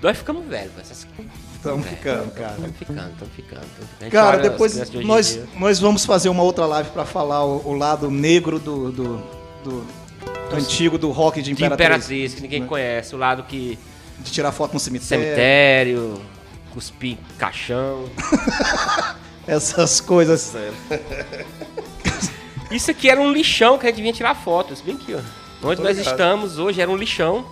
Nós 0.01 0.17
ficamos 0.17 0.45
velhos, 0.47 0.71
velho. 0.71 0.81
Essas- 0.81 1.07
Estamos 1.55 1.85
ficando, 1.85 2.31
cara. 2.31 2.53
Estamos 2.53 2.77
ficando, 2.77 3.11
estamos 3.11 3.33
ficando. 3.35 3.65
Gente 4.01 4.11
Cara, 4.11 4.37
depois 4.37 4.89
de 4.89 5.05
nós, 5.05 5.39
nós 5.59 5.79
vamos 5.79 6.03
fazer 6.05 6.27
uma 6.29 6.41
outra 6.41 6.65
live 6.65 6.89
pra 6.89 7.05
falar 7.05 7.45
o, 7.45 7.61
o 7.69 7.73
lado 7.75 8.09
negro 8.09 8.57
do, 8.57 8.91
do, 8.91 9.17
do 9.63 9.85
antigo 10.53 10.97
do 10.97 11.11
rock 11.11 11.41
de 11.41 11.45
De 11.45 11.51
Imperatriz. 11.51 11.85
Imperatriz, 12.05 12.33
que 12.33 12.41
ninguém 12.41 12.61
né? 12.61 12.67
conhece. 12.67 13.15
O 13.15 13.17
lado 13.17 13.43
que. 13.43 13.77
De 14.19 14.31
tirar 14.31 14.51
foto 14.51 14.73
no 14.73 14.79
cemitério. 14.79 15.23
Cemitério, 15.23 16.21
cuspir 16.73 17.17
caixão. 17.37 18.09
Essas 19.47 19.99
coisas. 19.99 20.53
Isso 22.69 22.91
aqui 22.91 23.09
era 23.09 23.19
um 23.19 23.31
lixão 23.31 23.77
que 23.77 23.85
a 23.85 23.89
gente 23.89 24.01
vinha 24.01 24.13
tirar 24.13 24.35
fotos. 24.35 24.81
Bem 24.81 24.95
aqui, 24.95 25.13
ó. 25.13 25.19
Onde 25.63 25.77
Tô 25.77 25.83
nós 25.83 25.97
ligado. 25.97 26.13
estamos 26.13 26.57
hoje 26.57 26.81
era 26.81 26.89
um 26.89 26.95
lixão. 26.95 27.45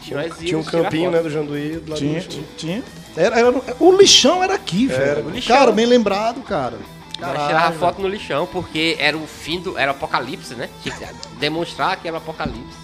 Tinha, 0.00 0.28
Tinha 0.30 0.58
um 0.58 0.64
campinho, 0.64 1.10
né, 1.10 1.22
do 1.22 1.30
Janduí. 1.30 1.76
do 1.76 1.90
lado 1.90 2.00
Tinha, 2.00 2.20
do 2.20 2.56
tinha. 2.56 2.82
Era, 3.16 3.38
era 3.38 3.54
o 3.78 3.96
lixão 3.96 4.42
era 4.42 4.54
aqui, 4.54 4.86
velho. 4.86 5.26
o 5.26 5.30
lixão. 5.30 5.56
Cara, 5.56 5.70
bem 5.70 5.86
lembrado, 5.86 6.40
cara. 6.42 6.76
Nós 7.26 7.46
tirava 7.46 7.78
foto 7.78 8.02
no 8.02 8.08
lixão, 8.08 8.46
porque 8.46 8.96
era 8.98 9.16
o 9.16 9.26
fim 9.26 9.60
do. 9.60 9.78
Era 9.78 9.92
o 9.92 9.94
apocalipse, 9.94 10.54
né? 10.54 10.68
Tinha 10.82 10.94
que 10.94 11.04
demonstrar 11.38 11.96
que 11.96 12.08
era 12.08 12.16
o 12.16 12.18
apocalipse. 12.18 12.82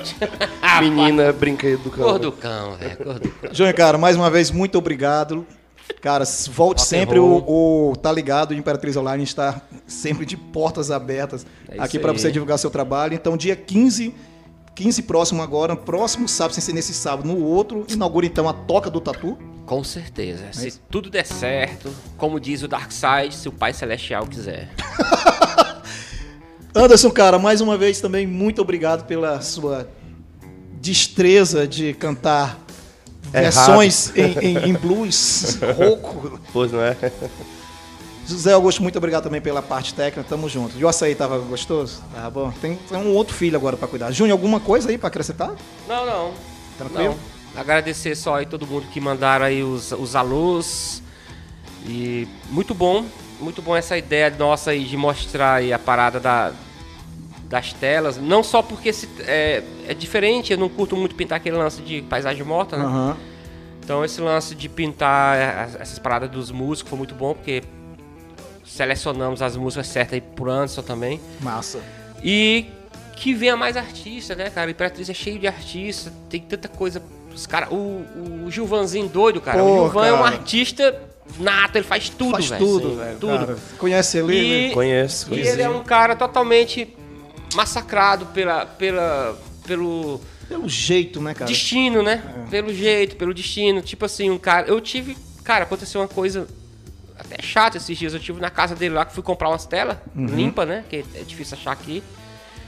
Menina, 0.80 1.32
brinquedo 1.32 1.82
do 1.82 1.90
campo. 1.90 2.02
Cor 2.04 2.18
do 2.18 2.32
cão, 2.32 2.76
velho. 2.76 2.96
Cor 2.96 3.18
do 3.18 3.28
cão. 3.28 3.50
Júnior, 3.52 3.74
cara, 3.74 3.98
mais 3.98 4.16
uma 4.16 4.30
vez, 4.30 4.50
muito 4.50 4.78
obrigado. 4.78 5.46
Cara, 6.00 6.24
volte 6.50 6.78
Rock 6.78 6.82
sempre. 6.82 7.18
O, 7.18 7.90
o 7.90 7.96
Tá 7.96 8.12
Ligado, 8.12 8.52
o 8.52 8.54
Imperatriz 8.54 8.96
Online 8.96 9.24
está 9.24 9.60
sempre 9.86 10.24
de 10.24 10.36
portas 10.36 10.90
abertas 10.90 11.44
É 11.68 11.80
aqui 11.80 11.98
para 11.98 12.12
você 12.12 12.30
divulgar 12.30 12.58
seu 12.58 12.70
trabalho. 12.70 13.14
Então, 13.14 13.36
dia 13.36 13.56
15, 13.56 14.14
15 14.80 15.02
próximo 15.02 15.42
agora, 15.42 15.76
próximo 15.76 16.26
sábado, 16.26 16.54
sem 16.54 16.62
ser 16.64 16.72
nesse 16.72 16.94
sábado, 16.94 17.28
no 17.28 17.44
outro, 17.44 17.84
inaugura 17.90 18.24
então 18.24 18.48
a 18.48 18.52
Toca 18.54 18.88
do 18.88 18.98
Tatu. 18.98 19.36
Com 19.66 19.84
certeza. 19.84 20.44
Se 20.52 20.68
isso? 20.68 20.80
tudo 20.90 21.10
der 21.10 21.26
certo, 21.26 21.92
como 22.16 22.40
diz 22.40 22.62
o 22.62 22.68
Darkseid, 22.68 23.34
se 23.34 23.46
o 23.46 23.52
Pai 23.52 23.74
Celestial 23.74 24.26
quiser. 24.26 24.70
Anderson, 26.74 27.10
cara, 27.10 27.38
mais 27.38 27.60
uma 27.60 27.76
vez 27.76 28.00
também 28.00 28.26
muito 28.26 28.62
obrigado 28.62 29.04
pela 29.04 29.42
sua 29.42 29.86
destreza 30.80 31.68
de 31.68 31.92
cantar 31.92 32.58
É 33.34 33.42
versões 33.42 34.10
em, 34.16 34.32
em- 34.38 34.68
em 34.70 34.72
blues, 34.80 35.58
rouco. 35.76 36.40
Pois 36.54 36.72
não 36.72 36.80
é? 36.80 36.96
José 38.30 38.52
Augusto, 38.52 38.82
muito 38.82 38.96
obrigado 38.96 39.24
também 39.24 39.40
pela 39.40 39.60
parte 39.62 39.92
técnica, 39.94 40.24
tamo 40.28 40.48
junto. 40.48 40.78
E 40.78 40.84
o 40.84 40.88
açaí 40.88 41.14
tava 41.14 41.38
gostoso? 41.38 42.02
Tá 42.14 42.30
bom. 42.30 42.50
Tem, 42.60 42.76
tem 42.76 42.98
um 42.98 43.14
outro 43.14 43.34
filho 43.34 43.56
agora 43.56 43.76
pra 43.76 43.88
cuidar. 43.88 44.10
Júnior, 44.12 44.32
alguma 44.38 44.60
coisa 44.60 44.88
aí 44.90 44.96
pra 44.98 45.08
acrescentar? 45.08 45.52
Não, 45.88 46.06
não. 46.06 46.32
Tranquilo? 46.78 47.16
Não. 47.54 47.60
Agradecer 47.60 48.14
só 48.14 48.36
aí 48.36 48.46
todo 48.46 48.66
mundo 48.66 48.86
que 48.92 49.00
mandaram 49.00 49.44
aí 49.44 49.62
os, 49.62 49.90
os 49.92 50.14
alôs. 50.14 51.02
E 51.86 52.28
muito 52.50 52.74
bom, 52.74 53.04
muito 53.40 53.60
bom 53.60 53.74
essa 53.74 53.96
ideia 53.98 54.30
nossa 54.38 54.70
aí 54.70 54.84
de 54.84 54.96
mostrar 54.96 55.54
aí 55.54 55.72
a 55.72 55.78
parada 55.78 56.20
da, 56.20 56.52
das 57.48 57.72
telas. 57.72 58.16
Não 58.18 58.42
só 58.44 58.62
porque 58.62 58.92
se- 58.92 59.08
é, 59.20 59.62
é 59.88 59.94
diferente, 59.94 60.52
eu 60.52 60.58
não 60.58 60.68
curto 60.68 60.94
muito 60.96 61.14
pintar 61.14 61.36
aquele 61.38 61.56
lance 61.56 61.80
de 61.82 62.02
paisagem 62.02 62.44
morta, 62.44 62.76
né? 62.76 62.84
Aham. 62.84 63.16
Então 63.82 64.04
esse 64.04 64.20
lance 64.20 64.54
de 64.54 64.68
pintar 64.68 65.36
as- 65.64 65.74
essas 65.80 65.98
paradas 65.98 66.30
dos 66.30 66.50
músicos 66.52 66.90
foi 66.90 66.98
muito 66.98 67.14
bom, 67.14 67.34
porque 67.34 67.62
selecionamos 68.70 69.42
as 69.42 69.56
músicas 69.56 69.86
certas 69.88 70.14
aí 70.14 70.20
por 70.20 70.48
Anderson 70.48 70.82
também. 70.82 71.20
Massa. 71.40 71.80
E 72.22 72.66
que 73.16 73.34
venha 73.34 73.56
mais 73.56 73.76
artista, 73.76 74.34
né, 74.34 74.48
cara? 74.50 74.70
Imperatriz 74.70 75.08
é 75.10 75.14
cheio 75.14 75.38
de 75.38 75.46
artistas, 75.46 76.12
tem 76.28 76.40
tanta 76.40 76.68
coisa. 76.68 77.02
Os 77.34 77.46
cara, 77.46 77.68
o, 77.72 78.44
o 78.46 78.50
Gilvanzinho 78.50 79.08
doido, 79.08 79.40
cara. 79.40 79.58
Pô, 79.62 79.64
o 79.64 79.82
Gilvan 79.84 80.06
é 80.06 80.12
um 80.12 80.16
cara. 80.22 80.28
artista 80.36 81.02
nato, 81.38 81.76
ele 81.76 81.84
faz 81.84 82.08
tudo, 82.08 82.32
Faz 82.32 82.48
velho. 82.48 82.64
tudo, 82.64 82.86
assim, 82.88 82.96
velho. 82.96 83.18
Tudo. 83.18 83.38
cara. 83.46 83.58
Conhece 83.78 84.18
ele? 84.18 84.34
E- 84.34 84.68
né? 84.68 84.74
Conheço, 84.74 85.26
E 85.26 85.28
conheço. 85.30 85.50
ele 85.50 85.62
é 85.62 85.68
um 85.68 85.84
cara 85.84 86.16
totalmente 86.16 86.96
massacrado 87.54 88.26
pela, 88.26 88.64
pela, 88.66 89.38
pelo 89.66 90.20
Pelo 90.48 90.68
jeito, 90.68 91.20
né, 91.20 91.34
cara? 91.34 91.46
destino, 91.50 92.02
né? 92.02 92.22
É. 92.46 92.50
Pelo 92.50 92.72
jeito, 92.74 93.16
pelo 93.16 93.32
destino. 93.34 93.80
Tipo 93.82 94.04
assim, 94.06 94.30
um 94.30 94.38
cara. 94.38 94.66
Eu 94.66 94.80
tive. 94.80 95.16
Cara, 95.44 95.64
aconteceu 95.64 96.00
uma 96.00 96.08
coisa 96.08 96.46
até 97.30 97.42
chata 97.42 97.76
esses 97.76 97.96
dias. 97.96 98.12
Eu 98.14 98.20
tive 98.20 98.40
na 98.40 98.50
casa 98.50 98.74
dele 98.74 98.94
lá 98.94 99.04
que 99.04 99.12
fui 99.14 99.22
comprar 99.22 99.48
umas 99.48 99.64
telas 99.66 99.96
Uhum. 100.14 100.26
limpa, 100.26 100.64
né? 100.66 100.84
Que 100.88 101.04
é 101.14 101.22
difícil 101.22 101.56
achar 101.56 101.72
aqui. 101.72 102.02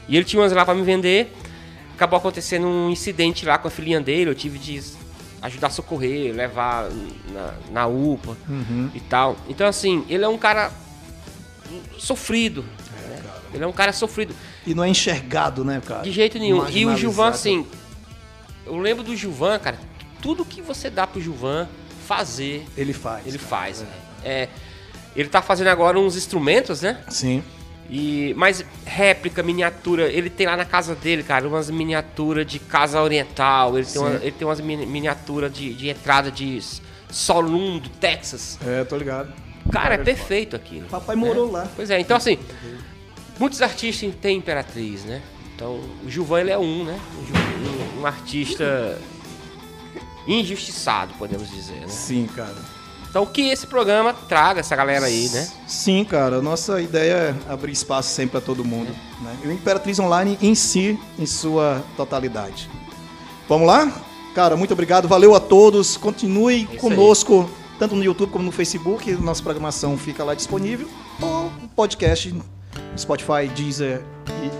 E 0.08 0.16
ele 0.16 0.24
tinha 0.24 0.40
umas 0.42 0.52
lá 0.52 0.64
pra 0.64 0.74
me 0.74 0.82
vender. 0.82 1.32
Acabou 1.94 2.18
acontecendo 2.18 2.66
um 2.66 2.90
incidente 2.90 3.44
lá 3.46 3.58
com 3.58 3.68
a 3.68 3.70
filhinha 3.70 4.00
dele. 4.00 4.30
Eu 4.30 4.34
tive 4.34 4.58
de 4.58 4.82
ajudar 5.42 5.68
a 5.68 5.70
socorrer, 5.70 6.34
levar 6.34 6.88
na, 7.32 7.54
na 7.70 7.86
UPA 7.86 8.36
Uhum. 8.48 8.90
e 8.94 9.00
tal. 9.00 9.36
Então, 9.48 9.66
assim, 9.66 10.04
ele 10.08 10.24
é 10.24 10.28
um 10.28 10.38
cara 10.38 10.70
sofrido. 11.98 12.64
É, 13.04 13.08
né? 13.08 13.22
Ele 13.54 13.64
é 13.64 13.66
um 13.66 13.72
cara 13.72 13.92
sofrido. 13.92 14.34
E 14.66 14.74
não 14.74 14.84
é 14.84 14.88
enxergado, 14.88 15.64
né, 15.64 15.80
cara? 15.84 16.02
De 16.02 16.12
jeito 16.12 16.38
nenhum. 16.38 16.68
E 16.68 16.86
o. 16.86 16.96
Gilvan, 16.96 17.28
assim. 17.28 17.66
Eu 18.64 18.76
lembro 18.78 19.02
do 19.02 19.14
Gilvan, 19.16 19.58
cara. 19.58 19.78
Tudo 20.20 20.44
que 20.44 20.62
você 20.62 20.88
dá 20.88 21.06
pro 21.06 21.20
Gilvan 21.20 21.68
fazer, 22.06 22.64
Ele 22.76 22.92
faz. 22.92 23.26
ele 23.26 23.38
cara. 23.38 23.48
faz. 23.50 23.80
né? 23.80 23.88
É, 24.24 24.48
ele 25.14 25.28
tá 25.28 25.42
fazendo 25.42 25.68
agora 25.68 25.98
uns 25.98 26.16
instrumentos, 26.16 26.82
né? 26.82 26.98
Sim. 27.08 27.42
E, 27.90 28.32
mas 28.38 28.64
réplica, 28.86 29.42
miniatura, 29.42 30.08
ele 30.10 30.30
tem 30.30 30.46
lá 30.46 30.56
na 30.56 30.64
casa 30.64 30.94
dele, 30.94 31.22
cara, 31.22 31.46
umas 31.46 31.68
miniaturas 31.68 32.46
de 32.46 32.58
casa 32.58 33.00
oriental. 33.02 33.76
Ele 33.76 33.86
tem, 33.86 34.00
uma- 34.00 34.10
ele 34.14 34.32
tem 34.32 34.48
umas 34.48 34.60
mini- 34.60 34.86
miniaturas 34.86 35.52
de, 35.52 35.74
de 35.74 35.88
entrada 35.90 36.30
de 36.30 36.58
Solum 37.10 37.78
do 37.78 37.90
Texas. 37.90 38.58
É, 38.66 38.84
tô 38.84 38.96
ligado. 38.96 39.30
Cara, 39.70 39.94
é 39.94 39.98
perfeito 39.98 40.56
aquilo. 40.56 40.86
Papai 40.88 41.14
morou 41.14 41.50
lá. 41.50 41.68
Pois 41.76 41.90
é, 41.90 42.00
então 42.00 42.16
assim, 42.16 42.38
muitos 43.38 43.60
artistas 43.60 44.10
têm 44.20 44.38
Imperatriz, 44.38 45.04
né? 45.04 45.20
Então, 45.54 45.78
o 46.02 46.08
Gilvan 46.10 46.40
ele 46.40 46.50
é 46.50 46.58
um, 46.58 46.84
né? 46.84 46.98
Um- 47.98 48.00
um 48.00 48.06
artista 48.06 48.98
injustiçado, 50.26 51.12
podemos 51.18 51.50
dizer, 51.50 51.80
né? 51.80 51.88
Sim, 51.88 52.28
cara. 52.34 52.54
Então, 53.12 53.26
que 53.26 53.50
esse 53.50 53.66
programa 53.66 54.14
traga 54.14 54.60
essa 54.60 54.74
galera 54.74 55.04
aí, 55.04 55.28
né? 55.28 55.46
Sim, 55.66 56.02
cara. 56.02 56.40
Nossa 56.40 56.80
ideia 56.80 57.12
é 57.12 57.52
abrir 57.52 57.70
espaço 57.70 58.08
sempre 58.08 58.30
para 58.30 58.40
todo 58.40 58.64
mundo. 58.64 58.90
Né? 59.20 59.36
E 59.44 59.48
o 59.48 59.52
Imperatriz 59.52 59.98
Online 59.98 60.38
em 60.40 60.54
si, 60.54 60.98
em 61.18 61.26
sua 61.26 61.84
totalidade. 61.94 62.70
Vamos 63.46 63.66
lá? 63.66 63.92
Cara, 64.34 64.56
muito 64.56 64.72
obrigado. 64.72 65.08
Valeu 65.08 65.34
a 65.34 65.40
todos. 65.40 65.98
Continue 65.98 66.66
aí. 66.70 66.78
conosco, 66.78 67.50
tanto 67.78 67.94
no 67.94 68.02
YouTube 68.02 68.30
como 68.30 68.46
no 68.46 68.50
Facebook. 68.50 69.12
Nossa 69.12 69.42
programação 69.42 69.98
fica 69.98 70.24
lá 70.24 70.34
disponível. 70.34 70.88
Ou 71.20 71.52
no 71.60 71.68
podcast, 71.68 72.34
Spotify, 72.96 73.46
Deezer 73.54 74.02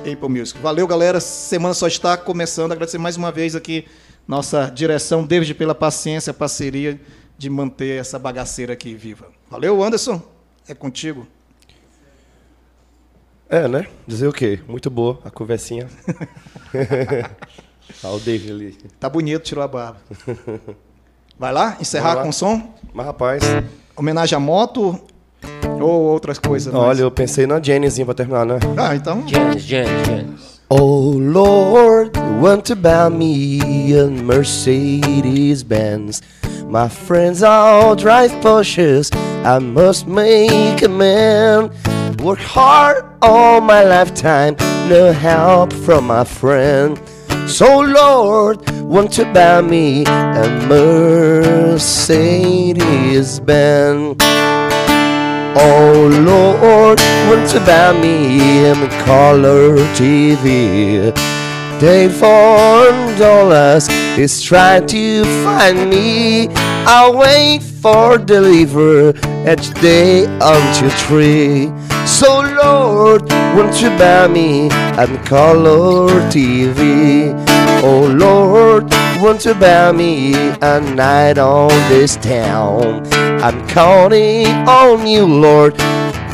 e 0.04 0.12
Apple 0.12 0.28
Music. 0.28 0.60
Valeu, 0.60 0.86
galera. 0.86 1.20
Semana 1.20 1.72
só 1.72 1.86
está 1.86 2.18
começando. 2.18 2.72
Agradecer 2.72 2.98
mais 2.98 3.16
uma 3.16 3.32
vez 3.32 3.56
aqui 3.56 3.86
nossa 4.28 4.66
direção, 4.66 5.24
David, 5.24 5.54
pela 5.54 5.74
paciência, 5.74 6.34
parceria 6.34 7.00
de 7.36 7.50
manter 7.50 7.98
essa 8.00 8.18
bagaceira 8.18 8.72
aqui 8.72 8.94
viva. 8.94 9.26
Valeu, 9.50 9.82
Anderson. 9.82 10.20
É 10.68 10.74
contigo. 10.74 11.26
É, 13.48 13.68
né? 13.68 13.86
Dizer 14.06 14.26
o 14.28 14.32
quê? 14.32 14.60
Muito 14.66 14.88
boa 14.88 15.18
a 15.24 15.30
conversinha. 15.30 15.86
Olha 18.02 18.14
o 18.14 18.20
David 18.20 18.50
ali. 18.50 18.78
Tá 18.98 19.08
bonito, 19.08 19.42
tirou 19.42 19.62
a 19.62 19.68
barba. 19.68 19.98
Vai 21.38 21.52
lá, 21.52 21.76
encerrar 21.80 22.14
lá. 22.14 22.22
com 22.22 22.28
o 22.30 22.32
som? 22.32 22.74
Mas, 22.94 23.04
rapaz, 23.06 23.42
Homenagem 23.96 24.36
à 24.36 24.40
moto 24.40 24.98
ou 25.80 26.02
outras 26.02 26.38
coisas? 26.38 26.72
olha, 26.72 27.02
eu 27.02 27.10
pensei 27.10 27.46
na 27.46 27.60
Jennyzinha 27.60 28.06
pra 28.06 28.14
terminar, 28.14 28.46
né? 28.46 28.58
Ah, 28.76 28.94
então. 28.94 29.26
Janis, 29.28 29.62
Janis. 29.62 30.62
Oh 30.70 31.18
Lord, 31.18 32.18
want 32.40 32.70
about 32.70 33.14
me 33.14 33.60
a 33.98 34.06
Mercedes 34.06 35.62
Benz. 35.62 36.22
My 36.72 36.88
friends 36.88 37.42
all 37.42 37.94
drive 37.94 38.30
Porsches. 38.40 39.14
I 39.44 39.58
must 39.58 40.06
make 40.06 40.80
a 40.80 40.88
man. 40.88 41.70
Work 42.16 42.38
hard 42.38 43.04
all 43.20 43.60
my 43.60 43.84
lifetime, 43.84 44.56
no 44.88 45.12
help 45.12 45.70
from 45.70 46.06
my 46.06 46.24
friend. 46.24 46.98
So 47.46 47.80
Lord, 47.80 48.66
want 48.80 49.12
to 49.18 49.30
buy 49.34 49.60
me 49.60 50.06
a 50.06 50.48
Mercedes 50.66 52.08
Benz. 53.40 54.16
Oh 55.54 56.08
Lord, 56.24 56.98
want 57.28 57.50
to 57.50 57.60
buy 57.66 57.92
me 58.00 58.64
a 58.64 58.74
color 59.04 59.76
TV. 59.92 61.12
Day 61.78 62.08
four 62.08 62.90
dollars 63.18 63.88
is 64.18 64.42
trying 64.42 64.86
to 64.86 65.24
find 65.44 65.88
me. 65.88 66.48
I'll 66.86 67.16
wait 67.16 67.62
for 67.62 68.18
deliver 68.18 69.10
each 69.48 69.72
day 69.80 70.24
until 70.40 70.90
three. 71.06 71.72
So 72.06 72.40
Lord, 72.62 73.22
won't 73.54 73.80
you 73.80 73.88
buy 73.90 74.28
me 74.28 74.66
a 74.98 75.06
color 75.24 76.08
TV? 76.30 77.32
Oh 77.82 78.06
Lord, 78.06 78.92
won't 79.22 79.44
you 79.44 79.54
buy 79.54 79.92
me 79.92 80.34
a 80.60 80.80
night 80.80 81.38
on 81.38 81.70
this 81.88 82.16
town? 82.16 83.06
I'm 83.42 83.66
counting 83.68 84.46
on 84.68 85.06
you, 85.06 85.24
Lord. 85.26 85.74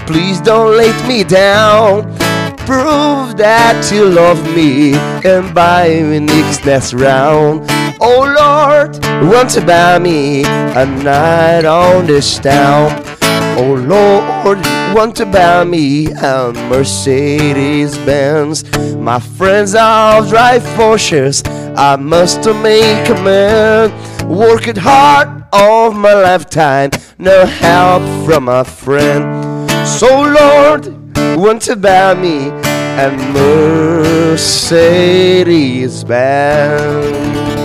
Please 0.07 0.41
don't 0.41 0.77
let 0.77 0.97
me 1.07 1.23
down. 1.23 2.28
Prove 2.69 3.39
that 3.39 3.89
you 3.91 4.05
love 4.05 4.45
me 4.55 4.93
and 5.25 5.55
buy 5.55 5.89
me 5.89 6.19
next 6.19 6.67
next 6.67 6.93
round. 6.93 7.65
Oh 7.99 8.29
Lord, 8.29 9.03
want 9.33 9.49
to 9.53 9.65
buy 9.65 9.99
me 9.99 10.45
a 10.45 10.85
night 10.85 11.65
on 11.65 12.05
this 12.05 12.39
town. 12.39 12.91
Oh 13.57 13.73
Lord, 13.73 14.59
want 14.95 15.17
to 15.17 15.25
buy 15.25 15.65
me 15.65 16.13
a 16.13 16.53
Mercedes 16.69 17.97
Benz. 18.05 18.65
My 18.97 19.19
friends 19.19 19.75
all 19.75 20.23
drive 20.29 20.63
Porsches. 20.77 21.43
I 21.75 21.97
must 21.97 22.45
make 22.45 23.09
a 23.09 23.15
man. 23.25 24.29
Work 24.29 24.69
it 24.69 24.77
hard 24.77 25.43
all 25.55 25.93
my 25.93 26.13
lifetime. 26.13 26.91
No 27.17 27.47
help 27.47 28.03
from 28.27 28.51
a 28.51 28.63
friend. 28.63 29.71
So 29.87 30.07
Lord, 30.07 31.08
want 31.37 31.63
to 31.63 31.77
buy 31.77 32.15
me 32.15 32.49
a 32.49 33.11
Mercedes 34.35 34.75
Benz. 36.05 37.58